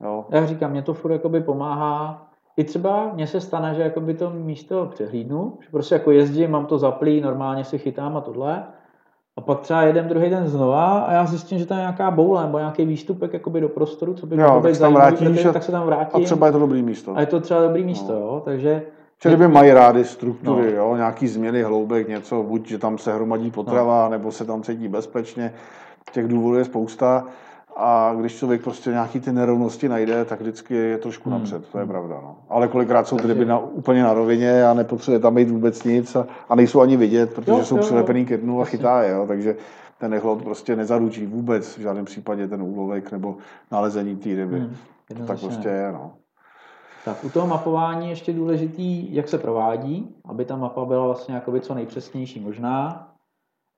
Jo. 0.00 0.24
Já 0.30 0.46
říkám, 0.46 0.70
mě 0.70 0.82
to 0.82 0.94
furt 0.94 1.12
jakoby 1.12 1.40
pomáhá. 1.40 2.29
I 2.60 2.64
třeba 2.64 3.10
mně 3.14 3.26
se 3.26 3.40
stane, 3.40 3.74
že 3.74 3.82
jakoby 3.82 4.14
to 4.14 4.30
místo 4.30 4.86
přehlídnu, 4.94 5.58
že 5.60 5.68
prostě 5.70 5.94
jako 5.94 6.10
jezdím, 6.10 6.50
mám 6.50 6.66
to 6.66 6.78
zaplý, 6.78 7.20
normálně 7.20 7.64
si 7.64 7.78
chytám 7.78 8.16
a 8.16 8.20
tohle. 8.20 8.64
A 9.36 9.40
pak 9.40 9.60
třeba 9.60 9.82
jeden 9.82 10.08
druhý 10.08 10.30
den 10.30 10.48
znova 10.48 10.98
a 10.98 11.12
já 11.12 11.26
zjistím, 11.26 11.58
že 11.58 11.66
tam 11.66 11.78
je 11.78 11.82
nějaká 11.82 12.10
boule 12.10 12.42
nebo 12.42 12.58
nějaký 12.58 12.84
výstupek 12.84 13.32
jakoby 13.32 13.60
do 13.60 13.68
prostoru, 13.68 14.14
co 14.14 14.26
by 14.26 14.36
jo, 14.36 14.60
tak, 14.62 14.74
zajímavý, 14.74 15.16
vrátíš, 15.16 15.46
tak 15.52 15.62
se 15.62 15.72
tam 15.72 15.86
vrátím. 15.86 16.22
A 16.22 16.24
třeba 16.24 16.46
je 16.46 16.52
to 16.52 16.58
dobrý 16.58 16.82
místo. 16.82 17.16
A 17.16 17.20
je 17.20 17.26
to 17.26 17.40
třeba 17.40 17.62
dobrý 17.62 17.84
místo, 17.84 18.12
no. 18.12 18.18
jo, 18.18 18.42
takže 18.44 18.82
Čili 19.18 19.36
by 19.36 19.48
mají 19.48 19.72
rádi 19.72 20.04
struktury, 20.04 20.70
no. 20.70 20.76
jo, 20.76 20.96
nějaký 20.96 21.28
změny 21.28 21.62
hloubek, 21.62 22.08
něco, 22.08 22.42
buď, 22.42 22.68
že 22.68 22.78
tam 22.78 22.98
se 22.98 23.14
hromadí 23.14 23.50
potrava, 23.50 24.04
no. 24.04 24.10
nebo 24.10 24.32
se 24.32 24.44
tam 24.44 24.62
cítí 24.62 24.88
bezpečně. 24.88 25.54
Těch 26.12 26.28
důvodů 26.28 26.58
je 26.58 26.64
spousta. 26.64 27.26
A 27.76 28.14
když 28.20 28.38
člověk 28.38 28.62
prostě 28.62 28.90
nějaký 28.90 29.20
ty 29.20 29.32
nerovnosti 29.32 29.88
najde, 29.88 30.24
tak 30.24 30.40
vždycky 30.40 30.74
je 30.74 30.98
trošku 30.98 31.30
hmm. 31.30 31.38
napřed, 31.38 31.68
to 31.68 31.78
je 31.78 31.86
pravda. 31.86 32.14
No. 32.22 32.36
Ale 32.48 32.68
kolikrát 32.68 33.08
jsou 33.08 33.16
ty 33.16 33.26
ryby 33.26 33.44
na, 33.44 33.58
úplně 33.58 34.02
na 34.02 34.14
rovině 34.14 34.64
a 34.64 34.74
nepotřebuje 34.74 35.18
tam 35.18 35.34
být 35.34 35.50
vůbec 35.50 35.84
nic 35.84 36.16
a, 36.16 36.26
a 36.48 36.54
nejsou 36.54 36.80
ani 36.80 36.96
vidět, 36.96 37.34
protože 37.34 37.52
jo, 37.52 37.64
jsou 37.64 37.76
jo, 37.76 37.82
přilepený 37.82 38.26
ke 38.26 38.36
dnu 38.36 38.60
a 38.60 38.64
chytá 38.64 39.02
je. 39.02 39.10
Jo. 39.12 39.24
Takže 39.26 39.56
ten 39.98 40.14
echlot 40.14 40.42
prostě 40.42 40.76
nezaručí 40.76 41.26
vůbec 41.26 41.76
v 41.76 41.80
žádném 41.80 42.04
případě 42.04 42.48
ten 42.48 42.62
úlovek 42.62 43.12
nebo 43.12 43.36
nalezení 43.72 44.16
té 44.16 44.28
ryby. 44.28 44.60
Hmm. 44.60 44.76
To 45.08 45.24
tak 45.24 45.40
prostě 45.40 45.68
je. 45.68 45.92
No. 45.92 46.12
Tak 47.04 47.24
u 47.24 47.30
toho 47.30 47.46
mapování 47.46 48.10
ještě 48.10 48.32
důležitý, 48.32 49.14
jak 49.14 49.28
se 49.28 49.38
provádí, 49.38 50.14
aby 50.24 50.44
ta 50.44 50.56
mapa 50.56 50.84
byla 50.84 51.04
vlastně 51.04 51.34
jakoby 51.34 51.60
co 51.60 51.74
nejpřesnější 51.74 52.40
možná. 52.40 53.09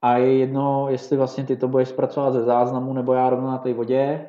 A 0.03 0.17
je 0.17 0.39
jedno, 0.39 0.87
jestli 0.89 1.17
vlastně 1.17 1.45
ty 1.45 1.57
to 1.57 1.69
budeš 1.69 1.89
zpracovat 1.89 2.33
ze 2.33 2.43
záznamu 2.43 2.93
nebo 2.93 3.13
já 3.13 3.31
rovno 3.31 3.51
na 3.51 3.59
té 3.59 3.75
vodě, 3.75 4.27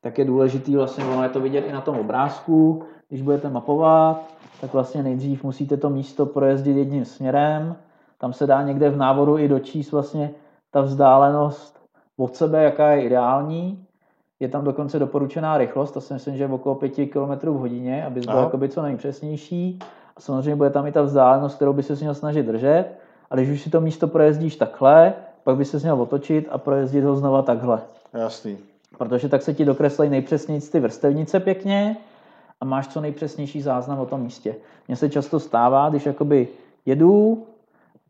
tak 0.00 0.18
je 0.18 0.24
důležitý 0.24 0.76
vlastně, 0.76 1.04
ono 1.04 1.22
je 1.22 1.28
to 1.28 1.40
vidět 1.40 1.60
i 1.60 1.72
na 1.72 1.80
tom 1.80 1.98
obrázku, 1.98 2.82
když 3.08 3.22
budete 3.22 3.50
mapovat, 3.50 4.34
tak 4.60 4.72
vlastně 4.72 5.02
nejdřív 5.02 5.44
musíte 5.44 5.76
to 5.76 5.90
místo 5.90 6.26
projezdit 6.26 6.76
jedním 6.76 7.04
směrem, 7.04 7.76
tam 8.18 8.32
se 8.32 8.46
dá 8.46 8.62
někde 8.62 8.90
v 8.90 8.96
návodu 8.96 9.38
i 9.38 9.48
dočíst 9.48 9.92
vlastně 9.92 10.30
ta 10.70 10.80
vzdálenost 10.80 11.78
od 12.16 12.36
sebe, 12.36 12.64
jaká 12.64 12.90
je 12.90 13.02
ideální, 13.02 13.86
je 14.40 14.48
tam 14.48 14.64
dokonce 14.64 14.98
doporučená 14.98 15.58
rychlost, 15.58 15.92
to 15.92 16.00
si 16.00 16.14
myslím, 16.14 16.36
že 16.36 16.42
je 16.42 16.48
okolo 16.48 16.74
5 16.74 16.90
km 16.90 17.48
v 17.50 17.58
hodině, 17.58 18.04
aby 18.04 18.20
byl 18.20 18.36
jakoby 18.36 18.68
co 18.68 18.82
nejpřesnější. 18.82 19.78
A 20.16 20.20
samozřejmě 20.20 20.56
bude 20.56 20.70
tam 20.70 20.86
i 20.86 20.92
ta 20.92 21.02
vzdálenost, 21.02 21.56
kterou 21.56 21.72
by 21.72 21.82
se 21.82 21.94
měl 21.94 22.14
snažit 22.14 22.46
držet. 22.46 22.98
A 23.30 23.36
když 23.36 23.50
už 23.50 23.62
si 23.62 23.70
to 23.70 23.80
místo 23.80 24.06
projezdíš 24.06 24.56
takhle, 24.56 25.14
pak 25.44 25.56
by 25.56 25.64
se 25.64 25.78
měl 25.78 26.02
otočit 26.02 26.48
a 26.50 26.58
projezdit 26.58 27.04
ho 27.04 27.16
znova 27.16 27.42
takhle. 27.42 27.80
Jasný. 28.14 28.58
Protože 28.98 29.28
tak 29.28 29.42
se 29.42 29.54
ti 29.54 29.64
dokreslí 29.64 30.08
nejpřesněji 30.08 30.60
ty 30.60 30.80
vrstevnice 30.80 31.40
pěkně 31.40 31.96
a 32.60 32.64
máš 32.64 32.88
co 32.88 33.00
nejpřesnější 33.00 33.62
záznam 33.62 33.98
o 33.98 34.06
tom 34.06 34.20
místě. 34.20 34.54
Mně 34.88 34.96
se 34.96 35.08
často 35.08 35.40
stává, 35.40 35.88
když 35.88 36.06
jakoby 36.06 36.48
jedu 36.86 37.46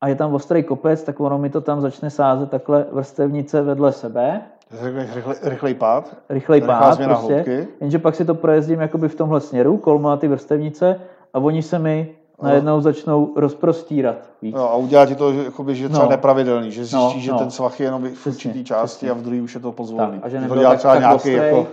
a 0.00 0.08
je 0.08 0.14
tam 0.14 0.34
ostrý 0.34 0.62
kopec, 0.62 1.02
tak 1.02 1.20
ono 1.20 1.38
mi 1.38 1.50
to 1.50 1.60
tam 1.60 1.80
začne 1.80 2.10
sázet 2.10 2.50
takhle 2.50 2.86
vrstevnice 2.92 3.62
vedle 3.62 3.92
sebe 3.92 4.42
Rychlej, 4.70 5.36
rychlej 5.42 5.74
pád. 5.74 6.16
Rychlej 6.28 6.60
pád, 6.60 6.98
prostě. 7.04 7.34
Hloubky. 7.34 7.68
Jenže 7.80 7.98
pak 7.98 8.14
si 8.14 8.24
to 8.24 8.34
projezdím 8.34 8.80
jakoby 8.80 9.08
v 9.08 9.14
tomhle 9.14 9.40
směru, 9.40 9.76
kolmo 9.76 10.16
ty 10.16 10.28
vrstevnice 10.28 11.00
a 11.34 11.38
oni 11.38 11.62
se 11.62 11.78
mi 11.78 12.14
najednou 12.42 12.74
no. 12.74 12.80
začnou 12.80 13.32
rozprostírat 13.36 14.16
víc. 14.42 14.54
No, 14.54 14.70
a 14.70 14.76
udělá 14.76 15.06
ti 15.06 15.14
to, 15.14 15.32
jakoby, 15.32 15.74
že 15.74 15.88
třeba 15.88 16.04
no. 16.04 16.10
nepravidelný, 16.10 16.72
že 16.72 16.84
zjistíš, 16.84 17.14
no, 17.14 17.20
že 17.20 17.32
no. 17.32 17.38
ten 17.38 17.50
svach 17.50 17.80
je 17.80 17.86
jenom 17.86 18.02
v 18.14 18.26
určitý 18.26 18.64
části 18.64 18.96
přesně. 18.96 19.10
a 19.10 19.14
v 19.14 19.22
druhé 19.22 19.42
už 19.42 19.54
je 19.54 19.60
to 19.60 19.72
pozvolný. 19.72 20.18
a 20.22 20.28
že 20.28 20.40
nebyl 20.40 20.62
tak, 20.62 20.78
třeba 20.78 20.94
tak 20.94 21.00
nějaký 21.00 21.16
ostrý, 21.16 21.32
jako... 21.32 21.66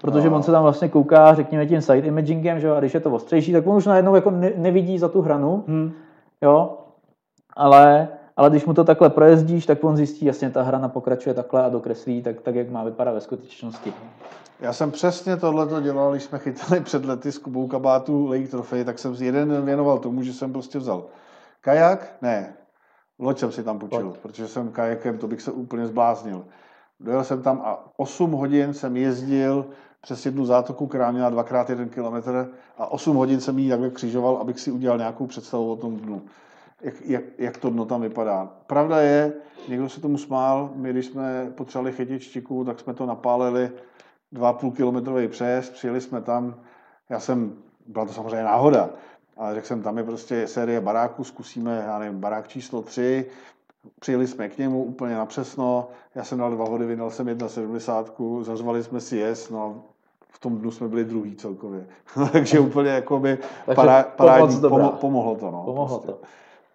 Protože 0.00 0.30
no. 0.30 0.36
on 0.36 0.42
se 0.42 0.52
tam 0.52 0.62
vlastně 0.62 0.88
kouká, 0.88 1.34
řekněme, 1.34 1.66
tím 1.66 1.80
side 1.80 2.06
imagingem, 2.06 2.60
že 2.60 2.70
a 2.70 2.80
když 2.80 2.94
je 2.94 3.00
to 3.00 3.10
ostřejší, 3.10 3.52
tak 3.52 3.66
on 3.66 3.76
už 3.76 3.86
najednou 3.86 4.14
jako 4.14 4.30
ne, 4.30 4.52
nevidí 4.56 4.98
za 4.98 5.08
tu 5.08 5.20
hranu, 5.20 5.64
hmm. 5.68 5.92
jo, 6.42 6.78
ale 7.56 8.08
ale 8.36 8.50
když 8.50 8.64
mu 8.64 8.74
to 8.74 8.84
takhle 8.84 9.10
projezdíš, 9.10 9.66
tak 9.66 9.84
on 9.84 9.96
zjistí, 9.96 10.26
jasně 10.26 10.50
ta 10.50 10.62
hra 10.62 10.88
pokračuje 10.88 11.34
takhle 11.34 11.64
a 11.64 11.68
dokreslí, 11.68 12.22
tak, 12.22 12.40
tak 12.40 12.54
jak 12.54 12.70
má 12.70 12.84
vypadat 12.84 13.12
ve 13.12 13.20
skutečnosti. 13.20 13.92
Já 14.60 14.72
jsem 14.72 14.90
přesně 14.90 15.36
tohle 15.36 15.82
dělal, 15.82 16.10
když 16.10 16.22
jsme 16.22 16.38
chytali 16.38 16.80
před 16.80 17.04
lety 17.04 17.32
s 17.32 17.38
Kubou 17.38 17.66
kabátu 17.66 18.26
Lake 18.26 18.48
Trophy, 18.48 18.84
tak 18.84 18.98
jsem 18.98 19.16
si 19.16 19.24
jeden 19.24 19.64
věnoval 19.64 19.98
tomu, 19.98 20.22
že 20.22 20.32
jsem 20.32 20.52
prostě 20.52 20.78
vzal 20.78 21.04
kajak, 21.60 22.16
ne, 22.22 22.54
loď 23.18 23.38
jsem 23.38 23.52
si 23.52 23.64
tam 23.64 23.78
půjčil, 23.78 24.06
Loď. 24.06 24.18
protože 24.18 24.48
jsem 24.48 24.72
kajakem, 24.72 25.18
to 25.18 25.26
bych 25.26 25.42
se 25.42 25.52
úplně 25.52 25.86
zbláznil. 25.86 26.44
Dojel 27.00 27.24
jsem 27.24 27.42
tam 27.42 27.62
a 27.64 27.84
8 27.96 28.32
hodin 28.32 28.74
jsem 28.74 28.96
jezdil 28.96 29.66
přes 30.00 30.26
jednu 30.26 30.44
zátoku, 30.44 30.86
která 30.86 31.10
měla 31.10 31.30
dvakrát 31.30 31.70
jeden 31.70 31.88
kilometr 31.88 32.48
a 32.78 32.86
8 32.86 33.16
hodin 33.16 33.40
jsem 33.40 33.58
jí 33.58 33.68
takhle 33.68 33.90
křižoval, 33.90 34.36
abych 34.36 34.60
si 34.60 34.70
udělal 34.70 34.98
nějakou 34.98 35.26
představu 35.26 35.72
o 35.72 35.76
tom 35.76 35.96
dnu 35.96 36.22
jak, 36.82 36.94
jak, 37.04 37.24
jak 37.38 37.56
to 37.56 37.70
dno 37.70 37.84
tam 37.84 38.00
vypadá. 38.00 38.50
Pravda 38.66 39.00
je, 39.00 39.32
někdo 39.68 39.88
se 39.88 40.00
tomu 40.00 40.18
smál, 40.18 40.70
my 40.74 40.90
když 40.90 41.06
jsme 41.06 41.52
potřebovali 41.54 41.92
chytit 41.92 42.22
štiku, 42.22 42.64
tak 42.64 42.80
jsme 42.80 42.94
to 42.94 43.06
napálili 43.06 43.70
2,5 44.32 44.72
kilometrový 44.72 45.28
přes, 45.28 45.70
přijeli 45.70 46.00
jsme 46.00 46.20
tam, 46.20 46.54
já 47.08 47.20
jsem, 47.20 47.52
byla 47.86 48.06
to 48.06 48.12
samozřejmě 48.12 48.44
náhoda, 48.44 48.90
ale 49.36 49.54
řekl 49.54 49.66
jsem, 49.66 49.82
tam 49.82 49.98
je 49.98 50.04
prostě 50.04 50.46
série 50.46 50.80
baráků, 50.80 51.24
zkusíme, 51.24 51.84
já 51.86 51.98
nevím, 51.98 52.20
barák 52.20 52.48
číslo 52.48 52.82
3, 52.82 53.26
přijeli 54.00 54.26
jsme 54.26 54.48
k 54.48 54.58
němu 54.58 54.84
úplně 54.84 55.14
napřesno, 55.14 55.88
já 56.14 56.24
jsem 56.24 56.38
dal 56.38 56.50
dva 56.50 56.64
vody, 56.64 56.86
vydal 56.86 57.10
jsem 57.10 57.26
1,70, 57.26 58.42
zařvali 58.42 58.84
jsme 58.84 59.00
si 59.00 59.16
jes, 59.16 59.50
no 59.50 59.82
v 60.28 60.38
tom 60.38 60.58
dnu 60.58 60.70
jsme 60.70 60.88
byli 60.88 61.04
druhý 61.04 61.36
celkově. 61.36 61.86
Takže 62.32 62.60
úplně 62.60 62.90
jakoby 62.90 63.38
pará, 63.74 64.02
parádní, 64.02 64.60
pomohlo 65.00 65.36
to. 65.36 65.50
No, 65.50 65.62
pomohlo 65.64 65.98
prostě. 65.98 66.06
to. 66.06 66.18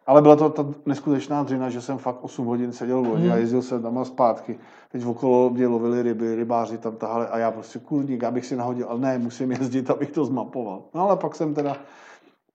Ale 0.08 0.22
byla 0.22 0.36
to 0.36 0.50
ta 0.50 0.66
neskutečná 0.86 1.44
dřina, 1.44 1.70
že 1.70 1.82
jsem 1.82 1.98
fakt 1.98 2.18
8 2.22 2.46
hodin 2.46 2.72
seděl 2.72 3.02
v 3.02 3.08
lodi 3.08 3.24
hmm. 3.24 3.32
a 3.32 3.36
jezdil 3.36 3.62
jsem 3.62 3.82
tam 3.82 3.98
a 3.98 4.06
zpátky. 4.06 4.60
Teď 4.92 5.06
okolo 5.06 5.50
mě 5.50 5.68
lovili 5.68 6.02
ryby, 6.02 6.36
rybáři 6.36 6.78
tam 6.78 6.96
tahali 6.96 7.26
a 7.26 7.38
já 7.38 7.52
prostě 7.52 7.80
kurník, 7.80 8.24
abych 8.24 8.46
si 8.46 8.56
nahodil, 8.56 8.88
ale 8.90 9.00
ne, 9.00 9.18
musím 9.18 9.52
jezdit, 9.52 9.90
abych 9.92 10.12
to 10.12 10.26
zmapoval. 10.26 10.82
No 10.94 11.02
ale 11.02 11.18
pak 11.18 11.36
jsem 11.36 11.54
teda, 11.54 11.78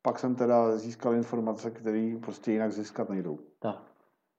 pak 0.03 0.19
jsem 0.19 0.35
teda 0.35 0.77
získal 0.77 1.15
informace, 1.15 1.71
které 1.71 2.13
prostě 2.21 2.53
jinak 2.53 2.73
získat 2.73 3.11
nejdou. 3.11 3.39
Tak. 3.59 3.77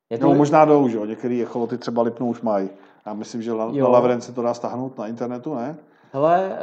Je 0.10 0.18
to... 0.18 0.28
No, 0.28 0.36
možná 0.36 0.66
jdou, 0.66 0.88
že 0.88 0.98
jo, 0.98 1.06
některé 1.06 1.42
echoloty 1.42 1.78
třeba 1.78 2.02
lipnou 2.02 2.30
už 2.30 2.42
mají. 2.42 2.70
Já 3.06 3.14
myslím, 3.14 3.42
že 3.42 3.52
na, 3.52 3.72
na 3.72 3.88
Lavren 3.88 4.22
se 4.22 4.32
to 4.32 4.42
dá 4.42 4.54
stáhnout 4.54 4.98
na 4.98 5.08
internetu, 5.08 5.56
ne? 5.56 5.78
Hele, 6.14 6.60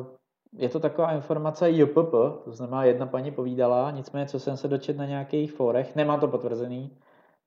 uh 0.00 0.13
je 0.56 0.68
to 0.68 0.80
taková 0.80 1.12
informace 1.12 1.70
JPP, 1.70 2.10
to 2.44 2.52
znamená 2.52 2.84
jedna 2.84 3.06
paní 3.06 3.30
povídala, 3.30 3.90
nicméně 3.90 4.26
co 4.26 4.38
jsem 4.38 4.56
se 4.56 4.68
dočet 4.68 4.96
na 4.96 5.06
nějakých 5.06 5.52
forech, 5.52 5.96
nemám 5.96 6.20
to 6.20 6.28
potvrzený, 6.28 6.90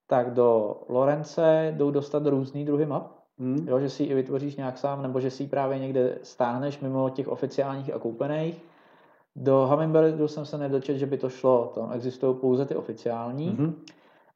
tak 0.07 0.33
do 0.33 0.75
Lorence 0.89 1.73
jdou 1.77 1.91
dostat 1.91 2.25
různý 2.25 2.65
druhy 2.65 2.85
map, 2.85 3.11
hmm. 3.39 3.67
jo, 3.67 3.79
že 3.79 3.89
si 3.89 4.03
ji 4.03 4.13
vytvoříš 4.13 4.55
nějak 4.55 4.77
sám, 4.77 5.01
nebo 5.01 5.19
že 5.19 5.31
si 5.31 5.43
ji 5.43 5.49
právě 5.49 5.79
někde 5.79 6.19
stáhneš 6.23 6.79
mimo 6.79 7.09
těch 7.09 7.27
oficiálních 7.27 7.93
a 7.93 7.99
koupených. 7.99 8.63
Do 9.35 9.67
Hummingbirdu 9.67 10.27
jsem 10.27 10.45
se 10.45 10.57
nedočet, 10.57 10.97
že 10.97 11.05
by 11.05 11.17
to 11.17 11.29
šlo, 11.29 11.71
tam 11.75 11.91
existují 11.93 12.35
pouze 12.35 12.65
ty 12.65 12.75
oficiální. 12.75 13.49
Hmm. 13.49 13.83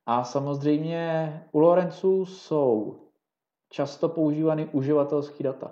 A 0.06 0.24
samozřejmě 0.24 1.44
u 1.52 1.60
Lorenců 1.60 2.26
jsou 2.26 2.96
často 3.70 4.10
používaný 4.10 4.66
uživatelský 4.72 5.44
data. 5.44 5.72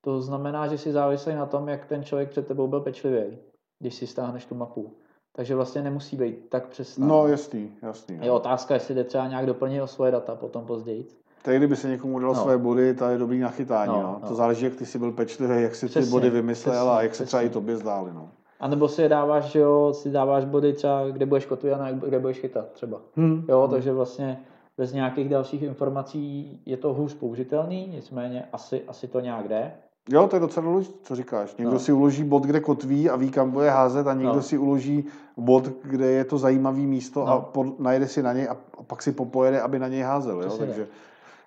To 0.00 0.20
znamená, 0.20 0.66
že 0.66 0.78
si 0.78 0.92
závisí 0.92 1.34
na 1.34 1.46
tom, 1.46 1.68
jak 1.68 1.86
ten 1.86 2.04
člověk 2.04 2.30
před 2.30 2.46
tebou 2.46 2.66
byl 2.66 2.80
pečlivý, 2.80 3.38
když 3.78 3.94
si 3.94 4.06
stáhneš 4.06 4.46
tu 4.46 4.54
mapu. 4.54 4.96
Takže 5.32 5.54
vlastně 5.54 5.82
nemusí 5.82 6.16
být 6.16 6.48
tak 6.48 6.68
přesná. 6.68 7.06
No 7.06 7.28
jasný, 7.28 7.70
jasný. 7.82 8.18
Je 8.22 8.30
otázka, 8.30 8.74
jestli 8.74 8.94
jde 8.94 9.04
třeba 9.04 9.26
nějak 9.26 9.46
doplnit 9.46 9.82
o 9.82 9.86
svoje 9.86 10.12
data 10.12 10.34
potom 10.34 10.64
později. 10.66 11.08
Tady, 11.42 11.58
kdyby 11.58 11.76
se 11.76 11.88
někomu 11.88 12.18
dal 12.18 12.34
no. 12.34 12.42
své 12.42 12.58
body, 12.58 12.94
to 12.94 13.04
je 13.08 13.18
dobrý 13.18 13.38
nachytání. 13.38 13.92
No, 13.92 14.02
no. 14.02 14.18
No. 14.22 14.28
To 14.28 14.34
záleží, 14.34 14.64
jak 14.64 14.74
ty 14.74 14.86
jsi 14.86 14.98
byl 14.98 15.12
pečlivý, 15.12 15.62
jak 15.62 15.74
si 15.74 15.86
přesně, 15.86 16.06
ty 16.06 16.10
body 16.10 16.30
vymyslel 16.30 16.74
přesně, 16.74 16.90
a 16.90 17.02
jak 17.02 17.14
se 17.14 17.26
třeba 17.26 17.42
i 17.42 17.48
tobě 17.48 17.76
zdály. 17.76 18.10
No. 18.14 18.28
A 18.60 18.68
nebo 18.68 18.88
si 18.88 19.02
je 19.02 19.08
dáváš, 19.08 19.44
že 19.44 19.58
jo, 19.58 19.92
si 19.92 20.10
dáváš 20.10 20.44
body 20.44 20.72
třeba, 20.72 21.08
kde 21.08 21.26
budeš 21.26 21.46
kotvit 21.46 21.72
a 21.72 21.92
kde 21.92 22.18
budeš 22.18 22.38
chytat 22.38 22.72
třeba. 22.72 23.00
Hmm. 23.16 23.44
Jo, 23.48 23.60
hmm. 23.60 23.70
takže 23.70 23.92
vlastně 23.92 24.40
bez 24.78 24.92
nějakých 24.92 25.28
dalších 25.28 25.62
informací 25.62 26.60
je 26.66 26.76
to 26.76 26.94
hůř 26.94 27.14
použitelný, 27.14 27.86
nicméně 27.86 28.48
asi, 28.52 28.82
asi 28.88 29.08
to 29.08 29.20
nějak 29.20 29.48
jde. 29.48 29.72
Jo, 30.12 30.28
to 30.28 30.36
je 30.36 30.40
docela 30.40 30.66
důležité, 30.66 30.98
co 31.02 31.16
říkáš. 31.16 31.56
Někdo 31.56 31.72
no. 31.72 31.78
si 31.78 31.92
uloží 31.92 32.24
bod, 32.24 32.42
kde 32.42 32.60
kotví 32.60 33.10
a 33.10 33.16
ví, 33.16 33.30
kam 33.30 33.50
bude 33.50 33.70
házet 33.70 34.06
a 34.06 34.14
někdo 34.14 34.34
no. 34.34 34.42
si 34.42 34.58
uloží 34.58 35.04
bod, 35.36 35.68
kde 35.84 36.06
je 36.06 36.24
to 36.24 36.38
zajímavé 36.38 36.80
místo 36.80 37.20
no. 37.20 37.32
a 37.32 37.40
pod, 37.40 37.80
najde 37.80 38.08
si 38.08 38.22
na 38.22 38.32
něj 38.32 38.48
a, 38.48 38.56
a 38.78 38.82
pak 38.82 39.02
si 39.02 39.12
popojede, 39.12 39.60
aby 39.60 39.78
na 39.78 39.88
něj 39.88 40.00
házel. 40.00 40.42
Jo? 40.42 40.56
Takže 40.58 40.84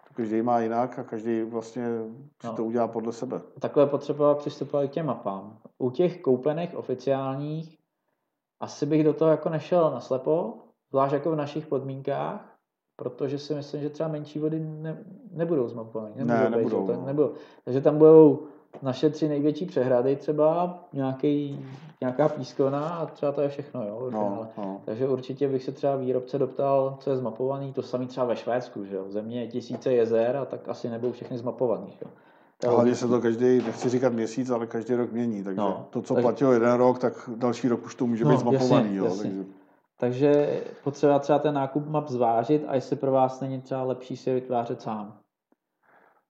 to 0.08 0.14
každý 0.14 0.42
má 0.42 0.60
jinak 0.60 1.00
a 1.00 1.04
každý 1.04 1.44
vlastně 1.44 1.88
no. 2.44 2.54
to 2.54 2.64
udělá 2.64 2.88
podle 2.88 3.14
sebe. 3.14 3.42
Takhle 3.60 3.88
potřeba 3.88 4.36
přistupovat 4.36 4.90
k 4.90 4.94
těm 4.94 5.06
mapám. 5.06 5.58
U 5.78 5.90
těch 5.90 6.22
koupených 6.22 6.76
oficiálních 6.76 7.78
asi 8.60 8.86
bych 8.86 9.04
do 9.04 9.14
toho 9.14 9.32
jako 9.32 9.50
nešel 9.50 9.92
naslepo, 9.92 10.54
zvlášť 10.90 11.14
jako 11.14 11.32
v 11.32 11.36
našich 11.36 11.68
podmínkách, 11.68 12.54
protože 12.96 13.40
si 13.40 13.56
myslím, 13.56 13.82
že 13.82 13.90
třeba 13.90 14.10
menší 14.10 14.40
vody 14.40 14.60
ne, 14.60 15.04
nebudou 15.32 15.68
zmapované. 15.68 16.12
Nebudou, 16.16 16.50
ne, 16.50 16.50
nebudou. 16.50 16.88
Tak, 16.88 17.06
nebudou. 17.06 17.34
Takže 17.66 17.82
tam 17.82 17.98
budou 17.98 18.48
naše 18.82 19.10
tři 19.10 19.28
největší 19.28 19.66
přehrady 19.66 20.16
třeba, 20.16 20.80
nějaký, 20.94 21.66
nějaká 22.02 22.30
pískona 22.30 22.90
a 22.90 23.06
třeba 23.06 23.32
to 23.32 23.42
je 23.42 23.50
všechno. 23.50 23.84
Jo, 23.88 24.10
no, 24.12 24.48
no. 24.58 24.82
Takže 24.86 25.08
určitě 25.08 25.48
bych 25.48 25.64
se 25.64 25.72
třeba 25.72 25.96
výrobce 25.96 26.38
doptal, 26.38 26.98
co 27.00 27.10
je 27.10 27.18
zmapovaný, 27.18 27.74
to 27.74 27.82
samý 27.82 28.08
třeba 28.08 28.26
ve 28.26 28.36
Švédsku, 28.36 28.86
že 28.86 28.96
jo? 28.96 29.06
země 29.10 29.42
je 29.42 29.48
tisíce 29.48 29.94
jezer 29.94 30.38
a 30.38 30.46
tak 30.46 30.70
asi 30.70 30.90
nebudou 30.90 31.12
všechny 31.12 31.38
zmapovaný. 31.38 31.94
Jo? 32.02 32.10
Hlavně 32.72 32.96
se 32.96 33.08
to 33.08 33.22
každý, 33.22 33.58
nechci 33.58 33.90
říkat 33.90 34.14
měsíc, 34.14 34.50
ale 34.50 34.68
každý 34.68 34.96
rok 34.96 35.12
mění, 35.12 35.44
takže 35.44 35.62
no, 35.62 35.86
to, 35.90 36.02
co 36.02 36.14
takže... 36.14 36.24
platilo 36.24 36.54
jeden 36.54 36.74
rok, 36.74 37.00
tak 37.00 37.30
další 37.36 37.68
rok 37.68 37.86
už 37.86 37.96
to 37.96 38.08
může 38.08 38.26
no, 38.26 38.32
být 38.32 38.40
zmapovaný. 38.40 38.86
Jasně, 38.86 38.98
jo, 38.98 39.06
jasně. 39.06 39.30
Takže... 39.30 39.54
Takže 39.98 40.64
potřeba 40.84 41.20
třeba 41.20 41.40
ten 41.40 41.54
nákup 41.54 41.88
map 41.88 42.10
zvážit 42.10 42.66
a 42.68 42.76
jestli 42.76 42.96
pro 42.96 43.12
vás 43.12 43.42
není 43.42 43.62
třeba 43.62 43.84
lepší 43.84 44.18
si 44.18 44.30
je 44.30 44.36
vytvářet 44.36 44.82
sám. 44.82 45.18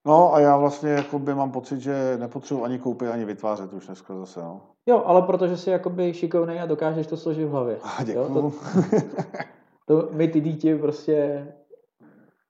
No 0.06 0.34
a 0.34 0.40
já 0.40 0.56
vlastně 0.56 0.90
jakoby 0.90 1.34
mám 1.34 1.52
pocit, 1.52 1.80
že 1.80 2.16
nepotřebuji 2.20 2.64
ani 2.64 2.78
koupit, 2.78 3.08
ani 3.08 3.24
vytvářet 3.24 3.72
už 3.72 3.86
dneska 3.86 4.18
zase. 4.18 4.40
No. 4.40 4.60
Jo, 4.86 5.02
ale 5.06 5.22
protože 5.22 5.56
jsi 5.56 5.70
jakoby 5.70 6.14
šikovnej 6.14 6.60
a 6.60 6.66
dokážeš 6.66 7.06
to 7.06 7.16
složit 7.16 7.44
v 7.44 7.50
hlavě. 7.50 7.78
A 7.82 8.04
děkuju. 8.04 8.24
Jo, 8.24 8.34
to, 8.34 8.52
to, 9.86 10.08
my 10.12 10.28
ty 10.28 10.40
dítě 10.40 10.76
prostě 10.78 11.46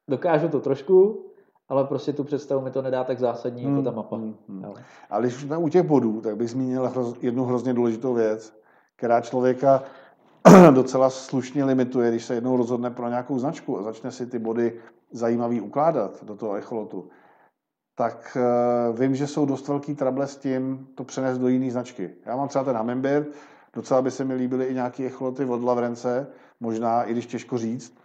dokážu 0.09 0.48
to 0.48 0.61
trošku, 0.61 1.26
ale 1.68 1.84
prostě 1.84 2.12
tu 2.12 2.24
představu 2.24 2.61
mi 2.61 2.70
to 2.70 2.82
nedá 2.82 3.05
tak 3.05 3.18
zásadní 3.18 3.64
hmm, 3.64 3.76
jako 3.76 3.90
ta 3.90 3.96
mapa. 3.96 4.16
Hmm, 4.16 4.34
hmm. 4.48 4.64
Ale 5.11 5.22
když 5.22 5.36
už 5.36 5.42
jsme 5.42 5.57
u 5.57 5.68
těch 5.68 5.82
bodů, 5.82 6.20
tak 6.20 6.36
bych 6.36 6.50
zmínil 6.50 6.88
hroz, 6.88 7.14
jednu 7.20 7.44
hrozně 7.44 7.74
důležitou 7.74 8.14
věc, 8.14 8.57
která 8.96 9.20
člověka 9.20 9.82
docela 10.74 11.11
slušně 11.11 11.64
limituje, 11.64 12.11
když 12.11 12.24
se 12.24 12.34
jednou 12.34 12.57
rozhodne 12.57 12.90
pro 12.90 13.09
nějakou 13.09 13.38
značku 13.38 13.78
a 13.78 13.82
začne 13.82 14.11
si 14.11 14.26
ty 14.26 14.38
body 14.38 14.80
zajímavý 15.11 15.61
ukládat 15.61 16.24
do 16.24 16.36
toho 16.36 16.55
echolotu, 16.55 17.09
tak 17.95 18.36
uh, 18.90 18.99
vím, 18.99 19.14
že 19.14 19.26
jsou 19.26 19.47
dost 19.47 19.68
velký 19.68 19.95
trable 19.95 20.26
s 20.26 20.36
tím 20.36 20.88
to 20.95 21.05
přenést 21.05 21.38
do 21.38 21.49
jiné 21.49 21.70
značky. 21.70 22.11
Já 22.26 22.36
mám 22.36 22.49
třeba 22.49 22.64
ten 22.64 22.76
Humminbird, 22.76 23.26
docela 23.74 24.03
by 24.03 24.11
se 24.11 24.24
mi 24.24 24.34
líbily 24.34 24.64
i 24.64 24.74
nějaké 24.74 25.07
echoloty 25.07 25.45
od 25.45 25.62
Lavrence, 25.62 26.26
možná 26.61 27.03
i 27.03 27.12
když 27.12 27.26
těžko 27.26 27.59
říct, 27.59 27.99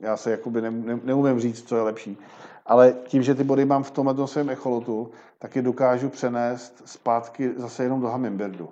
já 0.00 0.16
se 0.16 0.30
jakoby 0.30 0.60
ne, 0.60 0.70
ne, 0.70 0.98
neumím 1.04 1.40
říct, 1.40 1.68
co 1.68 1.76
je 1.76 1.82
lepší. 1.82 2.18
Ale 2.66 2.94
tím, 3.06 3.22
že 3.22 3.34
ty 3.34 3.44
body 3.44 3.64
mám 3.64 3.82
v 3.82 3.90
tomhle 3.90 4.28
svém 4.28 4.50
echolotu, 4.50 5.10
tak 5.38 5.56
je 5.56 5.62
dokážu 5.62 6.08
přenést 6.08 6.82
zpátky 6.84 7.52
zase 7.56 7.82
jenom 7.82 8.00
do 8.00 8.10
Humminbirdu. 8.10 8.68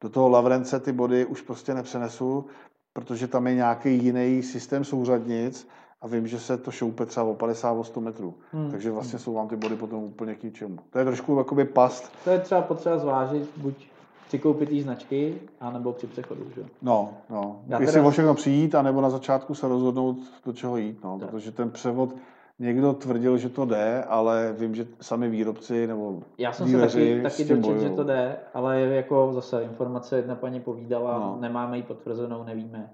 Do 0.00 0.08
toho 0.08 0.28
Lavrence 0.28 0.80
ty 0.80 0.92
body 0.92 1.26
už 1.26 1.40
prostě 1.40 1.74
nepřenesu, 1.74 2.46
protože 2.92 3.28
tam 3.28 3.46
je 3.46 3.54
nějaký 3.54 4.04
jiný 4.04 4.42
systém 4.42 4.84
souřadnic 4.84 5.68
a 6.02 6.06
vím, 6.06 6.26
že 6.26 6.40
se 6.40 6.56
to 6.56 6.70
šoupe 6.70 7.06
třeba 7.06 7.26
o 7.26 7.34
50 7.34 7.72
o 7.72 7.84
100 7.84 8.00
metrů. 8.00 8.34
Hmm. 8.52 8.70
Takže 8.70 8.90
vlastně 8.90 9.18
jsou 9.18 9.34
vám 9.34 9.48
ty 9.48 9.56
body 9.56 9.76
potom 9.76 10.02
úplně 10.02 10.34
k 10.34 10.42
ničemu. 10.42 10.78
To 10.90 10.98
je 10.98 11.04
trošku 11.04 11.38
jakoby 11.38 11.64
past. 11.64 12.12
To 12.24 12.30
je 12.30 12.38
třeba 12.38 12.62
potřeba 12.62 12.98
zvážit, 12.98 13.50
buď 13.56 13.86
při 14.28 14.38
koupit 14.38 14.68
té 14.68 14.82
značky, 14.82 15.40
anebo 15.60 15.92
při 15.92 16.06
přechodu, 16.06 16.44
že? 16.56 16.62
No, 16.82 17.10
no. 17.30 17.60
Já 17.66 17.80
Jestli 17.80 17.92
teda... 17.92 18.08
o 18.08 18.10
všechno 18.10 18.34
přijít, 18.34 18.74
anebo 18.74 19.00
na 19.00 19.10
začátku 19.10 19.54
se 19.54 19.68
rozhodnout, 19.68 20.16
do 20.46 20.52
čeho 20.52 20.76
jít, 20.76 21.04
no. 21.04 21.18
Tak. 21.18 21.30
Protože 21.30 21.52
ten 21.52 21.70
převod, 21.70 22.14
Někdo 22.58 22.92
tvrdil, 22.92 23.38
že 23.38 23.48
to 23.48 23.64
jde, 23.64 24.04
ale 24.04 24.54
vím, 24.58 24.74
že 24.74 24.86
sami 25.00 25.28
výrobci 25.28 25.86
nebo 25.86 26.20
Já 26.38 26.52
jsem 26.52 26.68
se 26.68 26.80
taky, 26.80 27.22
taky 27.22 27.44
dočet, 27.44 27.80
že 27.80 27.90
to 27.90 28.04
jde, 28.04 28.36
ale 28.54 28.80
jako 28.80 29.32
zase 29.32 29.62
informace 29.62 30.16
jedna 30.16 30.34
paní 30.34 30.60
povídala, 30.60 31.18
no. 31.18 31.38
nemáme 31.40 31.76
ji 31.76 31.82
potvrzenou, 31.82 32.44
nevíme. 32.44 32.90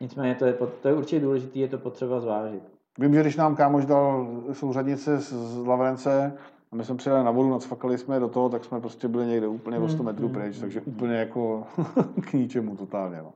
Nicméně 0.00 0.34
to 0.34 0.44
je, 0.44 0.52
to 0.82 0.88
je 0.88 0.94
určitě 0.94 1.20
důležité, 1.20 1.58
je 1.58 1.68
to 1.68 1.78
potřeba 1.78 2.20
zvážit. 2.20 2.62
Vím, 2.98 3.14
že 3.14 3.20
když 3.20 3.36
nám 3.36 3.56
kámoš 3.56 3.86
dal 3.86 4.28
souřadnice 4.52 5.18
z 5.18 5.56
Lavrence, 5.66 6.32
a 6.72 6.76
my 6.76 6.84
jsme 6.84 6.96
přijeli 6.96 7.24
na 7.24 7.30
vodu, 7.30 7.50
nacvakali 7.50 7.98
jsme 7.98 8.20
do 8.20 8.28
toho, 8.28 8.48
tak 8.48 8.64
jsme 8.64 8.80
prostě 8.80 9.08
byli 9.08 9.26
někde 9.26 9.46
úplně 9.46 9.78
o 9.78 9.88
100 9.88 9.96
hmm, 9.96 10.06
metrů 10.06 10.26
hmm, 10.26 10.34
pryč, 10.34 10.58
takže 10.58 10.80
hmm, 10.80 10.94
úplně 10.94 11.14
jako 11.14 11.66
k 12.20 12.32
ničemu 12.32 12.76
totálně. 12.76 13.18
No. 13.22 13.32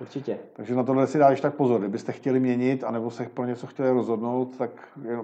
Určitě. 0.00 0.38
Takže 0.52 0.74
na 0.74 0.82
tohle 0.82 1.06
si 1.06 1.18
dáš 1.18 1.40
tak 1.40 1.54
pozor. 1.54 1.80
Kdybyste 1.80 2.12
chtěli 2.12 2.40
měnit, 2.40 2.84
anebo 2.84 3.10
se 3.10 3.24
pro 3.34 3.44
něco 3.44 3.66
chtěli 3.66 3.90
rozhodnout, 3.90 4.56
tak 4.56 4.70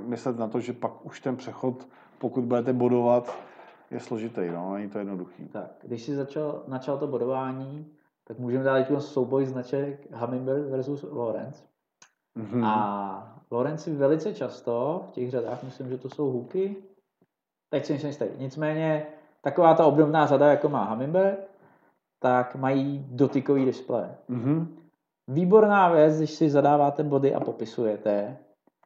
myslet 0.07 0.39
na 0.39 0.49
to, 0.49 0.61
že 0.61 0.73
pak 0.73 1.07
už 1.07 1.21
ten 1.21 1.37
přechod, 1.37 1.89
pokud 2.19 2.45
budete 2.45 2.73
bodovat, 2.73 3.37
je 3.91 4.01
složitý. 4.01 4.41
No, 4.53 4.75
není 4.75 4.91
to 4.91 4.99
jednoduchý. 4.99 5.49
Tak, 5.49 5.71
když 5.83 6.03
si 6.03 6.15
začal, 6.15 6.63
načal 6.69 6.99
to 6.99 7.07
bodování, 7.07 7.87
tak 8.29 8.39
můžeme 8.39 8.65
dát 8.65 8.87
ten 8.87 9.01
souboj 9.01 9.47
značek 9.47 10.13
Hummingbird 10.13 10.71
versus 10.71 11.03
Lawrence. 11.13 11.65
Mm-hmm. 12.39 12.67
A 12.67 13.41
Lawrence 13.51 13.91
velice 13.91 14.35
často 14.35 15.03
v 15.09 15.11
těch 15.11 15.31
řadách, 15.31 15.63
myslím, 15.63 15.89
že 15.89 15.99
to 15.99 16.09
jsou 16.09 16.31
huky, 16.31 16.77
teď 17.71 17.85
si 17.85 17.93
nejsem 17.93 18.29
Nicméně 18.39 19.07
taková 19.41 19.75
ta 19.75 19.87
obdobná 19.87 20.27
řada, 20.27 20.51
jako 20.51 20.69
má 20.69 20.85
Hummingbird, 20.85 21.39
tak 22.19 22.57
mají 22.57 23.07
dotykový 23.09 23.65
displeje. 23.65 24.17
Mm-hmm. 24.31 24.67
Výborná 25.29 25.89
věc, 25.89 26.19
když 26.19 26.31
si 26.31 26.51
zadáváte 26.51 27.03
body 27.03 27.35
a 27.35 27.41
popisujete. 27.41 28.37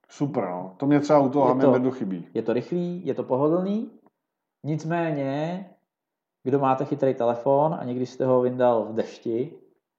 Super, 0.09 0.44
no. 0.44 0.74
To 0.77 0.86
mě 0.86 1.01
třeba 1.01 1.19
u 1.19 1.28
toho 1.28 1.48
Hummingbirdu 1.48 1.90
chybí. 1.90 2.28
Je 2.35 2.43
to 2.43 2.52
rychlý, 2.52 3.06
je 3.06 3.15
to 3.15 3.23
pohodlný, 3.23 3.90
nicméně, 4.65 5.70
kdo 6.49 6.59
máte 6.59 6.85
chytrý 6.85 7.15
telefon 7.15 7.77
a 7.81 7.85
někdy 7.85 8.07
jste 8.07 8.27
ho 8.27 8.41
vyndal 8.41 8.85
v 8.85 8.95
dešti, 8.95 9.53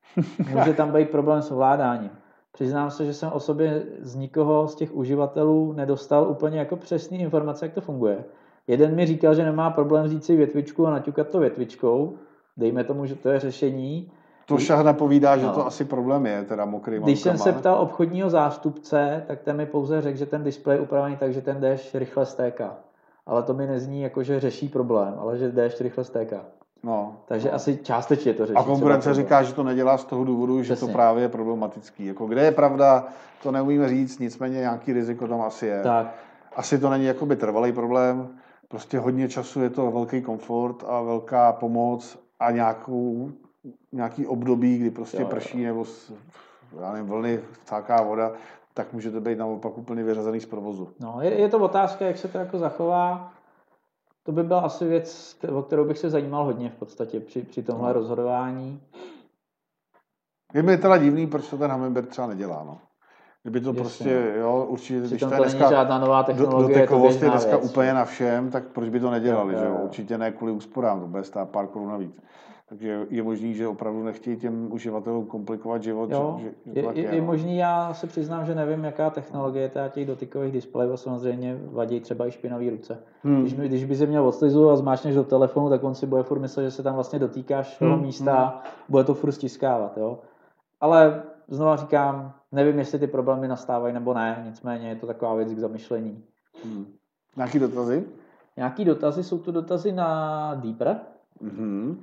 může 0.54 0.74
tam 0.74 0.92
být 0.92 1.10
problém 1.10 1.42
s 1.42 1.52
ovládáním. 1.52 2.10
Přiznám 2.52 2.92
se, 2.92 3.06
že 3.06 3.14
jsem 3.14 3.32
o 3.34 3.40
sobě 3.40 3.84
z 4.00 4.16
nikoho 4.16 4.68
z 4.68 4.76
těch 4.76 4.96
uživatelů 4.96 5.74
nedostal 5.74 6.30
úplně 6.30 6.60
jako 6.60 6.76
přesný 6.76 7.20
informace, 7.20 7.66
jak 7.66 7.74
to 7.74 7.82
funguje. 7.82 8.24
Jeden 8.68 8.96
mi 8.96 9.06
říkal, 9.06 9.36
že 9.36 9.44
nemá 9.44 9.70
problém 9.70 10.06
vzít 10.06 10.24
si 10.24 10.36
větvičku 10.36 10.88
a 10.88 10.92
naťukat 10.92 11.30
to 11.30 11.40
větvičkou, 11.40 12.18
dejme 12.58 12.84
tomu, 12.84 13.06
že 13.06 13.16
to 13.16 13.30
je 13.30 13.40
řešení. 13.40 14.12
To 14.46 14.58
šah 14.58 14.84
napovídá, 14.84 15.38
že 15.38 15.46
no. 15.46 15.54
to 15.54 15.66
asi 15.66 15.86
problém 15.86 16.26
je, 16.26 16.44
teda 16.44 16.66
mokrý 16.66 17.00
Když 17.00 17.20
jsem 17.20 17.38
se 17.38 17.54
ptal 17.54 17.82
obchodního 17.82 18.30
zástupce, 18.30 19.24
tak 19.28 19.42
ten 19.42 19.58
mi 19.58 19.66
pouze 19.66 20.02
řekl, 20.02 20.18
že 20.18 20.26
ten 20.26 20.44
displej 20.44 20.78
je 20.78 20.82
upravený 20.82 21.18
tak, 21.18 21.34
že 21.34 21.42
ten 21.42 21.62
déšť 21.62 21.96
rychle 21.96 22.26
stéká. 22.26 22.78
Ale 23.30 23.44
to 23.44 23.54
mi 23.54 23.68
nezní 23.68 24.02
jako, 24.02 24.24
že 24.24 24.40
řeší 24.40 24.70
problém, 24.70 25.14
ale 25.20 25.38
že 25.38 25.52
déšť 25.52 25.82
rychle 25.82 26.04
stéká. 26.04 26.46
No, 26.84 27.18
Takže 27.26 27.48
no. 27.48 27.56
asi 27.56 27.78
částečně 27.78 28.34
to 28.34 28.46
řeší. 28.46 28.58
A 28.58 28.64
konkurence 28.64 29.14
říká, 29.14 29.44
že 29.44 29.54
to 29.54 29.64
nedělá 29.64 29.98
z 29.98 30.06
toho 30.06 30.24
důvodu, 30.24 30.62
Přesně. 30.62 30.76
že 30.76 30.80
to 30.80 30.88
právě 30.88 31.24
je 31.24 31.30
problematický. 31.30 32.06
Jako 32.06 32.26
kde 32.26 32.44
je 32.44 32.52
pravda, 32.52 33.08
to 33.44 33.52
neumíme 33.52 33.90
říct, 33.90 34.20
nicméně 34.20 34.60
nějaký 34.60 34.94
riziko 34.94 35.28
tam 35.28 35.42
asi 35.42 35.66
je. 35.66 35.82
Tak. 35.84 36.16
Asi 36.56 36.80
to 36.80 36.90
není 36.90 37.06
jakoby 37.06 37.36
trvalý 37.36 37.72
problém, 37.72 38.28
prostě 38.68 39.00
hodně 39.00 39.30
času 39.30 39.62
je 39.62 39.70
to 39.70 39.92
velký 39.92 40.22
komfort 40.22 40.84
a 40.88 41.02
velká 41.02 41.52
pomoc 41.54 42.20
a 42.40 42.52
nějakou, 42.52 43.32
nějaký 43.92 44.28
období, 44.28 44.78
kdy 44.78 44.90
prostě 44.90 45.22
jo, 45.22 45.28
prší 45.28 45.62
jo. 45.62 45.68
nebo 45.68 45.86
já 46.82 46.94
nevím, 46.94 47.10
vlny, 47.10 47.40
cáká 47.66 48.02
voda, 48.02 48.32
tak 48.74 48.94
můžete 48.94 49.20
být 49.20 49.38
naopak 49.38 49.78
úplně 49.78 50.04
vyřazený 50.04 50.40
z 50.40 50.46
provozu. 50.46 50.90
No, 51.00 51.18
je, 51.22 51.40
je 51.40 51.50
to 51.50 51.60
otázka, 51.60 52.06
jak 52.06 52.18
se 52.18 52.28
to 52.28 52.38
jako 52.38 52.58
zachová. 52.58 53.34
To 54.24 54.32
by 54.32 54.44
byla 54.44 54.60
asi 54.60 54.86
věc, 54.86 55.38
o 55.54 55.62
kterou 55.62 55.86
bych 55.86 55.98
se 55.98 56.10
zajímal 56.10 56.46
hodně 56.46 56.70
v 56.70 56.76
podstatě 56.76 57.20
při, 57.20 57.41
při 57.41 57.64
tomhle 57.64 57.88
no. 57.88 57.94
rozhodování. 57.94 58.82
Je 60.54 60.64
mi 60.64 60.78
teda 60.78 60.98
divný, 60.98 61.28
proč 61.28 61.50
to 61.50 61.58
ten 61.58 61.72
Humminbird 61.72 62.10
třeba 62.10 62.28
nedělá, 62.28 62.64
no. 62.64 62.78
Kdyby 63.44 63.62
to 63.62 63.70
Jasně. 63.70 63.82
prostě, 63.82 64.34
jo, 64.40 64.66
určitě, 64.70 65.00
když 65.00 65.20
to 65.20 65.34
je 65.34 65.40
dneska, 65.40 65.70
žádná 65.70 66.00
nová 66.00 66.24
technologie, 66.24 66.62
do, 66.62 66.68
dotekovost 66.68 67.22
je 67.22 67.30
dneska 67.30 67.58
věc. 67.58 67.70
úplně 67.72 67.94
na 67.94 68.06
všem, 68.06 68.52
tak 68.52 68.64
proč 68.68 68.90
by 68.90 69.00
to 69.00 69.12
nedělali, 69.12 69.54
jo, 69.54 69.60
že 69.60 69.66
jo? 69.66 69.78
Určitě 69.82 70.18
ne 70.18 70.32
kvůli 70.32 70.52
úsporám, 70.52 71.00
to 71.00 71.08
bude 71.08 71.24
stát 71.24 71.50
pár 71.50 71.68
korun 71.68 71.90
navíc. 71.90 72.22
Takže 72.70 73.08
je 73.10 73.24
možný, 73.24 73.54
že 73.54 73.68
opravdu 73.68 74.04
nechtějí 74.04 74.38
těm 74.38 74.74
uživatelům 74.74 75.26
komplikovat 75.26 75.84
život. 75.84 76.12
Jo, 76.12 76.40
že, 76.41 76.52
že 76.66 76.80
je, 76.80 76.86
je, 76.94 77.16
je 77.16 77.22
možný, 77.22 77.58
já 77.58 77.94
se 77.94 78.08
přiznám, 78.08 78.46
že 78.46 78.56
nevím, 78.56 78.84
jaká 78.84 79.10
technologie 79.10 79.72
je 79.76 79.90
těch 79.90 80.06
dotykových 80.06 80.52
displejů, 80.52 80.98
samozřejmě 80.98 81.60
vadí 81.72 82.00
třeba 82.00 82.28
i 82.28 82.32
špinavý 82.32 82.70
ruce. 82.70 83.04
Hmm. 83.24 83.41
Když, 83.41 83.54
když 83.54 83.86
by 83.86 83.96
si 83.96 84.08
měl 84.08 84.28
odslizu 84.28 84.70
a 84.70 84.76
zmáčneš 84.76 85.16
do 85.16 85.24
telefonu, 85.24 85.70
tak 85.70 85.84
on 85.84 85.96
si 85.96 86.06
bude 86.06 86.24
furt 86.24 86.40
myslet, 86.40 86.64
že 86.64 86.72
se 86.72 86.84
tam 86.84 86.96
vlastně 86.96 87.20
dotýkáš 87.20 87.78
toho 87.78 87.96
hmm. 87.96 88.02
místa, 88.02 88.46
hmm. 88.46 88.74
bude 88.90 89.04
to 89.04 89.14
furt 89.14 89.32
stiskávat. 89.32 89.98
Jo? 89.98 90.20
Ale 90.82 91.24
znova 91.48 91.76
říkám, 91.76 92.34
nevím, 92.52 92.80
jestli 92.80 93.00
ty 93.00 93.08
problémy 93.08 93.48
nastávají 93.48 93.94
nebo 93.94 94.14
ne, 94.14 94.44
nicméně 94.46 94.90
je 94.90 94.96
to 94.96 95.08
taková 95.08 95.36
věc 95.36 95.54
k 95.54 95.60
zamyšlení. 95.60 96.24
Hmm. 96.64 96.86
Nějaký 97.36 97.60
dotazy? 97.60 98.04
Nějaký 98.58 98.86
dotazy, 98.86 99.24
jsou 99.24 99.40
to 99.40 99.52
dotazy 99.52 99.91
na 99.91 100.56
Deeper. 100.56 101.00
Mm-hmm 101.44 101.96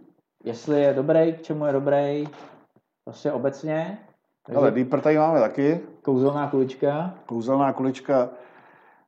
jestli 0.45 0.81
je 0.81 0.95
dobrý, 0.95 1.33
k 1.33 1.43
čemu 1.43 1.67
je 1.67 1.73
dobrý, 1.73 2.29
prostě 3.05 3.33
obecně. 3.33 3.99
Takže 4.47 4.59
Ale 4.59 4.71
Deeper 4.71 5.01
tady 5.01 5.19
máme 5.19 5.41
taky. 5.41 5.81
Kouzelná 6.03 6.51
kulička. 6.51 7.15
Kouzelná 7.27 7.73
kulička. 7.73 8.29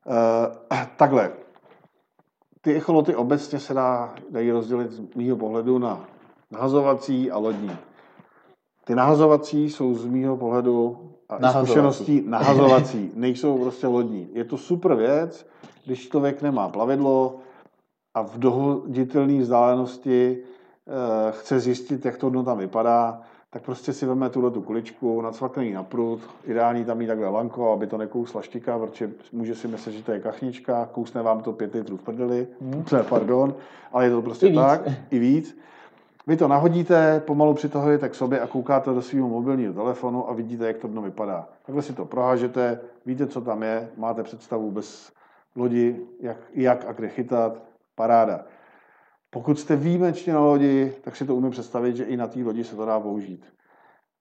Uh, 0.07 0.79
takhle. 0.97 1.33
Ty 2.61 2.75
echoloty 2.75 3.17
obecně 3.17 3.59
se 3.59 3.75
dá, 3.75 4.15
dají 4.31 4.51
rozdělit 4.51 4.93
z 4.93 5.15
mýho 5.15 5.37
pohledu 5.37 5.79
na 5.79 6.05
nahazovací 6.51 7.31
a 7.31 7.39
lodní. 7.39 7.77
Ty 8.85 8.95
nahazovací 8.95 9.71
jsou 9.71 9.95
z 9.95 10.07
mýho 10.07 10.37
pohledu 10.37 11.11
a 11.29 11.39
nahazovací. 11.39 11.67
zkušeností 11.67 12.23
nahazovací, 12.27 13.13
nejsou 13.15 13.59
prostě 13.59 13.87
lodní. 13.87 14.29
Je 14.33 14.45
to 14.45 14.59
super 14.59 14.95
věc, 14.95 15.47
když 15.87 16.09
člověk 16.09 16.43
nemá 16.43 16.69
plavidlo 16.69 17.37
a 18.15 18.23
v 18.23 18.39
dohoditelné 18.39 19.41
vzdálenosti 19.41 20.45
chce 21.31 21.61
zjistit, 21.61 22.05
jak 22.05 22.17
to 22.17 22.31
dno 22.31 22.43
tam 22.43 22.59
vypadá, 22.59 23.21
tak 23.51 23.63
prostě 23.63 23.93
si 23.93 24.07
veme 24.07 24.31
tuhle 24.31 24.51
tu 24.51 24.63
kuličku, 24.63 25.21
nacvakne 25.21 25.71
na 25.71 25.83
prut, 25.83 26.21
ideální 26.45 26.85
tam 26.85 26.99
mít 26.99 27.07
takhle 27.07 27.29
lanko, 27.29 27.73
aby 27.73 27.87
to 27.87 27.99
nekousla 27.99 28.43
štika, 28.43 28.79
protože 28.79 29.11
může 29.33 29.55
si 29.55 29.69
myslet, 29.69 29.93
že 29.93 30.03
to 30.03 30.13
je 30.13 30.21
kachnička, 30.21 30.89
kousne 30.93 31.23
vám 31.23 31.41
to 31.41 31.53
pět 31.53 31.75
litrů 31.75 31.97
v 31.97 32.03
prdeli, 32.03 32.47
hmm. 32.61 32.85
pardon, 33.09 33.55
ale 33.93 34.05
je 34.05 34.11
to 34.11 34.23
prostě 34.23 34.47
I 34.47 34.55
tak, 34.55 34.87
víc. 34.87 34.97
i 35.11 35.19
víc. 35.19 35.59
Vy 36.27 36.37
to 36.37 36.49
nahodíte, 36.49 37.21
pomalu 37.21 37.55
přitahujete 37.55 38.09
k 38.09 38.15
sobě 38.15 38.41
a 38.41 38.47
koukáte 38.47 38.91
do 38.91 39.03
svého 39.03 39.29
mobilního 39.29 39.73
telefonu 39.73 40.31
a 40.31 40.33
vidíte, 40.33 40.67
jak 40.67 40.79
to 40.79 40.89
dno 40.89 41.03
vypadá. 41.03 41.49
Takhle 41.67 41.83
si 41.83 41.93
to 41.93 42.05
prohážete, 42.05 42.81
víte, 43.07 43.27
co 43.27 43.41
tam 43.41 43.63
je, 43.63 43.89
máte 43.97 44.23
představu 44.23 44.71
bez 44.71 45.13
lodi, 45.57 46.01
jak, 46.21 46.37
jak 46.55 46.85
a 46.89 46.93
kde 46.93 47.09
chytat, 47.09 47.63
paráda. 47.95 48.45
Pokud 49.31 49.59
jste 49.59 49.77
výjimečně 49.77 50.33
na 50.33 50.41
lodi, 50.41 50.93
tak 51.01 51.17
si 51.17 51.27
to 51.27 51.37
umím 51.37 51.51
představit, 51.51 51.97
že 51.97 52.05
i 52.05 52.17
na 52.17 52.27
té 52.27 52.43
lodi 52.43 52.65
se 52.65 52.77
to 52.77 52.85
dá 52.85 53.01
použít. 53.01 53.47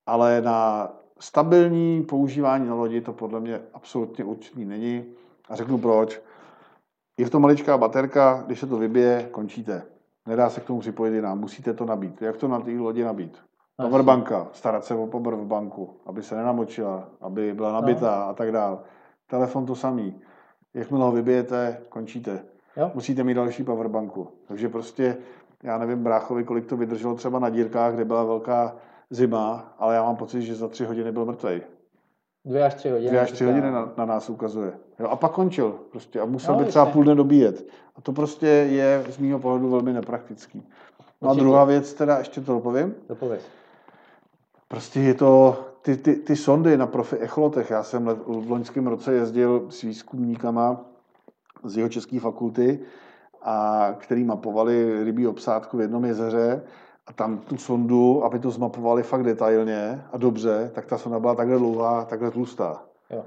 Ale 0.05 0.41
na 0.41 0.89
stabilní 1.19 2.03
používání 2.03 2.67
na 2.67 2.75
lodi 2.75 3.01
to 3.01 3.13
podle 3.13 3.39
mě 3.39 3.61
absolutně 3.73 4.23
určitý 4.23 4.65
není. 4.65 5.05
A 5.49 5.55
řeknu 5.55 5.77
proč. 5.77 6.21
Je 7.19 7.25
v 7.25 7.29
tom 7.29 7.41
maličká 7.41 7.77
baterka, 7.77 8.43
když 8.45 8.59
se 8.59 8.67
to 8.67 8.77
vybije, 8.77 9.29
končíte. 9.31 9.85
Nedá 10.27 10.49
se 10.49 10.61
k 10.61 10.63
tomu 10.65 10.79
připojit 10.79 11.15
jiná, 11.15 11.35
musíte 11.35 11.73
to 11.73 11.85
nabít. 11.85 12.21
Jak 12.21 12.37
to 12.37 12.47
na 12.47 12.59
té 12.59 12.71
lodi 12.71 13.03
nabít? 13.03 13.37
Powerbanka, 13.81 14.47
starat 14.53 14.85
se 14.85 14.95
o 14.95 15.07
powerbanku, 15.07 15.99
aby 16.05 16.23
se 16.23 16.35
nenamočila, 16.35 17.09
aby 17.21 17.53
byla 17.53 17.71
nabitá 17.71 18.19
no. 18.19 18.29
a 18.29 18.33
tak 18.33 18.51
dále. 18.51 18.77
Telefon 19.27 19.65
to 19.65 19.75
samý. 19.75 20.21
Jakmile 20.73 21.03
ho 21.03 21.11
vybijete, 21.11 21.81
končíte. 21.89 22.45
Jo? 22.77 22.91
Musíte 22.93 23.23
mít 23.23 23.33
další 23.33 23.63
powerbanku. 23.63 24.27
Takže 24.47 24.69
prostě, 24.69 25.17
já 25.63 25.77
nevím, 25.77 26.03
bráchovi, 26.03 26.43
kolik 26.43 26.65
to 26.65 26.77
vydrželo 26.77 27.15
třeba 27.15 27.39
na 27.39 27.49
dírkách, 27.49 27.93
kde 27.93 28.05
byla 28.05 28.23
velká 28.23 28.75
zima, 29.09 29.75
ale 29.79 29.95
já 29.95 30.03
mám 30.03 30.15
pocit, 30.15 30.41
že 30.41 30.55
za 30.55 30.67
tři 30.67 30.85
hodiny 30.85 31.11
byl 31.11 31.25
mrtvý. 31.25 31.61
Dvě 32.45 32.65
až 32.65 32.73
tři 32.73 32.89
hodiny. 32.89 33.09
Dvě 33.09 33.21
až 33.21 33.31
tři 33.31 33.45
hodiny 33.45 33.71
na, 33.71 33.93
na 33.97 34.05
nás 34.05 34.29
ukazuje. 34.29 34.73
Jo, 34.99 35.07
a 35.07 35.15
pak 35.15 35.31
končil 35.31 35.79
prostě 35.91 36.19
a 36.19 36.25
musel 36.25 36.55
no, 36.55 36.63
by 36.63 36.65
třeba 36.65 36.85
půl 36.85 37.03
dne 37.03 37.15
dobíjet. 37.15 37.65
A 37.95 38.01
to 38.01 38.13
prostě 38.13 38.47
je 38.47 39.03
z 39.09 39.17
mého 39.17 39.39
pohledu 39.39 39.69
velmi 39.69 39.93
nepraktický. 39.93 40.63
No 41.21 41.29
Určitě. 41.29 41.41
a 41.41 41.43
druhá 41.43 41.65
věc, 41.65 41.93
teda 41.93 42.17
ještě 42.17 42.41
to 42.41 42.53
dopovím. 42.53 42.95
Dopověz. 43.09 43.41
Prostě 44.67 44.99
je 44.99 45.13
to, 45.13 45.57
ty, 45.81 45.97
ty, 45.97 46.15
ty 46.15 46.35
sondy 46.35 46.77
na 46.77 46.87
profi 46.87 47.17
echolotech, 47.17 47.69
já 47.69 47.83
jsem 47.83 48.05
v 48.27 48.51
loňském 48.51 48.87
roce 48.87 49.13
jezdil 49.13 49.65
s 49.69 49.81
výzkumníkama 49.81 50.85
z 51.63 51.77
jeho 51.77 51.89
české 51.89 52.19
fakulty, 52.19 52.79
a 53.43 53.87
který 53.97 54.23
mapovali 54.23 55.03
rybí 55.03 55.27
obsádku 55.27 55.77
v 55.77 55.81
jednom 55.81 56.05
jezeře 56.05 56.63
a 57.07 57.13
tam 57.13 57.37
tu 57.37 57.57
sondu, 57.57 58.23
aby 58.23 58.39
to 58.39 58.51
zmapovali 58.51 59.03
fakt 59.03 59.23
detailně 59.23 60.03
a 60.11 60.17
dobře, 60.17 60.71
tak 60.73 60.85
ta 60.85 60.97
sonda 60.97 61.19
byla 61.19 61.35
takhle 61.35 61.57
dlouhá, 61.57 62.05
takhle 62.05 62.31
tlustá. 62.31 62.81
Jo. 63.09 63.23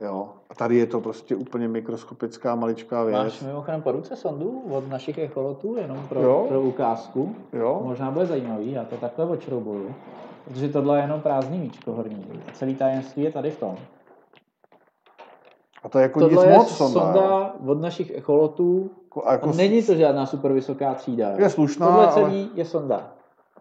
Jo. 0.00 0.28
A 0.50 0.54
tady 0.54 0.76
je 0.76 0.86
to 0.86 1.00
prostě 1.00 1.36
úplně 1.36 1.68
mikroskopická 1.68 2.54
maličká 2.54 3.04
věc. 3.04 3.16
Máš 3.16 3.40
mimochodem 3.42 3.82
po 3.82 3.92
ruce 3.92 4.16
sondu 4.16 4.62
od 4.70 4.88
našich 4.88 5.18
echolotů, 5.18 5.76
jenom 5.76 6.08
pro, 6.08 6.22
jo. 6.22 6.44
pro 6.48 6.60
ukázku. 6.60 7.36
Jo. 7.52 7.80
Možná 7.84 8.10
bude 8.10 8.26
zajímavý, 8.26 8.72
já 8.72 8.84
to 8.84 8.96
takhle 8.96 9.24
očroubuju. 9.24 9.94
Protože 10.44 10.68
tohle 10.68 10.98
je 10.98 11.02
jenom 11.02 11.20
prázdný 11.20 11.58
míčko 11.58 11.92
horní. 11.92 12.26
A 12.48 12.52
celý 12.52 12.74
tajemství 12.74 13.22
je 13.22 13.32
tady 13.32 13.50
v 13.50 13.58
tom. 13.58 13.76
A 15.82 15.88
to 15.88 15.98
je 15.98 16.02
jako 16.02 16.20
Tohle 16.20 16.46
nic 16.46 16.52
je 16.52 16.58
moc 16.58 16.70
sonda. 16.76 17.00
sonda 17.00 17.54
od 17.66 17.80
našich 17.80 18.10
echolotů. 18.10 18.90
A 19.24 19.32
jako... 19.32 19.48
A 19.48 19.52
není 19.52 19.82
to 19.82 19.94
žádná 19.94 20.26
super 20.26 20.52
vysoká 20.52 20.94
třída. 20.94 21.28
Je 21.30 21.50
slušná, 21.50 21.86
Tohle 21.86 22.08
celý 22.08 22.42
ale... 22.42 22.50
je 22.54 22.64
sonda. 22.64 23.12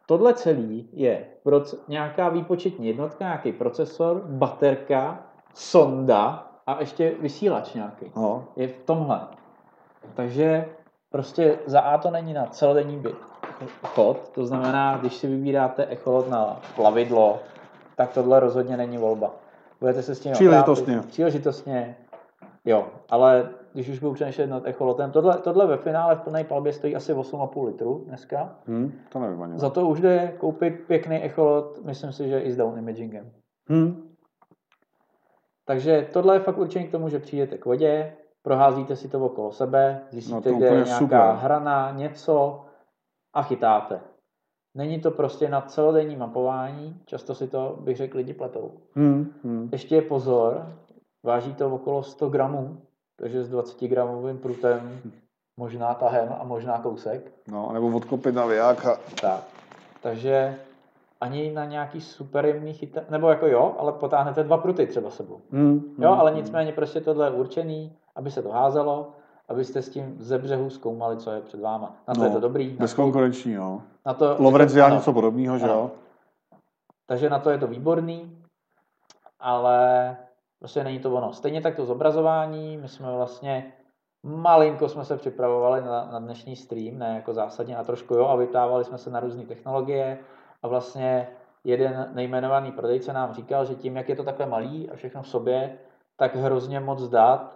Tohle 0.05 0.33
celý 0.33 0.89
je 0.93 1.25
proc- 1.45 1.77
nějaká 1.87 2.29
výpočetní 2.29 2.87
jednotka, 2.87 3.25
nějaký 3.25 3.51
procesor, 3.51 4.21
baterka, 4.25 5.19
sonda 5.53 6.47
a 6.67 6.79
ještě 6.79 7.13
vysílač 7.19 7.73
nějaký. 7.73 8.11
No. 8.15 8.45
Je 8.55 8.67
v 8.67 8.75
tomhle. 8.85 9.19
Takže 10.13 10.65
prostě 11.11 11.59
za 11.65 11.79
A 11.79 11.97
to 11.97 12.11
není 12.11 12.33
na 12.33 12.45
celodenní 12.45 13.03
chod, 13.83 14.29
to 14.29 14.45
znamená, 14.45 14.97
když 14.97 15.13
si 15.13 15.27
vybíráte 15.27 15.85
echolot 15.85 16.29
na 16.29 16.59
plavidlo, 16.75 17.39
tak 17.95 18.13
tohle 18.13 18.39
rozhodně 18.39 18.77
není 18.77 18.97
volba. 18.97 19.31
Budete 19.79 20.03
se 20.03 20.15
s 20.15 20.19
tím 20.19 20.31
Příležitostně. 20.31 21.01
Příležitostně. 21.07 21.95
Jo, 22.65 22.87
ale 23.09 23.49
když 23.73 23.89
už 23.89 23.99
budu 23.99 24.13
přemýšlet 24.13 24.47
nad 24.47 24.67
echolotem, 24.67 25.11
tohle, 25.11 25.37
tohle 25.37 25.67
ve 25.67 25.77
finále 25.77 26.15
v 26.15 26.21
plné 26.21 26.43
palbě 26.43 26.73
stojí 26.73 26.95
asi 26.95 27.13
8,5 27.13 27.65
litru 27.65 28.03
dneska. 28.07 28.55
Hmm, 28.67 28.91
to 29.09 29.19
nevím 29.19 29.41
ani. 29.41 29.59
Za 29.59 29.69
to 29.69 29.87
už 29.87 30.01
jde 30.01 30.33
koupit 30.37 30.83
pěkný 30.87 31.23
echolot, 31.23 31.85
myslím 31.85 32.11
si, 32.11 32.29
že 32.29 32.39
i 32.39 32.51
s 32.51 32.57
down 32.57 32.79
imagingem. 32.79 33.31
Hmm. 33.69 34.09
Takže 35.65 36.07
tohle 36.13 36.35
je 36.35 36.39
fakt 36.39 36.57
určení 36.57 36.87
k 36.87 36.91
tomu, 36.91 37.09
že 37.09 37.19
přijdete 37.19 37.57
k 37.57 37.65
vodě, 37.65 38.13
proházíte 38.41 38.95
si 38.95 39.07
to 39.07 39.25
okolo 39.25 39.51
sebe, 39.51 40.01
zjistíte, 40.11 40.51
no 40.51 40.57
kde 40.57 40.65
je 40.65 40.71
nějaká 40.71 40.97
super. 40.97 41.19
hrana, 41.43 41.91
něco 41.91 42.65
a 43.33 43.41
chytáte. 43.43 44.01
Není 44.75 45.01
to 45.01 45.11
prostě 45.11 45.49
na 45.49 45.61
celodenní 45.61 46.15
mapování, 46.15 47.01
často 47.05 47.35
si 47.35 47.47
to, 47.47 47.77
bych 47.81 47.97
řekl, 47.97 48.17
lidi 48.17 48.33
pletou. 48.33 48.71
Hmm, 48.93 49.33
hmm. 49.43 49.69
Ještě 49.71 49.95
je 49.95 50.01
pozor, 50.01 50.75
Váží 51.23 51.53
to 51.53 51.75
okolo 51.75 52.03
100 52.03 52.29
gramů, 52.29 52.81
takže 53.15 53.43
s 53.43 53.49
20 53.49 53.87
gramovým 53.87 54.37
prutem 54.37 55.01
možná 55.57 55.93
tahem 55.93 56.35
a 56.39 56.43
možná 56.43 56.79
kousek. 56.79 57.31
No, 57.47 57.69
nebo 57.73 57.97
odkopit 57.97 58.35
na 58.35 58.45
vijáka. 58.45 58.97
Tak. 59.21 59.43
Takže 60.01 60.59
ani 61.21 61.51
na 61.51 61.65
nějaký 61.65 62.01
super 62.01 62.45
jemný 62.45 62.73
chyta, 62.73 63.01
nebo 63.09 63.29
jako 63.29 63.47
jo, 63.47 63.75
ale 63.79 63.91
potáhnete 63.91 64.43
dva 64.43 64.57
pruty 64.57 64.87
třeba 64.87 65.09
sebou. 65.09 65.41
Hmm, 65.51 65.95
jo, 65.99 66.11
ale 66.11 66.31
hmm. 66.31 66.39
nicméně 66.39 66.71
prostě 66.71 67.01
tohle 67.01 67.27
je 67.27 67.31
určený, 67.31 67.93
aby 68.15 68.31
se 68.31 68.41
to 68.43 68.49
házelo, 68.49 69.11
abyste 69.49 69.81
s 69.81 69.89
tím 69.89 70.15
ze 70.19 70.37
břehu 70.37 70.69
zkoumali, 70.69 71.17
co 71.17 71.31
je 71.31 71.41
před 71.41 71.59
váma. 71.59 71.95
Na 72.07 72.13
to 72.13 72.19
no, 72.19 72.25
je 72.25 72.31
to 72.31 72.39
dobrý. 72.39 72.69
Bezkonkurenční, 72.69 73.53
jo. 73.53 73.81
Na 74.05 74.13
to, 74.13 74.35
Lovrec 74.39 74.73
dělá 74.73 74.89
něco 74.89 75.13
podobného, 75.13 75.57
že 75.57 75.67
jo? 75.67 75.91
Takže 77.05 77.29
na 77.29 77.39
to 77.39 77.49
je 77.49 77.57
to 77.57 77.67
výborný, 77.67 78.37
ale 79.39 80.17
Prostě 80.59 80.83
není 80.83 80.99
to 80.99 81.13
ono. 81.13 81.33
Stejně 81.33 81.61
tak 81.61 81.75
to 81.75 81.85
zobrazování, 81.85 82.77
my 82.77 82.87
jsme 82.87 83.11
vlastně 83.11 83.73
Malinko 84.23 84.89
jsme 84.89 85.05
se 85.05 85.17
připravovali 85.17 85.81
na, 85.81 86.09
na 86.11 86.19
dnešní 86.19 86.55
stream, 86.55 86.97
ne 86.97 87.15
jako 87.15 87.33
zásadně 87.33 87.77
a 87.77 87.83
trošku 87.83 88.13
jo, 88.13 88.25
a 88.25 88.35
vyptávali 88.35 88.85
jsme 88.85 88.97
se 88.97 89.09
na 89.09 89.19
různé 89.19 89.45
technologie 89.45 90.19
a 90.63 90.67
vlastně 90.67 91.27
jeden 91.63 92.09
nejmenovaný 92.13 92.71
prodejce 92.71 93.13
nám 93.13 93.33
říkal, 93.33 93.65
že 93.65 93.75
tím, 93.75 93.97
jak 93.97 94.09
je 94.09 94.15
to 94.15 94.23
takhle 94.23 94.45
malý 94.45 94.89
a 94.89 94.95
všechno 94.95 95.21
v 95.21 95.27
sobě, 95.27 95.77
tak 96.17 96.35
hrozně 96.35 96.79
moc 96.79 97.09
dat 97.09 97.55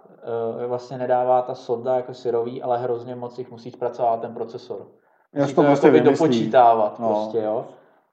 e, 0.64 0.68
vlastně 0.68 0.98
nedává 0.98 1.42
ta 1.42 1.56
sonda 1.56 1.96
jako 1.96 2.14
syrový, 2.14 2.64
ale 2.64 2.78
hrozně 2.78 3.16
moc 3.16 3.40
jich 3.40 3.52
musí 3.52 3.72
zpracovat 3.72 4.22
ten 4.22 4.34
procesor. 4.34 4.88
Musí 5.36 5.56
to 5.56 5.64
prostě 5.64 5.90
vymyslí. 5.90 6.28
dopočítávat 6.28 7.00
No. 7.00 7.08
prostě, 7.08 7.38
jo. 7.38 7.66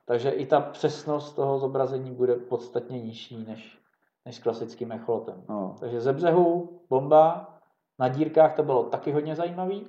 Takže 0.07 0.31
i 0.31 0.47
ta 0.47 0.61
přesnost 0.61 1.33
toho 1.33 1.59
zobrazení 1.59 2.11
bude 2.11 2.35
podstatně 2.37 3.01
nižší 3.01 3.45
než, 3.49 3.80
než 4.27 4.37
s 4.37 4.39
klasickým 4.39 4.93
echolotem. 4.93 5.35
No. 5.49 5.77
Takže 5.81 6.01
ze 6.01 6.13
břehu 6.13 6.69
bomba, 6.91 7.55
na 7.99 8.09
dírkách 8.09 8.55
to 8.55 8.63
bylo 8.63 8.83
taky 8.83 9.13
hodně 9.13 9.37
zajímavý, 9.37 9.87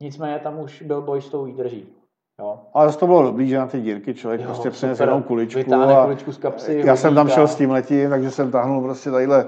nicméně 0.00 0.38
tam 0.38 0.58
už 0.60 0.82
byl 0.82 1.02
boj 1.02 1.22
s 1.22 1.28
tou 1.28 1.44
výdrží. 1.44 1.88
Jo. 2.38 2.58
Ale 2.74 2.86
zase 2.86 2.98
to 2.98 3.06
bylo 3.06 3.22
dobrý, 3.22 3.48
že 3.48 3.58
na 3.58 3.66
ty 3.66 3.80
dírky 3.80 4.14
člověk 4.14 4.40
Jo, 4.40 4.46
prostě 4.46 4.70
přines 4.70 5.00
jenom 5.00 5.22
kuličku. 5.22 5.74
A 5.74 6.04
kuličku 6.04 6.32
z 6.32 6.38
kapsy, 6.38 6.82
já 6.84 6.96
jsem 6.96 7.14
tam 7.14 7.28
šel 7.28 7.48
s 7.48 7.56
tím 7.56 7.70
letím, 7.70 8.10
takže 8.10 8.30
jsem 8.30 8.50
táhnul 8.50 8.82
prostě 8.82 9.10
tadyhle 9.10 9.46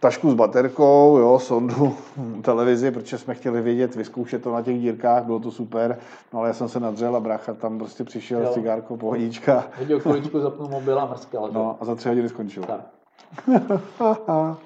tašku 0.00 0.30
s 0.30 0.34
baterkou, 0.34 1.16
jo, 1.18 1.38
sondu, 1.38 1.94
televizi, 2.42 2.90
protože 2.90 3.18
jsme 3.18 3.34
chtěli 3.34 3.60
vědět, 3.62 3.94
vyzkoušet 3.96 4.42
to 4.42 4.52
na 4.52 4.62
těch 4.62 4.80
dírkách, 4.80 5.24
bylo 5.24 5.40
to 5.40 5.50
super, 5.50 5.98
no 6.32 6.38
ale 6.38 6.48
já 6.48 6.54
jsem 6.54 6.68
se 6.68 6.80
nadřel 6.80 7.16
a 7.16 7.20
brácha 7.20 7.54
tam 7.54 7.78
prostě 7.78 8.04
přišel 8.04 8.40
Jo. 8.40 8.46
s 8.50 8.54
cigárkou, 8.54 8.96
pohodička, 8.96 9.64
Hodil 9.78 10.00
kuličku, 10.00 10.40
zapnul 10.40 10.68
mobil 10.68 11.00
a 11.00 11.06
mrskal. 11.06 11.48
no 11.52 11.76
a 11.80 11.84
za 11.84 11.94
tři 11.94 12.08
hodiny 12.08 12.28
skončil. 12.28 12.62
Tak. 12.62 12.80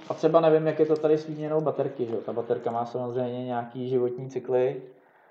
A 0.09 0.15
třeba 0.15 0.41
nevím, 0.41 0.67
jak 0.67 0.79
je 0.79 0.87
to 0.87 0.97
tady 0.97 1.19
s 1.19 1.27
výměnou 1.27 1.61
baterky. 1.61 2.07
Že? 2.07 2.17
Ta 2.17 2.33
baterka 2.33 2.71
má 2.71 2.87
samozřejmě 2.87 3.45
nějaký 3.45 3.89
životní 3.89 4.31
cykly 4.31 4.83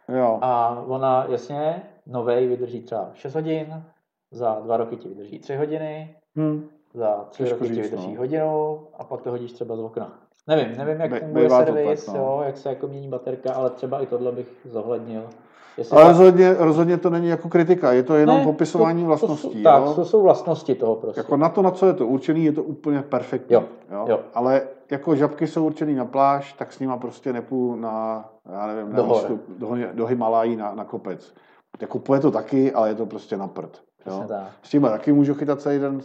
Jo, 0.10 0.40
a 0.42 0.84
ona 0.88 1.26
jasně 1.30 1.84
novej 2.08 2.48
vydrží 2.48 2.82
třeba 2.82 3.12
6 3.14 3.36
hodin, 3.36 3.84
za 4.32 4.60
dva 4.64 4.78
roky 4.78 4.98
ti 4.98 5.10
vydrží 5.10 5.40
3 5.40 5.56
hodiny, 5.56 6.16
hm. 6.36 6.70
za 6.94 7.26
tři 7.30 7.44
Těžko 7.44 7.60
roky 7.60 7.68
ti 7.68 7.76
říct, 7.76 7.92
vydrží 7.92 8.14
no. 8.14 8.20
hodinu 8.20 8.88
a 8.98 9.04
pak 9.04 9.22
to 9.22 9.32
hodíš 9.32 9.52
třeba 9.52 9.76
z 9.76 9.80
okna. 9.80 10.20
Nevím, 10.48 10.78
nevím, 10.78 11.02
jak 11.02 11.20
funguje 11.20 11.50
servis, 11.50 12.06
tak, 12.06 12.16
no. 12.16 12.22
jo, 12.22 12.44
jak 12.46 12.58
se 12.58 12.70
jako 12.70 12.88
mění 12.88 13.08
baterka, 13.08 13.54
ale 13.54 13.70
třeba 13.70 14.02
i 14.02 14.06
tohle 14.06 14.32
bych 14.32 14.48
zohlednil. 14.66 15.30
Jestli 15.78 15.98
Ale 15.98 16.08
rozhodně, 16.08 16.54
rozhodně 16.60 16.98
to 16.98 17.10
není 17.10 17.28
jako 17.28 17.50
kritika, 17.50 17.92
je 17.94 18.04
to 18.04 18.16
jenom 18.16 18.38
Ne, 18.38 18.44
popisování 18.44 19.02
to, 19.02 19.08
vlastností. 19.08 19.48
To, 19.48 19.54
jsou, 19.58 19.64
tak, 19.64 19.84
jo? 19.86 19.94
to 19.94 20.06
jsou 20.06 20.22
vlastnosti 20.22 20.76
toho 20.76 20.96
prostě. 20.96 21.20
Jako 21.20 21.38
na 21.38 21.50
to, 21.50 21.62
na 21.62 21.72
co 21.72 21.86
je 21.88 21.94
to 21.94 22.08
určený, 22.08 22.46
je 22.46 22.52
to 22.52 22.64
úplně 22.64 23.02
perfektní. 23.02 23.54
Jo, 23.54 23.64
Jo? 23.92 24.06
jo. 24.10 24.20
Ale 24.34 24.62
jako 24.92 25.16
žabky 25.16 25.48
jsou 25.48 25.66
určený 25.66 25.96
na 25.96 26.06
pláž, 26.06 26.54
tak 26.54 26.74
s 26.74 26.80
nima 26.80 26.98
prostě 26.98 27.34
nepůjdu 27.34 27.82
na, 27.82 28.26
já 28.52 28.68
nevím, 28.68 28.90
na 28.90 28.96
Do 28.96 29.04
hor. 29.04 29.16
výstup, 29.18 29.42
do, 29.58 29.76
do 29.94 30.06
Himalají 30.06 30.56
na, 30.56 30.76
na 30.76 30.84
kopec. 30.84 31.34
Jako 31.82 32.00
půjde 32.00 32.20
to 32.22 32.32
taky, 32.32 32.72
ale 32.74 32.90
je 32.90 32.96
to 32.96 33.06
prostě 33.06 33.38
na 33.38 33.48
prd. 33.48 33.82
Jo? 34.08 34.24
tak. 34.28 34.44
S 34.64 34.70
tím 34.70 34.82
taky 34.82 35.14
můžu 35.14 35.34
chytat 35.34 35.62
celý 35.62 35.80
den 35.80 36.02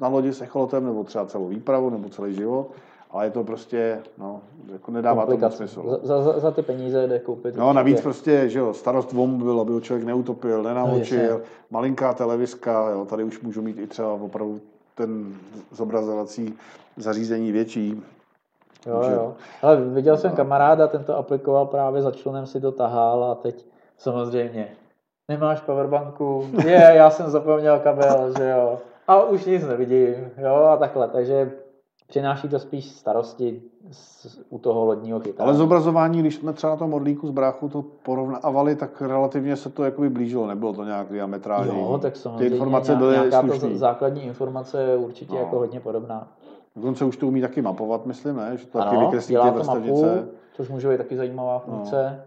na 0.00 0.08
lodi 0.08 0.32
s 0.32 0.40
echolotem, 0.40 0.84
nebo 0.84 1.04
třeba 1.04 1.26
celou 1.26 1.48
výpravu, 1.48 1.90
nebo 1.90 2.08
celý 2.08 2.34
život, 2.34 2.70
ale 3.12 3.26
je 3.26 3.30
to 3.30 3.44
prostě, 3.44 4.00
no, 4.18 4.40
jako 4.72 4.90
nedává 4.90 5.26
to 5.26 5.36
moc 5.36 5.56
smysl. 5.56 5.98
Za, 6.02 6.22
za, 6.22 6.38
za 6.40 6.50
ty 6.50 6.62
peníze 6.62 7.06
jde 7.08 7.18
koupit. 7.18 7.56
No, 7.56 7.72
navíc 7.72 7.92
určitě. 7.94 8.02
prostě, 8.02 8.48
že 8.48 8.58
jo, 8.58 8.74
starost 8.74 9.12
vom 9.12 9.38
byl, 9.38 9.60
aby 9.60 9.72
ho 9.72 9.80
člověk 9.80 10.06
neutopil, 10.06 10.62
No, 10.62 10.68
nenamočil, 10.68 11.18
jasně. 11.20 11.40
malinká 11.70 12.14
televizka, 12.14 12.90
jo, 12.90 13.04
tady 13.04 13.24
už 13.24 13.40
můžu 13.40 13.62
mít 13.62 13.78
i 13.78 13.86
třeba 13.86 14.12
opravdu 14.12 14.60
ten 14.94 15.34
zobrazovací 15.72 16.54
zařízení 16.96 17.52
větší. 17.52 18.02
Jo, 18.86 18.96
Může- 18.96 19.12
jo. 19.12 19.34
Ale 19.62 19.76
viděl 19.80 20.16
jsem 20.16 20.32
kamaráda, 20.32 20.86
ten 20.86 21.04
to 21.04 21.16
aplikoval 21.16 21.66
právě 21.66 22.02
za 22.02 22.10
člunem 22.10 22.46
si 22.46 22.60
to 22.60 22.72
tahal 22.72 23.24
a 23.24 23.34
teď 23.34 23.66
samozřejmě 23.98 24.68
nemáš 25.28 25.60
powerbanku, 25.60 26.46
je, 26.64 26.90
já 26.94 27.10
jsem 27.10 27.30
zapomněl 27.30 27.78
kabel, 27.78 28.32
že 28.38 28.48
jo. 28.48 28.78
A 29.08 29.22
už 29.22 29.44
nic 29.44 29.66
nevidím, 29.66 30.14
jo, 30.38 30.54
a 30.54 30.76
takhle, 30.76 31.08
takže 31.08 31.50
přináší 32.12 32.48
to 32.48 32.58
spíš 32.58 32.84
starosti 32.90 33.62
z, 33.90 34.26
u 34.50 34.58
toho 34.58 34.84
lodního 34.84 35.20
chytání. 35.20 35.48
Ale 35.48 35.54
zobrazování, 35.58 36.20
když 36.20 36.34
jsme 36.36 36.52
třeba 36.52 36.70
na 36.72 36.76
tom 36.76 36.94
odlíku 36.94 37.26
z 37.26 37.30
bráchu 37.30 37.68
to 37.68 37.82
porovnávali, 38.02 38.76
tak 38.76 39.02
relativně 39.02 39.56
se 39.56 39.70
to 39.70 39.84
jakoby 39.84 40.10
blížilo, 40.10 40.46
nebylo 40.46 40.72
to 40.72 40.84
nějak 40.84 41.12
diametrální. 41.12 41.80
Jo, 41.80 41.98
tak 42.02 42.12
Ty 42.12 42.18
samozřejmě 42.18 42.46
informace 42.54 42.90
nějak- 42.90 42.98
byly 42.98 43.12
nějaká 43.12 43.42
ta 43.42 43.48
slušný. 43.48 43.76
základní 43.76 44.22
informace 44.22 44.82
je 44.82 44.96
určitě 44.96 45.32
No. 45.34 45.38
jako 45.40 45.58
hodně 45.58 45.80
podobná. 45.80 46.28
Dokonce 46.76 47.04
už 47.04 47.16
to 47.16 47.26
umí 47.26 47.40
taky 47.40 47.62
mapovat, 47.62 48.06
myslím, 48.06 48.36
ne? 48.36 48.56
Že 48.56 48.66
to 48.66 48.78
taky 48.78 48.96
Ano, 48.96 49.00
vykreslí 49.06 49.36
ty 49.36 49.50
to 49.58 49.64
mapu, 49.64 50.04
což 50.52 50.68
může 50.68 50.88
být 50.88 50.96
taky 50.98 51.16
zajímavá 51.16 51.58
funkce. 51.58 52.24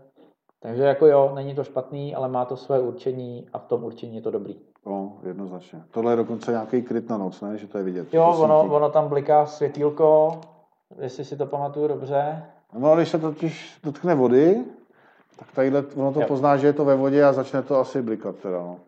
Takže 0.60 0.84
jako 0.84 1.06
jo, 1.06 1.32
není 1.36 1.56
to 1.56 1.64
špatný, 1.64 2.16
ale 2.16 2.28
má 2.28 2.46
to 2.46 2.58
své 2.58 2.80
určení 2.80 3.46
a 3.54 3.60
v 3.60 3.66
tom 3.66 3.84
určení 3.84 4.16
je 4.16 4.22
to 4.22 4.32
dobrý. 4.32 4.56
No, 4.86 5.14
jednoznačně. 5.24 5.84
Tohle 5.92 6.12
je 6.12 6.16
dokonce 6.16 6.52
nějaký 6.52 6.82
kryt 6.82 7.10
na 7.10 7.18
noc, 7.18 7.42
ne? 7.42 7.58
Že 7.58 7.68
to 7.68 7.78
je 7.78 7.84
vidět. 7.84 8.14
Jo, 8.14 8.36
ono, 8.38 8.64
ono 8.76 8.90
tam 8.90 9.08
bliká 9.08 9.46
světýlko, 9.46 10.42
jestli 11.02 11.26
si 11.26 11.38
to 11.38 11.46
pamatuju 11.46 11.88
dobře. 11.88 12.46
No, 12.74 12.96
když 12.96 13.10
se 13.10 13.20
totiž 13.20 13.80
dotkne 13.84 14.16
vody, 14.16 14.64
tak 15.40 15.52
tadyhle, 15.52 15.84
ono 15.96 16.14
to 16.14 16.22
Jo. 16.22 16.28
pozná, 16.28 16.58
že 16.58 16.68
je 16.68 16.74
to 16.74 16.86
ve 16.86 16.96
vodě 16.96 17.26
a 17.26 17.34
začne 17.34 17.62
to 17.64 17.80
asi 17.80 18.02
blikat 18.02 18.36
teda, 18.36 18.60
no. 18.60 18.80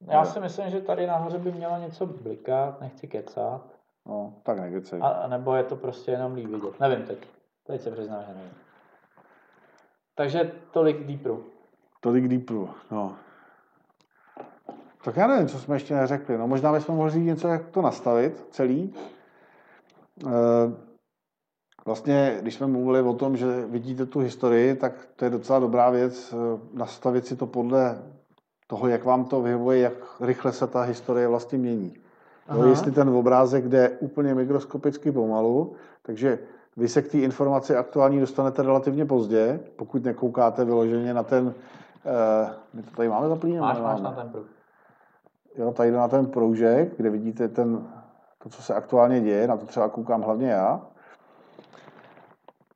Já 0.00 0.18
Jo. 0.20 0.26
si 0.26 0.40
myslím, 0.40 0.70
že 0.70 0.80
tady 0.80 1.06
nahoře 1.06 1.38
by 1.38 1.52
mělo 1.52 1.78
něco 1.78 2.06
blikat, 2.06 2.80
nechci 2.80 3.08
kecat. 3.08 3.62
No, 4.06 4.34
tak 4.42 4.58
nekecej. 4.58 5.00
A, 5.02 5.08
a 5.08 5.28
nebo 5.28 5.54
je 5.54 5.64
to 5.64 5.76
prostě 5.76 6.10
jenom 6.10 6.34
líp 6.34 6.46
vidět. 6.50 6.80
Nevím 6.80 7.06
teď. 7.06 7.18
Teď 7.66 7.80
se 7.80 7.90
přiznám, 7.90 8.22
že 8.28 8.34
nevím. 8.34 8.52
Takže 10.14 10.52
tolik 10.70 11.06
Deepru. 11.06 11.44
Tolik 12.00 12.28
deepru, 12.28 12.70
no. 12.90 13.12
Tak 15.04 15.16
já 15.16 15.26
nevím, 15.26 15.48
co 15.48 15.58
jsme 15.58 15.76
ještě 15.76 15.94
neřekli. 15.94 16.38
No, 16.38 16.48
možná 16.48 16.72
bychom 16.72 16.96
mohli 16.96 17.10
říct 17.10 17.24
něco, 17.24 17.48
jak 17.48 17.68
to 17.68 17.82
nastavit 17.82 18.46
celý. 18.50 18.94
E, 20.26 20.30
vlastně, 21.86 22.38
když 22.42 22.54
jsme 22.54 22.66
mluvili 22.66 23.02
o 23.02 23.14
tom, 23.14 23.36
že 23.36 23.66
vidíte 23.66 24.06
tu 24.06 24.18
historii, 24.18 24.74
tak 24.74 24.92
to 25.16 25.24
je 25.24 25.30
docela 25.30 25.58
dobrá 25.58 25.90
věc 25.90 26.34
eh, 26.34 26.60
nastavit 26.72 27.26
si 27.26 27.36
to 27.36 27.46
podle 27.46 28.02
toho, 28.66 28.88
jak 28.88 29.04
vám 29.04 29.24
to 29.24 29.42
vyhovuje, 29.42 29.78
jak 29.78 29.92
rychle 30.20 30.52
se 30.52 30.66
ta 30.66 30.82
historie 30.82 31.28
vlastně 31.28 31.58
mění. 31.58 31.94
Aha. 32.48 32.66
jestli 32.66 32.92
ten 32.92 33.08
obrázek 33.08 33.68
jde 33.68 33.88
úplně 33.88 34.34
mikroskopicky 34.34 35.12
pomalu, 35.12 35.72
takže 36.02 36.38
vy 36.76 36.88
se 36.88 37.02
k 37.02 37.10
té 37.10 37.18
informaci 37.18 37.76
aktuální 37.76 38.20
dostanete 38.20 38.62
relativně 38.62 39.06
pozdě, 39.06 39.60
pokud 39.76 40.04
nekoukáte 40.04 40.64
vyloženě 40.64 41.14
na 41.14 41.22
ten, 41.22 41.46
uh, 41.46 41.52
my 42.74 42.82
to 42.82 42.90
tady 42.96 43.08
máme 43.08 43.28
zaplý? 43.28 43.52
nebo 43.52 43.66
Máš, 43.66 43.78
máš 43.80 44.00
na 44.00 44.12
ten 44.12 44.28
pruh. 44.28 44.46
Jo, 45.58 45.72
tady 45.72 45.90
jde 45.90 45.96
na 45.96 46.08
ten 46.08 46.26
proužek, 46.26 46.96
kde 46.96 47.10
vidíte 47.10 47.48
ten, 47.48 47.88
to, 48.42 48.48
co 48.48 48.62
se 48.62 48.74
aktuálně 48.74 49.20
děje, 49.20 49.46
na 49.48 49.56
to 49.56 49.66
třeba 49.66 49.88
koukám 49.88 50.22
hlavně 50.22 50.50
já. 50.50 50.80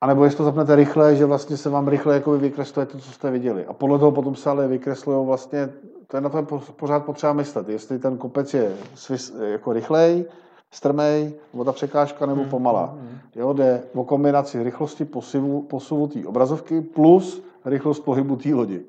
A 0.00 0.06
nebo 0.06 0.24
jestli 0.24 0.36
to 0.36 0.44
zapnete 0.44 0.76
rychle, 0.76 1.16
že 1.16 1.24
vlastně 1.24 1.56
se 1.56 1.70
vám 1.70 1.88
rychle 1.88 2.14
jakoby 2.14 2.38
vykresluje 2.38 2.86
to, 2.86 2.98
co 2.98 3.12
jste 3.12 3.30
viděli. 3.30 3.66
A 3.66 3.72
podle 3.72 3.98
toho 3.98 4.12
potom 4.12 4.34
se 4.34 4.50
ale 4.50 4.68
vykreslují 4.68 5.26
vlastně, 5.26 5.68
to 6.06 6.16
je 6.16 6.20
na 6.20 6.28
to 6.28 6.42
po- 6.42 6.58
pořád 6.76 7.04
potřeba 7.04 7.32
myslet, 7.32 7.68
jestli 7.68 7.98
ten 7.98 8.16
kopec 8.18 8.54
je 8.54 8.72
svis, 8.94 9.34
jako 9.42 9.72
rychlej, 9.72 10.24
strmej, 10.70 11.32
nebo 11.52 11.64
ta 11.64 11.72
překážka, 11.72 12.26
nebo 12.26 12.44
pomalá. 12.44 12.86
hmm. 12.86 13.18
Jo, 13.34 13.52
jde 13.52 13.82
o 13.94 14.04
kombinaci 14.04 14.62
rychlosti 14.62 15.04
posuvu, 15.04 15.62
posuvu 15.62 16.06
té 16.06 16.26
obrazovky 16.26 16.80
plus 16.80 17.42
rychlost 17.64 18.00
pohybu 18.00 18.36
té 18.36 18.54
lodi. 18.54 18.82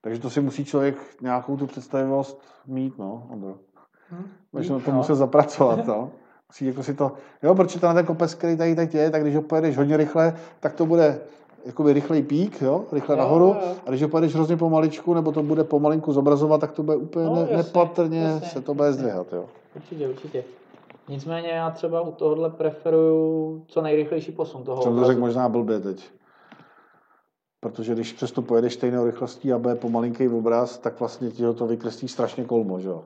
Takže 0.00 0.20
to 0.20 0.30
si 0.30 0.40
musí 0.40 0.64
člověk 0.64 0.96
nějakou 1.20 1.56
tu 1.56 1.66
představivost 1.66 2.42
mít, 2.66 2.98
no. 2.98 3.26
Ondro. 3.30 3.54
Máš 4.52 4.68
na 4.68 4.78
to 4.78 4.90
no. 4.90 4.96
muset 4.96 5.14
zapracovat, 5.14 5.86
no. 5.86 6.10
Musí 6.48 6.66
jako 6.66 6.82
si 6.82 6.94
to, 6.94 7.12
jo, 7.42 7.54
protože 7.54 7.80
ten 7.80 7.94
ten 7.94 8.06
kopec, 8.06 8.34
který 8.34 8.56
tady 8.56 8.74
teď 8.74 8.94
je, 8.94 9.10
tak 9.10 9.22
když 9.22 9.36
ho 9.36 9.42
pojedeš 9.42 9.76
hodně 9.76 9.96
rychle, 9.96 10.36
tak 10.60 10.72
to 10.72 10.86
bude 10.86 11.20
jakoby 11.64 11.92
rychlej 11.92 12.22
pík, 12.22 12.62
jo, 12.62 12.84
rychle 12.92 13.14
Jo, 13.16 13.18
nahoru, 13.18 13.46
jo, 13.46 13.56
jo. 13.66 13.74
a 13.86 13.90
když 13.90 14.02
ho 14.02 14.08
pojedeš 14.08 14.34
hrozně 14.34 14.56
pomaličku, 14.56 15.14
nebo 15.14 15.32
to 15.32 15.42
bude 15.42 15.64
pomalinku 15.64 16.12
zobrazovat, 16.12 16.60
tak 16.60 16.72
to 16.72 16.82
bude 16.82 16.96
úplně 16.96 17.26
No, 17.26 17.34
ne, 17.34 17.40
jasně, 17.40 17.56
nepatrně, 17.56 18.20
jasně, 18.22 18.48
se 18.48 18.60
to 18.60 18.74
bude 18.74 18.86
jasně. 18.88 19.00
zdvihat, 19.00 19.32
jo. 19.32 19.44
Určitě, 19.76 20.08
určitě. 20.08 20.44
Nicméně 21.08 21.48
já 21.48 21.70
třeba 21.70 22.00
u 22.00 22.12
tohohle 22.12 22.50
preferuju 22.50 23.62
co 23.66 23.82
nejrychlejší 23.82 24.32
posun 24.32 24.64
toho 24.64 24.82
Jsem 24.82 24.96
to 24.96 25.04
řekl 25.04 25.20
možná 25.20 25.48
blbě 25.48 25.80
teď. 25.80 26.10
Protože 27.68 27.94
když 27.94 28.12
přesto 28.12 28.42
pojedeš 28.42 28.74
stejnou 28.74 29.06
rychlostí 29.06 29.52
a 29.52 29.58
bude 29.58 29.74
pomalinký 29.74 30.28
obraz, 30.28 30.78
tak 30.78 31.00
vlastně 31.00 31.30
ti 31.30 31.44
ho 31.44 31.54
to 31.54 31.66
vykreslí 31.66 32.08
strašně 32.08 32.44
kolmo, 32.44 32.80
že 32.80 32.88
jo. 32.88 33.02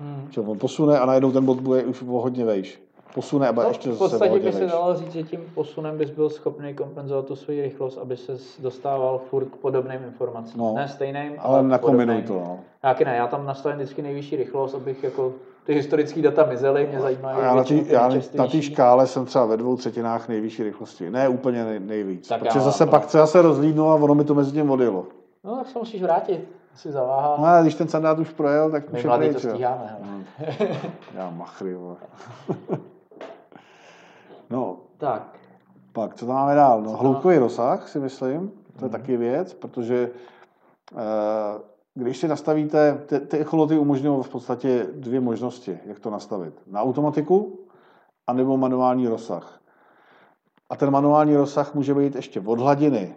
Hmm. 0.00 0.28
Že 0.30 0.40
on 0.40 0.58
posune 0.58 0.98
a 0.98 1.06
najednou 1.06 1.32
ten 1.32 1.44
bod 1.44 1.60
bude 1.60 1.84
už 1.84 2.02
o 2.02 2.20
hodně 2.20 2.44
vejš. 2.44 2.80
Posune 3.14 3.48
a 3.48 3.52
bude 3.52 3.64
No, 3.64 3.70
ještě 3.70 3.90
v 3.92 3.98
podstatě 3.98 4.38
by 4.38 4.52
se 4.52 4.66
dalo 4.66 4.94
říct, 4.96 5.12
že 5.12 5.22
tím 5.22 5.40
posunem 5.54 5.98
bys 5.98 6.10
byl 6.10 6.30
schopný 6.30 6.74
kompenzovat 6.74 7.26
tu 7.26 7.36
svoji 7.36 7.62
rychlost, 7.62 7.98
aby 7.98 8.16
se 8.16 8.36
dostával 8.58 9.18
furt 9.30 9.44
k 9.44 9.56
podobným 9.56 10.00
informacím. 10.04 10.60
No, 10.60 10.74
ne 10.74 10.88
stejným, 10.88 11.32
Ale 11.38 11.62
nakombinuj 11.62 12.22
podobným. 12.22 12.44
to, 12.44 12.48
no. 12.48 12.60
Taky 12.80 13.04
ne, 13.04 13.16
já 13.16 13.26
tam 13.26 13.46
nastavím 13.46 13.78
vždycky 13.78 14.02
nejvyšší 14.02 14.36
rychlost, 14.36 14.74
abych 14.74 15.04
jako 15.04 15.32
ty 15.64 15.74
historické 15.74 16.22
data 16.22 16.46
mizely, 16.46 16.86
mě 16.86 17.00
zajímají. 17.00 17.38
Já 17.42 17.54
na 17.54 17.64
té 17.64 17.74
já 17.74 18.02
na 18.02 18.08
nejčastější. 18.08 18.62
škále 18.62 19.06
jsem 19.06 19.24
třeba 19.26 19.46
ve 19.46 19.56
dvou 19.56 19.76
třetinách 19.76 20.28
nejvyšší 20.28 20.62
rychlosti. 20.62 21.10
Ne 21.10 21.28
úplně 21.28 21.64
nej, 21.64 21.80
nejvíc. 21.80 22.28
Tak 22.28 22.38
protože 22.40 22.58
já- 22.58 22.64
zase 22.64 22.86
pak 22.86 23.06
třeba 23.06 23.26
se 23.26 23.42
rozlídnu 23.42 23.88
a 23.90 23.94
ono 23.94 24.14
mi 24.14 24.24
to 24.24 24.34
mezi 24.34 24.52
tím 24.52 24.70
odjelo. 24.70 25.06
No, 25.44 25.56
tak 25.56 25.68
se 25.68 25.78
musíš 25.78 26.02
vrátit. 26.02 26.48
Si 26.74 26.92
zaváhá. 26.92 27.36
No 27.38 27.44
a 27.46 27.62
když 27.62 27.74
ten 27.74 27.88
sandát 27.88 28.18
už 28.18 28.30
projel, 28.30 28.70
tak 28.70 28.92
My 28.92 28.98
už 28.98 29.04
je 29.20 29.32
to 29.32 29.38
stíháme. 29.40 29.96
hele. 30.38 30.70
Já 31.14 31.30
machry, 31.30 31.74
no, 34.50 34.76
Tak, 34.98 35.22
pak, 35.92 36.14
co 36.14 36.26
tam 36.26 36.34
máme 36.34 36.54
dál? 36.54 36.82
No, 36.82 36.90
hloubkový 36.90 37.38
rozsah, 37.38 37.88
si 37.88 38.00
myslím, 38.00 38.48
to 38.78 38.84
je 38.84 38.88
Mhm. 38.88 38.90
taky 38.90 39.16
věc, 39.16 39.54
protože 39.54 40.10
eh, 40.96 41.60
když 41.94 42.16
si 42.16 42.28
nastavíte, 42.28 43.02
ty, 43.06 43.20
ty 43.20 43.38
echoloty 43.38 43.78
umožňují 43.78 44.22
v 44.22 44.28
podstatě 44.28 44.86
dvě 44.94 45.20
možnosti, 45.20 45.78
jak 45.86 46.00
to 46.00 46.10
nastavit. 46.10 46.54
Na 46.66 46.82
automatiku, 46.82 47.58
anebo 48.26 48.56
manuální 48.56 49.08
rozsah. 49.08 49.60
A 50.70 50.76
ten 50.76 50.90
manuální 50.90 51.36
rozsah 51.36 51.74
může 51.74 51.94
být 51.94 52.14
ještě 52.14 52.40
od 52.40 52.60
hladiny 52.60 53.14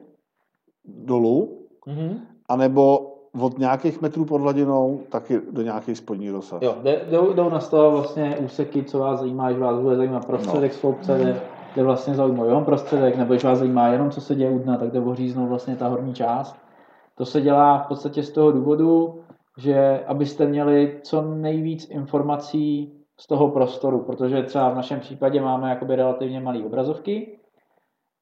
dolů, 0.86 1.68
mhm. 1.86 2.20
anebo 2.50 3.14
od 3.40 3.58
nějakých 3.60 4.02
metrů 4.02 4.26
pod 4.26 4.42
hladinou 4.42 5.02
taky 5.10 5.42
do 5.52 5.62
nějaký 5.62 5.96
spodní 5.96 6.30
rozsah. 6.30 6.62
Jo, 6.62 6.76
jdou, 7.12 7.34
jdou 7.34 7.50
nastavovat 7.50 7.94
vlastně 7.94 8.38
úseky, 8.38 8.84
co 8.84 9.00
vás 9.00 9.20
zajímá, 9.20 9.52
že 9.52 9.60
vás 9.60 9.80
bude 9.80 9.96
zajímat 9.96 10.26
prostředek 10.26 10.72
No. 10.72 10.78
sloupce, 10.78 11.18
jde, 11.20 11.42
jde 11.76 11.84
vlastně 11.84 12.16
zajímá 12.16 12.46
jenom 12.46 12.66
prostředek, 12.66 13.18
nebo 13.18 13.34
když 13.34 13.44
vás 13.44 13.60
zajímá 13.60 13.88
jenom, 13.88 14.12
co 14.12 14.22
se 14.22 14.36
děje 14.36 14.50
u 14.52 14.60
dna, 14.60 14.78
tak 14.78 14.92
jde 14.92 15.00
oříznout 15.00 15.50
vlastně 15.50 15.76
ta 15.76 15.88
horní 15.88 16.14
část. 16.14 16.56
To 17.18 17.26
se 17.26 17.42
dělá 17.42 17.78
v 17.78 17.88
podstatě 17.88 18.24
z 18.24 18.32
toho 18.32 18.52
důvodu, 18.52 19.20
že 19.58 20.04
abyste 20.08 20.46
měli 20.46 21.00
co 21.04 21.22
nejvíc 21.22 21.90
informací 21.90 22.94
z 23.20 23.28
toho 23.28 23.50
prostoru, 23.50 24.00
protože 24.00 24.44
třeba 24.44 24.70
v 24.70 24.76
našem 24.76 25.00
případě 25.00 25.42
máme 25.42 25.70
jakoby 25.70 25.96
relativně 25.96 26.40
malé 26.40 26.64
obrazovky 26.66 27.40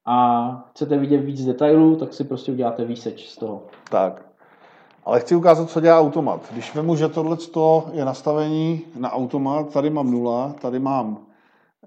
a 0.06 0.48
chcete 0.70 0.98
vidět 0.98 1.18
víc 1.18 1.44
detailů, 1.44 1.96
tak 1.96 2.14
si 2.14 2.24
prostě 2.24 2.52
uděláte 2.52 2.84
výseč 2.84 3.28
z 3.28 3.36
toho. 3.36 3.62
Tak. 3.90 4.26
Ale 5.04 5.20
chci 5.20 5.36
ukázat, 5.36 5.70
co 5.70 5.80
dělá 5.80 6.00
automat. 6.00 6.40
Když 6.52 6.74
vemu, 6.74 6.96
že 6.96 7.08
tohle 7.08 7.36
je 7.92 8.04
nastavení 8.04 8.82
na 8.98 9.12
automat, 9.12 9.72
tady 9.72 9.90
mám 9.90 10.10
nula, 10.10 10.54
tady 10.60 10.78
mám 10.78 11.18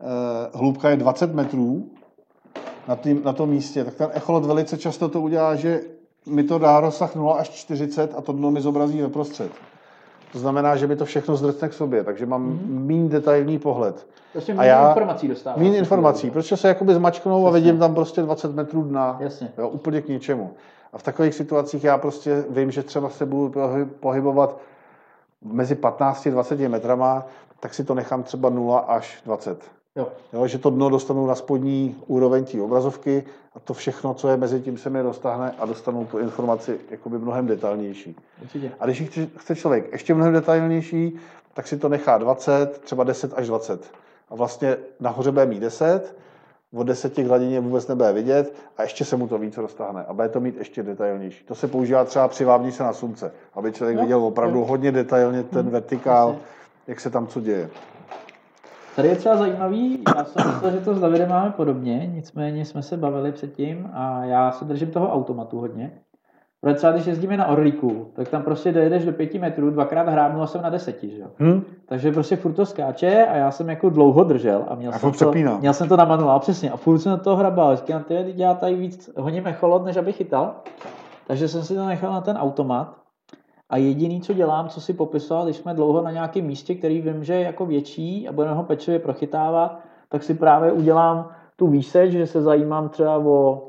eh, 0.02 0.58
hloubka 0.58 0.90
je 0.90 0.98
20 0.98 1.34
metrů 1.34 1.92
na, 2.88 2.96
tým, 2.96 3.22
na 3.24 3.34
tom 3.34 3.50
místě, 3.50 3.84
tak 3.84 3.96
ten 3.96 4.10
echolot 4.14 4.46
velice 4.46 4.78
často 4.78 5.10
to 5.10 5.22
udělá, 5.22 5.56
že 5.56 5.82
mi 6.26 6.44
to 6.44 6.60
dá 6.60 6.80
rozsah 6.80 7.16
0 7.16 7.34
až 7.34 7.50
40 7.50 8.14
a 8.18 8.22
to 8.22 8.34
dno 8.34 8.52
mi 8.52 8.62
zobrazí 8.62 9.02
ve 9.02 9.10
prostřed. 9.10 9.52
To 10.32 10.40
znamená, 10.40 10.76
že 10.76 10.88
mi 10.88 10.96
to 10.96 11.06
všechno 11.06 11.36
zdrcne 11.36 11.70
k 11.70 11.74
sobě, 11.74 12.04
takže 12.04 12.26
mám 12.26 12.50
mm-hmm. 12.50 12.86
méně 12.86 13.10
detailní 13.10 13.60
pohled. 13.60 14.08
Prostě 14.34 14.54
A 14.54 14.56
méně 14.56 14.90
informací 14.90 15.28
dostáváte. 15.28 15.64
Méně 15.64 15.78
informací, 15.78 16.32
protože 16.32 16.58
se 16.58 16.68
jakoby 16.68 16.94
zmačknou 16.94 17.48
a 17.48 17.52
Přesně. 17.52 17.66
vidím 17.66 17.80
tam 17.80 17.96
prostě 17.96 18.22
20 18.22 18.56
metrů 18.56 18.84
dna. 18.84 19.18
Jasně. 19.20 19.52
Jo, 19.58 19.68
úplně 19.70 20.02
k 20.02 20.08
ničemu. 20.08 20.54
A 20.94 20.98
v 20.98 21.04
takových 21.04 21.36
situacích 21.36 21.84
já 21.84 21.98
prostě 21.98 22.46
vím, 22.50 22.72
že 22.72 22.84
třeba 22.84 23.10
se 23.10 23.26
budu 23.26 23.50
pohy- 23.50 23.88
pohybovat 24.00 24.58
mezi 25.42 25.76
15 25.76 26.28
a 26.28 26.30
20 26.30 26.70
metrama, 26.70 27.26
tak 27.60 27.74
si 27.74 27.84
to 27.84 27.94
nechám 27.96 28.24
třeba 28.24 28.50
0 28.50 28.78
až 28.78 29.22
20. 29.26 29.64
Jo. 29.96 30.08
Jo, 30.34 30.48
že 30.48 30.58
to 30.58 30.70
dno 30.70 30.90
dostanu 30.90 31.26
na 31.28 31.36
spodní 31.36 31.96
úroveň 32.08 32.46
té 32.46 32.62
obrazovky 32.62 33.24
a 33.56 33.60
to 33.60 33.74
všechno, 33.74 34.14
co 34.14 34.30
je 34.30 34.38
mezi 34.38 34.62
tím, 34.62 34.78
se 34.78 34.90
mi 34.90 35.02
roztáhne 35.02 35.52
a 35.60 35.66
dostanu 35.66 36.06
tu 36.06 36.18
informaci 36.20 36.80
jakoby 36.90 37.18
mnohem 37.20 37.48
detailnější. 37.48 38.16
Určitě. 38.42 38.72
A 38.80 38.86
když 38.86 39.02
chce- 39.02 39.28
chce 39.38 39.56
člověk 39.56 39.92
ještě 39.92 40.14
mnohem 40.14 40.34
detailnější, 40.34 41.16
tak 41.54 41.68
si 41.68 41.78
to 41.78 41.90
nechá 41.90 42.18
20, 42.18 42.78
třeba 42.84 43.04
10 43.04 43.34
až 43.36 43.48
20. 43.48 43.92
A 44.30 44.36
vlastně 44.36 44.78
nahoře 45.00 45.32
bude 45.32 45.46
mít 45.46 45.60
10, 45.60 46.16
od 46.76 46.84
10 46.84 47.14
k 47.24 47.28
hladině 47.28 47.60
vůbec 47.60 47.88
nebude 47.88 48.14
vidět 48.14 48.54
a 48.78 48.84
ještě 48.84 49.06
se 49.06 49.16
mu 49.18 49.28
to 49.28 49.38
víc 49.38 49.58
roztáhne 49.58 50.06
a 50.08 50.14
bude 50.14 50.30
to 50.30 50.40
mít 50.40 50.58
ještě 50.58 50.84
detailnější. 50.84 51.46
To 51.46 51.56
se 51.56 51.68
používá 51.68 52.06
třeba 52.06 52.28
při 52.28 52.46
vábní 52.46 52.72
se 52.72 52.84
na 52.84 52.94
slunce, 52.94 53.32
aby 53.54 53.72
člověk 53.72 53.98
Jo, 53.98 54.02
viděl 54.04 54.24
opravdu 54.24 54.60
jo. 54.60 54.66
hodně 54.66 54.92
detailně 54.92 55.44
ten 55.44 55.70
vertikál, 55.70 56.30
jasně. 56.30 56.44
jak 56.88 57.00
se 57.00 57.10
tam 57.10 57.28
co 57.28 57.40
děje. 57.42 57.70
Tady 58.96 59.08
je 59.08 59.16
třeba 59.16 59.38
zajímavý, 59.38 60.04
já 60.18 60.24
jsem 60.24 60.48
myslel, 60.48 60.72
že 60.72 60.80
to 60.80 60.94
s 60.94 61.00
Davidem 61.00 61.30
máme 61.30 61.50
podobně, 61.50 62.10
nicméně 62.14 62.66
jsme 62.66 62.82
se 62.82 62.98
bavili 62.98 63.32
předtím 63.32 63.90
a 63.94 64.26
já 64.26 64.52
se 64.52 64.66
držím 64.66 64.92
toho 64.92 65.14
automatu 65.14 65.60
hodně. 65.60 65.92
Protože 66.62 66.76
třeba 66.76 66.92
když 66.92 67.06
jezdíme 67.06 67.38
na 67.38 67.48
Orlíku, 67.48 68.12
tak 68.14 68.28
tam 68.28 68.44
prostě 68.44 68.72
dojedeš 68.72 69.06
do 69.06 69.12
pěti 69.12 69.40
metrů, 69.40 69.70
dvakrát 69.70 70.10
hrábnu 70.10 70.42
a 70.42 70.48
jsem 70.48 70.62
na 70.62 70.70
deseti, 70.70 71.10
že 71.10 71.20
jo. 71.22 71.28
Hm? 71.40 71.64
Takže 71.86 72.12
prostě 72.12 72.36
furt 72.36 72.54
to 72.54 72.66
skáče 72.66 73.26
a 73.26 73.36
já 73.36 73.52
jsem 73.52 73.70
jako 73.70 73.90
dlouho 73.90 74.24
držel 74.24 74.66
a 74.68 74.76
měl, 74.76 74.92
A 74.94 75.00
jsem, 75.00 75.12
to, 75.12 75.32
měl 75.60 75.74
jsem 75.74 75.90
to 75.90 75.98
na 75.98 76.06
manuál, 76.06 76.40
přesně, 76.40 76.72
a 76.72 76.78
furt 76.78 77.00
jsem 77.00 77.12
do 77.12 77.18
toho 77.18 77.36
hrabal. 77.36 77.76
Říkám, 77.76 78.04
ty 78.04 78.24
teď 78.24 78.38
já 78.38 78.54
tady 78.54 78.76
víc 78.76 79.10
honím 79.18 79.48
echolot, 79.48 79.86
než 79.86 79.98
abych 79.98 80.16
chytal. 80.16 80.54
Takže 81.28 81.48
jsem 81.48 81.64
si 81.64 81.76
to 81.76 81.86
nechal 81.86 82.12
na 82.12 82.22
ten 82.22 82.38
automat 82.38 82.96
a 83.70 83.78
jediný, 83.78 84.22
co 84.22 84.34
dělám, 84.34 84.70
co 84.70 84.82
si 84.82 84.94
popisoval, 84.94 85.46
když 85.46 85.58
jsme 85.58 85.74
dlouho 85.74 86.02
na 86.02 86.12
nějakém 86.12 86.46
místě, 86.46 86.76
který 86.76 87.02
vím, 87.02 87.24
že 87.24 87.34
je 87.34 87.42
jako 87.42 87.66
větší 87.66 88.28
a 88.28 88.32
budeme 88.32 88.56
ho 88.56 88.64
pečlivě 88.64 89.00
prochytávat, 89.00 89.80
tak 90.10 90.24
si 90.24 90.34
právě 90.34 90.72
udělám 90.72 91.30
tu 91.56 91.68
výseč, 91.68 92.12
že 92.12 92.28
se 92.28 92.42
zajímám 92.42 92.90
třeba 92.90 93.18
o 93.18 93.66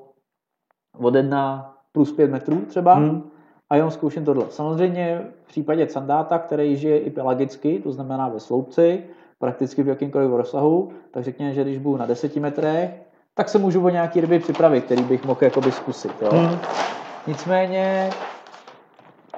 od 0.98 1.14
1 1.14 1.74
plus 1.92 2.12
5 2.12 2.30
metrů 2.30 2.60
třeba 2.68 2.94
Hm? 2.94 3.30
a 3.70 3.76
jenom 3.76 3.90
zkouším 3.90 4.24
tohle. 4.24 4.44
Samozřejmě 4.48 5.26
v 5.44 5.48
případě 5.48 5.88
sandáta, 5.88 6.38
který 6.38 6.76
žije 6.76 6.98
i 6.98 7.10
pelagicky, 7.10 7.78
to 7.78 7.92
znamená 7.92 8.28
ve 8.28 8.40
sloupci, 8.40 9.04
prakticky 9.38 9.82
v 9.82 9.88
jakýmkoliv 9.88 10.30
rozsahu, 10.30 10.90
tak 11.10 11.24
řekněme, 11.24 11.54
že 11.54 11.62
když 11.64 11.78
budu 11.78 11.96
na 11.96 12.06
10 12.06 12.36
metrech, 12.36 12.90
tak 13.34 13.48
se 13.48 13.58
můžu 13.58 13.84
o 13.84 13.88
nějaký 13.88 14.20
ryby 14.20 14.38
připravit, 14.38 14.84
který 14.84 15.02
bych 15.02 15.24
mohl 15.24 15.40
jakoby 15.42 15.72
zkusit. 15.72 16.12
Jo? 16.22 16.30
Hm? 16.32 16.58
Nicméně, 17.26 18.10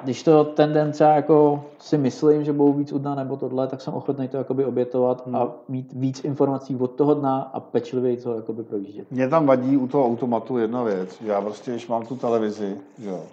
když 0.04 0.22
to 0.22 0.44
ten 0.44 0.72
den 0.72 0.92
třeba 0.92 1.10
jako 1.10 1.64
si 1.78 1.98
myslím, 1.98 2.44
že 2.44 2.52
budou 2.52 2.72
víc 2.72 2.92
u 2.92 2.98
dna 2.98 3.14
nebo 3.14 3.36
tohle, 3.36 3.68
tak 3.68 3.80
jsem 3.80 3.94
ochotný 3.94 4.28
to 4.28 4.36
jakoby 4.36 4.64
obětovat 4.64 5.26
Hmm. 5.26 5.36
a 5.36 5.48
mít 5.68 5.92
víc 5.92 6.24
informací 6.24 6.76
od 6.76 6.90
toho 6.90 7.14
dna 7.14 7.50
a 7.52 7.60
pečlivě 7.60 8.16
to 8.16 8.34
jakoby 8.34 8.62
projíždět. 8.62 9.10
Mě 9.10 9.28
tam 9.28 9.46
vadí 9.46 9.76
u 9.76 9.88
toho 9.88 10.06
automatu 10.06 10.58
jedna 10.58 10.82
věc, 10.82 11.22
že 11.22 11.28
já 11.28 11.40
prostě, 11.40 11.70
když 11.70 11.88
mám 11.88 12.06
tu 12.06 12.16
televizi, 12.16 12.80
že 12.98 13.08
jo, 13.08 13.24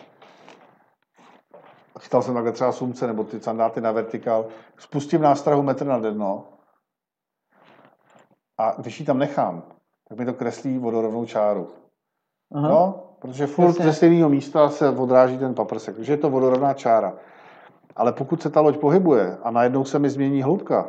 chytal 1.99 2.21
jsem 2.21 2.33
takhle 2.33 2.51
třeba 2.51 2.71
sumce 2.71 3.07
nebo 3.07 3.23
ty 3.23 3.39
sandáty 3.39 3.81
na 3.81 3.91
vertikál, 3.91 4.45
spustím 4.77 5.21
nástrahu 5.21 5.63
metr 5.63 5.85
na 5.85 5.99
dno 5.99 6.43
a 8.57 8.75
když 8.81 8.99
ji 8.99 9.05
tam 9.05 9.17
nechám, 9.17 9.63
tak 10.09 10.17
mi 10.17 10.25
to 10.25 10.33
kreslí 10.33 10.77
vodorovnou 10.77 11.25
čáru. 11.25 11.67
Aha. 12.55 12.69
No, 12.69 13.08
protože 13.19 13.47
furt 13.47 13.67
Jasně. 13.67 13.85
ze 13.85 13.93
stejného 13.93 14.29
místa 14.29 14.69
se 14.69 14.89
odráží 14.89 15.37
ten 15.37 15.53
paprsek, 15.53 15.95
takže 15.95 16.13
je 16.13 16.17
to 16.17 16.29
vodorovná 16.29 16.73
čára. 16.73 17.13
Ale 17.95 18.11
pokud 18.11 18.41
se 18.41 18.49
ta 18.49 18.61
loď 18.61 18.77
pohybuje 18.77 19.37
a 19.43 19.51
najednou 19.51 19.85
se 19.85 19.99
mi 19.99 20.09
změní 20.09 20.41
hloubka, 20.41 20.87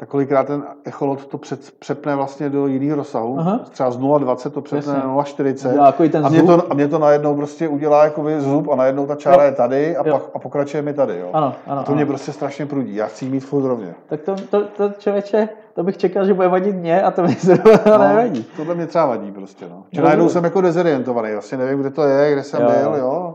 tak 0.00 0.08
kolikrát 0.08 0.46
ten 0.46 0.62
echolot 0.84 1.26
to 1.26 1.38
před, 1.38 1.70
přepne 1.78 2.16
vlastně 2.16 2.50
do 2.50 2.66
jiného 2.66 2.96
rozsahu. 2.96 3.36
Aha. 3.38 3.60
Třeba 3.70 3.90
z 3.90 3.98
0,20 3.98 4.50
to 4.50 4.60
přepne 4.60 4.92
na 4.92 5.04
0,40. 5.16 5.68
Udělá 5.70 5.86
takový 5.92 6.08
ten 6.08 6.26
A 6.26 6.28
mě, 6.28 6.42
to, 6.42 6.62
a 6.70 6.74
mě 6.74 6.88
to 6.88 6.98
najednou 6.98 7.36
prostě 7.36 7.68
udělá 7.68 8.04
jakoby 8.04 8.40
zub 8.40 8.68
a 8.70 8.76
najednou 8.76 9.06
ta 9.06 9.14
čára 9.14 9.42
Jo. 9.42 9.46
je 9.50 9.52
tady 9.52 9.96
a, 9.96 10.08
Jo. 10.08 10.12
pak, 10.18 10.22
a 10.34 10.38
pokračuje 10.38 10.82
mi 10.82 10.92
tady. 10.94 11.18
Jo. 11.18 11.30
Ano, 11.32 11.54
ano, 11.66 11.80
a 11.80 11.84
to 11.84 11.92
mě 11.92 12.02
ano. 12.02 12.08
prostě 12.08 12.32
strašně 12.32 12.66
prudí. 12.66 12.94
Já 12.94 13.06
chci 13.06 13.24
mít 13.28 13.40
furt 13.40 13.68
rovně. 13.68 13.94
Tak 14.08 14.20
to, 14.20 14.34
to, 14.50 14.64
to 14.64 14.90
člověče, 14.98 15.48
to 15.74 15.82
bych 15.82 15.96
čekal, 15.96 16.24
že 16.26 16.34
bude 16.34 16.48
vadit 16.48 16.76
mě 16.76 17.02
a 17.02 17.10
to 17.10 17.22
mi 17.22 17.32
zrovna 17.40 17.98
nevadí. 18.08 18.46
tohle 18.56 18.74
mě 18.74 18.86
třeba 18.86 19.06
vadí 19.06 19.32
prostě. 19.32 19.64
No. 19.70 19.82
Že 19.92 20.00
No, 20.00 20.04
najednou 20.04 20.28
jsem 20.28 20.44
jako 20.44 20.60
dezorientovaný. 20.60 21.32
Vlastně 21.32 21.58
nevím, 21.58 21.80
kde 21.80 21.90
to 21.90 22.02
je, 22.02 22.32
kde 22.32 22.42
jsem 22.42 22.62
Jo. 22.62 22.68
byl. 22.68 22.94
Jo. 22.98 23.34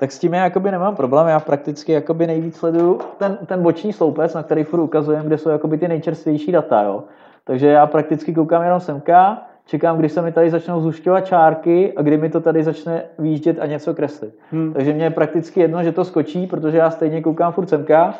Tak 0.00 0.12
s 0.12 0.18
tím 0.18 0.34
já 0.34 0.44
jakoby 0.44 0.70
nemám 0.70 0.96
problém, 0.96 1.26
já 1.28 1.40
prakticky 1.40 1.92
jakoby 1.92 2.26
nejvíc 2.26 2.56
sleduju 2.56 3.00
ten, 3.18 3.38
ten 3.46 3.62
boční 3.62 3.92
sloupec, 3.92 4.34
na 4.34 4.42
který 4.42 4.64
furt 4.64 4.80
ukazujeme, 4.80 5.26
kde 5.26 5.38
jsou 5.38 5.48
jakoby 5.48 5.78
ty 5.78 5.88
nejčerstvější 5.88 6.52
data, 6.52 6.82
jo. 6.82 7.04
Takže 7.44 7.66
já 7.66 7.86
prakticky 7.86 8.34
koukám 8.34 8.62
jenom 8.62 8.80
semka, 8.80 9.42
čekám, 9.66 9.98
kdy 9.98 10.08
se 10.08 10.22
mi 10.22 10.32
tady 10.32 10.50
začnou 10.50 10.80
zhušťovat 10.80 11.26
čárky 11.26 11.92
a 11.96 12.02
kdy 12.02 12.16
mi 12.16 12.28
to 12.28 12.40
tady 12.40 12.64
začne 12.64 13.02
výjíždět 13.18 13.58
a 13.60 13.66
něco 13.66 13.94
kreslit. 13.94 14.38
Hm. 14.52 14.72
Takže 14.72 14.92
mě 14.92 15.04
je 15.04 15.10
prakticky 15.10 15.60
jedno, 15.60 15.82
že 15.82 15.92
to 15.92 16.04
skočí, 16.04 16.46
protože 16.46 16.78
já 16.78 16.90
stejně 16.90 17.22
koukám 17.22 17.52
furt 17.52 17.68
semka 17.68 18.14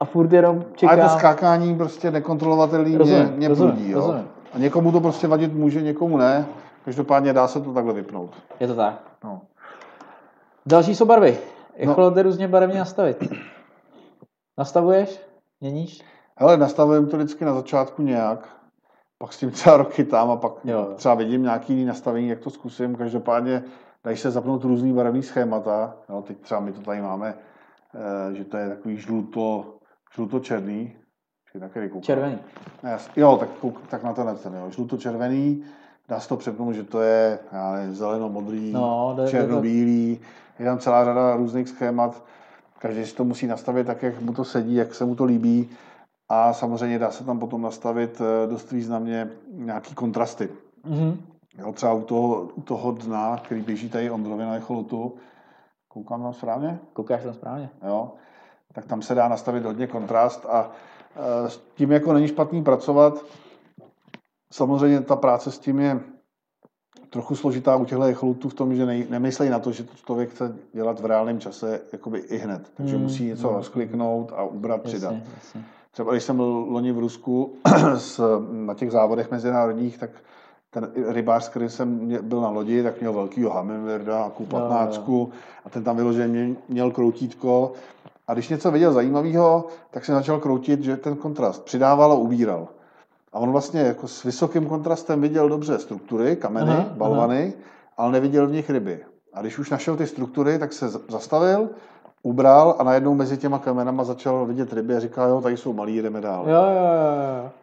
a 0.00 0.04
furt 0.04 0.32
jenom 0.32 0.64
čekám. 0.74 1.00
Ale 1.00 1.08
to 1.08 1.18
skákání 1.18 1.76
prostě 1.76 2.10
nekontrolovatelný 2.10 2.90
mě, 2.90 2.98
Rozumím, 2.98 3.32
mě 3.36 3.48
rozumím, 3.48 3.72
prudí. 3.74 3.90
Jo. 3.90 3.98
rozumím. 3.98 4.24
A 4.54 4.58
někomu 4.58 4.92
to 4.92 5.00
prostě 5.00 5.26
vadit 5.26 5.54
může, 5.54 5.82
někomu 5.82 6.16
ne. 6.16 6.46
Každopádně 6.84 7.32
dá 7.32 7.48
se 7.48 7.60
to 7.60 7.72
takhle 7.72 7.94
vypnout. 7.94 8.30
Je 8.60 8.66
to 8.66 8.74
tak. 8.74 8.94
No. 9.24 9.40
Další 10.68 10.94
jsou 10.94 11.04
barvy. 11.04 11.38
No. 11.84 11.90
Echolot 11.92 12.14
jde 12.14 12.22
různě 12.22 12.48
barevně 12.48 12.78
nastavit. 12.78 13.24
Nastavuješ? 14.58 15.20
Měníš? 15.60 16.00
Hele, 16.36 16.56
nastavujem 16.56 17.06
to 17.06 17.16
vždycky 17.16 17.44
na 17.44 17.54
začátku 17.54 18.02
nějak, 18.02 18.48
pak 19.18 19.32
s 19.32 19.38
tím 19.38 19.50
třeba 19.50 19.76
rok 19.76 19.92
chytám 19.92 20.30
a 20.30 20.36
pak 20.36 20.52
Jo. 20.64 20.88
třeba 20.96 21.14
vidím 21.14 21.42
nějaký 21.42 21.72
jiný 21.72 21.84
nastavení, 21.84 22.28
jak 22.28 22.38
to 22.40 22.50
zkusím. 22.50 22.96
Každopádně 22.96 23.62
dají 24.04 24.16
se 24.16 24.30
zapnout 24.30 24.64
různý 24.64 24.92
barevný 24.92 25.22
schémata. 25.22 25.96
Jo, 26.08 26.22
teď 26.26 26.38
třeba 26.40 26.60
my 26.60 26.72
to 26.72 26.80
tady 26.80 27.00
máme, 27.02 27.34
eh, 28.30 28.34
že 28.34 28.44
to 28.44 28.56
je 28.56 28.68
takový 28.68 28.96
žluto, 28.96 29.74
žluto-černý. 30.14 30.96
Na 31.60 31.68
který? 31.68 31.90
Červený. 32.00 32.38
Ne, 32.82 32.90
jas- 32.96 33.10
jo, 33.16 33.36
tak, 33.40 33.48
kouk, 33.60 33.86
tak 33.88 34.02
na 34.02 34.12
tenhle 34.14 34.34
ten, 34.34 34.54
jo. 34.54 34.70
Žluto-červený, 34.70 35.64
dá 36.08 36.20
se 36.20 36.28
to 36.28 36.36
přepnout, 36.36 36.74
že 36.74 36.82
to 36.84 37.00
je 37.02 37.38
já 37.52 37.72
nevím, 37.72 37.94
zeleno-modrý, 37.94 38.72
No, 38.72 39.14
jde 39.16 39.22
to- 39.24 39.30
černobílý, 39.30 40.20
je 40.58 40.64
tam 40.64 40.78
celá 40.78 41.04
řada 41.04 41.36
různých 41.36 41.68
schémat, 41.68 42.24
každý 42.78 43.06
si 43.06 43.14
to 43.14 43.24
musí 43.24 43.46
nastavit 43.46 43.86
tak, 43.86 44.02
jak 44.02 44.20
mu 44.20 44.32
to 44.32 44.44
sedí, 44.44 44.74
jak 44.74 44.94
se 44.94 45.04
mu 45.04 45.14
to 45.14 45.24
líbí 45.24 45.70
a 46.28 46.52
samozřejmě 46.52 46.98
dá 46.98 47.10
se 47.10 47.24
tam 47.24 47.38
potom 47.38 47.62
nastavit 47.62 48.20
eh, 48.20 48.46
dost 48.46 48.72
významně 48.72 49.30
nějaký 49.52 49.94
kontrasty. 49.94 50.48
Mhm. 50.84 51.20
Jo, 51.58 51.72
třeba 51.72 51.92
u 51.92 52.02
toho, 52.02 52.48
u 52.54 52.60
toho 52.60 52.92
dna, 52.92 53.36
který 53.44 53.60
běží 53.60 53.88
tady 53.88 54.10
Ondrově 54.10 54.46
na 54.46 54.54
echolotu, 54.54 55.14
koukám 55.88 56.22
tam 56.22 56.34
správně? 56.34 56.78
Koukáš 56.92 57.22
tam 57.22 57.34
správně? 57.34 57.70
jo, 57.86 58.12
tak 58.72 58.86
tam 58.86 59.02
se 59.02 59.14
dá 59.14 59.28
nastavit 59.28 59.64
hodně 59.64 59.86
kontrast 59.86 60.46
a 60.46 60.70
e, 61.44 61.50
s 61.50 61.58
tím 61.74 61.92
jako 61.92 62.12
není 62.12 62.28
špatný 62.28 62.64
pracovat. 62.64 63.24
Samozřejmě 64.52 65.00
ta 65.00 65.16
práce 65.16 65.52
s 65.52 65.58
tím 65.58 65.80
je 65.80 66.00
trochu 67.10 67.36
složitá 67.36 67.76
u 67.76 67.84
těchto 67.84 68.04
echolutů 68.04 68.48
v 68.48 68.54
tom, 68.54 68.74
že 68.74 68.86
nej, 68.86 69.06
nemyslej 69.10 69.50
na 69.50 69.58
to, 69.58 69.72
že 69.72 69.84
to 69.84 69.92
člověk 70.06 70.30
chce 70.30 70.56
dělat 70.72 71.00
v 71.00 71.06
reálném 71.06 71.40
čase 71.40 71.80
jakoby 71.92 72.18
i 72.18 72.38
hned. 72.38 72.70
Takže 72.76 72.94
Hmm, 72.94 73.02
musí 73.04 73.24
něco 73.24 73.48
hmm. 73.48 73.56
rozkliknout 73.56 74.32
a 74.36 74.42
ubrat, 74.42 74.82
přidat. 74.82 75.12
Jasně, 75.12 75.30
jasně. 75.36 75.62
Třeba 75.90 76.12
když 76.12 76.22
jsem 76.24 76.36
byl 76.36 76.44
loni 76.68 76.92
v 76.92 76.98
Rusku 76.98 77.52
s, 77.96 78.40
na 78.52 78.74
těch 78.74 78.90
závodech 78.90 79.30
mezinárodních, 79.30 79.98
tak 79.98 80.10
ten 80.70 80.88
rybář, 81.08 81.48
který 81.48 81.68
jsem 81.68 82.12
byl 82.22 82.40
na 82.40 82.48
lodi, 82.50 82.82
tak 82.82 83.00
měl 83.00 83.12
velkýho 83.12 83.50
Hammenwerda, 83.50 84.30
Q15 84.38 85.28
a 85.64 85.70
ten 85.70 85.84
tam 85.84 85.96
vyloženě 85.96 86.26
mě- 86.28 86.56
měl 86.68 86.90
kroutítko. 86.90 87.72
A 88.28 88.34
když 88.34 88.48
něco 88.48 88.70
viděl 88.70 88.92
zajímavého, 88.92 89.66
tak 89.90 90.04
se 90.04 90.12
začal 90.12 90.40
kroutit, 90.40 90.82
že 90.82 90.96
ten 90.96 91.16
kontrast 91.16 91.64
přidával 91.64 92.12
a 92.12 92.14
ubíral. 92.14 92.68
A 93.32 93.38
on 93.38 93.52
vlastně 93.52 93.80
jako 93.80 94.08
s 94.08 94.24
vysokým 94.24 94.66
kontrastem 94.66 95.20
viděl 95.20 95.48
dobře 95.48 95.78
struktury, 95.78 96.36
kameny, 96.36 96.70
Aha, 96.70 96.80
aha, 96.80 96.94
balvany, 96.96 97.52
ale 97.96 98.12
neviděl 98.12 98.46
v 98.46 98.52
nich 98.52 98.70
ryby. 98.70 99.00
A 99.34 99.40
když 99.40 99.58
už 99.58 99.70
našel 99.70 99.96
ty 99.96 100.06
struktury, 100.06 100.58
tak 100.58 100.72
se 100.72 100.88
zastavil, 100.88 101.68
ubral 102.22 102.76
a 102.78 102.82
najednou 102.82 103.14
mezi 103.14 103.36
těma 103.36 103.58
kamenama 103.58 104.04
začal 104.04 104.46
vidět 104.46 104.72
ryby 104.72 104.96
a 104.96 105.00
říkal, 105.00 105.28
jo, 105.28 105.40
tady 105.40 105.56
jsou 105.56 105.72
malý, 105.72 106.02
jdeme 106.02 106.20
dál. 106.20 106.44
Jo, 106.48 106.62
jo, 106.62 106.88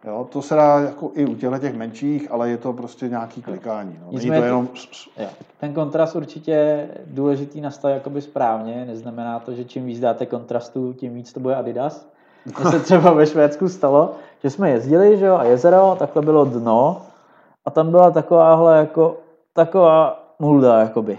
jo, 0.03 0.13
jo. 0.13 0.27
To 0.31 0.41
se 0.41 0.55
dá 0.55 0.79
jako 0.79 1.11
i 1.13 1.25
u 1.25 1.35
těchto 1.35 1.57
těch 1.57 1.75
menších, 1.75 2.31
ale 2.31 2.49
je 2.49 2.57
to 2.57 2.73
prostě 2.73 3.09
nějaký 3.09 3.41
klikání. 3.41 3.99
No. 4.05 4.11
Není 4.11 4.27
to 4.27 4.43
jenom... 4.43 4.69
Jo. 5.17 5.27
Ten 5.59 5.73
kontrast 5.73 6.15
určitě 6.15 6.51
je 6.51 6.89
důležitý 7.05 7.61
nastavit 7.61 7.93
jakoby 7.93 8.21
správně. 8.21 8.85
Neznamená 8.87 9.39
to, 9.39 9.53
že 9.53 9.65
čím 9.65 9.85
víc 9.85 9.99
dáte 9.99 10.25
kontrastu, 10.25 10.93
tím 10.93 11.13
víc 11.13 11.33
to 11.33 11.39
bude 11.39 11.55
Adidas. 11.55 12.07
Mně 12.45 12.71
se 12.71 12.79
třeba 12.79 13.13
ve 13.13 13.25
Švédsku 13.25 13.69
stalo, 13.69 14.11
že 14.43 14.49
jsme 14.49 14.69
jezdili, 14.69 15.17
že 15.17 15.25
jo, 15.25 15.35
a 15.35 15.43
jezero, 15.43 15.95
takhle 15.99 16.21
bylo 16.21 16.45
dno 16.45 17.01
a 17.65 17.71
tam 17.71 17.91
byla 17.91 18.11
takováhle 18.11 18.77
jako, 18.77 19.17
taková 19.53 20.23
mulda, 20.39 20.79
jakoby. 20.79 21.17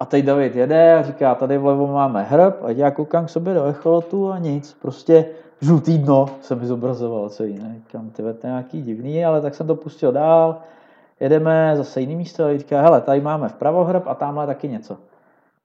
A 0.00 0.06
teď 0.06 0.24
David 0.24 0.56
jede 0.56 0.94
a 0.94 1.02
říká, 1.02 1.34
tady 1.34 1.58
vlevo 1.58 1.86
máme 1.86 2.22
hrb 2.22 2.54
a 2.62 2.70
já 2.70 2.90
koukám 2.90 3.26
k 3.26 3.30
sobě 3.30 3.54
do 3.54 3.64
echolotu 3.64 4.32
a 4.32 4.38
nic, 4.38 4.76
prostě 4.82 5.26
žlutý 5.60 5.98
dno 5.98 6.26
se 6.40 6.54
mi 6.54 6.66
zobrazoval 6.66 7.28
celý, 7.28 7.58
ne? 7.58 7.74
Říkám, 7.86 8.10
ty 8.10 8.22
to 8.22 8.46
nějaký 8.46 8.82
divný, 8.82 9.24
ale 9.24 9.40
tak 9.40 9.54
jsem 9.54 9.66
to 9.66 9.74
pustil 9.74 10.12
dál, 10.12 10.56
jedeme 11.20 11.72
zase 11.76 12.00
jiný 12.00 12.16
místo 12.16 12.44
a 12.44 12.58
říká, 12.58 12.82
hele, 12.82 13.00
tady 13.00 13.20
máme 13.20 13.48
vpravo 13.48 13.84
hrb 13.84 14.02
a 14.06 14.14
tamhle 14.14 14.46
taky 14.46 14.68
něco. 14.68 14.96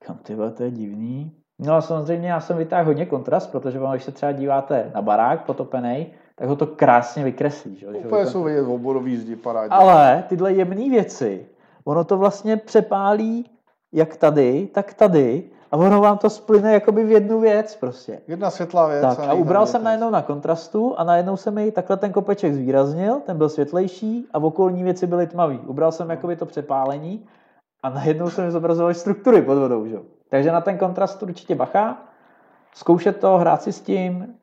Říkám, 0.02 0.18
ty 0.24 0.36
to 0.36 0.64
je 0.64 0.72
divný. 0.72 1.32
No 1.60 1.74
a 1.74 1.82
samozřejmě 1.82 2.30
já 2.30 2.40
jsem 2.40 2.58
vytáhl 2.58 2.86
hodně 2.86 3.06
kontrast, 3.06 3.52
protože 3.52 3.80
vám, 3.80 3.92
když 3.92 4.04
se 4.04 4.12
třeba 4.12 4.32
díváte 4.32 4.92
na 4.96 5.02
barák 5.02 5.46
potopený, 5.46 6.08
tak 6.36 6.48
ho 6.48 6.56
to 6.56 6.68
krásně 6.68 7.24
vykreslí. 7.24 7.76
Že? 7.76 7.88
Úplně 7.88 8.24
to- 8.26 8.32
jsou 8.32 8.44
vidět 8.44 8.62
oborový 8.62 9.18
zdi 9.18 9.36
parádě. 9.36 9.70
ale 9.70 10.24
tyhle 10.28 10.54
jemné 10.54 10.90
věci, 10.90 11.46
ono 11.86 12.04
to 12.04 12.18
vlastně 12.18 12.58
přepálí 12.58 13.50
jak 13.94 14.16
tady, 14.16 14.68
tak 14.74 14.94
tady 14.94 15.44
a 15.72 15.78
ono 15.78 16.02
vám 16.02 16.18
to 16.18 16.30
splyne 16.30 16.74
jakoby 16.74 17.04
v 17.04 17.12
jednu 17.12 17.40
věc 17.40 17.76
prostě. 17.76 18.22
Jedna 18.28 18.50
světlá 18.50 18.88
věc. 18.88 19.02
Tak 19.02 19.20
a 19.20 19.22
jiná 19.22 19.34
ubral 19.34 19.64
věc. 19.64 19.72
jsem 19.72 19.84
najednou 19.84 20.10
na 20.10 20.22
kontrastu 20.22 20.96
a 20.98 21.04
najednou 21.04 21.38
se 21.38 21.52
mi 21.52 21.72
takhle 21.72 21.98
ten 21.98 22.12
kopeček 22.12 22.54
zvýraznil, 22.54 23.22
ten 23.26 23.38
byl 23.38 23.50
světlejší 23.50 24.28
a 24.34 24.38
okolní 24.38 24.84
věci 24.84 25.08
byly 25.08 25.28
tmavý. 25.28 25.60
Ubral 25.60 25.92
jsem 25.92 26.10
jakoby 26.10 26.36
to 26.36 26.46
přepálení 26.46 27.26
a 27.84 27.90
najednou 27.90 28.30
se 28.30 28.46
mi 28.46 28.52
zobrazovaly 28.52 28.94
struktury 28.94 29.42
pod 29.42 29.56
vodou. 29.56 29.88
Že? 29.88 29.98
Takže 30.36 30.52
na 30.52 30.62
ten 30.62 30.78
kontrast 30.78 31.24
určitě 31.24 31.56
bacha, 31.56 31.98
zkoušet 32.74 33.20
to, 33.20 33.38
hrát 33.38 33.62
si 33.62 33.72
s 33.72 33.82
tím. 33.82 34.36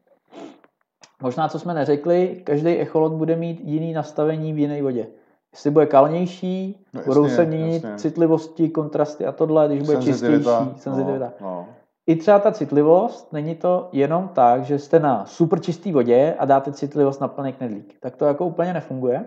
Možná, 1.23 1.48
co 1.48 1.59
jsme 1.59 1.74
neřekli, 1.74 2.40
každý 2.44 2.70
echolot 2.70 3.12
bude 3.12 3.36
mít 3.36 3.60
jiný 3.64 3.93
nastavení 3.93 4.52
v 4.52 4.59
jiné 4.59 4.82
vodě. 4.82 5.06
Jestli 5.52 5.70
bude 5.70 5.86
kalnější, 5.86 6.85
No, 6.93 7.01
budou 7.06 7.23
jasně, 7.23 7.36
se 7.36 7.44
měnit 7.44 7.85
jasně. 7.85 7.98
citlivosti, 7.98 8.69
kontrasty 8.69 9.27
a 9.27 9.32
tohle, 9.32 9.69
když 9.69 9.82
bude 9.82 10.02
čistější, 10.02 10.44
senzitivita. 10.77 11.32
No, 11.40 11.47
no. 11.47 11.66
I 12.06 12.16
třeba 12.16 12.39
ta 12.39 12.52
citlivost, 12.52 13.32
není 13.32 13.55
to 13.55 13.89
jenom 13.93 14.28
tak, 14.28 14.64
že 14.64 14.78
jste 14.78 14.98
na 15.01 15.24
super 15.27 15.60
čisté 15.60 15.93
vodě 15.93 16.35
a 16.39 16.44
dáte 16.44 16.73
citlivost 16.73 17.20
na 17.20 17.28
plný 17.28 17.52
knedlík. 17.52 17.94
Tak 18.01 18.16
to 18.16 18.24
jako 18.24 18.47
úplně 18.47 18.73
nefunguje. 18.73 19.24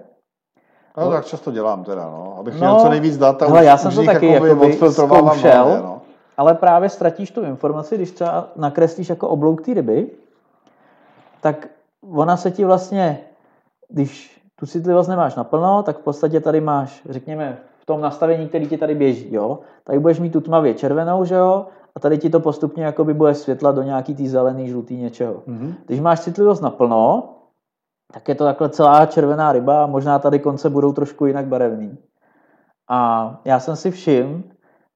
no, 0.97 1.11
tak 1.11 1.25
často 1.25 1.51
dělám 1.51 1.83
teda, 1.83 2.03
no. 2.05 2.35
Abych 2.39 2.53
No, 2.53 2.59
měl 2.59 2.75
co 2.79 2.89
nejvíc 2.89 3.17
dat 3.17 3.41
a 3.41 3.45
hele, 3.45 3.59
už, 3.61 3.65
já 3.65 3.77
jsem 3.77 3.89
už 3.89 3.95
to 3.95 4.03
taky 4.03 4.27
jakoby 4.27 4.73
zkoušel. 4.73 5.07
hlavně, 5.07 5.77
no. 5.83 5.94
Ale 6.37 6.53
právě 6.53 6.89
ztratíš 6.89 7.31
tu 7.31 7.41
informaci, 7.41 7.95
když 7.95 8.11
třeba 8.11 8.47
nakreslíš 8.55 9.09
jako 9.09 9.29
oblouk 9.29 9.61
té 9.61 9.73
ryby, 9.73 10.09
tak 11.41 11.67
ona 12.11 12.37
se 12.37 12.51
ti 12.51 12.65
vlastně, 12.65 13.19
když 13.89 14.41
tu 14.55 14.65
citlivost 14.65 15.09
nemáš 15.09 15.35
naplno, 15.35 15.83
tak 15.83 15.97
v 15.97 16.03
podstatě 16.03 16.39
tady 16.39 16.61
máš, 16.61 17.01
řekněme, 17.09 17.57
v 17.79 17.85
tom 17.85 18.01
nastavení, 18.01 18.47
který 18.47 18.67
ti 18.67 18.77
tady 18.77 18.95
běží, 18.95 19.33
jo, 19.33 19.59
tady 19.83 19.99
budeš 19.99 20.19
mít 20.19 20.33
tu 20.33 20.41
tmavě 20.41 20.73
červenou, 20.73 21.25
že 21.25 21.35
jo, 21.35 21.65
a 21.95 21.99
tady 21.99 22.17
ti 22.17 22.29
to 22.29 22.39
postupně 22.39 22.83
jakoby 22.83 23.13
bude 23.13 23.35
světla 23.35 23.71
do 23.71 23.81
nějaký 23.81 24.15
tý 24.15 24.27
zelený, 24.27 24.69
žlutý 24.69 24.97
něčeho. 24.97 25.43
Mhm. 25.45 25.73
Když 25.85 25.99
máš 25.99 26.19
citlivost 26.19 26.61
naplno, 26.61 27.29
tak 28.13 28.27
je 28.27 28.35
to 28.35 28.43
takhle 28.43 28.69
celá 28.69 29.05
červená 29.05 29.51
ryba 29.51 29.83
a 29.83 29.87
možná 29.87 30.19
tady 30.19 30.39
konce 30.39 30.69
budou 30.69 30.93
trošku 30.93 31.25
jinak 31.25 31.45
barevný. 31.45 31.97
A 32.89 33.41
já 33.45 33.59
jsem 33.59 33.75
si 33.75 33.91
všiml, 33.91 34.41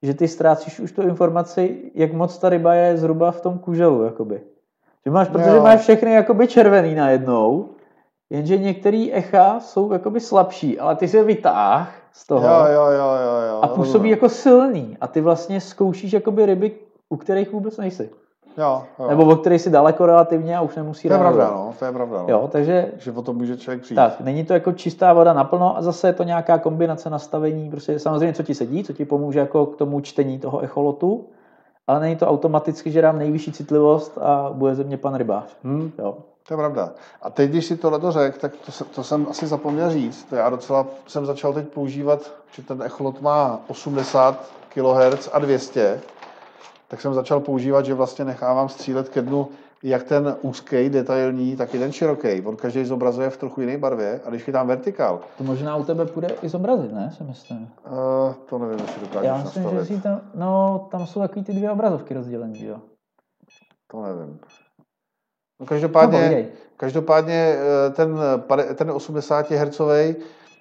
že 0.04 0.14
ty 0.14 0.28
ztrácíš 0.28 0.80
už 0.80 0.92
tu 0.92 1.02
informaci, 1.02 1.92
jak 1.96 2.14
moc 2.14 2.38
ta 2.38 2.50
ryba 2.50 2.74
je 2.74 2.98
zhruba 2.98 3.32
v 3.32 3.42
tom 3.42 3.60
kuželu, 3.60 4.04
jakoby. 4.04 4.42
Že 5.06 5.12
máš, 5.12 5.28
protože 5.30 5.50
Jo. 5.56 5.64
máš 5.64 5.80
všechny 5.82 6.12
jakoby 6.14 6.48
červený 6.48 6.96
najednou, 6.96 7.70
jenže 8.30 8.58
některý 8.58 9.14
echa 9.14 9.60
jsou 9.60 9.92
jakoby 9.92 10.20
slabší, 10.20 10.80
ale 10.80 10.96
ty 10.96 11.08
si 11.08 11.18
je 11.18 11.24
vytáh 11.24 11.96
z 12.12 12.28
toho 12.28 12.48
Jo, 12.48 12.66
jo, 12.74 12.86
jo, 12.92 13.16
jo, 13.24 13.50
jo. 13.52 13.60
a 13.62 13.68
působí 13.68 13.84
rozumím. 13.94 14.12
jako 14.12 14.30
silný 14.30 14.98
a 15.02 15.08
ty 15.08 15.22
vlastně 15.22 15.62
zkoušíš 15.62 16.14
jakoby 16.14 16.46
ryby, 16.46 16.72
u 17.10 17.18
kterých 17.18 17.52
vůbec 17.52 17.78
nejsi. 17.78 18.10
Jo, 18.60 18.84
jo. 19.00 19.08
Nebo 19.10 19.26
o 19.26 19.36
kterých 19.36 19.62
si 19.62 19.70
daleko 19.70 20.06
relativně 20.06 20.58
a 20.58 20.62
už 20.62 20.76
nemusí 20.76 21.08
to 21.08 21.14
je 21.14 21.20
reagovat. 21.20 21.36
pravda, 21.46 21.56
no, 21.66 21.74
to 21.80 21.86
je 21.86 21.92
pravda. 21.92 22.18
No. 22.22 22.26
Jo, 22.30 22.50
takže 22.52 22.92
Že 22.98 23.12
o 23.12 23.22
tom 23.22 23.38
může 23.38 23.58
člověk 23.58 23.82
přijít. 23.82 23.96
tak, 23.96 24.22
není 24.22 24.46
to 24.46 24.54
jako 24.54 24.72
čistá 24.72 25.14
voda 25.14 25.34
naplno 25.34 25.78
a 25.78 25.82
zase 25.82 26.08
je 26.08 26.14
to 26.14 26.24
nějaká 26.24 26.58
kombinace 26.58 27.10
nastavení, 27.10 27.70
prostě 27.70 28.00
samozřejmě 28.00 28.34
co 28.34 28.44
ti 28.44 28.56
sedí, 28.56 28.84
co 28.84 28.94
ti 28.94 29.06
pomůže 29.06 29.40
jako 29.40 29.66
k 29.66 29.76
tomu 29.76 30.02
čtení 30.02 30.40
toho 30.40 30.60
echolotu, 30.60 31.26
ale 31.88 32.00
není 32.00 32.16
to 32.16 32.28
automaticky, 32.28 32.92
že 32.92 33.02
dám 33.02 33.18
nejvyšší 33.20 33.52
citlivost 33.52 34.18
a 34.18 34.50
bude 34.54 34.76
ze 34.76 34.84
mě 34.84 34.98
pan 34.98 35.16
rybář. 35.16 35.56
Hm, 35.64 35.92
Jo. 36.00 36.18
to 36.48 36.54
je 36.54 36.58
pravda. 36.58 36.90
A 37.22 37.30
teď, 37.30 37.50
když 37.50 37.66
si 37.66 37.78
tohle 37.78 38.12
řekl, 38.12 38.40
tak 38.40 38.52
to, 38.66 38.84
to, 38.96 39.04
jsem 39.04 39.28
asi 39.30 39.48
zapomněl 39.48 39.90
říct. 39.92 40.24
To 40.30 40.36
já 40.36 40.50
docela 40.50 40.86
jsem 41.08 41.26
začal 41.26 41.54
teď 41.54 41.68
používat, 41.68 42.20
že 42.52 42.64
ten 42.64 42.82
echolot 42.84 43.22
má 43.22 43.60
80 43.68 44.46
kHz 44.74 45.30
a 45.34 45.40
200, 45.40 46.00
tak 46.90 47.02
jsem 47.02 47.14
začal 47.14 47.40
používat, 47.40 47.86
že 47.86 47.94
vlastně 47.94 48.26
nechávám 48.26 48.70
střílet 48.70 49.10
ke 49.10 49.22
dnu 49.22 49.48
jak 49.84 50.04
ten 50.04 50.36
úzký, 50.42 50.90
detailní, 50.90 51.56
tak 51.56 51.76
i 51.76 51.80
ten 51.80 51.92
široký. 51.92 52.42
On 52.46 52.56
každý 52.56 52.86
zobrazuje 52.86 53.30
v 53.30 53.38
trochu 53.38 53.62
jiné 53.62 53.78
barvě 53.78 54.22
a 54.26 54.30
když 54.30 54.48
je 54.48 54.54
tam 54.54 54.68
vertikál, 54.68 55.20
To 55.38 55.44
možná 55.44 55.76
u 55.76 55.84
tebe 55.84 56.06
půjde 56.06 56.28
i 56.42 56.50
zobrazit, 56.50 56.94
ne? 56.94 57.12
Si 57.18 57.24
myslím. 57.24 57.70
uh, 57.92 58.34
to 58.50 58.58
nevím, 58.58 58.80
jestli 58.80 59.02
dokážeš 59.02 59.28
Já 59.28 59.38
myslím, 59.38 59.64
že 59.64 59.70
nastavit. 59.76 59.88
si 59.88 60.04
tam, 60.04 60.22
no, 60.36 60.88
tam 60.92 61.08
jsou 61.08 61.20
takový 61.20 61.46
ty 61.46 61.54
dvě 61.54 61.72
obrazovky 61.72 62.14
rozdělený, 62.14 62.66
jo. 62.66 62.78
To 63.92 64.02
nevím. 64.02 64.40
No 64.80 64.86
No, 65.60 65.66
každopádně, 65.66 66.18
povídej. 66.20 66.48
každopádně 66.78 67.56
eh, 67.88 67.90
ten, 67.90 68.20
ten 68.76 68.92
80 68.92 69.52
Hz 69.52 69.82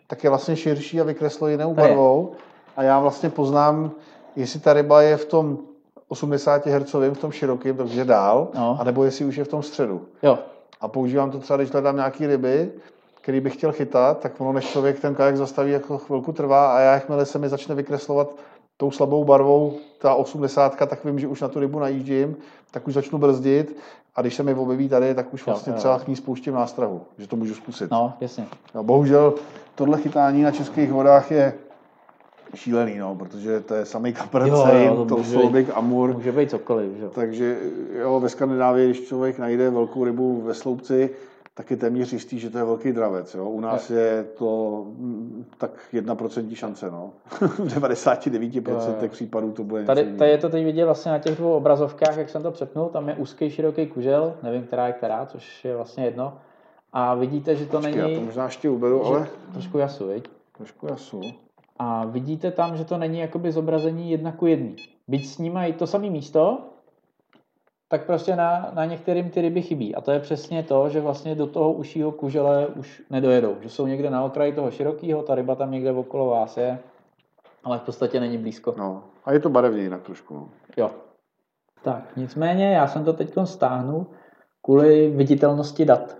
tak 0.06 0.24
je 0.24 0.30
vlastně 0.30 0.56
širší 0.56 1.00
a 1.00 1.04
vykreslo 1.04 1.48
jinou 1.48 1.74
barvou. 1.74 2.32
A 2.76 2.82
já 2.82 3.00
vlastně 3.00 3.30
poznám, 3.30 3.90
jestli 4.36 4.60
ta 4.60 4.72
ryba 4.72 5.02
je 5.02 5.16
v 5.16 5.24
tom 5.24 5.58
80 6.08 6.66
Hz, 6.66 6.94
v 6.94 7.18
tom 7.18 7.32
širokém, 7.32 7.76
takže 7.76 8.04
dál, 8.04 8.48
No. 8.54 8.76
anebo 8.80 9.04
jestli 9.04 9.24
už 9.24 9.36
je 9.36 9.44
v 9.44 9.48
tom 9.48 9.62
středu. 9.62 10.02
Jo, 10.22 10.38
A 10.80 10.88
používám 10.88 11.30
to 11.30 11.38
třeba, 11.38 11.56
když 11.56 11.70
hledám 11.70 11.96
nějaký 11.96 12.26
ryby, 12.26 12.70
který 13.20 13.40
bych 13.40 13.54
chtěl 13.54 13.72
chytat, 13.72 14.18
tak 14.18 14.40
ono, 14.40 14.52
než 14.52 14.64
člověk 14.70 15.00
ten 15.00 15.14
kajak 15.14 15.36
zastaví, 15.36 15.72
jako 15.72 15.98
chvilku 15.98 16.32
trvá 16.32 16.76
a 16.76 16.80
já, 16.80 16.92
jakmile 16.92 17.26
se 17.26 17.38
mi 17.38 17.48
začne 17.48 17.74
vykreslovat 17.74 18.30
tou 18.76 18.90
slabou 18.90 19.24
barvou, 19.24 19.72
ta 19.98 20.14
80, 20.14 20.76
tak 20.76 21.04
vím, 21.04 21.18
že 21.18 21.26
už 21.28 21.40
na 21.40 21.48
tu 21.48 21.60
rybu 21.60 21.78
najíždím, 21.78 22.36
tak 22.70 22.88
už 22.88 22.94
začnu 22.94 23.18
brzdit 23.18 23.76
a 24.16 24.20
když 24.20 24.34
se 24.34 24.42
mi 24.42 24.54
objeví 24.54 24.88
tady, 24.88 25.14
tak 25.14 25.34
už 25.34 25.46
vlastně 25.46 25.72
třeba 25.72 25.98
k 25.98 26.08
ní 26.08 26.16
spouštím 26.16 26.54
nástrahu, 26.54 27.00
že 27.18 27.26
to 27.26 27.36
můžu 27.36 27.54
zkusit. 27.54 27.90
No, 27.90 28.12
jasně. 28.20 28.46
No, 28.74 28.84
bohužel 28.84 29.34
tohle 29.74 29.98
chytání 29.98 30.42
na 30.42 30.50
českých 30.50 30.92
vodách 30.92 31.30
je 31.30 31.54
šílený, 32.54 32.98
no, 32.98 33.14
protože 33.14 33.60
to 33.60 33.74
je 33.74 33.84
samý 33.84 34.12
kaprc, 34.12 34.50
to, 34.50 35.04
to 35.04 35.24
sloubik, 35.24 35.70
amur. 35.74 36.14
Může 36.14 36.32
být 36.32 36.50
cokoliv, 36.50 36.96
že? 36.96 37.08
Takže 37.08 37.58
jo, 38.00 38.20
ve 38.20 38.28
Skandinávii, 38.28 38.86
když 38.86 39.08
člověk 39.08 39.38
najde 39.38 39.70
velkou 39.70 40.04
rybu 40.04 40.42
ve 40.42 40.54
sloupci, 40.54 41.10
tak 41.58 41.70
je 41.70 41.76
téměř 41.76 42.12
jistý, 42.12 42.38
že 42.38 42.50
to 42.50 42.58
je 42.58 42.64
velký 42.64 42.92
dravec. 42.92 43.34
Jo? 43.34 43.44
U 43.50 43.60
nás 43.60 43.90
je, 43.90 44.00
je 44.00 44.24
to 44.24 44.84
mm, 44.98 45.44
tak 45.58 45.70
1% 45.92 46.54
šance. 46.54 46.90
No. 46.90 47.10
v 47.40 47.66
99% 47.80 49.02
jo. 49.02 49.08
případů 49.08 49.52
to 49.52 49.64
bude 49.64 49.84
tady, 49.84 50.16
tady 50.16 50.30
je 50.30 50.38
to 50.38 50.48
teď 50.48 50.64
vidět 50.64 50.84
vlastně 50.84 51.12
na 51.12 51.18
těch 51.18 51.36
dvou 51.36 51.52
obrazovkách, 51.52 52.16
jak 52.16 52.30
jsem 52.30 52.42
to 52.42 52.50
přepnul. 52.50 52.88
Tam 52.88 53.08
je 53.08 53.14
úzký, 53.14 53.50
široký 53.50 53.86
kužel, 53.86 54.34
nevím, 54.42 54.62
která 54.62 54.86
je 54.86 54.92
která, 54.92 55.26
což 55.26 55.64
je 55.64 55.76
vlastně 55.76 56.04
jedno. 56.04 56.38
A 56.92 57.14
vidíte, 57.14 57.56
že 57.56 57.66
to 57.66 57.76
Počkej, 57.76 57.96
není... 57.96 58.12
já 58.12 58.18
to 58.18 58.24
možná 58.24 58.44
ještě 58.44 58.70
uberu, 58.70 59.06
ale... 59.06 59.28
Trošku 59.52 59.78
jasu, 59.78 60.08
viď? 60.08 60.28
Trošku 60.56 60.86
jasu. 60.86 61.20
A 61.78 62.04
vidíte 62.04 62.50
tam, 62.50 62.76
že 62.76 62.84
to 62.84 62.98
není 62.98 63.18
jakoby 63.18 63.52
zobrazení 63.52 64.10
jedna 64.10 64.32
ku 64.32 64.46
jedný. 64.46 64.76
Byť 65.08 65.26
snímají 65.26 65.72
to 65.72 65.86
samé 65.86 66.10
místo, 66.10 66.58
tak 67.88 68.06
prostě 68.06 68.36
na, 68.36 68.70
na 68.74 68.84
některým 68.84 69.30
ty 69.30 69.40
ryby 69.40 69.62
chybí. 69.62 69.94
A 69.94 70.00
to 70.00 70.10
je 70.10 70.20
přesně 70.20 70.62
to, 70.62 70.88
že 70.88 71.00
vlastně 71.00 71.34
do 71.34 71.46
toho 71.46 71.72
užšího 71.72 72.12
kužele 72.12 72.66
už 72.66 73.02
nedojedou. 73.10 73.56
Že 73.60 73.68
jsou 73.68 73.86
někde 73.86 74.10
na 74.10 74.24
okraji 74.24 74.52
toho 74.52 74.70
širokého, 74.70 75.22
ta 75.22 75.34
ryba 75.34 75.54
tam 75.54 75.70
někde 75.70 75.92
okolo 75.92 76.26
vás 76.26 76.56
je, 76.56 76.78
ale 77.64 77.78
v 77.78 77.82
podstatě 77.82 78.20
není 78.20 78.38
blízko. 78.38 78.74
No, 78.78 79.04
a 79.24 79.32
je 79.32 79.40
to 79.40 79.48
barevně 79.48 79.82
jinak 79.82 80.02
trošku. 80.02 80.34
No. 80.34 80.48
Jo. 80.76 80.90
Tak, 81.82 82.16
nicméně 82.16 82.72
já 82.72 82.86
jsem 82.86 83.04
to 83.04 83.12
teď 83.12 83.34
stáhnul 83.44 84.06
kvůli 84.62 85.10
viditelnosti 85.10 85.84
dat. 85.84 86.16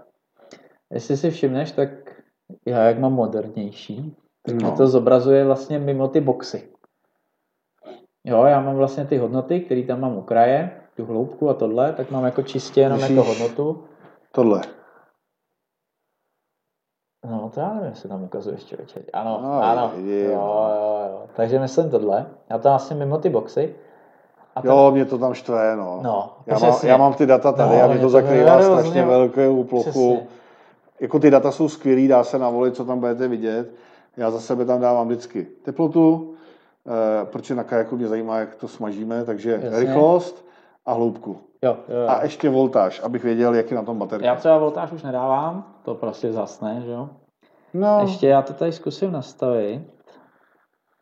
Jestli 0.90 1.16
si 1.16 1.30
všimneš, 1.30 1.72
tak 1.72 1.88
já 2.66 2.82
jak 2.82 2.98
mám 2.98 3.12
modernější, 3.12 4.16
tak 4.46 4.62
no. 4.62 4.76
to 4.76 4.86
zobrazuje 4.86 5.44
vlastně 5.44 5.78
mimo 5.78 6.08
ty 6.08 6.20
boxy. 6.20 6.68
Jo, 8.24 8.44
já 8.44 8.60
mám 8.60 8.76
vlastně 8.76 9.04
ty 9.04 9.16
hodnoty, 9.16 9.60
které 9.60 9.82
tam 9.82 10.00
mám 10.00 10.16
u 10.16 10.22
kraje, 10.22 10.80
tu 10.96 11.04
hloubku 11.04 11.50
a 11.50 11.54
tohle, 11.54 11.92
tak 11.92 12.10
mám 12.10 12.24
jako 12.24 12.42
čistě 12.42 12.80
jenom 12.80 12.98
Musíš 12.98 13.16
jako 13.16 13.28
hodnotu. 13.28 13.84
Tohle. 14.32 14.60
No, 17.30 17.50
to 17.54 17.60
já 17.60 17.74
nevím, 17.74 17.90
jestli 17.90 18.08
tam 18.08 18.22
ukazuješ 18.22 18.64
člověče. 18.64 19.00
Ano, 19.12 19.40
no, 19.42 19.62
ano. 19.62 19.92
Jo, 19.96 20.30
jo, 20.30 21.08
jo. 21.10 21.22
Takže 21.36 21.58
myslím 21.58 21.90
tohle. 21.90 22.26
Já 22.50 22.58
to 22.58 22.68
vlastně 22.68 22.96
mimo 22.96 23.18
ty 23.18 23.28
boxy. 23.28 23.74
A 24.54 24.62
ten... 24.62 24.70
Jo, 24.70 24.90
mě 24.90 25.04
to 25.04 25.18
tam 25.18 25.34
štve, 25.34 25.76
no. 25.76 26.00
no 26.02 26.36
já, 26.46 26.58
mám, 26.58 26.74
já 26.82 26.96
mám 26.96 27.14
ty 27.14 27.26
data 27.26 27.52
tady 27.52 27.76
no, 27.76 27.82
a 27.82 27.86
mě 27.86 27.98
to 27.98 28.08
zakrývá 28.08 28.62
strašně 28.62 29.04
velkou 29.04 29.64
plochu. 29.64 29.90
Přesně. 29.90 30.26
Jako 31.00 31.18
ty 31.18 31.30
data 31.30 31.50
jsou 31.50 31.68
skvělý, 31.68 32.08
dá 32.08 32.24
se 32.24 32.38
navolit, 32.38 32.76
co 32.76 32.84
tam 32.84 33.00
budete 33.00 33.28
vidět. 33.28 33.70
Já 34.18 34.30
za 34.30 34.40
sebe 34.40 34.64
tam 34.64 34.80
dávám 34.80 35.06
vždycky 35.06 35.46
teplotu, 35.62 36.34
eh, 36.86 37.24
protože 37.24 37.54
na 37.54 37.64
kajaku 37.64 37.96
mě 37.96 38.08
zajímá, 38.08 38.38
jak 38.38 38.54
to 38.54 38.68
smažíme, 38.68 39.24
takže 39.24 39.50
Jasně. 39.50 39.80
rychlost, 39.80 40.48
a 40.88 40.92
hloubku. 40.92 41.40
Jo, 41.62 41.76
jo, 41.88 42.00
jo. 42.00 42.08
A 42.08 42.22
ještě 42.22 42.48
voltáž, 42.48 43.00
abych 43.04 43.24
věděl, 43.24 43.54
jak 43.54 43.70
je 43.70 43.76
na 43.76 43.82
tom 43.82 43.98
baterka. 43.98 44.26
Já 44.26 44.36
třeba 44.36 44.58
voltáž 44.58 44.92
už 44.92 45.02
nedávám, 45.02 45.64
to 45.82 45.94
prostě 45.94 46.32
zasne, 46.32 46.82
že 46.84 46.90
jo. 46.90 47.08
No. 47.74 47.98
Ještě 48.02 48.28
já 48.28 48.42
to 48.42 48.52
tady 48.52 48.72
zkusím 48.72 49.12
nastavit. 49.12 49.82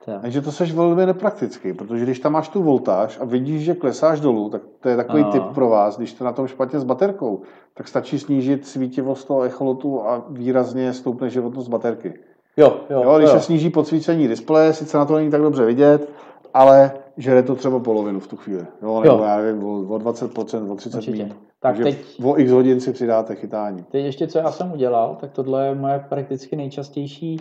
Tak. 0.05 0.23
Takže 0.23 0.41
to 0.41 0.53
seš 0.53 0.73
velmi 0.73 1.07
nepraktický, 1.07 1.73
protože 1.73 2.05
když 2.05 2.19
tam 2.19 2.33
máš 2.33 2.49
tu 2.49 2.63
voltáž 2.63 3.19
a 3.21 3.25
vidíš, 3.25 3.65
že 3.65 3.75
klesáš 3.75 4.21
dolů, 4.21 4.51
tak 4.51 4.63
to 4.81 4.89
je 4.89 4.97
takový 4.97 5.23
no. 5.23 5.33
tip 5.33 5.43
pro 5.55 5.69
vás, 5.69 5.97
když 5.97 6.13
to 6.13 6.25
na 6.25 6.33
tom 6.33 6.47
špatně 6.47 6.81
s 6.81 6.85
baterkou, 6.85 7.43
tak 7.75 7.89
stačí 7.89 8.19
snížit 8.19 8.67
svítivost 8.67 9.29
toho 9.29 9.43
echolotu 9.43 10.07
a 10.07 10.25
výrazně 10.29 10.93
stoupne 10.93 11.31
životnost 11.31 11.69
baterky. 11.69 12.19
Jo, 12.57 12.77
jo, 12.91 13.03
jo 13.03 13.19
když 13.19 13.31
jo. 13.31 13.35
se 13.35 13.41
sníží 13.41 13.71
podsvícení 13.71 14.29
displeje, 14.29 14.73
sice 14.73 14.99
na 14.99 15.05
to 15.05 15.15
není 15.15 15.31
tak 15.31 15.43
dobře 15.43 15.65
vidět, 15.65 16.09
ale 16.55 16.93
žere 17.17 17.43
to 17.43 17.55
třeba 17.55 17.79
polovinu 17.79 18.21
v 18.21 18.27
tu 18.27 18.37
chvíli. 18.37 18.67
Jo, 18.83 19.01
nebo 19.01 19.17
jo. 19.17 19.25
já 19.25 19.37
nevím, 19.37 19.65
o, 19.65 19.79
o 19.79 19.99
20%, 19.99 20.73
o 20.73 20.75
30 20.75 21.07
minut. 21.07 21.29
Tak 21.29 21.37
Takže 21.61 21.83
teď, 21.83 22.25
o 22.25 22.39
x 22.39 22.51
hodin 22.51 22.81
si 22.81 22.93
přidáte 22.93 23.35
chytání. 23.35 23.85
Teď 23.91 24.05
ještě, 24.05 24.27
co 24.27 24.39
já 24.39 24.53
jsem 24.53 24.73
udělal, 24.73 25.17
tak 25.21 25.33
tohle 25.33 25.67
je 25.67 25.75
moje 25.75 26.05
prakticky 26.09 26.57
nejčastější 26.57 27.41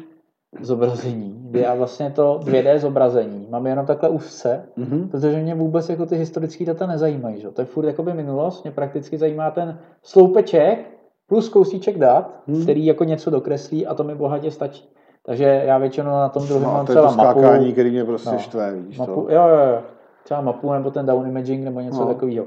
zobrazení, 0.62 1.36
kdy 1.50 1.60
já 1.60 1.76
vlastně 1.76 2.12
to 2.12 2.40
2D 2.44 2.78
zobrazení 2.80 3.48
mám 3.50 3.68
jenom 3.68 3.86
takhle 3.86 4.10
úzce, 4.10 4.66
mm-hmm. 4.78 5.10
protože 5.10 5.42
mě 5.42 5.56
vůbec 5.56 5.90
jako 5.90 6.06
ty 6.06 6.16
historické 6.16 6.66
data 6.66 6.88
nezajímají. 6.88 7.42
Že? 7.42 7.50
To 7.50 7.62
je 7.62 7.66
furt 7.66 7.86
jakoby 7.86 8.14
minulost, 8.14 8.64
mě 8.64 8.72
prakticky 8.72 9.18
zajímá 9.18 9.52
ten 9.52 9.80
sloupeček 10.04 10.92
plus 11.28 11.50
kousíček 11.50 11.98
dat, 11.98 12.44
mm-hmm. 12.48 12.64
který 12.64 12.86
jako 12.86 13.04
něco 13.04 13.30
dokreslí 13.30 13.88
a 13.88 13.94
to 13.94 14.04
mi 14.04 14.16
bohatě 14.16 14.52
stačí. 14.52 14.90
Takže 15.26 15.44
já 15.66 15.78
většinou 15.78 16.12
na 16.12 16.30
tom 16.30 16.48
druhém 16.48 16.64
no, 16.64 16.74
mám 16.74 16.86
třeba 16.86 17.10
to 17.10 17.16
mapu. 17.16 17.40
skákání, 17.40 17.72
který 17.72 17.92
mě 17.92 18.06
prostě 18.06 18.32
no, 18.32 18.40
štve, 18.40 18.74
víš 18.74 18.98
mapu, 18.98 19.26
to? 19.26 19.34
Jo, 19.34 19.48
jo, 19.48 19.66
jo. 19.74 19.82
Třeba 20.24 20.42
mapu 20.42 20.74
nebo 20.74 20.92
ten 20.92 21.06
down 21.06 21.28
imaging 21.28 21.64
nebo 21.64 21.80
něco 21.80 22.00
no. 22.00 22.08
takového. 22.08 22.46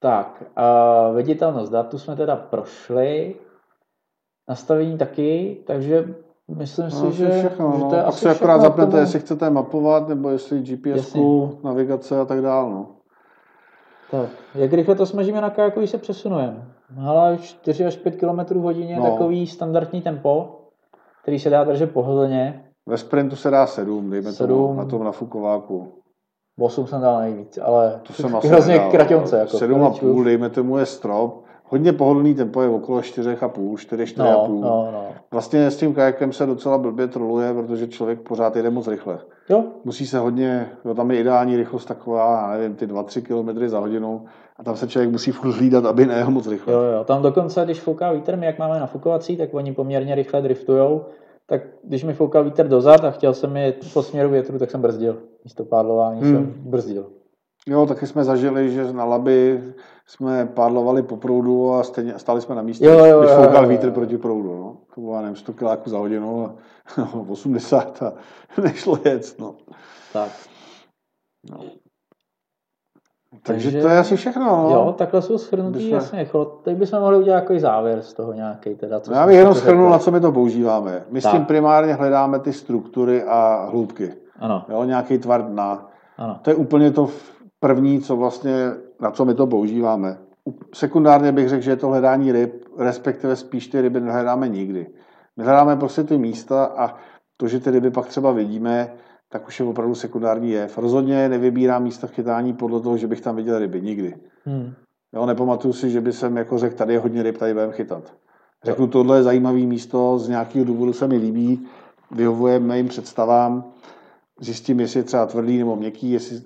Tak, 0.00 0.42
uh, 0.58 1.16
viditelnost 1.16 1.72
datu 1.72 1.98
jsme 1.98 2.16
teda 2.16 2.36
prošli. 2.36 3.34
Nastavení 4.48 4.98
taky, 4.98 5.62
takže 5.66 6.14
myslím 6.56 6.90
si, 6.90 7.04
no, 7.04 7.10
že, 7.10 7.30
všechno, 7.30 7.72
že 7.72 7.78
no. 7.78 7.90
to 7.90 7.96
je 7.96 8.04
asi 8.04 8.28
akorát 8.28 8.60
zapnete, 8.60 8.98
jestli 8.98 9.20
chcete 9.20 9.50
mapovat, 9.50 10.08
nebo 10.08 10.30
jestli 10.30 10.60
GPS, 10.60 11.16
navigace 11.64 12.20
a 12.20 12.24
tak 12.24 12.42
dále. 12.42 12.70
No. 12.70 12.96
Tak, 14.10 14.28
jak 14.54 14.72
rychle 14.72 14.94
to 14.94 15.06
smažíme 15.06 15.40
na 15.40 15.50
kajaku, 15.50 15.80
když 15.80 15.90
se 15.90 15.98
přesunujeme? 15.98 16.74
Ale 17.06 17.38
4 17.38 17.84
až 17.84 17.96
5 17.96 18.16
km 18.16 18.58
hodině 18.58 18.96
no. 18.96 19.10
takový 19.10 19.46
standardní 19.46 20.02
tempo, 20.02 20.60
který 21.22 21.38
se 21.38 21.50
dá 21.50 21.64
držet 21.64 21.92
pohodlně. 21.92 22.64
Ve 22.86 22.98
sprintu 22.98 23.36
se 23.36 23.50
dá 23.50 23.66
7, 23.66 24.10
dejme 24.10 24.32
7. 24.32 24.48
tomu 24.48 24.74
na 24.74 24.84
tom 24.84 25.04
nafukováku. 25.04 25.92
8 26.58 26.86
jsem 26.86 27.00
dal 27.00 27.20
nejvíc, 27.20 27.58
ale 27.62 28.00
to 28.02 28.12
jsem 28.12 28.36
asi 28.36 28.48
hrozně 28.48 28.78
kratěnce. 28.78 29.38
Jako 29.38 29.56
7,5, 29.56 30.24
dejme 30.24 30.50
tomu 30.50 30.78
je 30.78 30.86
strop. 30.86 31.44
Hodně 31.66 31.92
pohodlný 31.92 32.34
tempo 32.34 32.62
je 32.62 32.68
okolo 32.68 33.00
4,5, 33.00 33.76
4, 33.76 34.04
4,5. 34.04 34.48
No, 34.48 34.60
no, 34.60 34.90
no. 34.92 35.04
Vlastně 35.30 35.70
s 35.70 35.76
tím 35.76 35.94
kajakem 35.94 36.32
se 36.32 36.46
docela 36.46 36.78
blbě 36.78 37.06
troluje, 37.06 37.54
protože 37.54 37.88
člověk 37.88 38.20
pořád 38.20 38.56
jede 38.56 38.70
moc 38.70 38.88
rychle. 38.88 39.18
Jo. 39.48 39.64
Musí 39.84 40.06
se 40.06 40.18
hodně, 40.18 40.68
jo, 40.84 40.94
tam 40.94 41.10
je 41.10 41.20
ideální 41.20 41.56
rychlost 41.56 41.84
taková, 41.84 42.50
nevím, 42.50 42.76
ty 42.76 42.86
2-3 42.86 43.22
km 43.22 43.68
za 43.68 43.78
hodinu 43.78 44.24
a 44.56 44.64
tam 44.64 44.76
se 44.76 44.88
člověk 44.88 45.10
musí 45.10 45.32
furt 45.32 45.50
hlídat, 45.50 45.86
aby 45.86 46.06
nejel 46.06 46.30
moc 46.30 46.46
rychle. 46.46 46.72
Jo, 46.72 46.80
jo, 46.80 47.04
tam 47.04 47.22
dokonce, 47.22 47.64
když 47.64 47.80
fouká 47.80 48.12
vítr, 48.12 48.36
my 48.36 48.46
jak 48.46 48.58
máme 48.58 48.80
nafukovací, 48.80 49.36
tak 49.36 49.54
oni 49.54 49.72
poměrně 49.72 50.14
rychle 50.14 50.42
driftujou, 50.42 51.04
tak 51.46 51.62
když 51.84 52.04
mi 52.04 52.14
foukal 52.14 52.44
vítr 52.44 52.68
dozad 52.68 53.04
a 53.04 53.10
chtěl 53.10 53.34
jsem 53.34 53.56
je 53.56 53.74
po 53.92 54.02
směru 54.02 54.30
větru, 54.30 54.58
tak 54.58 54.70
jsem 54.70 54.80
brzdil. 54.80 55.18
Místo 55.44 55.64
pádlování 55.64 56.20
hmm. 56.20 56.34
jsem 56.34 56.54
brzdil. 56.56 57.06
Jo, 57.66 57.86
taky 57.86 58.06
jsme 58.06 58.24
zažili, 58.24 58.70
že 58.70 58.92
na 58.92 59.04
laby 59.04 59.62
jsme 60.06 60.46
pádlovali 60.46 61.02
po 61.02 61.16
proudu 61.16 61.72
a 61.72 61.82
stejně, 61.82 62.18
stáli 62.18 62.40
jsme 62.40 62.54
na 62.54 62.62
místě, 62.62 62.84
jo, 62.84 63.04
jo, 63.04 63.20
když 63.20 63.32
foukal 63.32 63.56
jo, 63.56 63.62
jo. 63.62 63.68
vítr 63.68 63.90
proti 63.90 64.18
proudu. 64.18 64.56
No. 64.56 64.76
To 64.94 65.00
bylo, 65.00 65.20
nevím, 65.20 65.36
100 65.36 65.52
kg 65.52 65.86
za 65.88 65.98
hodinu 65.98 66.46
a 66.46 66.54
80 67.28 68.02
a 68.02 68.12
nešlo 68.62 68.98
jet. 69.04 69.38
No. 69.38 69.54
Tak. 70.12 70.30
No. 71.50 71.58
Takže, 73.46 73.70
Takže 73.70 73.82
to 73.82 73.88
je 73.88 73.98
asi 73.98 74.16
všechno. 74.16 74.44
No. 74.44 74.70
Jo, 74.70 74.94
takhle 74.98 75.22
jsou 75.22 75.38
shrnutý, 75.38 75.78
bychom... 75.78 75.92
jasně. 75.92 76.28
Teď 76.62 76.76
bychom 76.76 77.00
mohli 77.00 77.18
udělat 77.18 77.36
jako 77.36 77.58
závěr 77.58 78.02
z 78.02 78.14
toho 78.14 78.32
nějaký. 78.32 78.74
Teda, 78.74 79.00
co 79.00 79.12
Já 79.12 79.26
bych 79.26 79.36
jenom 79.36 79.54
shrnul, 79.54 79.90
na 79.90 79.98
co 79.98 80.10
my 80.10 80.20
to 80.20 80.32
používáme. 80.32 81.04
My 81.10 81.20
tak. 81.20 81.30
s 81.30 81.34
tím 81.34 81.44
primárně 81.44 81.94
hledáme 81.94 82.38
ty 82.38 82.52
struktury 82.52 83.22
a 83.22 83.68
hloubky. 83.70 84.12
Ano. 84.38 84.64
Jo, 84.68 84.84
nějaký 84.84 85.18
tvar 85.18 85.46
dna. 85.46 85.88
Ano. 86.18 86.38
To 86.42 86.50
je 86.50 86.56
úplně 86.56 86.90
to 86.90 87.08
první, 87.60 88.00
co 88.00 88.16
vlastně, 88.16 88.54
na 89.00 89.10
co 89.10 89.24
my 89.24 89.34
to 89.34 89.46
používáme. 89.46 90.18
Sekundárně 90.74 91.32
bych 91.32 91.48
řekl, 91.48 91.62
že 91.62 91.70
je 91.70 91.76
to 91.76 91.88
hledání 91.88 92.32
ryb, 92.32 92.64
respektive 92.78 93.36
spíš 93.36 93.66
ty 93.66 93.80
ryby 93.80 94.00
nehledáme 94.00 94.48
nikdy. 94.48 94.86
My 95.36 95.44
hledáme 95.44 95.76
prostě 95.76 96.04
ty 96.04 96.18
místa 96.18 96.64
a 96.64 96.94
to, 97.36 97.48
že 97.48 97.60
ty 97.60 97.70
ryby 97.70 97.90
pak 97.90 98.06
třeba 98.06 98.32
vidíme, 98.32 98.92
tak 99.34 99.48
už 99.48 99.60
je 99.60 99.66
opravdu 99.66 99.94
sekundární 99.94 100.50
jev. 100.50 100.78
Rozhodně 100.78 101.28
nevybírám 101.28 101.82
místa 101.82 102.06
chytání 102.06 102.52
podle 102.52 102.80
toho, 102.80 102.96
že 102.96 103.06
bych 103.06 103.20
tam 103.20 103.36
viděl 103.36 103.58
ryby. 103.58 103.80
Nikdy. 103.82 104.14
Hmm. 104.44 104.72
Jo, 105.14 105.26
nepamatuju 105.26 105.74
si, 105.74 105.90
že 105.90 106.00
by 106.00 106.12
jsem 106.12 106.36
jako 106.36 106.58
řekl, 106.58 106.76
tady 106.76 106.92
je 106.92 106.98
hodně 106.98 107.22
ryb, 107.22 107.38
tady 107.38 107.52
budeme 107.52 107.72
chytat. 107.72 108.12
Řeknu, 108.64 108.86
tohle 108.86 109.18
je 109.18 109.22
zajímavé 109.22 109.58
místo, 109.58 110.18
z 110.18 110.28
nějakého 110.28 110.64
důvodu 110.64 110.92
se 110.92 111.08
mi 111.08 111.16
líbí, 111.16 111.66
vyhovuje 112.10 112.60
mým 112.60 112.88
představám, 112.88 113.64
zjistím, 114.40 114.80
jestli 114.80 115.00
je 115.00 115.04
třeba 115.04 115.26
tvrdý 115.26 115.58
nebo 115.58 115.76
měkký, 115.76 116.10
jestli, 116.10 116.42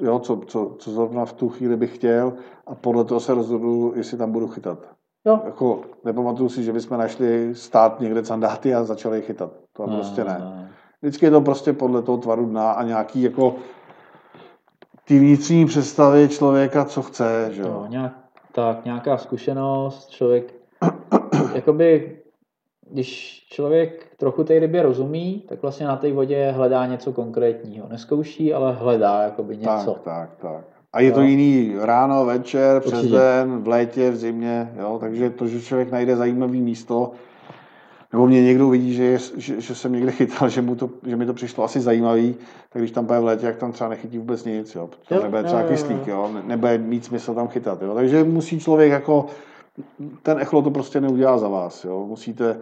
jo, 0.00 0.18
co, 0.18 0.40
co, 0.46 0.76
co 0.78 0.90
zrovna 0.90 1.24
v 1.24 1.32
tu 1.32 1.48
chvíli 1.48 1.76
bych 1.76 1.94
chtěl 1.94 2.32
a 2.66 2.74
podle 2.74 3.04
toho 3.04 3.20
se 3.20 3.34
rozhodu, 3.34 3.92
jestli 3.96 4.18
tam 4.18 4.32
budu 4.32 4.48
chytat. 4.48 4.78
Jo. 5.26 5.40
Jako, 5.44 5.80
nepamatuju 6.04 6.48
si, 6.48 6.62
že 6.62 6.72
bychom 6.72 6.98
našli 6.98 7.54
stát 7.54 8.00
někde 8.00 8.24
sandáty 8.24 8.74
a 8.74 8.84
začali 8.84 9.22
chytat. 9.22 9.52
To 9.72 9.86
no, 9.86 9.96
prostě 9.96 10.24
ne. 10.24 10.62
Vždycky 11.02 11.26
je 11.26 11.30
to 11.30 11.40
prostě 11.40 11.72
podle 11.72 12.02
toho 12.02 12.18
tvaru 12.18 12.46
dna 12.46 12.72
a 12.72 12.82
nějaký 12.82 13.22
jako 13.22 13.54
ty 15.04 15.18
vnitřní 15.18 15.66
představy 15.66 16.28
člověka, 16.28 16.84
co 16.84 17.02
chce, 17.02 17.48
že 17.52 17.62
jo. 17.62 17.68
No, 17.68 17.86
nějak, 17.88 18.12
tak, 18.52 18.84
nějaká 18.84 19.16
zkušenost, 19.16 20.10
člověk, 20.10 20.54
jakoby, 21.54 22.18
když 22.90 23.42
člověk 23.50 24.06
trochu 24.16 24.44
té 24.44 24.58
rybě 24.58 24.82
rozumí, 24.82 25.44
tak 25.48 25.62
vlastně 25.62 25.86
na 25.86 25.96
té 25.96 26.12
vodě 26.12 26.50
hledá 26.56 26.86
něco 26.86 27.12
konkrétního. 27.12 27.88
Neskouší, 27.88 28.54
ale 28.54 28.72
hledá 28.72 29.22
jakoby 29.22 29.56
něco. 29.56 29.92
Tak, 29.92 30.02
tak, 30.02 30.30
tak. 30.40 30.64
A 30.92 31.00
je 31.00 31.12
to 31.12 31.20
Jo. 31.20 31.26
jiný 31.26 31.74
ráno, 31.80 32.24
večer, 32.24 32.80
přes 32.80 32.92
Určitě. 32.92 33.16
den, 33.16 33.62
v 33.62 33.68
létě, 33.68 34.10
v 34.10 34.16
zimě, 34.16 34.72
jo? 34.80 34.98
takže 35.00 35.30
to, 35.30 35.46
že 35.46 35.60
člověk 35.62 35.90
najde 35.90 36.16
zajímavý 36.16 36.60
místo, 36.60 37.12
nebo 38.12 38.26
mě 38.26 38.42
někdo 38.42 38.68
vidí, 38.68 38.94
že, 38.94 39.04
je, 39.04 39.18
že, 39.36 39.60
že 39.60 39.74
jsem 39.74 39.92
někde 39.92 40.12
chytal, 40.12 40.48
že, 40.48 40.62
mu 40.62 40.74
to, 40.74 40.90
že 41.06 41.16
mi 41.16 41.26
to 41.26 41.34
přišlo 41.34 41.64
asi 41.64 41.80
zajímavý, 41.80 42.34
tak 42.68 42.82
když 42.82 42.90
tam 42.90 43.06
bude 43.06 43.20
v 43.20 43.24
létě, 43.24 43.46
jak 43.46 43.56
tam 43.56 43.72
třeba 43.72 43.90
nechytí 43.90 44.18
vůbec 44.18 44.44
nic, 44.44 44.74
jo? 44.74 44.90
Jo, 45.10 45.22
nebude 45.22 45.42
třeba 45.42 45.62
kyslík, 45.62 46.06
jo? 46.06 46.30
Ne- 46.34 46.42
nebude 46.46 46.78
mít 46.78 47.04
smysl 47.04 47.34
tam 47.34 47.48
chytat. 47.48 47.82
Jo? 47.82 47.94
Takže 47.94 48.24
musí 48.24 48.60
člověk 48.60 48.90
jako, 48.92 49.26
ten 50.22 50.38
echlo 50.38 50.62
to 50.62 50.70
prostě 50.70 51.00
neudělá 51.00 51.38
za 51.38 51.48
vás. 51.48 51.84
Jo? 51.84 52.06
Musíte, 52.06 52.58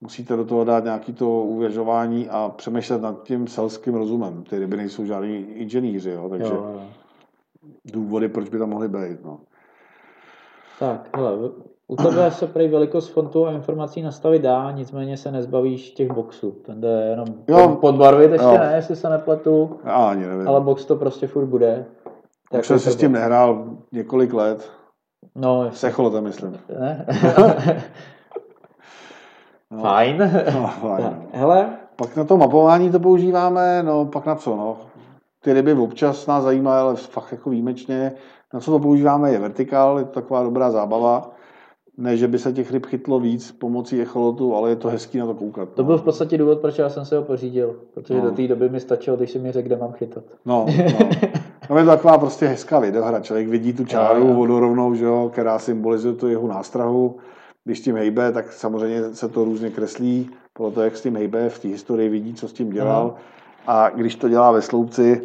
musíte 0.00 0.36
do 0.36 0.44
toho 0.44 0.64
dát 0.64 0.84
nějaký 0.84 1.12
to 1.12 1.30
uvěřování 1.30 2.28
a 2.28 2.52
přemýšlet 2.56 3.02
nad 3.02 3.22
tím 3.22 3.46
selským 3.46 3.94
rozumem. 3.94 4.44
Ty 4.50 4.58
ryby 4.58 4.76
nejsou 4.76 5.04
žádný 5.04 5.36
inženýři, 5.36 6.10
jo? 6.10 6.28
takže 6.28 6.52
Jo, 6.54 6.68
jo. 6.74 6.82
důvody, 7.84 8.28
proč 8.28 8.48
by 8.48 8.58
tam 8.58 8.70
mohly 8.70 8.88
být. 8.88 9.24
No. 9.24 9.40
Tak, 10.78 11.16
hele, 11.16 11.32
u 11.88 11.96
tebe 11.96 12.30
se 12.30 12.46
prej 12.46 12.68
velikost 12.68 13.08
fontu 13.08 13.46
a 13.46 13.52
informací 13.52 14.02
nastavit 14.02 14.42
dá, 14.42 14.70
nicméně 14.70 15.16
se 15.16 15.32
nezbavíš 15.32 15.90
těch 15.90 16.10
boxů. 16.12 16.50
Ten 16.50 16.80
jde 16.80 17.06
jenom 17.10 17.26
Jo. 17.48 17.68
pod- 17.68 17.78
podbarvit, 17.80 18.30
ještě 18.32 18.46
Jo. 18.46 18.58
ne, 18.58 18.72
jestli 18.76 18.96
se 18.96 19.08
nepletu, 19.10 19.78
Já 19.84 19.92
ani 19.92 20.26
nevím. 20.26 20.48
ale 20.48 20.60
box 20.60 20.84
to 20.84 20.96
prostě 20.96 21.26
furt 21.26 21.46
bude. 21.46 21.84
Už 22.06 22.52
Jako 22.52 22.64
jsem 22.64 22.78
se 22.78 22.90
s 22.90 22.96
tím 22.96 23.12
nehrál 23.12 23.64
několik 23.92 24.32
let. 24.34 24.70
No, 25.34 25.70
S 25.72 25.84
echolotem, 25.84 26.24
myslím. 26.24 26.56
ne? 26.80 27.06
No. 27.38 27.54
Fajn. 29.82 30.18
No, 30.54 30.66
fajn. 30.68 31.04
Tak, 31.04 31.12
hele, 31.32 31.68
Pak 31.96 32.16
na 32.16 32.24
to 32.24 32.36
mapování 32.36 32.90
to 32.90 33.00
používáme, 33.00 33.82
no 33.82 34.04
pak 34.06 34.26
na 34.26 34.34
co, 34.34 34.56
no. 34.56 34.76
Ty 35.44 35.52
ryby 35.52 35.72
občas 35.72 36.26
nás 36.26 36.44
zajímají, 36.44 36.80
ale 36.80 36.96
fakt 36.96 37.32
jako 37.32 37.50
výjimečně. 37.50 38.12
Na 38.54 38.60
co 38.60 38.70
to 38.70 38.78
používáme 38.78 39.30
je 39.32 39.38
vertikál, 39.38 39.98
je 39.98 40.04
to 40.04 40.10
taková 40.10 40.42
dobrá 40.42 40.70
zábava. 40.70 41.30
Ne, 41.96 42.16
že 42.16 42.28
by 42.28 42.38
se 42.38 42.52
těch 42.52 42.72
ryb 42.72 42.86
chytlo 42.86 43.20
víc 43.20 43.52
pomocí 43.52 44.00
echolotu, 44.00 44.54
ale 44.54 44.70
je 44.70 44.76
to 44.76 44.88
hezký 44.88 45.18
na 45.18 45.26
to 45.26 45.34
koukat. 45.34 45.68
to 45.68 45.82
no. 45.82 45.86
byl 45.86 45.98
v 45.98 46.02
podstatě 46.02 46.38
důvod, 46.38 46.58
proč 46.60 46.78
já 46.78 46.88
jsem 46.88 47.04
si 47.04 47.14
ho 47.14 47.22
pořídil, 47.22 47.76
protože 47.94 48.14
No. 48.14 48.20
do 48.20 48.30
té 48.30 48.48
doby 48.48 48.68
mi 48.68 48.80
stačilo, 48.80 49.16
když 49.16 49.30
si 49.30 49.38
mi 49.38 49.52
řekl, 49.52 49.66
kde 49.66 49.76
mám 49.76 49.92
chytat. 49.92 50.24
No, 50.46 50.66
no. 50.68 51.08
no 51.70 51.78
je 51.78 51.84
to 51.84 51.90
taková 51.90 52.18
prostě 52.18 52.46
hezká 52.46 52.78
videohra. 52.78 53.20
Člověk 53.20 53.48
vidí 53.48 53.72
tu 53.72 53.84
čáru 53.84 54.28
jo. 54.28 54.34
vodorovnou, 54.34 54.94
že 54.94 55.04
jo, 55.04 55.30
která 55.32 55.58
symbolizuje 55.58 56.14
tu 56.14 56.28
jeho 56.28 56.48
nástrahu. 56.48 57.16
Když 57.64 57.80
tím 57.80 57.96
hejbe, 57.96 58.32
tak 58.32 58.52
samozřejmě 58.52 59.02
se 59.14 59.28
to 59.28 59.44
různě 59.44 59.70
kreslí. 59.70 60.30
Podle 60.52 60.72
toho, 60.72 60.84
jak 60.84 60.96
s 60.96 61.02
tím 61.02 61.16
hejbe, 61.16 61.48
v 61.48 61.58
té 61.58 61.68
historii 61.68 62.08
vidí, 62.08 62.34
co 62.34 62.48
s 62.48 62.52
tím 62.52 62.70
dělal. 62.70 63.14
A 63.66 63.88
když 63.88 64.14
to 64.14 64.28
dělá 64.28 64.52
ve 64.52 64.62
sloupci, 64.62 65.22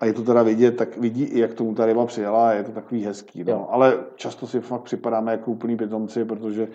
a 0.00 0.06
je 0.06 0.12
to 0.12 0.22
teda 0.22 0.42
vidět, 0.42 0.76
tak 0.76 0.96
vidí 0.98 1.22
i, 1.24 1.40
jak 1.40 1.54
tomu 1.54 1.74
ta 1.74 1.86
ryba 1.86 2.06
přijela 2.06 2.48
a 2.48 2.52
je 2.52 2.62
to 2.64 2.72
takový 2.72 3.04
hezký. 3.04 3.38
Jo. 3.38 3.44
No. 3.48 3.66
Ale 3.74 3.94
často 4.16 4.46
si 4.46 4.60
fakt 4.60 4.82
připadáme 4.82 5.32
jako 5.32 5.50
úplný 5.50 5.76
pitomci, 5.76 6.24
protože 6.24 6.68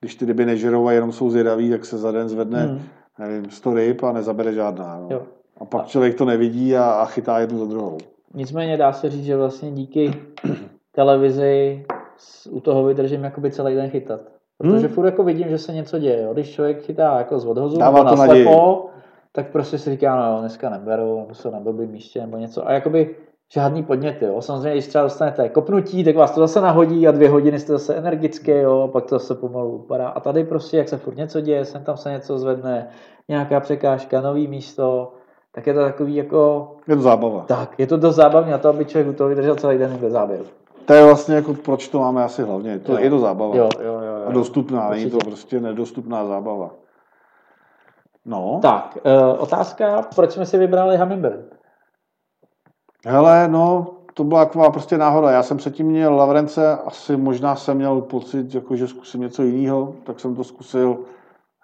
když 0.00 0.14
ty 0.14 0.24
ryby 0.24 0.46
nežerou 0.46 0.86
a 0.86 0.92
jenom 0.92 1.12
jsou 1.12 1.30
zvědaví, 1.30 1.70
tak 1.70 1.84
se 1.84 1.98
za 1.98 2.12
den 2.12 2.28
zvedne, 2.28 2.60
Hmm. 2.66 2.80
nevím, 3.18 3.50
100 3.50 3.74
ryb 3.74 4.02
a 4.02 4.12
nezabere 4.12 4.52
žádná. 4.52 4.98
No. 5.00 5.06
Jo. 5.10 5.22
A 5.60 5.64
pak 5.64 5.86
člověk 5.86 6.14
to 6.14 6.24
nevidí 6.24 6.76
a, 6.76 6.84
a 6.84 7.04
chytá 7.06 7.38
jednu 7.38 7.58
za 7.58 7.64
druhou. 7.64 7.98
Nicméně 8.34 8.76
dá 8.76 8.92
se 8.92 9.10
říct, 9.10 9.24
že 9.24 9.36
vlastně 9.36 9.70
díky 9.70 10.14
televizi 10.94 11.84
s- 12.16 12.46
u 12.46 12.60
toho 12.60 12.84
vydržím 12.84 13.24
jakoby 13.24 13.50
celý 13.50 13.74
den 13.74 13.90
chytat. 13.90 14.20
Protože 14.58 14.86
Hmm. 14.86 14.94
furt 14.94 15.04
jako 15.06 15.24
vidím, 15.24 15.48
že 15.48 15.58
se 15.58 15.72
něco 15.72 15.98
děje. 15.98 16.22
Jo. 16.22 16.32
Když 16.32 16.50
člověk 16.50 16.82
chytá 16.82 17.18
jako 17.18 17.38
z 17.38 17.46
odhozu 17.46 17.78
Dává 17.78 17.98
to 17.98 18.16
na 18.16 18.26
naději. 18.26 18.44
slepo, 18.44 18.86
tak 19.32 19.50
prostě 19.50 19.78
si 19.78 19.90
říká, 19.90 20.16
no 20.16 20.40
dneska 20.40 20.70
neberu, 20.70 21.20
nebo 21.20 21.34
jsou 21.34 21.50
na 21.50 21.60
blbým 21.60 21.90
místě, 21.90 22.20
nebo 22.20 22.36
něco. 22.36 22.68
A 22.68 22.72
jakoby 22.72 23.16
žádný 23.52 23.82
podněty, 23.82 24.24
jo. 24.24 24.42
Samozřejmě, 24.42 24.72
když 24.72 24.86
třeba 24.86 25.04
dostanete 25.04 25.48
kopnutí, 25.48 26.04
tak 26.04 26.16
vás 26.16 26.30
to 26.30 26.40
zase 26.40 26.60
nahodí 26.60 27.08
a 27.08 27.10
dvě 27.12 27.28
hodiny 27.28 27.58
jste 27.60 27.72
zase 27.72 27.94
energické, 27.94 28.62
jo, 28.62 28.80
a 28.80 28.88
pak 28.88 29.04
to 29.04 29.18
zase 29.18 29.34
pomalu 29.34 29.70
upadá. 29.76 30.08
A 30.08 30.20
tady 30.20 30.44
prostě, 30.44 30.76
jak 30.76 30.88
se 30.88 30.96
furt 30.96 31.16
něco 31.16 31.40
děje, 31.40 31.64
sem 31.64 31.84
tam 31.84 31.96
se 31.96 32.10
něco 32.10 32.38
zvedne, 32.38 32.88
nějaká 33.28 33.60
překážka, 33.60 34.20
nový 34.20 34.48
místo, 34.48 35.12
tak 35.54 35.66
je 35.66 35.74
to 35.74 35.80
takový 35.80 36.14
jako, 36.16 36.70
Je 36.88 36.96
to 36.96 37.02
zábava. 37.02 37.44
tak, 37.48 37.78
je 37.78 37.86
to 37.86 37.96
dost 37.96 38.14
zábavné 38.16 38.52
na 38.52 38.58
to, 38.58 38.68
aby 38.68 38.84
člověk 38.84 39.08
u 39.08 39.12
toho 39.12 39.28
vydržel 39.28 39.56
celý 39.56 39.78
den 39.78 39.96
bez 40.00 40.12
záběru. 40.12 40.44
To 40.84 40.92
je 40.94 41.04
vlastně 41.04 41.34
jako, 41.34 41.54
proč 41.54 41.88
to 41.88 41.98
máme 42.00 42.24
asi 42.24 42.42
hlavně. 42.42 42.78
To, 42.78 42.92
Jo. 42.92 42.98
je 42.98 43.10
to 43.10 43.18
zábava. 43.18 43.56
Jo, 43.56 43.68
jo, 43.84 43.92
jo. 43.92 44.00
jo. 44.02 44.24
A 44.26 44.32
dostupná, 44.32 44.90
není 44.90 45.10
to 45.10 45.18
prostě 45.18 45.60
nedostupná 45.60 46.26
zábava. 46.26 46.70
No, 48.26 48.58
Tak, 48.62 48.98
uh, 49.04 49.42
otázka, 49.42 50.02
proč 50.14 50.30
jsme 50.32 50.46
si 50.46 50.58
vybrali 50.58 50.96
Hummingbird? 50.96 51.62
hele, 53.06 53.48
no, 53.48 53.86
to 54.14 54.24
byla 54.24 54.44
taková 54.44 54.70
prostě 54.70 54.98
náhoda. 54.98 55.30
Já 55.30 55.42
jsem 55.42 55.56
předtím 55.56 55.86
měl 55.86 56.14
Lavrence, 56.16 56.76
asi 56.76 57.16
možná 57.16 57.56
jsem 57.56 57.76
měl 57.76 58.00
pocit, 58.00 58.54
jako, 58.54 58.76
že 58.76 58.88
zkusím 58.88 59.20
něco 59.20 59.42
jiného, 59.42 59.94
tak 60.04 60.20
jsem 60.20 60.36
to 60.36 60.44
zkusil, 60.44 60.98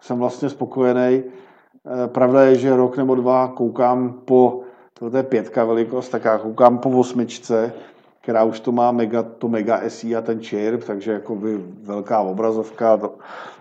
jsem 0.01 0.19
vlastně 0.19 0.49
spokojený. 0.49 1.23
Eh, 1.25 2.09
Pravda 2.09 2.43
je, 2.43 2.55
že 2.55 2.77
rok 2.77 2.97
nebo 2.97 3.15
dva 3.15 3.49
koukám 3.49 4.13
po, 4.25 4.61
to 4.95 5.17
je 5.17 5.23
pětka 5.23 5.65
velikost, 5.65 6.09
tak 6.09 6.25
já 6.25 6.39
koukám 6.39 6.79
po 6.79 6.91
osmičce, 6.91 7.73
která 8.21 8.45
už 8.45 8.61
to 8.61 8.73
má 8.73 8.93
mega, 8.93 9.23
to 9.23 9.49
mega 9.49 9.81
SI 9.89 10.17
a 10.17 10.21
ten 10.21 10.41
čirp, 10.41 10.85
takže 10.85 11.13
jakoby 11.13 11.65
velká 11.83 12.21
obrazovka 12.21 12.99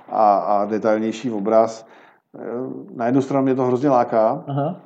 a, 0.09 0.37
a 0.37 0.65
detailnější 0.65 1.31
obraz. 1.31 1.85
Na 2.95 3.05
jednu 3.05 3.22
stranu 3.22 3.43
mě 3.43 3.55
to 3.55 3.65
hrozně 3.65 3.89
láká, 3.89 4.43
Aha. 4.47 4.81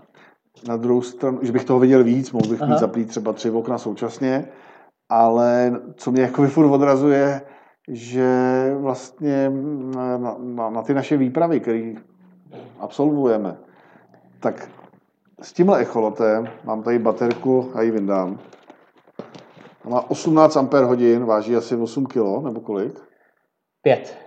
na 0.68 0.78
druhou 0.78 1.02
stranu, 1.02 1.40
že 1.42 1.52
bych 1.52 1.66
toho 1.66 1.80
viděl 1.80 2.04
víc, 2.04 2.32
mohl 2.32 2.50
bych 2.50 2.62
Aha. 2.62 2.72
mít 2.72 2.80
zaplít 2.80 3.10
třeba 3.10 3.34
tři 3.34 3.52
okna 3.52 3.78
současně, 3.78 4.48
ale 5.10 5.82
co 5.96 6.12
mě 6.12 6.22
jako 6.22 6.44
furt 6.48 6.72
odrazuje, 6.72 7.42
že 7.88 8.32
vlastně 8.80 9.50
na, 9.96 10.18
na, 10.38 10.70
na 10.70 10.82
ty 10.82 10.94
naše 10.94 11.18
výpravy, 11.18 11.60
které 11.60 11.94
absolvujeme, 12.80 13.58
tak 14.40 14.70
s 15.42 15.54
tímhle 15.54 15.80
echolotem, 15.80 16.48
mám 16.64 16.84
tady 16.84 17.00
baterku 17.00 17.72
a 17.76 17.82
ji 17.82 17.92
vyndám, 17.92 18.40
a 19.86 19.90
má 19.90 20.10
18 20.10 20.58
Ah, 20.58 21.26
váží 21.26 21.56
asi 21.56 21.76
8 21.76 22.06
kg, 22.06 22.44
nebo 22.44 22.62
kolik? 22.62 23.00
Pět. 23.82 24.18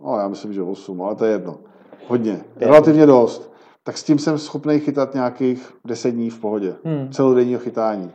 No, 0.00 0.18
já 0.18 0.28
myslím, 0.28 0.52
že 0.52 0.62
8, 0.62 1.02
ale 1.02 1.14
to 1.14 1.24
je 1.24 1.32
jedno. 1.32 1.58
Hodně. 2.08 2.40
Relativně 2.56 3.06
dost. 3.06 3.52
Tak 3.84 3.98
s 3.98 4.02
tím 4.02 4.18
jsem 4.18 4.38
schopný 4.38 4.80
chytat 4.80 5.14
nějakých 5.14 5.72
10 5.84 6.10
dní 6.10 6.30
v 6.30 6.38
pohodě. 6.38 6.74
Hmm. 6.84 7.12
Celodenního 7.12 7.60
chytání. 7.60 8.12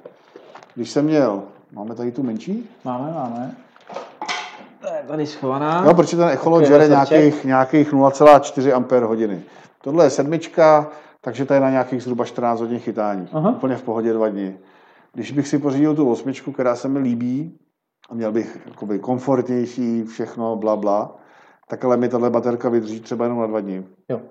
Když 0.76 0.90
jsem 0.90 1.06
měl, 1.06 1.44
máme 1.72 1.96
tady 1.96 2.12
tu 2.12 2.24
menší? 2.24 2.70
Máme, 2.86 3.14
máme. 3.14 3.56
To 4.82 4.88
je 4.88 5.04
tady 5.08 5.26
schovaná. 5.28 5.82
No, 5.82 5.94
protože 5.94 6.18
ten 6.18 6.28
echolot 6.30 6.66
žere 6.66 6.88
nějakých, 6.88 7.46
nějakých 7.46 7.94
0,4 7.94 9.36
Ah. 9.36 9.40
Tohle 9.82 10.06
je 10.06 10.10
sedmička, 10.10 10.90
takže 11.22 11.46
to 11.46 11.54
je 11.54 11.60
na 11.60 11.70
nějakých 11.70 12.04
zhruba 12.04 12.26
14 12.26 12.60
hodin 12.60 12.80
chytání. 12.80 13.28
Aha. 13.34 13.52
Úplně 13.52 13.76
v 13.76 13.84
pohodě 13.84 14.14
dva 14.14 14.30
dny. 14.30 14.58
Když 15.14 15.32
bych 15.32 15.48
si 15.48 15.60
pořídil 15.60 15.96
tu 15.96 16.12
osmičku, 16.12 16.52
která 16.52 16.76
se 16.76 16.88
mi 16.88 17.00
líbí, 17.00 17.60
a 18.10 18.14
měl 18.14 18.32
bych 18.32 18.60
jakoby 18.66 19.00
komfortnější, 19.00 20.04
všechno, 20.04 20.56
bla, 20.56 20.76
bla, 20.76 21.16
tak 21.72 21.86
ale 21.86 21.98
mi 21.98 22.10
tahle 22.10 22.30
baterka 22.30 22.70
vydrží 22.70 23.00
třeba 23.00 23.26
jenom 23.26 23.40
na 23.40 23.48
dva 23.48 23.60
dny. 23.62 23.84
Jo. 24.10 24.22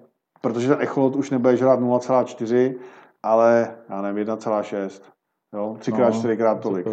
Protože 0.40 0.68
ten 0.68 0.76
echolot 0.80 1.16
už 1.16 1.30
nebude 1.30 1.56
žrát 1.56 1.80
0,4, 1.80 2.74
ale 3.22 3.70
já 3.88 4.02
nevím, 4.02 4.24
1,6. 4.26 5.02
Jo, 5.54 5.76
třikrát, 5.78 6.10
No, 6.10 6.18
čtyřikrát 6.18 6.60
tolik. 6.60 6.86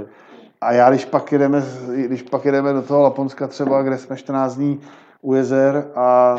A 0.62 0.72
já, 0.72 0.90
když 0.90 1.06
pak, 1.06 1.32
jedeme, 1.32 1.64
když 1.96 2.22
pak 2.22 2.46
jedeme 2.46 2.74
do 2.74 2.82
toho 2.82 3.02
Laponska 3.02 3.48
třeba, 3.48 3.84
kde 3.84 3.98
jsme 3.98 4.18
14 4.18 4.56
dní 4.56 4.80
u 5.22 5.34
jezer 5.34 5.88
a 5.96 6.38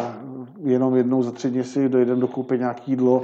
jenom 0.65 0.97
jednou 0.97 1.23
za 1.23 1.31
tři 1.31 1.51
dny 1.51 1.65
si 1.65 1.89
dojedeme 1.89 2.21
dokoupit 2.21 2.61
nějaký 2.61 2.93
jídlo, 2.93 3.23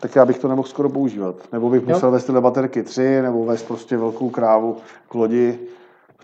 tak 0.00 0.16
já 0.16 0.24
bych 0.24 0.38
to 0.38 0.48
nemohl 0.48 0.68
skoro 0.68 0.88
používat. 0.88 1.36
Nebo 1.52 1.70
bych 1.70 1.82
Jo. 1.82 1.88
musel 1.88 2.10
vést 2.10 2.24
tyhle 2.24 2.40
baterky 2.40 2.82
tři, 2.82 3.22
nebo 3.22 3.44
vést 3.44 3.62
prostě 3.62 3.96
velkou 3.96 4.30
krávu 4.30 4.76
k 5.08 5.14
lodi. 5.14 5.58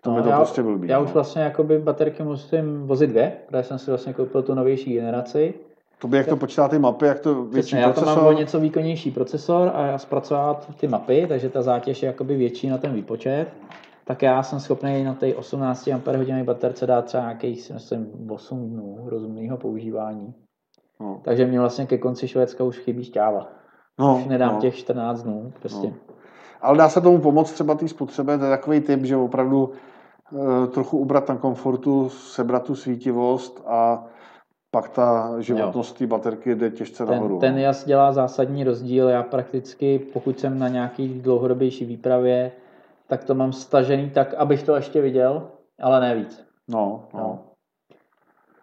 V 0.02 0.04
tom 0.04 0.12
No, 0.12 0.18
je 0.18 0.22
to 0.22 0.28
já, 0.28 0.36
prostě 0.36 0.62
blbý. 0.62 0.88
já 0.88 0.98
no. 0.98 1.04
už 1.04 1.12
vlastně 1.12 1.42
jakoby 1.42 1.78
baterky 1.78 2.22
musím 2.22 2.86
vozit 2.86 3.10
dvě, 3.10 3.32
protože 3.48 3.62
jsem 3.62 3.78
si 3.78 3.90
vlastně 3.90 4.12
koupil 4.12 4.42
tu 4.42 4.54
novější 4.54 4.94
generaci. 4.94 5.54
To 5.98 6.08
by, 6.08 6.16
jak 6.16 6.26
to 6.26 6.36
počítá 6.36 6.68
ty 6.68 6.78
mapy, 6.78 7.06
jak 7.06 7.20
to 7.20 7.34
větší 7.44 7.50
Přesně, 7.60 7.78
já 7.78 7.92
to 7.92 8.00
mám 8.00 8.14
procesor. 8.14 8.34
o 8.34 8.38
něco 8.38 8.60
výkonnější 8.60 9.10
procesor 9.10 9.70
a 9.74 9.86
já 9.86 9.98
zpracovávat 9.98 10.68
ty 10.76 10.88
mapy, 10.88 11.26
takže 11.28 11.48
ta 11.48 11.62
zátěž 11.62 12.02
je 12.02 12.06
jakoby 12.06 12.36
větší 12.36 12.68
na 12.68 12.78
ten 12.78 12.92
výpočet. 12.92 13.46
Tak 14.04 14.22
já 14.22 14.42
jsem 14.42 14.60
schopný 14.60 15.04
na 15.04 15.14
té 15.14 15.34
18 15.34 15.88
Ah 15.88 16.44
baterce 16.44 16.86
dát 16.86 17.04
třeba 17.04 17.22
nějakých, 17.22 17.70
myslím, 17.74 18.06
8 18.30 18.70
dnů 18.70 18.98
rozumného 19.06 19.56
používání. 19.56 20.34
No. 21.00 21.20
Takže 21.24 21.46
mě 21.46 21.60
vlastně 21.60 21.86
ke 21.86 21.98
konci 21.98 22.28
Švédska 22.28 22.64
už 22.64 22.78
chybí 22.78 23.04
šťáva. 23.04 23.48
No, 23.98 24.16
Už 24.16 24.24
nedám 24.26 24.54
no. 24.54 24.60
těch 24.60 24.76
14 24.76 25.22
dnů. 25.22 25.52
Prostě. 25.60 25.86
No. 25.86 25.94
Ale 26.60 26.78
dá 26.78 26.88
se 26.88 27.00
tomu 27.00 27.18
pomoct 27.18 27.52
třeba 27.52 27.74
té 27.74 27.88
spotřebe, 27.88 28.38
to 28.38 28.44
je 28.44 28.50
takový 28.50 28.80
typ, 28.80 29.04
že 29.04 29.16
opravdu 29.16 29.72
trochu 30.72 30.98
ubrat 30.98 31.28
na 31.28 31.36
komfortu, 31.36 32.09
sebrat 32.09 32.64
tu 32.64 32.74
svítivost 32.74 33.62
a 33.66 34.04
pak 34.70 34.88
ta 34.88 35.34
životnost 35.40 35.98
té 35.98 36.06
baterky 36.06 36.54
jde 36.54 36.70
těžce 36.70 37.06
ten, 37.06 37.14
nahoru. 37.14 37.38
Ten 37.38 37.59
jas 37.59 37.84
dělá 37.84 38.12
zásadní 38.12 38.64
rozdíl. 38.64 39.09
Já 39.09 39.22
prakticky, 39.22 39.98
pokud 39.98 40.40
jsem 40.40 40.59
na 40.59 40.68
nějaký 40.68 41.09
dlouhodobější 41.09 41.84
výpravě, 41.84 42.52
tak 43.09 43.24
to 43.24 43.34
mám 43.34 43.52
stažený 43.52 44.10
tak, 44.10 44.34
abych 44.34 44.62
to 44.62 44.76
ještě 44.76 45.00
viděl, 45.00 45.48
ale 45.80 46.00
ne 46.00 46.14
víc. 46.14 46.44
No, 46.68 47.04
no. 47.14 47.20
no. 47.20 47.38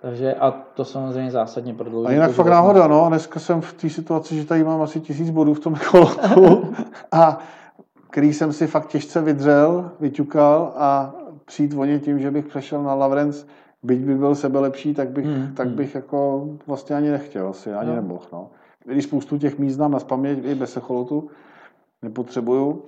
Takže 0.01 0.35
a 0.35 0.51
to 0.51 0.85
samozřejmě 0.85 1.31
zásadně 1.31 1.73
prodlouží. 1.73 2.07
A 2.07 2.11
jinak 2.11 2.31
fakt 2.31 2.47
náhoda, 2.47 2.87
no. 2.87 3.05
Dneska 3.07 3.39
jsem 3.39 3.61
v 3.61 3.73
té 3.73 3.89
situaci, 3.89 4.35
že 4.35 4.45
tady 4.45 4.63
mám 4.63 4.81
asi 4.81 4.99
tisíc 4.99 5.29
bodů 5.29 5.53
v 5.53 5.59
tom 5.59 5.75
kolotu 5.91 6.73
a 7.11 7.39
který 8.09 8.33
jsem 8.33 8.53
si 8.53 8.67
fakt 8.67 8.87
těžce 8.87 9.21
vydřel, 9.21 9.91
vyťukal 9.99 10.73
a 10.75 11.13
přijít 11.49 11.73
voně 11.73 11.99
tím, 11.99 12.19
že 12.19 12.31
bych 12.31 12.45
přešel 12.45 12.83
na 12.83 12.93
Lavrenc, 12.93 13.45
byť 13.83 13.99
by 13.99 14.15
byl 14.15 14.35
sebe 14.35 14.59
lepší, 14.59 14.93
tak 14.93 15.09
bych, 15.09 15.25
hmm. 15.25 15.55
tak 15.55 15.67
hmm. 15.67 15.75
bych 15.75 15.95
jako 15.95 16.49
vlastně 16.67 16.95
ani 16.95 17.11
nechtěl, 17.11 17.47
asi 17.47 17.73
ani 17.73 17.89
no. 17.89 17.95
nemohl. 17.95 18.25
No. 18.33 18.49
Když 18.85 19.03
spoustu 19.03 19.37
těch 19.37 19.59
míst 19.59 19.73
znám 19.73 19.91
na 19.91 19.99
spaměť 19.99 20.45
i 20.45 20.55
bez 20.55 20.77
echolotu, 20.77 21.29
nepotřebuju. 22.01 22.85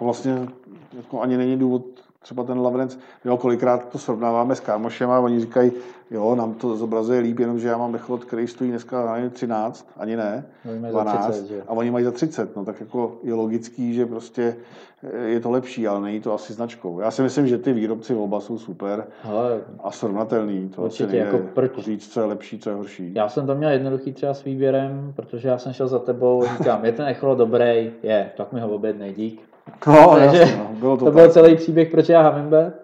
Vlastně 0.00 0.48
jako 0.96 1.20
ani 1.20 1.36
není 1.36 1.56
důvod 1.56 1.84
třeba 2.22 2.44
ten 2.44 2.60
Lavrenc, 2.60 2.98
jo, 3.24 3.36
kolikrát 3.36 3.88
to 3.88 3.98
srovnáváme 3.98 4.54
s 4.54 4.60
kámošem 4.60 5.10
a 5.10 5.20
oni 5.20 5.40
říkají, 5.40 5.72
jo, 6.10 6.34
nám 6.34 6.54
to 6.54 6.76
zobrazuje 6.76 7.20
líp, 7.20 7.38
jenomže 7.38 7.68
já 7.68 7.78
mám 7.78 7.94
echolot, 7.94 8.24
který 8.24 8.46
stojí 8.46 8.70
dneska 8.70 9.06
na 9.06 9.30
13, 9.30 9.88
ani 9.96 10.16
ne, 10.16 10.46
no, 10.64 10.90
12, 10.90 11.26
30, 11.30 11.64
a 11.68 11.70
oni 11.70 11.90
mají 11.90 12.04
za 12.04 12.10
30, 12.10 12.56
no 12.56 12.64
tak 12.64 12.80
jako 12.80 13.18
je 13.22 13.34
logický, 13.34 13.94
že 13.94 14.06
prostě 14.06 14.56
eh, 15.02 15.28
je 15.28 15.40
to 15.40 15.50
lepší, 15.50 15.88
ale 15.88 16.00
není 16.00 16.20
to 16.20 16.34
asi 16.34 16.52
značkou. 16.52 17.00
Já 17.00 17.10
si 17.10 17.22
myslím, 17.22 17.46
že 17.46 17.58
ty 17.58 17.72
výrobci 17.72 18.14
oba 18.14 18.40
jsou 18.40 18.58
super 18.58 19.06
ale 19.24 19.60
a 19.84 19.90
srovnatelný, 19.90 20.68
to 20.68 20.82
určitě, 20.82 21.04
asi 21.04 21.16
jako 21.16 21.38
proč? 21.54 21.78
říct, 21.78 22.12
co 22.12 22.20
je 22.20 22.26
lepší, 22.26 22.58
co 22.58 22.70
je 22.70 22.76
horší. 22.76 23.14
Já 23.14 23.28
jsem 23.28 23.46
to 23.46 23.54
měl 23.54 23.70
jednoduchý 23.70 24.12
třeba 24.12 24.34
s 24.34 24.44
výběrem, 24.44 25.12
protože 25.16 25.48
já 25.48 25.58
jsem 25.58 25.72
šel 25.72 25.88
za 25.88 25.98
tebou 25.98 26.44
a 26.44 26.56
říkám, 26.56 26.84
je 26.84 26.92
ten 26.92 27.06
echolot 27.06 27.38
dobrý, 27.38 27.92
je, 28.02 28.30
tak 28.36 28.52
mi 28.52 28.60
ho 28.60 28.68
objednej, 28.68 29.12
dík. 29.12 29.47
No, 29.86 30.14
Takže 30.14 30.38
jasně, 30.38 30.56
no. 30.56 30.70
Bylo 30.80 30.96
to, 30.96 31.04
to 31.04 31.10
byl 31.10 31.30
celý 31.30 31.56
příběh, 31.56 31.90
proč 31.90 32.08
já 32.08 32.28
Hummingbird. 32.28 32.74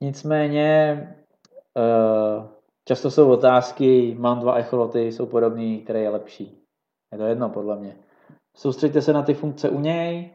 Nicméně 0.00 0.98
uh, 1.76 2.44
často 2.88 3.10
jsou 3.10 3.30
otázky, 3.30 4.16
mám 4.18 4.40
dva 4.40 4.54
echoloty, 4.54 5.12
jsou 5.12 5.26
podobný, 5.26 5.78
který 5.78 6.00
je 6.00 6.08
lepší. 6.08 6.62
Je 7.12 7.18
to 7.18 7.24
jedno 7.24 7.48
podle 7.48 7.76
mě. 7.76 7.96
Soustřeďte 8.56 9.02
se 9.02 9.12
na 9.12 9.22
ty 9.22 9.34
funkce 9.34 9.68
u 9.68 9.80
něj, 9.80 10.30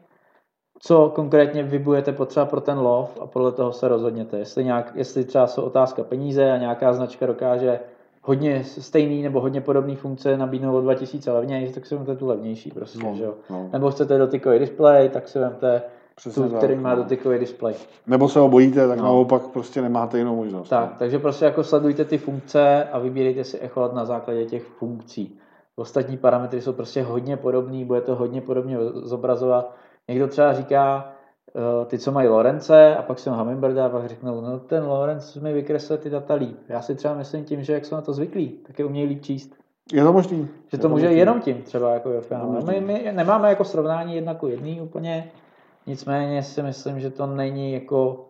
co 0.78 1.12
konkrétně 1.14 1.62
vy 1.62 1.78
budete 1.78 2.12
potřeba 2.12 2.46
pro 2.46 2.60
ten 2.60 2.78
lov 2.78 3.18
a 3.20 3.26
podle 3.26 3.52
toho 3.52 3.72
se 3.72 3.88
rozhodněte. 3.88 4.38
Jestli, 4.38 4.64
nějak, 4.64 4.92
jestli 4.94 5.24
třeba 5.24 5.46
jsou 5.46 5.62
otázka 5.62 6.04
peníze 6.04 6.52
a 6.52 6.56
nějaká 6.56 6.92
značka 6.92 7.26
dokáže 7.26 7.80
hodně 8.22 8.64
stejný 8.64 9.22
nebo 9.22 9.40
hodně 9.40 9.60
podobný 9.60 9.96
funkce 9.96 10.36
nabídnout 10.36 10.78
o 10.78 10.80
2000 10.80 11.32
levněji, 11.32 11.72
tak 11.72 11.86
si 11.86 11.94
vezmete 11.94 12.18
tu 12.18 12.26
levnější 12.26 12.70
prostě, 12.70 12.98
no, 12.98 13.14
že 13.14 13.24
jo. 13.24 13.34
No. 13.50 13.68
Nebo 13.72 13.90
chcete 13.90 14.18
dotykový 14.18 14.58
displej, 14.58 15.08
tak 15.08 15.28
si 15.28 15.38
vezmete 15.38 15.82
Přesně 16.16 16.42
tu, 16.42 16.48
tak, 16.48 16.58
který 16.58 16.74
má 16.74 16.90
no. 16.90 16.96
dotykový 16.96 17.38
displej. 17.38 17.74
Nebo 18.06 18.28
se 18.28 18.38
ho 18.38 18.48
bojíte, 18.48 18.88
tak 18.88 18.98
no. 18.98 19.04
naopak 19.04 19.42
prostě 19.42 19.82
nemáte 19.82 20.18
jinou 20.18 20.36
možnost. 20.36 20.68
Tak, 20.68 20.90
no. 20.90 20.96
takže 20.98 21.18
prostě 21.18 21.44
jako 21.44 21.64
sledujte 21.64 22.04
ty 22.04 22.18
funkce 22.18 22.84
a 22.84 22.98
vybírejte 22.98 23.44
si 23.44 23.58
echolot 23.58 23.94
na 23.94 24.04
základě 24.04 24.44
těch 24.44 24.62
funkcí. 24.62 25.38
Ostatní 25.76 26.16
parametry 26.16 26.60
jsou 26.60 26.72
prostě 26.72 27.02
hodně 27.02 27.36
podobný, 27.36 27.84
bude 27.84 28.00
to 28.00 28.14
hodně 28.14 28.40
podobně 28.40 28.76
zobrazovat. 28.94 29.74
Někdo 30.08 30.28
třeba 30.28 30.52
říká, 30.52 31.12
uh, 31.54 31.86
ty, 31.86 31.98
co 31.98 32.12
mají 32.12 32.28
Lorence 32.28 32.96
a 32.96 33.02
pak 33.02 33.18
si 33.18 33.30
Hummingberda 33.30 33.86
a 33.86 33.88
pak 33.88 34.08
řeknou, 34.08 34.40
no 34.40 34.58
ten 34.58 34.84
Lorenz 34.84 35.36
mi 35.36 35.52
vykreslil 35.52 35.98
ty 35.98 36.10
data 36.10 36.34
líp. 36.34 36.58
Já 36.68 36.82
si 36.82 36.94
třeba 36.94 37.14
myslím 37.14 37.44
tím, 37.44 37.62
že 37.62 37.72
jak 37.72 37.84
jsou 37.84 37.94
na 37.94 38.02
to 38.02 38.12
zvyklí, 38.12 38.48
tak 38.66 38.78
je 38.78 38.84
umějí 38.84 39.08
líp 39.08 39.22
číst. 39.22 39.54
Je 39.92 40.04
to 40.04 40.12
možný. 40.12 40.48
Že 40.68 40.78
to, 40.78 40.82
to 40.82 40.88
může 40.88 41.04
možný. 41.04 41.18
jenom 41.18 41.40
tím 41.40 41.62
třeba 41.62 41.94
jako 41.94 42.10
jo, 42.10 42.22
my, 42.66 42.80
my, 42.80 43.12
nemáme 43.12 43.48
jako 43.48 43.64
srovnání 43.64 44.14
jedna 44.14 44.34
ku 44.34 44.46
jedný 44.46 44.80
úplně, 44.80 45.30
nicméně 45.86 46.42
si 46.42 46.62
myslím, 46.62 47.00
že 47.00 47.10
to 47.10 47.26
není 47.26 47.72
jako 47.72 48.28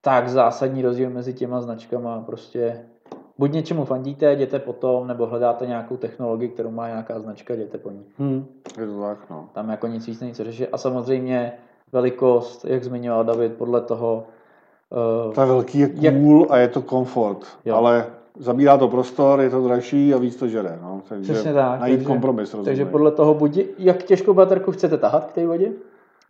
tak 0.00 0.28
zásadní 0.28 0.82
rozdíl 0.82 1.10
mezi 1.10 1.34
těma 1.34 1.60
značkama. 1.60 2.20
Prostě 2.26 2.80
buď 3.38 3.52
něčemu 3.52 3.84
fandíte, 3.84 4.32
jděte 4.32 4.58
potom, 4.58 5.06
nebo 5.06 5.26
hledáte 5.26 5.66
nějakou 5.66 5.96
technologii, 5.96 6.48
kterou 6.48 6.70
má 6.70 6.88
nějaká 6.88 7.20
značka, 7.20 7.54
jděte 7.54 7.78
po 7.78 7.90
ní. 7.90 8.04
Hmm. 8.18 8.46
Je 8.80 8.86
to 8.86 9.00
tak, 9.00 9.18
no. 9.30 9.48
Tam 9.52 9.68
jako 9.68 9.86
nic 9.86 10.06
víc 10.06 10.20
není 10.20 10.32
co 10.32 10.44
řešit. 10.44 10.68
A 10.72 10.78
samozřejmě 10.78 11.52
velikost, 11.92 12.64
jak 12.64 12.84
zmiňoval 12.84 13.24
David, 13.24 13.52
podle 13.52 13.80
toho... 13.80 14.24
Uh, 15.26 15.34
Ta 15.34 15.44
velký 15.44 15.78
je 15.78 15.88
cool 15.88 16.40
jak... 16.40 16.50
a 16.50 16.56
je 16.56 16.68
to 16.68 16.82
komfort, 16.82 17.46
jo. 17.64 17.76
ale 17.76 18.06
zabírá 18.38 18.78
to 18.78 18.88
prostor, 18.88 19.40
je 19.40 19.50
to 19.50 19.64
dražší 19.64 20.14
a 20.14 20.18
víc 20.18 20.36
to 20.36 20.48
žere. 20.48 20.78
No. 20.82 21.02
Takže 21.08 21.32
Přesně 21.32 21.52
tak. 21.52 21.80
Najít 21.80 21.96
takže, 21.96 22.06
kompromis. 22.06 22.50
Rozumím. 22.50 22.64
Takže 22.64 22.84
podle 22.84 23.10
toho 23.10 23.34
buď, 23.34 23.58
jak 23.78 24.02
těžkou 24.02 24.34
baterku 24.34 24.72
chcete 24.72 24.98
tahat 24.98 25.24
k 25.24 25.32
té 25.32 25.46
vodě? 25.46 25.72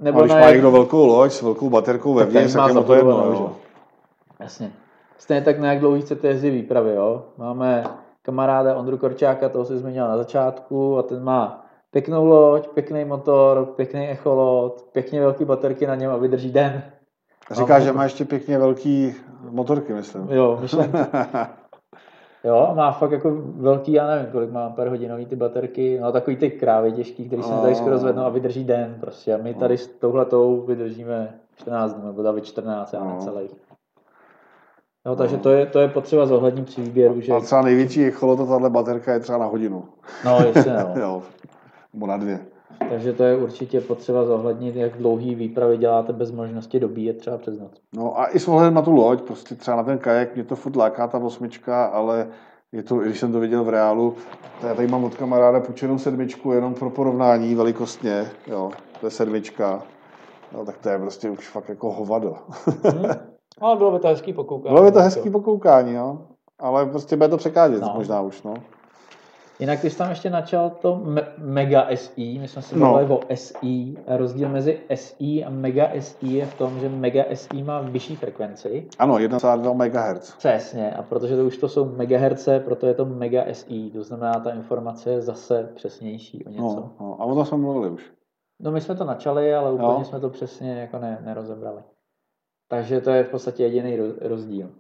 Nebo 0.03 0.19
a 0.19 0.23
když 0.23 0.33
má 0.33 0.51
někdo 0.51 0.71
velkou 0.71 1.07
loď 1.07 1.33
s 1.33 1.43
velkou 1.43 1.71
baterkou 1.71 2.15
vevnitř, 2.15 2.53
tak, 2.53 2.67
tak 2.67 2.77
je 2.77 2.83
to 2.83 2.95
jedno. 2.95 3.11
Jo. 3.11 3.53
Jasně. 4.41 4.73
Stejně 5.19 5.43
tak 5.43 5.59
na 5.59 5.69
jak 5.69 5.81
dlouho 5.81 6.01
chcete 6.01 6.29
jezdit 6.29 6.51
výpravy. 6.51 6.95
Jo? 6.95 7.25
Máme 7.39 7.85
kamaráda 8.23 8.77
Ondru 8.77 8.99
Korčáka, 8.99 9.49
toho 9.49 9.65
si 9.65 9.79
zmínil 9.79 10.09
na 10.09 10.17
začátku 10.17 10.99
a 10.99 11.03
ten 11.03 11.25
má 11.25 11.67
pěknou 11.91 12.27
loď, 12.27 12.69
pěkný 12.69 13.05
motor, 13.05 13.67
pěkný 13.77 14.09
echolot, 14.09 14.83
pěkně 14.93 15.21
velký 15.21 15.45
baterky 15.45 15.87
na 15.87 15.95
něm 15.95 16.11
a 16.11 16.17
vydrží 16.17 16.53
den. 16.53 16.83
Říká, 17.51 17.81
že 17.81 17.93
má 17.93 18.05
ještě 18.05 18.25
pěkně 18.25 18.59
velký 18.59 19.15
motorky, 19.51 19.93
myslím. 19.93 20.29
Jo, 20.31 20.59
myslím. 20.61 20.93
Jo, 22.45 22.73
má 22.75 22.93
fakt 22.93 23.11
jako 23.11 23.31
velký, 23.45 23.93
já 23.93 24.07
nevím, 24.07 24.27
kolik 24.33 24.51
má 24.51 24.71
per 24.71 24.89
hodinový 24.89 25.27
ty 25.27 25.37
baterky, 25.37 25.99
no 26.03 26.13
takový 26.13 26.37
ty 26.37 26.51
krávy 26.51 26.93
těžký, 26.93 27.27
který 27.27 27.43
se 27.43 27.53
tady 27.63 27.75
skoro 27.75 27.99
zvednou 27.99 28.23
a 28.23 28.29
vydrží 28.29 28.65
den 28.65 28.97
prostě. 29.01 29.35
A 29.35 29.43
my 29.43 29.55
tady 29.55 29.79
s 29.79 29.87
touhletou 29.87 30.61
vydržíme 30.61 31.39
14 31.57 31.95
dnů, 31.95 32.07
nebo 32.07 32.23
David 32.23 32.45
14, 32.45 32.93
já 32.93 33.05
necelých. 33.05 33.51
No, 35.07 35.17
takže 35.17 35.37
to 35.37 35.51
je, 35.51 35.67
to 35.67 35.81
je 35.81 35.89
potřeba 35.89 36.27
zohlednit 36.27 36.67
při 36.67 36.81
výběru. 36.83 37.21
Že... 37.21 37.33
A 37.33 37.41
třeba 37.41 37.63
největší 37.63 38.11
to 38.21 38.47
tahle 38.47 38.71
baterka 38.71 39.13
je 39.13 39.21
třeba 39.21 39.39
na 39.39 39.47
hodinu. 39.47 39.85
No, 40.25 40.39
jestli 40.47 40.71
no. 40.71 40.95
jo, 41.01 41.23
nebo 41.93 42.07
na 42.07 42.17
dvě. 42.17 42.52
Takže 42.91 43.13
to 43.13 43.25
je 43.25 43.37
určitě 43.37 43.81
potřeba 43.81 44.25
zohlednit, 44.25 44.77
jak 44.77 44.99
dlouhý 44.99 45.35
výpravy 45.35 45.77
děláte 45.77 46.13
bez 46.13 46.31
možnosti 46.31 46.81
dobíjet 46.81 47.19
třeba 47.19 47.39
přes 47.39 47.59
noc. 47.59 47.71
No 47.95 48.21
a 48.21 48.27
i 48.27 48.39
s 48.39 48.49
ohledem 48.49 48.75
na 48.75 48.83
tu 48.83 48.93
loď, 48.93 49.23
prostě 49.23 49.55
třeba 49.55 49.77
na 49.77 49.83
ten 49.83 49.99
kajak, 49.99 50.35
mě 50.35 50.45
to 50.45 50.57
furt 50.57 50.77
láká 50.77 51.07
ta 51.07 51.19
osmička, 51.19 51.85
ale 51.85 52.29
je 52.73 52.83
to, 52.83 52.97
když 52.97 53.21
jsem 53.21 53.33
to 53.33 53.41
viděl 53.41 53.65
v 53.65 53.69
reálu, 53.69 54.15
to 54.61 54.67
já 54.67 54.75
tady 54.75 54.89
mám 54.89 55.05
od 55.05 55.15
kamaráda 55.15 55.61
půjčenou 55.61 55.99
sedmičku 55.99 56.53
jenom 56.53 56.75
pro 56.75 56.91
porovnání 56.91 57.55
velikostně, 57.55 58.27
jo, 58.47 58.71
to 59.01 59.07
je 59.07 59.11
sedmička, 59.11 59.83
no, 60.53 60.65
tak 60.65 60.79
to 60.79 60.89
je 60.89 60.99
prostě 60.99 61.31
už 61.31 61.49
fakt 61.49 61.69
jako 61.69 61.93
hovado. 61.93 62.37
hmm. 62.85 63.05
Ale 63.61 63.77
bylo 63.77 63.91
by 63.91 63.99
to 63.99 64.09
hezký 64.09 64.33
pokoukání. 64.33 64.75
Bylo 64.75 64.85
by 64.85 64.93
to 64.93 65.01
hezký 65.01 65.31
pokoukání, 65.31 65.93
jo. 65.93 66.19
Ale 66.59 66.87
prostě 66.87 67.17
bude 67.17 67.29
to 67.29 67.37
překážet 67.37 67.81
no. 67.81 67.93
možná 67.95 68.21
už, 68.21 68.43
no. 68.43 68.55
Jinak 69.61 69.81
ty 69.81 69.91
jsi 69.91 69.99
tam 69.99 70.11
ještě 70.11 70.31
načal 70.31 70.71
to 70.71 70.97
me- 70.97 71.33
Mega 71.39 71.87
SI, 71.95 72.39
my 72.39 72.49
jsme 72.49 72.63
si 72.63 72.79
no. 72.79 73.07
o 73.09 73.21
SI. 73.35 73.97
Rozdíl 74.07 74.49
mezi 74.49 74.81
SI 74.95 75.45
a 75.45 75.51
Mega 75.51 75.91
SI 76.01 76.27
je 76.27 76.47
v 76.47 76.55
tom, 76.55 76.81
že 76.81 76.89
Mega 76.89 77.25
SI 77.35 77.63
má 77.63 77.81
vyšší 77.81 78.17
frekvenci. 78.17 78.89
Ano, 78.99 79.15
1,2 79.15 79.75
MHz. 79.75 80.37
Přesně, 80.37 80.91
a 80.91 81.03
protože 81.03 81.37
to 81.37 81.45
už 81.45 81.57
to 81.57 81.69
jsou 81.69 81.85
MHz, 81.85 82.49
proto 82.65 82.87
je 82.87 82.95
to 82.95 83.05
Mega 83.05 83.45
SI, 83.53 83.91
to 83.91 84.03
znamená, 84.03 84.41
ta 84.41 84.51
informace 84.51 85.11
je 85.11 85.21
zase 85.21 85.71
přesnější 85.75 86.45
o 86.45 86.51
něco. 86.51 86.63
No, 86.63 86.93
no. 87.01 87.17
a 87.21 87.25
o 87.25 87.35
tom 87.35 87.45
jsme 87.45 87.59
mluvili 87.59 87.91
už. 87.91 88.13
No 88.61 88.71
my 88.71 88.81
jsme 88.81 88.95
to 88.95 89.05
načali, 89.05 89.55
ale 89.55 89.73
úplně 89.73 89.89
no. 89.89 90.05
jsme 90.05 90.21
to 90.21 90.31
přesně 90.31 90.81
jako 90.81 90.99
ne, 90.99 91.19
nerozebrali. 91.25 91.83
Takže 92.69 93.01
to 93.01 93.11
je 93.11 93.25
v 93.25 93.29
podstatě 93.29 93.63
jediný 93.63 93.99
rozdíl. 94.21 94.71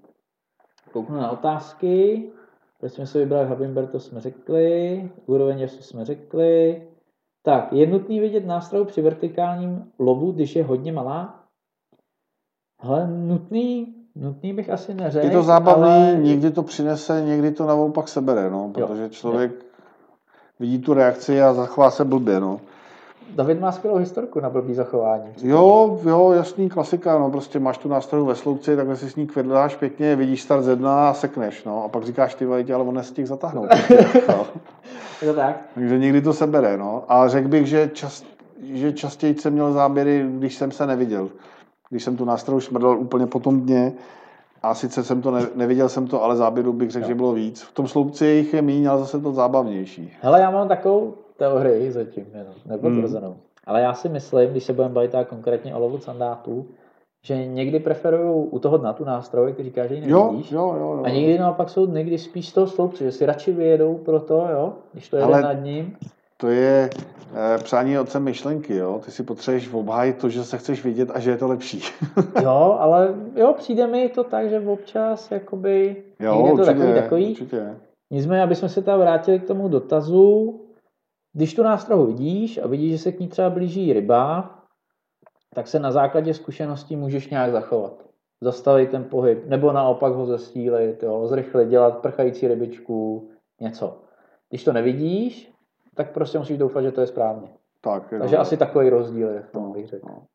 Kouknu 0.93 1.17
na 1.17 1.31
otázky. 1.31 2.23
Proč 2.83 2.93
jsme 2.93 3.07
si 3.07 3.19
vybrali 3.19 3.49
Habimber, 3.49 3.87
to 3.87 4.01
jsme 4.01 4.21
řekli. 4.21 5.11
Úroveň 5.27 5.59
jasu 5.59 5.83
jsme 5.83 6.05
řekli. 6.05 6.83
Tak, 7.43 7.73
je 7.73 7.87
nutný 7.87 8.21
vidět 8.21 8.47
nástroj 8.47 8.85
při 8.85 9.03
vertikálním 9.03 9.93
lobu, 9.99 10.33
když 10.33 10.57
je 10.57 10.65
hodně 10.65 10.93
malá? 10.93 11.45
Ale 12.79 13.07
nutný, 13.07 13.95
nutný 14.15 14.53
bych 14.53 14.71
asi 14.71 14.95
neřekl. 14.95 15.27
Je 15.27 15.33
to 15.33 15.43
zábavný, 15.43 15.85
ale... 15.85 16.19
někdy 16.23 16.51
to 16.51 16.63
přinese, 16.63 17.23
někdy 17.23 17.51
to 17.51 17.67
naopak 17.67 18.09
sebere, 18.09 18.51
no, 18.51 18.71
protože 18.75 19.03
jo, 19.03 19.09
člověk 19.09 19.53
jo. 19.53 19.59
vidí 20.61 20.79
tu 20.79 20.95
reakci 20.95 21.43
a 21.43 21.55
zachová 21.55 21.91
se 21.91 22.05
blbě. 22.05 22.41
No. 22.41 22.61
David 23.35 23.61
má 23.61 23.73
skvělou 23.73 23.97
historku 23.97 24.41
na 24.41 24.51
blbý 24.51 24.75
zachování. 24.75 25.25
Jo, 25.43 26.01
jo, 26.05 26.33
jasný 26.33 26.69
klasika, 26.69 27.19
no 27.19 27.31
prostě 27.31 27.59
máš 27.59 27.79
tu 27.79 27.89
nástroj 27.89 28.27
ve 28.27 28.35
sloupci, 28.35 28.77
takhle 28.77 28.97
si 28.97 29.11
s 29.11 29.17
ní 29.17 29.27
kvedláš 29.27 29.77
pěkně, 29.77 30.17
vidíš 30.17 30.43
start 30.43 30.65
z 30.65 30.69
jedna 30.69 31.09
a 31.09 31.15
sekneš, 31.15 31.65
no 31.65 31.85
a 31.85 31.89
pak 31.89 32.05
říkáš 32.05 32.35
ty 32.35 32.47
vejtě, 32.47 32.75
ale 32.75 32.85
on 32.85 32.95
nestihl 32.95 33.29
zatáhnout. 33.29 33.69
no. 34.29 34.47
Je 35.23 35.29
to 35.29 35.35
tak? 35.35 35.61
Takže 35.75 35.99
někdy 35.99 36.21
to 36.21 36.33
sebere, 36.33 36.77
no. 36.77 37.05
A 37.09 37.29
řekl 37.29 37.49
bych, 37.49 37.67
že, 37.67 37.91
čas, 37.93 38.25
že 38.63 38.93
častěji 38.93 39.35
jsem 39.35 39.53
měl 39.53 39.73
záběry, 39.73 40.27
když 40.29 40.55
jsem 40.55 40.71
se 40.71 40.87
neviděl. 40.87 41.29
Když 41.91 42.05
jsem 42.05 42.17
tu 42.17 42.25
nástroj 42.25 42.61
šmrdal 42.61 42.99
úplně 42.99 43.27
po 43.27 43.41
tom 43.41 43.61
dně, 43.61 43.93
a 44.63 44.75
sice 44.75 45.05
jsem 45.05 45.23
to 45.23 45.31
ne, 45.31 45.47
neviděl 45.55 45.89
jsem 45.89 46.07
to, 46.07 46.25
ale 46.25 46.37
záběru 46.37 46.73
bych 46.73 46.91
řekl, 46.91 47.05
jo. 47.05 47.09
že 47.09 47.15
bylo 47.15 47.33
víc. 47.33 47.63
V 47.63 47.73
tom 47.73 47.89
sloupci 47.89 48.27
jich 48.27 48.55
je 48.55 48.63
méně, 48.63 48.89
ale 48.89 49.01
zase 49.01 49.21
to 49.21 49.33
zábavnější. 49.33 50.13
Hele, 50.21 50.41
já 50.41 50.51
mám 50.51 50.69
takovou 50.69 51.15
teorii 51.43 51.93
zatím, 51.93 52.27
jenom, 52.35 52.55
nepotvrzenou. 52.67 53.29
Hmm. 53.29 53.41
Ale 53.67 53.81
já 53.81 53.95
si 53.95 54.09
myslím, 54.09 54.51
když 54.51 54.65
se 54.65 54.73
budeme 54.73 54.95
bavit 54.95 55.15
konkrétně 55.29 55.75
o 55.75 55.79
lovu 55.79 55.99
sandátů, 55.99 56.67
že 57.25 57.47
někdy 57.47 57.81
preferují 57.81 58.47
u 58.51 58.59
toho 58.59 58.79
na 58.79 58.93
tu 58.93 59.05
nástroj, 59.05 59.53
který 59.53 59.69
říká, 59.69 59.87
že 59.87 59.95
ji 59.95 60.01
nevidíš. 60.01 60.53
Jo, 60.53 60.75
jo, 60.79 60.95
jo, 60.97 61.03
A 61.05 61.09
někdy 61.09 61.39
naopak 61.39 61.71
jsou 61.71 61.87
někdy 61.87 62.19
spíš 62.19 62.49
z 62.49 62.53
toho 62.53 62.67
sloupce, 62.67 63.05
že 63.05 63.13
si 63.13 63.27
radši 63.27 63.53
vyjedou 63.53 63.95
pro 63.95 64.21
to, 64.21 64.47
jo, 64.53 64.73
když 64.93 65.09
to 65.09 65.17
jede 65.17 65.27
Ale 65.27 65.43
nad 65.43 65.53
ním. 65.53 65.97
To 66.37 66.49
je 66.49 66.91
e, 67.35 67.59
přání 67.59 67.99
otce 67.99 68.21
myšlenky, 68.21 68.77
jo. 68.77 69.01
Ty 69.05 69.11
si 69.11 69.23
potřebuješ 69.23 69.73
obhájit 69.73 70.19
to, 70.19 70.29
že 70.29 70.45
se 70.45 70.59
chceš 70.59 70.85
vidět 70.85 71.11
a 71.15 71.21
že 71.21 71.31
je 71.31 71.37
to 71.37 71.49
lepší. 71.49 71.83
jo, 72.43 72.77
ale 72.79 73.15
jo, 73.37 73.55
přijde 73.59 73.87
mi 73.87 74.09
to 74.09 74.25
tak, 74.25 74.51
že 74.51 74.61
občas 74.61 75.31
jakoby 75.31 75.97
jo, 76.21 76.47
je 76.47 76.51
to 76.51 76.55
určitě, 76.55 76.75
takový, 76.75 76.95
takový. 76.95 77.31
Určitě. 77.31 77.77
Nicméně, 78.11 78.43
aby 78.43 78.55
jsme 78.55 78.69
se 78.69 78.83
tam 78.83 79.01
vrátili 79.01 79.41
k 79.41 79.47
tomu 79.47 79.69
dotazu, 79.69 80.61
když 81.33 81.55
tu 81.55 81.63
nástrahu 81.63 82.07
vidíš 82.07 82.59
a 82.59 82.67
vidíš, 82.67 82.93
že 82.93 82.99
se 82.99 83.13
k 83.13 83.21
ní 83.21 83.29
třeba 83.29 83.51
blíží 83.51 83.93
ryba, 83.93 84.59
tak 85.55 85.69
se 85.69 85.79
na 85.79 85.93
základě 85.93 86.35
zkušeností 86.35 86.97
můžeš 86.97 87.29
nějak 87.29 87.53
zachovat. 87.53 88.05
Zastavit 88.41 88.91
ten 88.91 89.05
pohyb, 89.05 89.47
nebo 89.47 89.73
naopak 89.73 90.13
ho 90.13 90.27
zestílit, 90.27 91.03
jo, 91.03 91.27
zrychlit, 91.27 91.69
dělat 91.69 91.99
prchající 91.99 92.49
rybičku, 92.49 93.31
něco. 93.61 94.01
Když 94.49 94.65
to 94.65 94.73
nevidíš, 94.73 95.53
tak 95.95 96.13
prostě 96.13 96.39
musíš 96.39 96.59
doufat, 96.59 96.83
že 96.83 96.93
to 96.93 97.01
je 97.01 97.07
správně. 97.07 97.49
Tak, 97.81 98.15
Takže 98.21 98.37
asi 98.37 98.57
takový 98.57 98.89
rozdíl 98.89 99.29
je 99.29 99.43
v 99.43 99.51
tom, 99.51 99.63
no, 99.63 99.71
bych 99.71 99.89
řekl. 99.89 100.09
No. 100.09 100.27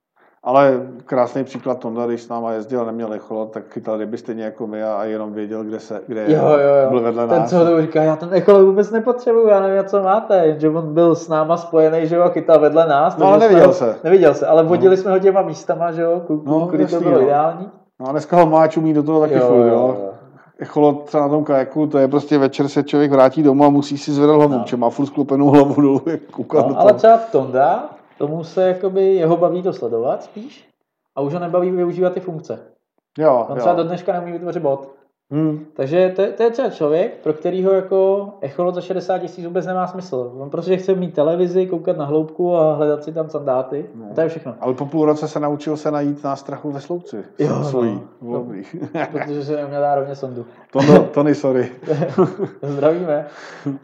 Ale 0.48 0.82
krásný 1.06 1.44
příklad 1.44 1.80
Tonda, 1.80 2.06
když 2.06 2.22
s 2.22 2.30
náma 2.30 2.52
jezdil 2.52 2.82
a 2.82 2.86
neměl 2.86 3.14
echolot, 3.14 3.52
tak 3.52 3.64
chytal 3.70 3.98
ryby 3.98 4.18
stejně 4.18 4.44
jako 4.44 4.68
my 4.68 4.84
a 4.84 5.04
jenom 5.04 5.34
věděl, 5.34 5.64
kde 5.64 5.80
se, 5.80 6.02
kde 6.08 6.24
jo, 6.28 6.44
jo, 6.44 6.76
jo. 6.84 6.90
byl 6.90 7.02
vedle 7.02 7.28
ten, 7.28 7.40
nás. 7.40 7.50
Ten, 7.50 7.60
co 7.60 7.66
to 7.66 7.82
říká, 7.82 8.04
já 8.04 8.16
ten 8.16 8.30
echolot 8.32 8.66
vůbec 8.66 8.92
nepotřebuju, 8.92 9.48
já 9.48 9.60
nevím, 9.60 9.84
co 9.84 10.04
máte, 10.04 10.60
že 10.60 10.70
on 10.70 10.94
byl 10.94 11.16
s 11.16 11.28
náma 11.28 11.58
spojený, 11.58 12.08
že 12.08 12.16
jo, 12.16 12.30
chytal 12.30 12.60
vedle 12.60 12.88
nás. 12.88 13.18
No 13.18 13.28
ale 13.28 13.38
neviděl 13.38 13.68
ho, 13.68 13.74
se. 13.74 13.96
Neviděl 14.04 14.34
se, 14.34 14.48
ale 14.48 14.64
vodili 14.64 14.96
no. 14.96 15.02
jsme 15.02 15.12
ho 15.12 15.20
těma 15.20 15.42
místama, 15.42 15.92
že 15.92 16.02
jo, 16.02 16.22
no, 16.46 16.68
kudy 16.68 16.88
to 16.88 17.00
bylo 17.00 17.16
jo. 17.16 17.22
ideální. 17.22 17.70
No 18.00 18.10
a 18.10 18.12
dneska 18.12 18.38
ho 18.38 18.46
má 18.46 18.68
čumí 18.68 18.94
do 18.94 19.04
toho 19.04 19.20
taky 19.20 19.34
jo, 19.34 19.48
furt, 19.48 19.68
jo. 19.68 19.74
jo 19.74 20.10
echolot 20.60 21.04
třeba 21.06 21.24
na 21.24 21.30
tom 21.30 21.44
kajaku, 21.44 21.88
to 21.88 21.98
je 21.98 22.08
prostě 22.08 22.38
večer 22.38 22.68
se 22.68 22.84
člověk 22.84 23.12
vrátí 23.12 23.44
domů 23.44 23.66
a 23.66 23.70
musí 23.70 23.98
si 23.98 24.12
zvedat 24.12 24.36
hlavu, 24.36 24.54
no. 24.54 24.78
má 24.78 24.90
furt 24.90 25.06
sklopenou 25.06 25.50
hlavu 25.50 25.76
dolů, 25.76 26.02
koukat 26.32 26.68
no, 26.68 26.80
ale 26.80 26.94
třeba 26.94 27.18
Tonda, 27.18 27.90
tomu 28.18 28.44
se 28.44 28.68
jakoby 28.68 29.16
jeho 29.16 29.38
baví 29.38 29.64
to 29.64 29.74
sledovat 29.74 30.24
spíš 30.24 30.70
a 31.16 31.22
už 31.22 31.34
ho 31.34 31.40
nebaví 31.40 31.72
využívat 31.72 32.14
ty 32.14 32.20
funkce. 32.20 32.60
Jo, 33.18 33.46
On 33.50 33.56
jo. 33.58 33.60
třeba 33.60 33.76
do 33.76 33.84
dneška 33.84 34.14
neumí 34.14 34.32
vytvořit 34.32 34.64
bot. 34.64 34.98
Hmm. 35.32 35.66
Takže 35.74 36.14
to, 36.16 36.24
to, 36.38 36.44
je 36.44 36.52
třeba 36.52 36.70
člověk, 36.70 37.14
pro 37.24 37.34
kterýho 37.34 37.72
jako 37.72 38.30
echolot 38.42 38.76
za 38.76 38.82
60 38.82 39.20
tisíc 39.20 39.46
vůbec 39.46 39.66
nemá 39.66 39.88
smysl. 39.88 40.32
On 40.38 40.50
prostě 40.50 40.78
chce 40.78 40.96
mít 40.96 41.14
televizi, 41.14 41.68
koukat 41.68 41.98
na 41.98 42.06
hloubku 42.06 42.56
a 42.56 42.74
hledat 42.74 43.04
si 43.04 43.14
tam 43.14 43.30
sandáty. 43.30 43.86
No. 43.96 44.06
To 44.16 44.22
je 44.22 44.30
všechno. 44.30 44.56
Ale 44.60 44.74
po 44.74 44.86
půl 44.86 45.06
roce 45.06 45.28
se 45.28 45.40
naučil 45.40 45.78
se 45.78 45.92
najít 45.92 46.24
nástrachu 46.24 46.72
ve 46.72 46.82
sloupci. 46.82 47.24
Jo, 47.40 47.64
svojí. 47.64 48.02
No. 48.22 48.46
protože 49.12 49.46
se 49.46 49.56
neměl 49.56 49.82
dát 49.82 49.96
rovně 49.96 50.16
sondu. 50.16 50.46
Tony, 50.72 51.00
Tony 51.14 51.36
sorry. 51.36 51.72
Zdravíme. 52.62 53.28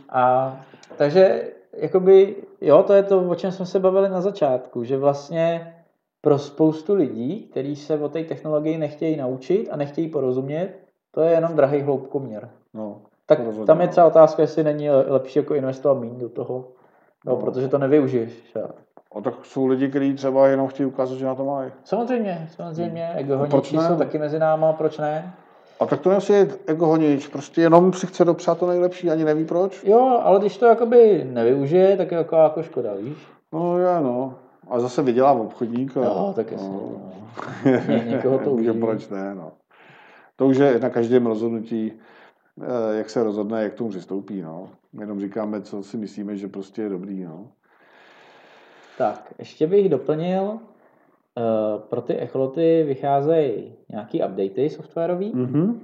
A, 0.09 0.55
takže 0.97 1.43
jakoby, 1.73 2.35
jo, 2.61 2.83
to 2.83 2.93
je 2.93 3.03
to, 3.03 3.29
o 3.29 3.35
čem 3.35 3.51
jsme 3.51 3.65
se 3.65 3.79
bavili 3.79 4.09
na 4.09 4.21
začátku, 4.21 4.83
že 4.83 4.97
vlastně 4.97 5.75
pro 6.21 6.39
spoustu 6.39 6.93
lidí, 6.93 7.47
kteří 7.51 7.75
se 7.75 7.99
o 7.99 8.09
té 8.09 8.23
technologii 8.23 8.77
nechtějí 8.77 9.17
naučit 9.17 9.69
a 9.71 9.75
nechtějí 9.75 10.07
porozumět, 10.07 10.79
to 11.11 11.21
je 11.21 11.31
jenom 11.31 11.55
drahý 11.55 11.81
hloubkoměr. 11.81 12.49
No, 12.73 13.01
tak 13.25 13.39
tam 13.65 13.81
je 13.81 13.87
třeba 13.87 14.07
otázka, 14.07 14.41
jestli 14.41 14.63
není 14.63 14.89
lepší 14.89 15.39
jako 15.39 15.55
investovat 15.55 15.99
méně 15.99 16.19
do 16.19 16.29
toho, 16.29 16.67
no, 17.25 17.33
no. 17.33 17.35
protože 17.35 17.67
to 17.67 17.77
nevyužiješ. 17.77 18.55
A 19.15 19.21
tak 19.21 19.45
jsou 19.45 19.65
lidi, 19.65 19.89
kteří 19.89 20.13
třeba 20.13 20.47
jenom 20.47 20.67
chtějí 20.67 20.87
ukázat, 20.87 21.15
že 21.15 21.25
na 21.25 21.35
to 21.35 21.45
mají. 21.45 21.71
Samozřejmě, 21.83 22.47
samozřejmě. 22.55 23.05
Hmm. 23.05 23.17
Ego 23.17 23.37
honiči 23.37 23.77
jsou 23.77 23.97
taky 23.97 24.17
mezi 24.17 24.39
náma, 24.39 24.73
proč 24.73 24.97
ne? 24.97 25.33
A 25.79 25.85
tak 25.85 25.99
to 25.99 26.09
nemusí 26.09 26.33
ego 26.67 26.85
honič, 26.85 27.27
prostě 27.27 27.61
jenom 27.61 27.93
si 27.93 28.07
chce 28.07 28.25
dopřát 28.25 28.59
to 28.59 28.67
nejlepší, 28.67 29.09
ani 29.09 29.23
neví 29.25 29.45
proč. 29.45 29.83
Jo, 29.83 30.21
ale 30.23 30.39
když 30.39 30.57
to 30.57 30.65
jakoby 30.65 31.27
nevyužije, 31.31 31.97
tak 31.97 32.11
je 32.11 32.17
jako, 32.17 32.35
jako 32.35 32.63
škoda, 32.63 32.93
víš? 32.93 33.17
No 33.53 33.79
já 33.79 33.99
no. 33.99 34.35
A 34.69 34.79
zase 34.79 35.01
vydělá 35.01 35.31
obchodník. 35.31 35.97
A, 35.97 36.05
jo, 36.05 36.33
tak 36.35 36.51
jasně. 36.51 36.69
No. 36.69 36.91
no. 37.65 38.03
někoho 38.05 38.39
to 38.39 38.51
uží. 38.51 38.71
proč 38.79 39.09
ne, 39.09 39.35
no. 39.35 39.51
To 40.35 40.47
už 40.47 40.57
je 40.57 40.79
na 40.79 40.89
každém 40.89 41.25
rozhodnutí, 41.25 41.93
eh, 42.61 42.97
jak 42.97 43.09
se 43.09 43.23
rozhodne, 43.23 43.63
jak 43.63 43.73
tomu 43.73 43.89
přistoupí, 43.89 44.41
no. 44.41 44.69
Jenom 44.99 45.19
říkáme, 45.19 45.61
co 45.61 45.83
si 45.83 45.97
myslíme, 45.97 46.37
že 46.37 46.47
prostě 46.47 46.81
je 46.81 46.89
dobrý, 46.89 47.23
no. 47.23 47.47
Tak, 48.97 49.33
ještě 49.39 49.67
bych 49.67 49.89
doplnil, 49.89 50.59
pro 51.89 52.01
ty 52.01 52.17
echoloty 52.17 52.83
vycházejí 52.83 53.75
nějaký 53.89 54.23
updaty 54.23 54.69
softwarový. 54.69 55.33
Mm-hmm. 55.33 55.79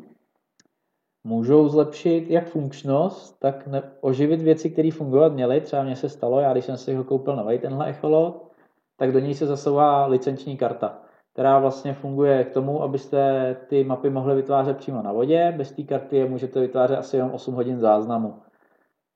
Můžou 1.24 1.68
zlepšit 1.68 2.30
jak 2.30 2.48
funkčnost, 2.48 3.40
tak 3.40 3.68
ne- 3.68 3.92
oživit 4.02 4.42
věci, 4.42 4.70
které 4.70 4.92
fungovat 4.92 5.34
měly. 5.34 5.62
Třeba 5.62 5.84
mně 5.84 5.96
se 5.96 6.10
stalo, 6.10 6.40
já 6.40 6.52
když 6.52 6.66
jsem 6.66 6.78
si 6.78 6.96
ho 6.96 7.04
koupil 7.04 7.36
nový 7.36 7.60
tenhle 7.60 7.90
echolot, 7.90 8.52
tak 8.98 9.12
do 9.12 9.20
něj 9.20 9.34
se 9.34 9.46
zasouvá 9.46 10.06
licenční 10.06 10.58
karta, 10.58 11.02
která 11.34 11.60
vlastně 11.60 11.94
funguje 11.94 12.44
k 12.44 12.54
tomu, 12.54 12.84
abyste 12.84 13.56
ty 13.68 13.84
mapy 13.84 14.10
mohli 14.10 14.36
vytvářet 14.36 14.78
přímo 14.78 15.02
na 15.02 15.12
vodě. 15.12 15.54
Bez 15.58 15.72
té 15.72 15.84
karty 15.84 16.18
je 16.18 16.30
můžete 16.30 16.60
vytvářet 16.60 16.98
asi 16.98 17.18
jenom 17.18 17.32
8 17.32 17.56
hodin 17.56 17.80
záznamu. 17.80 18.36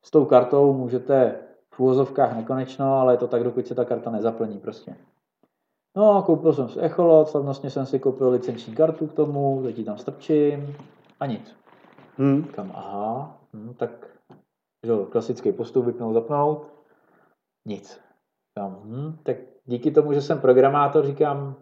S 0.01 0.11
tou 0.11 0.25
kartou 0.25 0.73
můžete 0.73 1.35
v 1.73 1.79
úvozovkách 1.79 2.35
nekonečno, 2.35 2.95
ale 2.95 3.13
je 3.13 3.17
to 3.17 3.27
tak, 3.27 3.43
dokud 3.43 3.67
se 3.67 3.75
ta 3.75 3.85
karta 3.85 4.11
nezaplní 4.11 4.59
prostě. 4.59 4.95
No 5.95 6.17
a 6.17 6.21
koupil 6.21 6.53
jsem 6.53 6.69
si 6.69 6.79
echolot, 6.79 7.29
slavnostně 7.29 7.69
jsem 7.69 7.85
si 7.85 7.99
koupil 7.99 8.29
licenční 8.29 8.75
kartu 8.75 9.07
k 9.07 9.13
tomu, 9.13 9.61
teď 9.63 9.77
ji 9.77 9.83
tam 9.83 9.97
strčím 9.97 10.75
a 11.19 11.25
nic. 11.25 11.55
Hmm. 12.17 12.43
Kam, 12.43 12.71
aha, 12.75 13.37
hm, 13.53 13.73
tak 13.77 13.89
že, 14.83 14.91
klasický 15.09 15.51
postup, 15.51 15.85
vypnout, 15.85 16.13
zapnout, 16.13 16.67
nic. 17.65 18.01
Kam, 18.57 18.79
hm, 18.83 19.17
tak 19.23 19.37
díky 19.65 19.91
tomu, 19.91 20.13
že 20.13 20.21
jsem 20.21 20.39
programátor, 20.39 21.05
říkám, 21.05 21.55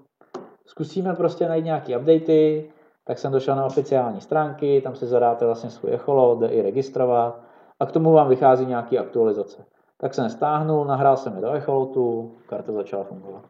zkusíme 0.65 1.15
prostě 1.15 1.47
najít 1.47 1.65
nějaký 1.65 1.95
updaty, 1.95 2.71
tak 3.03 3.19
jsem 3.19 3.31
došel 3.31 3.55
na 3.55 3.65
oficiální 3.65 4.21
stránky, 4.21 4.81
tam 4.81 4.95
si 4.95 5.07
zadáte 5.07 5.45
vlastně 5.45 5.69
svůj 5.69 5.93
echolot, 5.93 6.39
jde 6.39 6.47
i 6.47 6.61
registrovat 6.61 7.41
a 7.79 7.85
k 7.85 7.91
tomu 7.91 8.11
vám 8.11 8.29
vychází 8.29 8.65
nějaký 8.65 8.99
aktualizace. 8.99 9.65
Tak 9.97 10.13
jsem 10.13 10.29
stáhnul, 10.29 10.85
nahrál 10.85 11.17
jsem 11.17 11.35
je 11.35 11.41
do 11.41 11.51
echolotu, 11.51 12.35
karta 12.47 12.71
začala 12.71 13.03
fungovat. 13.03 13.43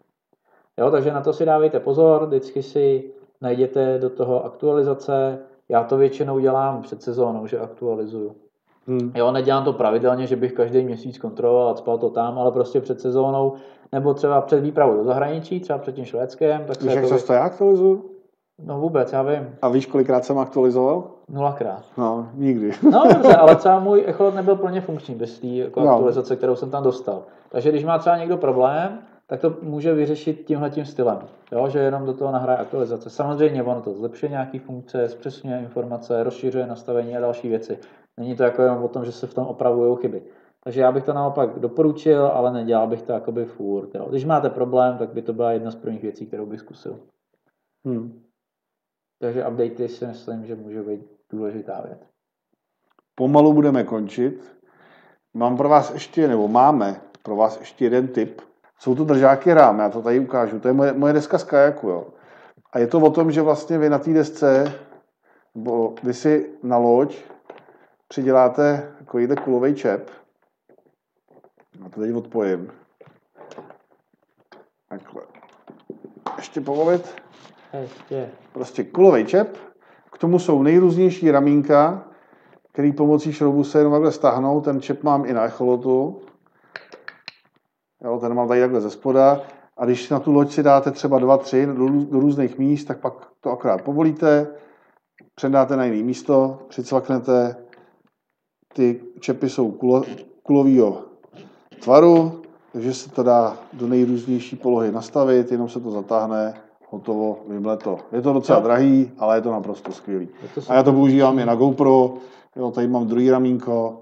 Jo, 0.81 0.91
takže 0.91 1.11
na 1.13 1.21
to 1.21 1.33
si 1.33 1.45
dávejte 1.45 1.79
pozor, 1.79 2.25
vždycky 2.25 2.63
si 2.63 3.03
najděte 3.41 3.97
do 3.97 4.09
toho 4.09 4.45
aktualizace. 4.45 5.39
Já 5.69 5.83
to 5.83 5.97
většinou 5.97 6.39
dělám 6.39 6.81
před 6.81 7.03
sezónou, 7.03 7.47
že 7.47 7.59
aktualizuju. 7.59 8.35
Hmm. 8.87 9.11
Jo, 9.15 9.31
nedělám 9.31 9.63
to 9.63 9.73
pravidelně, 9.73 10.27
že 10.27 10.35
bych 10.35 10.53
každý 10.53 10.83
měsíc 10.83 11.17
kontroloval 11.17 11.69
a 11.69 11.75
spal 11.75 11.97
to 11.97 12.09
tam, 12.09 12.39
ale 12.39 12.51
prostě 12.51 12.81
před 12.81 13.01
sezónou, 13.01 13.53
nebo 13.91 14.13
třeba 14.13 14.41
před 14.41 14.59
výpravou 14.59 14.97
do 14.97 15.03
zahraničí, 15.03 15.59
třeba 15.59 15.79
před 15.79 15.95
tím 15.95 16.05
Švédskem. 16.05 16.63
Tak 16.67 16.81
Víš, 16.81 16.93
jak 16.93 17.07
často 17.07 17.33
já 17.33 17.43
aktualizuju? 17.43 18.05
No 18.65 18.79
vůbec, 18.79 19.13
já 19.13 19.23
vím. 19.23 19.55
A 19.61 19.69
víš, 19.69 19.85
kolikrát 19.85 20.25
jsem 20.25 20.39
aktualizoval? 20.39 21.03
Nulakrát. 21.29 21.83
No, 21.97 22.29
nikdy. 22.33 22.71
No 22.91 23.03
dobře, 23.13 23.35
ale 23.35 23.55
třeba 23.55 23.79
můj 23.79 24.03
echolot 24.07 24.35
nebyl 24.35 24.55
plně 24.55 24.81
funkční 24.81 25.15
bez 25.15 25.39
té 25.39 25.47
jako 25.47 25.81
no. 25.81 25.89
aktualizace, 25.89 26.35
kterou 26.35 26.55
jsem 26.55 26.71
tam 26.71 26.83
dostal. 26.83 27.23
Takže 27.49 27.69
když 27.69 27.85
má 27.85 27.97
třeba 27.97 28.17
někdo 28.17 28.37
problém, 28.37 28.99
tak 29.31 29.41
to 29.41 29.57
může 29.61 29.93
vyřešit 29.93 30.45
tímhle 30.45 30.69
tím 30.69 30.85
stylem, 30.85 31.19
jo? 31.51 31.69
že 31.69 31.79
jenom 31.79 32.05
do 32.05 32.13
toho 32.13 32.31
nahraje 32.31 32.59
aktualizace. 32.59 33.09
Samozřejmě 33.09 33.63
ono 33.63 33.81
to 33.81 33.93
zlepšuje 33.93 34.29
nějaké 34.29 34.59
funkce, 34.59 35.09
zpřesňuje 35.09 35.59
informace, 35.59 36.23
rozšiřuje 36.23 36.67
nastavení 36.67 37.17
a 37.17 37.19
další 37.19 37.49
věci. 37.49 37.79
Není 38.19 38.35
to 38.35 38.43
jako 38.43 38.61
jenom 38.61 38.83
o 38.83 38.87
tom, 38.87 39.05
že 39.05 39.11
se 39.11 39.27
v 39.27 39.33
tom 39.33 39.47
opravují 39.47 39.97
chyby. 40.01 40.23
Takže 40.63 40.81
já 40.81 40.91
bych 40.91 41.03
to 41.03 41.13
naopak 41.13 41.59
doporučil, 41.59 42.25
ale 42.25 42.53
nedělal 42.53 42.87
bych 42.87 43.01
to 43.01 43.11
jakoby 43.11 43.45
furt. 43.45 43.95
Jo. 43.95 44.07
Když 44.09 44.25
máte 44.25 44.49
problém, 44.49 44.97
tak 44.97 45.13
by 45.13 45.21
to 45.21 45.33
byla 45.33 45.51
jedna 45.51 45.71
z 45.71 45.75
prvních 45.75 46.01
věcí, 46.01 46.25
kterou 46.25 46.45
bych 46.45 46.59
zkusil. 46.59 46.99
Hmm. 47.85 48.23
Takže 49.21 49.47
updaty 49.47 49.87
si 49.87 50.07
myslím, 50.07 50.45
že 50.45 50.55
může 50.55 50.83
být 50.83 51.01
důležitá 51.29 51.81
věc. 51.81 51.99
Pomalu 53.15 53.53
budeme 53.53 53.83
končit. 53.83 54.57
Mám 55.33 55.57
pro 55.57 55.69
vás 55.69 55.93
ještě, 55.93 56.27
nebo 56.27 56.47
máme 56.47 57.01
pro 57.23 57.35
vás 57.35 57.59
ještě 57.59 57.85
jeden 57.85 58.07
tip. 58.07 58.50
Jsou 58.81 58.95
to 58.95 59.03
držáky 59.03 59.53
rám, 59.53 59.79
já 59.79 59.89
to 59.89 60.01
tady 60.01 60.19
ukážu. 60.19 60.59
To 60.59 60.67
je 60.67 60.73
moje, 60.73 60.93
moje 60.93 61.13
deska 61.13 61.37
z 61.37 61.43
kajaku, 61.43 61.89
jo. 61.89 62.07
A 62.73 62.79
je 62.79 62.87
to 62.87 62.99
o 62.99 63.11
tom, 63.11 63.31
že 63.31 63.41
vlastně 63.41 63.77
vy 63.77 63.89
na 63.89 63.99
té 63.99 64.13
desce, 64.13 64.73
nebo 65.55 65.93
vy 66.03 66.13
si 66.13 66.49
na 66.63 66.77
loď 66.77 67.17
přiděláte 68.07 68.93
takovýhle 68.99 69.35
kulový 69.35 69.75
čep. 69.75 70.09
A 71.85 71.89
to 71.89 72.01
teď 72.01 72.15
odpojím. 72.15 72.71
Takhle. 74.89 75.21
Ještě 76.37 76.61
povolit. 76.61 77.15
Ještě. 77.81 78.29
Prostě 78.53 78.83
kulový 78.83 79.25
čep. 79.25 79.57
K 80.11 80.17
tomu 80.17 80.39
jsou 80.39 80.63
nejrůznější 80.63 81.31
ramínka, 81.31 82.03
který 82.71 82.91
pomocí 82.91 83.33
šroubu 83.33 83.63
se 83.63 83.77
jenom 83.77 83.93
takhle 83.93 84.11
stáhnou. 84.11 84.61
Ten 84.61 84.81
čep 84.81 85.03
mám 85.03 85.25
i 85.25 85.33
na 85.33 85.43
echolotu. 85.43 86.21
Jo, 88.03 88.19
ten 88.19 88.33
mám 88.33 88.47
tady 88.47 88.61
takhle 88.61 88.81
ze 88.81 88.89
spoda. 88.89 89.41
A 89.77 89.85
když 89.85 90.09
na 90.09 90.19
tu 90.19 90.31
loď 90.33 90.51
si 90.51 90.63
dáte 90.63 90.91
třeba 90.91 91.19
dva, 91.19 91.37
tři 91.37 91.65
do, 91.65 91.89
do 91.89 92.19
různých 92.19 92.57
míst, 92.57 92.85
tak 92.85 92.99
pak 92.99 93.13
to 93.39 93.51
akorát 93.51 93.81
povolíte, 93.81 94.47
předáte 95.35 95.77
na 95.77 95.85
jiné 95.85 96.03
místo, 96.03 96.59
přicvaknete. 96.69 97.55
Ty 98.73 99.01
čepy 99.19 99.49
jsou 99.49 99.71
kulo, 99.71 100.03
kulového 100.43 101.01
tvaru, 101.83 102.41
takže 102.73 102.93
se 102.93 103.09
to 103.09 103.23
dá 103.23 103.57
do 103.73 103.87
nejrůznější 103.87 104.55
polohy 104.55 104.91
nastavit, 104.91 105.51
jenom 105.51 105.69
se 105.69 105.79
to 105.79 105.91
zatáhne, 105.91 106.53
hotovo, 106.89 107.39
vymle 107.47 107.77
to. 107.77 107.99
Je 108.11 108.21
to 108.21 108.33
docela 108.33 108.57
Jo. 108.59 108.63
drahý, 108.63 109.11
ale 109.17 109.37
je 109.37 109.41
to 109.41 109.51
naprosto 109.51 109.91
skvělý. 109.91 110.29
A 110.69 110.73
já 110.73 110.83
to 110.83 110.93
používám 110.93 111.39
i 111.39 111.45
na 111.45 111.55
GoPro, 111.55 112.13
jo, 112.55 112.71
tady 112.71 112.87
mám 112.87 113.07
druhý 113.07 113.31
ramínko, 113.31 113.99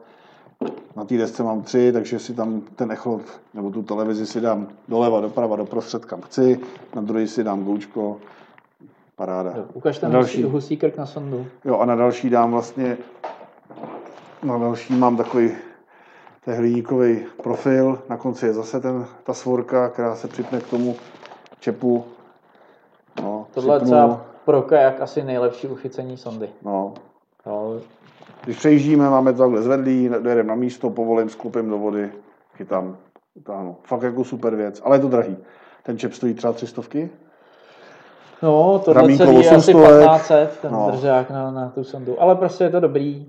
na 0.96 1.06
té 1.06 1.18
desce 1.18 1.44
mám 1.44 1.62
tři, 1.62 1.92
takže 1.92 2.20
si 2.20 2.34
tam 2.34 2.62
ten 2.76 2.92
echolot 2.92 3.22
nebo 3.54 3.70
tu 3.72 3.84
televizi 3.84 4.26
si 4.26 4.42
dám 4.42 4.68
doleva, 4.88 5.22
doprava, 5.22 5.56
doprostřed, 5.56 6.06
kam 6.06 6.22
chci, 6.22 6.60
na 6.96 7.02
druhý 7.02 7.28
si 7.28 7.44
dám 7.44 7.64
goučko, 7.64 8.18
paráda. 9.16 9.54
Jo, 9.56 9.66
Ukaž 9.74 9.98
ten 10.00 10.12
Další. 10.12 10.44
husí, 10.44 10.78
krk 10.78 10.98
na 10.98 11.06
sondu. 11.06 11.46
Jo, 11.66 11.78
a 11.78 11.86
na 11.86 11.96
další 11.96 12.30
dám 12.30 12.52
vlastně, 12.52 12.98
na 14.44 14.58
další 14.58 14.94
mám 14.94 15.18
takový 15.18 15.52
ten 16.46 16.56
hliníkový 16.56 17.26
profil, 17.44 18.02
na 18.10 18.18
konci 18.18 18.46
je 18.46 18.54
zase 18.54 18.80
ten, 18.80 19.06
ta 19.24 19.34
svorka, 19.34 19.90
která 19.90 20.16
se 20.16 20.28
připne 20.28 20.60
k 20.62 20.68
tomu 20.70 20.96
čepu. 21.60 22.06
No, 23.22 23.48
Tohle 23.54 23.76
je 23.76 23.80
třeba 23.80 24.26
pro 24.46 24.62
kajak 24.62 25.02
asi 25.02 25.24
nejlepší 25.24 25.68
uchycení 25.68 26.18
sondy. 26.18 26.50
no. 26.64 26.94
Jo, 27.46 27.80
Když 28.46 28.58
přejíždíme, 28.58 29.10
máme 29.10 29.34
to 29.34 29.40
takhle 29.40 29.62
zvedlý, 29.62 30.10
dojedeme 30.20 30.50
na 30.50 30.56
místo, 30.56 30.90
povolím, 30.90 31.30
sklopím 31.30 31.70
do 31.70 31.78
vody, 31.78 32.12
chytám, 32.56 32.98
utáhnu. 33.34 33.76
Fakt 33.84 34.04
jako 34.04 34.24
super 34.24 34.56
věc, 34.56 34.82
ale 34.86 34.96
je 34.96 35.00
to 35.00 35.08
drahý. 35.08 35.38
Ten 35.84 35.98
čep 35.98 36.14
stojí 36.14 36.34
třeba 36.34 36.54
300 36.54 36.82
No, 38.42 38.84
Ramínko 38.88 39.26
celý 39.26 39.36
je 39.36 39.50
asi 39.50 39.74
800, 39.74 39.76
1500, 39.76 40.60
ten 40.62 40.72
no. 40.72 40.92
držák 40.92 41.30
na, 41.30 41.52
na 41.52 41.70
tu 41.70 41.84
sondu. 41.84 42.22
Ale 42.22 42.36
prostě 42.36 42.64
je 42.64 42.70
to 42.70 42.80
dobrý. 42.80 43.26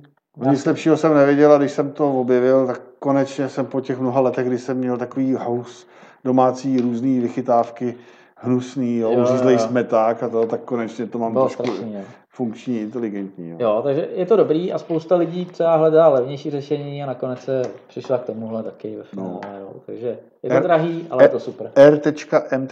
Nic 0.50 0.66
lepšího 0.66 0.96
jsem 0.96 1.14
nevěděl 1.14 1.52
a 1.52 1.58
když 1.58 1.72
jsem 1.72 1.92
to 1.92 2.20
objevil, 2.20 2.66
tak 2.66 2.80
konečně 2.98 3.48
jsem 3.48 3.66
po 3.66 3.80
těch 3.80 3.98
mnoha 3.98 4.20
letech, 4.20 4.46
kdy 4.46 4.58
jsem 4.58 4.76
měl 4.76 4.96
takový 4.96 5.34
house 5.34 5.86
domácí 6.24 6.80
různý 6.80 7.20
vychytávky, 7.20 7.94
hnusný, 8.36 8.98
jo, 8.98 9.12
Jo, 9.12 9.50
jo. 9.50 9.58
smeták 9.58 10.22
a 10.22 10.28
to, 10.28 10.46
tak 10.46 10.60
konečně 10.60 11.06
to 11.06 11.18
mám 11.18 11.32
Bylo 11.32 11.44
trošku 11.44 11.62
strašný. 11.62 11.96
Funkční, 12.32 12.78
inteligentní. 12.80 13.50
Jo. 13.50 13.56
Jo, 13.60 13.80
takže 13.84 14.08
je 14.14 14.26
to 14.26 14.36
dobrý 14.36 14.72
a 14.72 14.78
spousta 14.78 15.16
lidí 15.16 15.44
třeba 15.46 15.76
hledá 15.76 16.08
levnější 16.08 16.50
řešení 16.50 17.02
a 17.02 17.06
nakonec 17.06 17.40
se 17.40 17.62
přišla 17.86 18.18
k 18.18 18.24
tomuhle 18.24 18.62
taky 18.62 18.96
ve 18.96 19.02
finále. 19.04 19.30
No. 19.30 19.40
Jo. 19.60 19.72
Takže 19.86 20.18
je 20.42 20.50
to 20.50 20.56
R- 20.56 20.62
drahý, 20.62 21.06
ale 21.10 21.24
je 21.24 21.28
to 21.28 21.40
super. 21.40 21.70
R.M. 21.74 22.68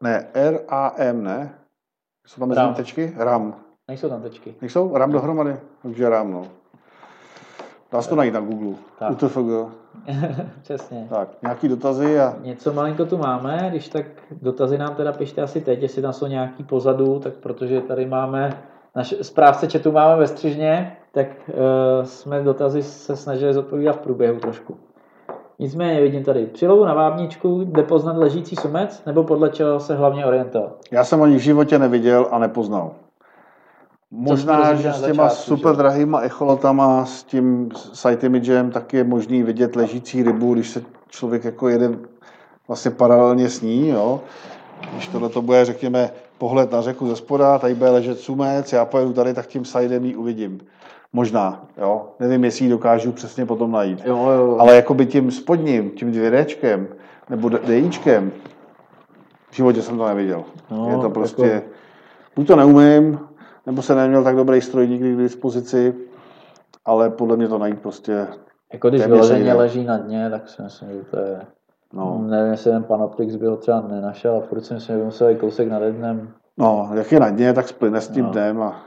Ne, 0.00 0.26
R-A-M, 0.34 1.24
ne? 1.24 1.54
Jsou 2.26 2.38
tam 2.40 2.48
mezi 2.48 2.60
Ram. 2.60 2.74
tečky? 2.74 3.12
RAM. 3.16 3.54
Nejsou 3.88 4.08
tam 4.08 4.22
tečky. 4.22 4.54
Nejsou? 4.60 4.96
RAM 4.96 5.12
dohromady? 5.12 5.56
Takže 5.82 6.08
RAM, 6.08 6.32
no. 6.32 6.46
Dá 7.92 8.02
se 8.02 8.08
to 8.08 8.16
najít 8.16 8.34
na 8.34 8.40
Google. 8.40 8.74
Tak. 8.98 9.10
UTFG. 9.10 9.38
Přesně. 10.62 11.06
Tak, 11.10 11.28
nějaký 11.42 11.68
dotazy 11.68 12.20
a 12.20 12.36
Něco 12.42 12.72
malinko 12.72 13.06
tu 13.06 13.18
máme, 13.18 13.66
když 13.70 13.88
tak 13.88 14.06
dotazy 14.42 14.78
nám 14.78 14.94
teda 14.94 15.12
pište 15.12 15.42
asi 15.42 15.60
teď, 15.60 15.82
jestli 15.82 16.02
tam 16.02 16.12
jsou 16.12 16.26
nějaký 16.26 16.64
pozadu, 16.64 17.18
tak 17.18 17.34
protože 17.34 17.80
tady 17.80 18.06
máme, 18.06 18.62
naš 18.96 19.14
správce 19.22 19.68
chatu 19.68 19.92
máme 19.92 20.16
ve 20.16 20.26
střižně, 20.26 20.96
tak 21.12 21.26
uh, 21.48 21.54
jsme 22.04 22.42
dotazy 22.42 22.82
se 22.82 23.16
snažili 23.16 23.54
zodpovídat 23.54 23.96
v 23.96 23.98
průběhu 23.98 24.38
trošku. 24.40 24.76
Nicméně 25.58 26.00
vidím 26.00 26.24
tady 26.24 26.46
přilovu 26.46 26.84
na 26.84 26.94
vábničku, 26.94 27.64
kde 27.64 27.82
poznat 27.82 28.16
ležící 28.16 28.56
sumec, 28.56 29.02
nebo 29.06 29.24
podle 29.24 29.50
čeho 29.50 29.80
se 29.80 29.94
hlavně 29.94 30.26
orientovat. 30.26 30.76
já 30.90 31.04
jsem 31.04 31.22
ani 31.22 31.36
v 31.36 31.40
životě 31.40 31.78
neviděl 31.78 32.28
a 32.30 32.38
nepoznal. 32.38 32.90
Možná, 34.10 34.74
že 34.74 34.92
s 34.92 35.02
těma 35.02 35.28
začátku, 35.28 35.56
super 35.56 35.72
že? 35.72 35.78
drahýma 35.78 36.20
echolotama, 36.20 37.04
s 37.04 37.24
tím 37.24 37.68
site 37.92 38.26
imagem, 38.26 38.70
tak 38.70 38.92
je 38.94 39.04
možný 39.04 39.42
vidět 39.42 39.76
ležící 39.76 40.22
rybu, 40.22 40.54
když 40.54 40.70
se 40.70 40.82
člověk 41.08 41.44
jako 41.44 41.68
jede 41.68 41.90
vlastně 42.68 42.90
paralelně 42.90 43.48
s 43.48 43.60
ní, 43.60 43.88
jo. 43.88 44.20
Když 44.92 45.08
tohle 45.08 45.28
to 45.28 45.42
bude, 45.42 45.64
řekněme, 45.64 46.10
pohled 46.38 46.72
na 46.72 46.80
řeku 46.80 47.08
ze 47.08 47.16
spoda, 47.16 47.58
tady 47.58 47.74
bude 47.74 47.90
ležet 47.90 48.18
sumec, 48.18 48.72
já 48.72 48.84
pojedu 48.84 49.12
tady, 49.12 49.34
tak 49.34 49.46
tím 49.46 49.64
sidem 49.64 50.04
ji 50.04 50.16
uvidím. 50.16 50.60
Možná, 51.12 51.66
jo. 51.78 52.08
Nevím, 52.20 52.44
jestli 52.44 52.64
ji 52.64 52.70
dokážu 52.70 53.12
přesně 53.12 53.46
potom 53.46 53.72
najít. 53.72 54.02
Jo, 54.04 54.16
jo. 54.16 54.56
Ale 54.60 54.76
jakoby 54.76 55.06
tím 55.06 55.30
spodním, 55.30 55.90
tím 55.90 56.12
dvěrečkem 56.12 56.88
nebo 57.30 57.48
dejíčkem, 57.48 58.32
v 59.50 59.56
životě 59.56 59.82
jsem 59.82 59.98
to 59.98 60.06
neviděl. 60.06 60.44
No, 60.70 60.90
je 60.90 60.96
to 60.96 61.10
prostě, 61.10 61.46
jako- 61.46 61.66
buď 62.36 62.46
to 62.46 62.56
neumím, 62.56 63.20
nebo 63.66 63.82
jsem 63.82 63.96
neměl 63.96 64.24
tak 64.24 64.36
dobrý 64.36 64.60
stroj 64.60 64.88
nikdy 64.88 65.14
k 65.14 65.18
dispozici, 65.18 65.94
ale 66.84 67.10
podle 67.10 67.36
mě 67.36 67.48
to 67.48 67.58
najít 67.58 67.80
prostě, 67.80 68.26
Jako 68.72 68.88
když 68.88 69.06
vyloženě 69.06 69.54
leží 69.54 69.84
na 69.84 69.98
dně, 69.98 70.30
tak 70.30 70.48
si 70.48 70.62
myslím, 70.62 70.88
že 70.90 71.04
to 71.10 71.16
je... 71.16 71.40
no, 71.92 72.18
Nevím, 72.18 72.50
jestli 72.52 72.70
ten 72.70 72.84
Panoptix 72.84 73.36
by 73.36 73.46
ho 73.46 73.56
třeba 73.56 73.80
nenašel 73.80 74.36
a 74.36 74.40
furt 74.40 74.60
si 74.60 74.74
myslím, 74.74 74.94
že 74.94 74.98
by 74.98 75.04
musel 75.04 75.34
kousek 75.36 75.68
nad 75.68 75.82
dnem. 75.82 76.34
no, 76.58 76.90
jak 76.94 77.12
je 77.12 77.20
na 77.20 77.30
dně, 77.30 77.52
tak 77.52 77.68
splyne 77.68 78.00
s 78.00 78.08
tím 78.08 78.24
No. 78.24 78.30
dnem 78.30 78.62
a 78.62 78.82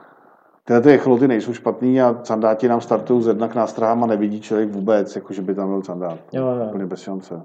tyhle 0.64 0.82
ty 0.82 0.92
echoloty 0.92 1.28
nejsou 1.28 1.54
špatný 1.54 2.02
a 2.02 2.24
sandáti 2.24 2.68
nám 2.68 2.82
startují 2.82 3.24
z 3.24 3.28
jedna 3.28 3.48
k 3.48 3.56
nástrahám 3.56 4.04
a 4.04 4.08
nevidí 4.08 4.42
člověk 4.42 4.70
vůbec, 4.70 5.16
jako 5.16 5.34
že 5.34 5.42
by 5.42 5.56
tam 5.56 5.70
byl 5.70 5.84
sandát. 5.84 6.20
Jo, 6.34 6.46
jo. 6.48 6.66
Úplně 6.68 6.86
bez 6.86 7.00
šance. 7.02 7.42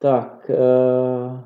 Tak, 0.00 0.50
uh, 0.50 1.40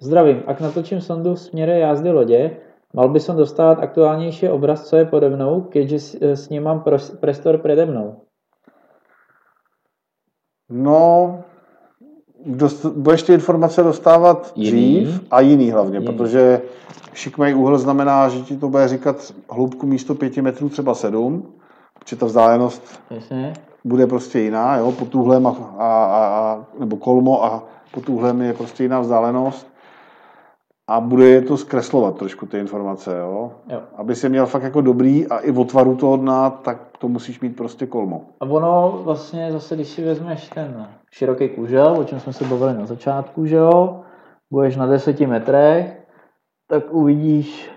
zdravím. 0.00 0.42
Ak 0.46 0.60
natočím 0.60 1.00
sondu 1.00 1.34
v 1.34 1.40
směre 1.40 1.78
jazdy 1.78 2.10
lodě, 2.10 2.56
mal 2.94 3.08
by 3.08 3.20
som 3.20 3.36
dostávat 3.36 3.78
aktuálnější 3.78 4.48
obraz, 4.48 4.88
co 4.88 4.96
je 4.96 5.04
pode 5.04 5.28
mnou, 5.28 5.60
keďže 5.60 5.98
s, 5.98 6.14
eh, 6.22 6.36
s 6.36 6.48
ním 6.48 6.62
mám 6.62 6.80
pros- 6.80 7.16
prestor 7.20 7.58
prede 7.58 7.86
mnou. 7.86 8.20
No, 10.70 11.40
dost, 12.46 12.86
budeš 12.86 13.22
ty 13.22 13.32
informace 13.32 13.82
dostávat 13.82 14.52
Jiný. 14.54 14.70
dřív 14.70 15.20
a 15.30 15.40
jiný 15.40 15.70
hlavně, 15.70 15.98
Jiný. 15.98 16.06
protože 16.06 16.62
šikmej 17.14 17.54
úhel 17.54 17.78
znamená, 17.78 18.28
že 18.28 18.40
ti 18.40 18.56
to 18.56 18.68
bude 18.68 18.88
říkat 18.88 19.32
hloubku 19.50 19.86
místo 19.86 20.14
5 20.14 20.36
metrů 20.36 20.68
třeba 20.68 20.94
7, 20.94 21.52
protože 21.98 22.16
ta 22.16 22.26
vzdálenost 22.26 23.00
Jasně? 23.10 23.52
bude 23.84 24.06
prostě 24.06 24.40
jiná, 24.40 24.76
jo, 24.76 24.92
pod 24.92 25.08
tuhlem 25.08 25.46
a, 25.46 25.50
a, 25.78 26.04
a, 26.04 26.26
a, 26.26 26.64
nebo 26.78 26.96
kolmo 26.96 27.44
a 27.44 27.64
pod 27.90 28.04
tuhlem 28.04 28.42
je 28.42 28.52
prostě 28.52 28.82
jiná 28.82 29.00
vzdálenost 29.00 29.66
a 30.88 31.00
bude 31.00 31.28
je 31.28 31.42
to 31.42 31.56
zkreslovat 31.56 32.16
trošku 32.16 32.46
ty 32.46 32.58
informace, 32.58 33.18
jo. 33.18 33.52
Jo. 33.68 33.80
Aby 33.96 34.14
si 34.14 34.28
měl 34.28 34.46
fakt 34.46 34.62
jako 34.62 34.80
dobrý 34.80 35.26
a 35.26 35.38
i 35.38 35.50
o 35.52 35.64
tvaru 35.64 35.96
toho 35.96 36.16
dna, 36.16 36.50
tak 36.50 36.78
to 36.98 37.08
musíš 37.08 37.40
mít 37.40 37.56
prostě 37.56 37.86
kolmo. 37.86 38.24
A 38.40 38.44
ono 38.44 39.00
vlastně 39.04 39.52
zase, 39.52 39.74
když 39.74 39.88
si 39.88 40.04
vezmeš 40.04 40.48
ten 40.48 40.86
široký 41.12 41.48
kůžel, 41.48 41.96
o 41.98 42.04
čem 42.04 42.20
jsme 42.20 42.32
se 42.32 42.44
bavili 42.44 42.74
na 42.78 42.86
začátku, 42.86 43.46
že 43.46 43.56
jo, 43.56 44.00
budeš 44.50 44.76
na 44.76 44.86
10 44.86 45.20
metrech, 45.20 46.02
tak 46.70 46.84
uvidíš 46.94 47.70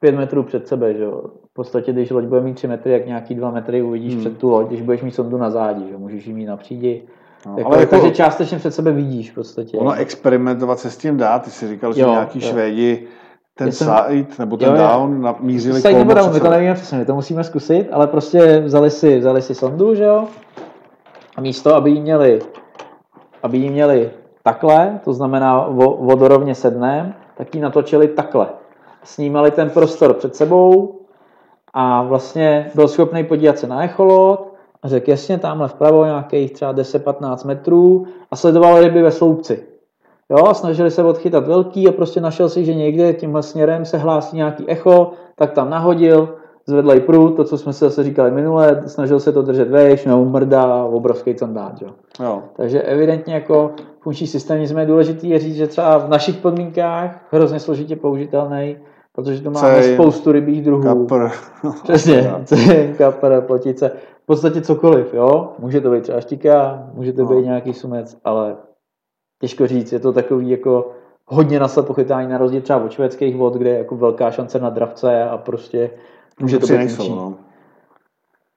5 0.00 0.14
metrů 0.14 0.42
před 0.42 0.68
sebe, 0.68 0.94
že 0.94 1.02
jo. 1.02 1.22
V 1.50 1.52
podstatě, 1.52 1.92
když 1.92 2.10
loď 2.10 2.24
bude 2.24 2.40
mít 2.40 2.54
3 2.54 2.66
metry, 2.66 2.92
jak 2.92 3.06
nějaký 3.06 3.34
2 3.34 3.50
metry 3.50 3.82
uvidíš 3.82 4.12
Hmm. 4.12 4.20
před 4.20 4.38
tu 4.38 4.48
loď, 4.50 4.66
když 4.66 4.82
budeš 4.82 5.02
mít 5.02 5.14
sondu 5.14 5.36
na 5.38 5.50
zádi, 5.50 5.86
že 5.86 5.92
jo, 5.92 5.98
můžeš 5.98 6.26
ji 6.26 6.32
mít 6.34 6.46
na 6.46 6.56
přídi. 6.56 7.02
No, 7.46 7.54
Jako, 7.58 7.70
ale 7.70 7.80
jako, 7.80 7.90
takže 7.90 8.10
částečně 8.10 8.58
před 8.58 8.74
sebe 8.74 8.92
vidíš 8.92 9.30
v 9.30 9.34
podstatě. 9.34 9.78
Ono 9.78 9.92
experimentovat 9.92 10.78
se 10.78 10.90
s 10.90 10.96
tím 10.96 11.16
dá, 11.16 11.38
ty 11.38 11.50
si 11.50 11.68
říkal, 11.68 11.92
že 11.92 12.00
Jo, 12.00 12.10
nějaký 12.10 12.38
jo. 12.42 12.48
Švédi 12.50 13.06
ten 13.58 13.72
jsem- 13.72 13.88
side 14.08 14.26
nebo 14.38 14.56
ten 14.56 14.68
Jo, 14.68 14.76
down 14.76 15.22
na, 15.22 15.36
mířili 15.40 15.80
Side 15.80 15.98
nebo 15.98 16.14
down, 16.14 16.32
my 16.32 16.40
to 16.40 16.50
nevíme 16.50 16.74
přesně, 16.74 16.98
my 16.98 17.04
to 17.04 17.14
musíme 17.14 17.44
zkusit, 17.44 17.88
ale 17.92 18.06
prostě 18.06 18.60
vzali 18.60 18.90
si, 18.90 19.18
vzali 19.18 19.42
si 19.42 19.54
sondu, 19.54 19.94
že 19.94 20.04
jo, 20.04 20.24
a 21.36 21.40
místo, 21.40 21.74
aby 21.74 21.90
ji 21.90 22.00
měli, 22.00 22.38
aby 23.42 23.58
ji 23.58 23.70
měli 23.70 24.10
takhle, 24.42 25.00
to 25.04 25.12
znamená 25.12 25.68
vo- 25.70 25.96
vodorovně 26.00 26.54
sednem, 26.54 27.14
tak 27.36 27.54
ji 27.54 27.60
natočili 27.60 28.08
takhle. 28.08 28.46
Snímali 29.04 29.50
ten 29.50 29.70
prostor 29.70 30.14
před 30.14 30.36
sebou 30.36 30.94
a 31.74 32.02
vlastně 32.02 32.70
byl 32.74 32.88
schopný 32.88 33.24
podívat 33.24 33.58
se 33.58 33.66
na 33.66 33.84
echolot 33.84 34.54
a 34.82 34.88
řekl, 34.88 35.10
jasně, 35.10 35.38
tamhle 35.38 35.68
vpravo 35.68 36.04
nějakých 36.04 36.52
třeba 36.52 36.72
10-15 36.74 37.46
metrů 37.46 38.06
a 38.30 38.36
sledoval 38.36 38.80
ryby 38.80 39.02
ve 39.02 39.10
sloupci. 39.10 39.62
Jo, 40.30 40.54
snažili 40.54 40.90
se 40.90 41.04
odchytat 41.04 41.46
velký 41.46 41.88
a 41.88 41.92
prostě 41.92 42.20
našel 42.20 42.48
si, 42.48 42.64
že 42.64 42.74
někde 42.74 43.12
tímhle 43.12 43.42
směrem 43.42 43.84
se 43.84 43.98
hlásí 43.98 44.36
nějaký 44.36 44.70
echo, 44.70 45.10
tak 45.36 45.52
tam 45.52 45.70
nahodil, 45.70 46.28
zvedlej 46.66 47.00
prut, 47.00 47.36
to, 47.36 47.44
co 47.44 47.58
jsme 47.58 47.72
si 47.72 47.84
zase 47.84 48.02
říkali 48.02 48.30
minule, 48.30 48.82
snažil 48.86 49.20
se 49.20 49.32
to 49.32 49.42
držet 49.42 49.68
vejš, 49.70 50.04
neumrdá, 50.04 50.84
obrovský 50.84 51.34
candát, 51.34 51.82
jo. 51.82 51.88
Jo. 52.24 52.42
Takže 52.56 52.82
evidentně 52.82 53.34
jako 53.34 53.70
funkční 54.00 54.26
systém, 54.26 54.60
nicméně 54.60 54.86
důležité 54.86 55.26
je 55.26 55.38
říct, 55.38 55.56
že 55.56 55.66
třeba 55.66 55.98
v 55.98 56.08
našich 56.08 56.36
podmínkách 56.36 57.26
hrozně 57.30 57.60
složitě 57.60 57.96
použitelný, 57.96 58.76
protože 59.12 59.42
to 59.42 59.50
máme 59.50 59.82
Cej, 59.82 59.94
spoustu 59.94 60.32
rybích 60.32 60.62
druhů. 60.62 60.82
Kapr. 60.82 61.28
Přesně, 61.82 62.34
cej, 62.44 62.94
kapr, 62.98 63.40
plotice, 63.40 63.90
v 64.22 64.26
podstatě 64.26 64.60
cokoliv, 64.60 65.14
jo. 65.14 65.52
Může 65.58 65.80
to 65.80 65.90
být 65.90 66.02
třeba 66.02 66.20
štika, 66.20 66.82
může 66.94 67.12
to 67.12 67.22
No. 67.22 67.28
být 67.28 67.44
nějaký 67.44 67.74
sumec, 67.74 68.16
ale 68.24 68.56
těžko 69.40 69.66
říct, 69.66 69.92
je 69.92 69.98
to 69.98 70.12
takový 70.12 70.50
jako 70.50 70.92
hodně 71.26 71.60
na 71.60 71.68
pochytání 71.68 72.28
na 72.28 72.38
rozdíl 72.38 72.60
třeba 72.60 72.84
od 72.84 72.92
švédských 72.92 73.36
vod, 73.36 73.54
kde 73.54 73.70
je 73.70 73.78
jako 73.78 73.96
velká 73.96 74.30
šance 74.30 74.58
na 74.58 74.70
dravce 74.70 75.24
a 75.24 75.38
prostě 75.38 75.90
může 76.40 76.58
to 76.58 76.66
být 76.66 76.76
nejsou, 76.76 77.14
no. 77.14 77.34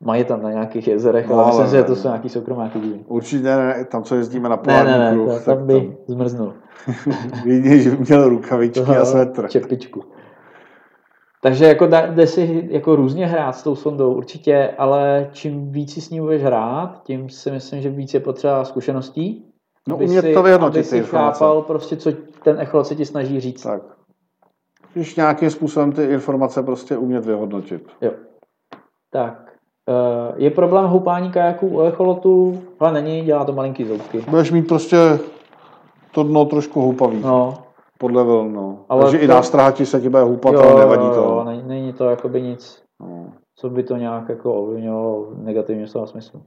Mají 0.04 0.24
tam 0.24 0.42
na 0.42 0.52
nějakých 0.52 0.88
jezerech, 0.88 1.28
No, 1.30 1.36
ale 1.36 1.46
myslím 1.46 1.62
ale 1.62 1.70
si, 1.70 1.72
že 1.72 1.78
ne, 1.78 1.84
to 1.84 1.92
ne. 1.92 1.96
jsou 1.96 2.08
nějaký 2.08 2.30
soukromáky 2.30 2.80
díly. 2.80 3.00
Určitě 3.08 3.44
ne, 3.44 3.86
tam, 3.92 4.04
co 4.04 4.16
jezdíme 4.16 4.50
na 4.50 4.56
Ne, 4.56 4.62
polární 4.62 4.92
ne, 4.92 5.00
ne, 5.00 5.12
kruh, 5.12 5.28
to, 5.30 5.36
tak 5.36 5.46
tam 5.46 5.66
by 5.68 5.98
zmrznul. 6.08 6.54
Jedině, 7.46 7.80
že 7.80 7.92
měl 7.92 8.30
rukavičky 8.30 8.82
a 8.82 9.06
svetr. 9.06 9.48
Čepičku. 9.48 10.04
Takže 11.42 11.66
jako 11.66 11.88
jde 11.88 12.28
si 12.28 12.68
jako 12.72 12.96
různě 12.96 13.28
hrát 13.28 13.52
s 13.56 13.64
tou 13.64 13.76
sondou 13.76 14.14
určitě, 14.14 14.74
ale 14.78 15.30
čím 15.32 15.72
víc 15.72 15.94
si 15.94 16.02
s 16.02 16.10
ní 16.10 16.22
budeš 16.22 16.44
hrát, 16.44 17.04
tím 17.04 17.30
si 17.30 17.52
myslím, 17.52 17.82
že 17.82 17.90
víc 17.90 18.14
je 18.14 18.20
potřeba 18.20 18.66
zkušeností. 18.66 19.51
No, 19.88 19.96
aby 19.96 20.06
umět 20.06 20.22
si, 20.22 20.34
to 20.34 20.44
vyhodnotit, 20.44 20.78
aby 20.80 20.84
si 20.84 20.98
informace. 20.98 21.40
chápal 21.40 21.62
prostě, 21.62 21.96
co 21.96 22.12
ten 22.44 22.60
echolot 22.60 22.88
se 22.88 22.96
ti 22.96 23.06
snaží 23.06 23.40
říct. 23.40 23.64
Tak. 23.64 23.82
Když 24.94 25.16
nějakým 25.16 25.50
způsobem 25.50 25.92
ty 25.92 26.04
informace 26.04 26.64
prostě 26.64 26.98
umět 26.98 27.26
vyhodnotit. 27.26 27.88
Jo. 28.02 28.12
Tak. 29.12 29.52
eh, 29.90 30.34
Je 30.36 30.52
problém 30.52 30.86
houpání 30.86 31.32
kajaků 31.32 31.68
u 31.68 31.82
echolotu? 31.82 32.62
Ale 32.80 32.94
není, 32.94 33.22
dělá 33.22 33.46
to 33.46 33.54
malinký 33.54 33.86
zoubky. 33.86 34.26
Budeš 34.30 34.52
mít 34.52 34.68
prostě 34.68 34.98
to 36.12 36.24
dno 36.24 36.46
trošku 36.46 36.82
houpavý. 36.82 37.22
No, 37.22 37.54
Podle 38.00 38.24
vln, 38.24 38.54
no. 38.54 38.86
Ale 38.90 39.04
Takže 39.04 39.18
i 39.18 39.28
to- 39.28 39.34
nástraha 39.34 39.72
ti 39.72 39.86
se 39.86 40.02
ti 40.02 40.10
bude 40.10 40.24
houpat, 40.24 40.54
jo, 40.54 40.60
ale 40.62 40.80
nevadí 40.80 41.10
to. 41.10 41.16
jo, 41.16 41.44
není, 41.46 41.64
není 41.68 41.94
to 41.94 42.06
jakoby 42.06 42.42
nic, 42.42 42.84
No. 43.02 43.26
co 43.56 43.70
by 43.70 43.84
to 43.84 43.96
nějak 43.98 44.30
jako 44.30 44.54
ovlivnilo 44.54 45.22
v 45.24 45.44
negativním 45.44 45.88
slova 45.88 46.08
smyslu. 46.08 46.42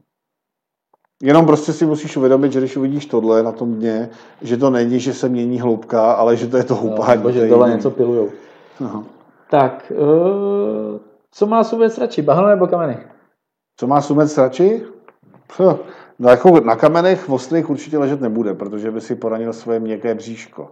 Jenom 1.22 1.46
prostě 1.46 1.72
si 1.72 1.86
musíš 1.86 2.16
uvědomit, 2.16 2.52
že 2.52 2.58
když 2.60 2.76
uvidíš 2.76 3.06
tohle 3.06 3.42
na 3.42 3.52
tom 3.52 3.74
dně, 3.74 4.08
že 4.42 4.56
to 4.56 4.70
není, 4.70 5.00
že 5.00 5.14
se 5.14 5.28
mění 5.28 5.60
hloubka, 5.60 6.12
ale 6.12 6.36
že 6.36 6.46
to 6.46 6.56
je 6.56 6.64
to 6.64 6.74
Jo, 6.74 6.80
houpání. 6.80 7.22
to 7.22 7.32
že 7.32 7.48
dole 7.48 7.68
jiný. 7.68 7.76
něco 7.76 7.90
pilujou. 7.90 8.30
Aha. 8.84 9.04
Tak, 9.50 9.92
eh, 9.96 10.98
co 11.32 11.46
má 11.46 11.64
sumec 11.64 11.98
radši, 11.98 12.22
bahno 12.22 12.48
nebo 12.48 12.66
kameny? 12.66 12.98
Co 13.76 13.86
má 13.86 14.00
sumec 14.00 14.38
radši? 14.38 14.82
No 16.18 16.28
jako 16.30 16.60
na 16.60 16.76
kamenech 16.76 17.30
ostrých 17.30 17.70
určitě 17.70 17.98
ležet 17.98 18.20
nebude, 18.20 18.54
protože 18.54 18.90
by 18.90 19.00
si 19.00 19.14
poranil 19.14 19.52
svoje 19.52 19.80
měkké 19.80 20.14
bříško. 20.14 20.70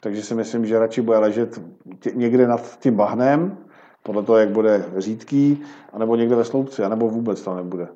Takže 0.00 0.22
si 0.22 0.34
myslím, 0.34 0.66
že 0.66 0.78
radši 0.78 1.00
bude 1.02 1.18
ležet 1.18 1.60
tě- 2.00 2.12
někde 2.16 2.46
nad 2.46 2.78
tím 2.80 2.94
bahnem, 2.94 3.56
podle 4.02 4.22
toho, 4.22 4.38
jak 4.38 4.48
bude 4.48 4.84
řídký, 4.96 5.62
anebo 5.92 6.16
někde 6.16 6.36
ve 6.36 6.44
sloupci, 6.44 6.82
anebo 6.84 7.08
vůbec 7.08 7.42
to 7.42 7.54
nebude. 7.54 7.88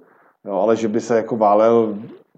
Jo, 0.44 0.54
ale 0.54 0.76
že 0.76 0.88
by 0.88 1.00
se 1.00 1.16
jako 1.16 1.36
válel 1.36 1.94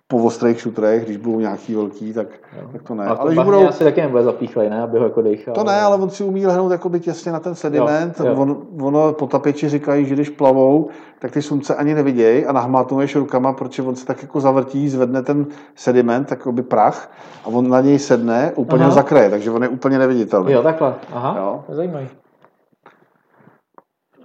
po 0.09 0.17
ostrých 0.23 0.61
šutrech, 0.61 1.05
když 1.05 1.17
budou 1.17 1.41
nějaký 1.41 1.75
velký, 1.75 2.13
tak, 2.13 2.27
tak 2.73 2.83
to 2.83 2.95
ne. 2.95 3.05
Ale, 3.07 3.17
ale 3.19 3.29
když 3.31 3.37
bahně 3.37 3.53
budou, 3.53 3.69
asi 3.69 3.85
taky 3.85 4.01
nebude 4.01 4.23
zapíchlej, 4.23 4.71
ne? 4.71 4.83
Aby 4.83 4.99
ho 4.99 5.05
jako 5.05 5.23
dechal. 5.23 5.55
to 5.55 5.65
ne, 5.65 5.81
ale 5.81 5.97
on 5.97 6.11
si 6.11 6.25
umí 6.25 6.47
lehnout 6.47 6.73
jakoby 6.73 7.01
těsně 7.01 7.33
na 7.33 7.41
ten 7.41 7.55
sediment. 7.55 8.21
Jo, 8.21 8.27
jo. 8.27 8.35
On, 8.37 8.63
ono 8.81 9.13
potapěči 9.13 9.69
říkají, 9.69 10.07
že 10.07 10.15
když 10.15 10.29
plavou, 10.31 10.89
tak 11.19 11.31
ty 11.31 11.43
slunce 11.43 11.75
ani 11.75 11.95
nevidějí 11.95 12.47
a 12.47 12.53
nahmátnuješ 12.53 13.17
rukama, 13.17 13.53
protože 13.53 13.83
on 13.83 13.97
se 13.97 14.07
tak 14.07 14.23
jako 14.23 14.41
zavrtí, 14.41 14.89
zvedne 14.89 15.23
ten 15.23 15.47
sediment, 15.75 16.29
takový 16.29 16.63
prach 16.63 17.11
a 17.45 17.47
on 17.47 17.71
na 17.71 17.81
něj 17.81 17.99
sedne, 17.99 18.53
úplně 18.57 18.83
Aha. 18.83 18.89
ho 18.89 18.95
zakraje, 18.95 19.31
takže 19.31 19.51
on 19.51 19.63
je 19.63 19.69
úplně 19.69 19.99
neviditelný. 19.99 20.53
Jo, 20.53 20.63
takhle. 20.63 20.95
Aha, 21.13 21.37
Jo. 21.39 21.63
to 21.67 21.73
je 21.73 21.77
zajímavý. 21.77 22.09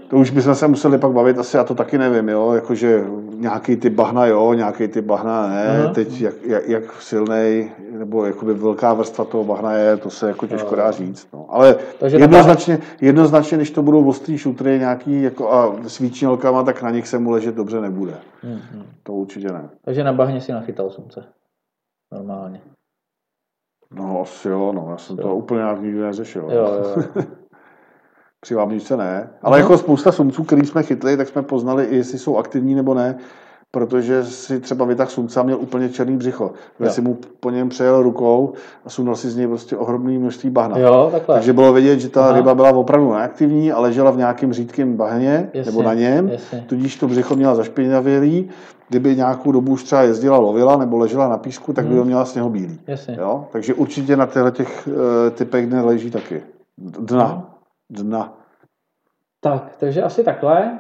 To 0.10 0.18
už 0.18 0.32
bychom 0.32 0.56
se 0.56 0.68
museli 0.68 0.98
pak 0.98 1.12
bavit, 1.12 1.38
asi 1.40 1.58
já 1.58 1.64
to 1.64 1.76
taky 1.76 1.98
nevím, 1.98 2.30
jo, 2.30 2.52
jakože 2.54 3.04
nějaký 3.42 3.76
ty 3.76 3.90
bahna 3.90 4.26
jo, 4.26 4.54
nějaký 4.54 4.88
ty 4.88 5.02
bahna 5.02 5.48
ne, 5.48 5.68
Aha. 5.68 5.94
teď 5.94 6.22
jak, 6.22 6.34
jak, 6.44 6.70
jak 6.70 7.02
silnej, 7.02 7.72
nebo 7.92 8.26
jakoby 8.26 8.54
velká 8.54 8.94
vrstva 8.94 9.26
toho 9.26 9.44
bahna 9.44 9.74
je, 9.74 9.98
to 9.98 10.10
se 10.10 10.28
jako 10.28 10.48
těžko 10.48 10.76
dá 10.76 10.92
říct, 10.92 11.28
no. 11.34 11.46
Ale 11.50 11.76
Takže 12.00 12.18
na 12.18 12.24
jednoznačně, 12.24 12.80
jednoznačně, 13.02 13.58
když 13.58 13.72
to 13.72 13.82
budou 13.82 14.10
ostrý 14.10 14.38
šutry 14.38 14.80
nějaký 14.80 15.22
jako 15.22 15.54
a 15.54 15.76
s 15.88 16.00
výčnělkama, 16.00 16.64
tak 16.64 16.82
na 16.82 16.90
nich 16.90 17.08
se 17.08 17.20
mu 17.20 17.32
ležet 17.32 17.56
dobře 17.56 17.82
nebude. 17.82 18.16
Hmm. 18.44 18.60
To 19.04 19.14
určitě 19.14 19.48
ne. 19.48 19.70
Takže 19.86 20.04
na 20.04 20.14
bahně 20.14 20.42
si 20.42 20.52
nachytal 20.52 20.90
slunce. 20.90 21.24
Normálně. 22.12 22.62
No 23.94 24.22
asi 24.22 24.48
jo, 24.48 24.72
no, 24.76 24.88
já 24.92 24.98
jsem 24.98 25.18
to 25.18 25.28
Jo. 25.28 25.36
úplně 25.36 25.58
nějak 25.58 25.82
nikdy 25.82 26.00
neřešil. 26.02 26.42
Jo, 26.52 26.84
jo. 26.84 27.24
Při 28.42 28.56
vábničce 28.56 28.98
ne. 28.98 29.30
Ale 29.42 29.58
Mhm. 29.58 29.64
jako 29.64 29.78
spousta 29.78 30.12
sumců, 30.12 30.44
který 30.44 30.66
jsme 30.66 30.84
chytli, 30.84 31.18
tak 31.18 31.28
jsme 31.28 31.42
poznali, 31.42 31.88
jestli 31.90 32.18
jsou 32.20 32.38
aktivní 32.38 32.76
nebo 32.76 32.94
ne, 32.94 33.16
protože 33.72 34.24
si 34.24 34.60
třeba 34.60 34.86
vytah 34.86 35.10
sumce 35.12 35.40
a 35.40 35.44
měl 35.44 35.58
úplně 35.60 35.90
černý 35.90 36.18
břicho. 36.18 36.52
Kde 36.78 36.88
Jo. 36.88 36.94
si 36.94 37.02
mu 37.02 37.18
po 37.40 37.50
něm 37.50 37.70
přejel 37.70 38.02
rukou 38.04 38.54
a 38.86 38.90
sundal 38.90 39.16
si 39.16 39.30
z 39.30 39.36
něj 39.36 39.48
prostě 39.48 39.78
ohromné 39.78 40.20
množství 40.20 40.50
bahna. 40.50 40.78
Jo, 40.78 41.10
takhle. 41.12 41.36
Takže 41.36 41.54
bylo 41.54 41.74
vidět, 41.74 42.00
že 42.00 42.10
ta 42.10 42.24
Aha. 42.26 42.34
ryba 42.34 42.56
byla 42.56 42.70
opravdu 42.70 43.12
neaktivní 43.14 43.72
a 43.72 43.80
ležela 43.80 44.12
v 44.12 44.18
nějakém 44.18 44.54
řídkém 44.54 44.96
bahně 44.98 45.50
Jasně, 45.54 45.72
nebo 45.72 45.84
na 45.84 45.94
něm. 45.94 46.30
jasně. 46.30 46.66
Tudíž 46.68 46.96
to 46.96 47.08
břicho 47.08 47.36
měla 47.36 47.56
zašpinavělý. 47.56 48.50
Kdyby 48.90 49.16
nějakou 49.16 49.52
dobu 49.52 49.72
už 49.72 49.84
třeba 49.84 50.02
jezdila, 50.02 50.38
lovila 50.38 50.78
nebo 50.78 50.98
ležela 50.98 51.28
na 51.28 51.38
písku, 51.38 51.74
tak 51.74 51.86
by 51.86 51.90
Mhm. 51.90 52.00
ho 52.00 52.06
měla 52.06 52.26
sněhobílý. 52.26 52.80
Jasně. 52.88 53.18
Jo? 53.20 53.46
Takže 53.52 53.74
určitě 53.74 54.18
na 54.18 54.26
těchto 54.26 54.52
těch, 54.52 54.88
uh, 54.88 54.94
typech 55.36 55.68
dne 55.68 55.82
leží 55.82 56.12
taky. 56.12 56.42
Dna. 56.78 57.51
Dna. 57.92 58.38
Tak, 59.40 59.76
takže 59.80 60.04
asi 60.04 60.24
takhle. 60.24 60.80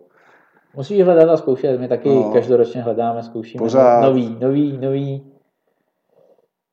Musíš 0.76 1.04
hledat 1.04 1.30
a 1.30 1.38
zkoušet, 1.38 1.80
my 1.80 1.88
taky 1.88 2.10
No. 2.10 2.32
každoročně 2.34 2.82
hledáme, 2.82 3.24
zkoušíme. 3.24 3.60
Pořád. 3.60 4.02
Nový, 4.02 4.38
nový, 4.42 4.78
nový. 4.78 5.32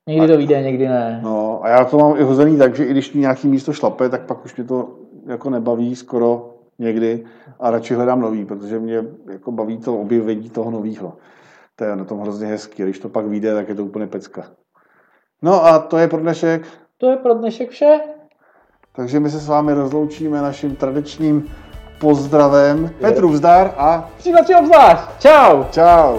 Někdy 0.08 0.26
to 0.26 0.36
vyjde, 0.36 0.62
někdy 0.62 0.88
ne. 0.88 1.20
No 1.22 1.64
a 1.64 1.68
já 1.68 1.84
to 1.84 1.98
mám 1.98 2.16
i 2.16 2.22
hozený 2.22 2.58
tak, 2.58 2.76
že 2.76 2.84
i 2.84 2.90
když 2.90 3.12
mi 3.12 3.20
nějaký 3.20 3.48
místo 3.48 3.72
šlape, 3.72 4.08
tak 4.08 4.26
pak 4.26 4.44
už 4.44 4.56
mě 4.56 4.64
to 4.64 4.88
jako 5.26 5.50
nebaví 5.50 5.96
skoro 5.96 6.54
někdy 6.78 7.24
a 7.60 7.70
radši 7.70 7.94
hledám 7.94 8.20
nový, 8.20 8.44
protože 8.44 8.78
mě 8.78 9.04
jako 9.32 9.52
baví 9.52 9.78
to 9.78 9.98
objevení 9.98 10.50
toho 10.50 10.70
nového. 10.70 11.16
To 11.76 11.84
je 11.84 11.96
na 11.96 12.04
tom 12.04 12.20
hrozně 12.20 12.46
hezký. 12.46 12.82
Když 12.82 12.98
to 12.98 13.08
pak 13.08 13.26
vyjde, 13.26 13.54
tak 13.54 13.68
je 13.68 13.74
to 13.74 13.84
úplně 13.84 14.06
pecka. 14.06 14.46
No 15.42 15.64
a 15.64 15.78
to 15.78 15.98
je 15.98 16.08
pro 16.08 16.20
dnešek. 16.20 16.62
To 16.98 17.10
je 17.10 17.16
pro 17.16 17.34
dnešek 17.34 17.70
vše. 17.70 18.00
Takže 18.96 19.20
my 19.20 19.30
se 19.30 19.38
s 19.38 19.48
vámi 19.48 19.72
rozloučíme 19.72 20.42
naším 20.42 20.76
tradičním 20.76 21.50
pozdravem. 22.00 22.90
Petru 23.00 23.28
vzdar 23.28 23.74
a 23.76 24.10
Přijímací 24.18 24.54
obzvlášť. 24.54 25.02
Čau. 25.18 25.64
čau. 25.70 26.18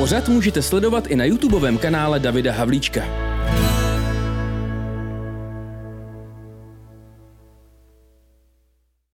Pořad 0.00 0.28
můžete 0.28 0.62
sledovat 0.62 1.06
i 1.06 1.16
na 1.16 1.24
YouTubeovém 1.24 1.78
kanále 1.78 2.20
Davida 2.20 2.52
Havlíčka. 2.52 3.29